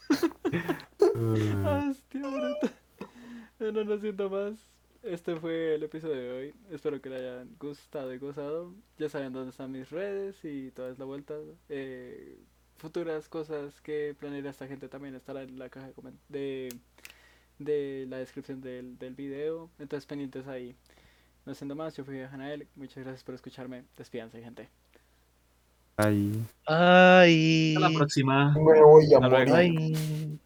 Hostia. 1.00 2.22
Bueno, 3.60 3.84
no 3.84 3.98
siento 4.00 4.30
más. 4.30 4.54
Este 5.04 5.36
fue 5.38 5.76
el 5.76 5.84
episodio 5.84 6.16
de 6.16 6.32
hoy. 6.32 6.54
Espero 6.72 7.02
que 7.02 7.10
le 7.10 7.18
hayan 7.18 7.50
gustado 7.60 8.14
y 8.14 8.18
gozado. 8.18 8.74
Ya 8.98 9.10
saben 9.10 9.32
dónde 9.34 9.52
están 9.52 9.72
mis 9.72 9.90
redes 9.90 10.44
y 10.44 10.72
toda 10.72 10.90
es 10.92 11.00
la 11.00 11.06
vuelta. 11.06 11.36
Eh, 11.70 12.38
futuras 12.78 13.30
cosas 13.30 13.80
que 13.82 14.16
planeará 14.20 14.50
esta 14.50 14.68
gente 14.68 14.90
también 14.90 15.16
estará 15.16 15.44
en 15.44 15.58
la 15.58 15.70
caja 15.70 15.88
de, 15.88 15.94
de, 16.30 16.70
de 17.60 18.06
la 18.10 18.18
descripción 18.18 18.62
del, 18.62 18.98
del 18.98 19.14
video. 19.16 19.70
Entonces 19.80 20.06
pendientes 20.06 20.48
ahí. 20.48 20.76
No 21.46 21.54
siendo 21.56 21.76
más, 21.76 21.96
yo 21.96 22.04
fui 22.04 22.20
Hanael. 22.20 22.68
Muchas 22.76 23.04
gracias 23.04 23.24
por 23.24 23.36
escucharme. 23.36 23.86
Despídanse, 23.98 24.42
gente. 24.42 24.70
Ay. 25.98 26.32
Ay. 26.66 27.76
Hasta 27.78 27.90
la 27.90 27.98
próxima. 27.98 28.54
Me 28.54 28.82
voy 28.82 29.14
a 29.14 29.20
Hasta 29.20 29.30
luego. 29.30 29.52
morir. 29.52 29.54
Ay. 29.54 30.40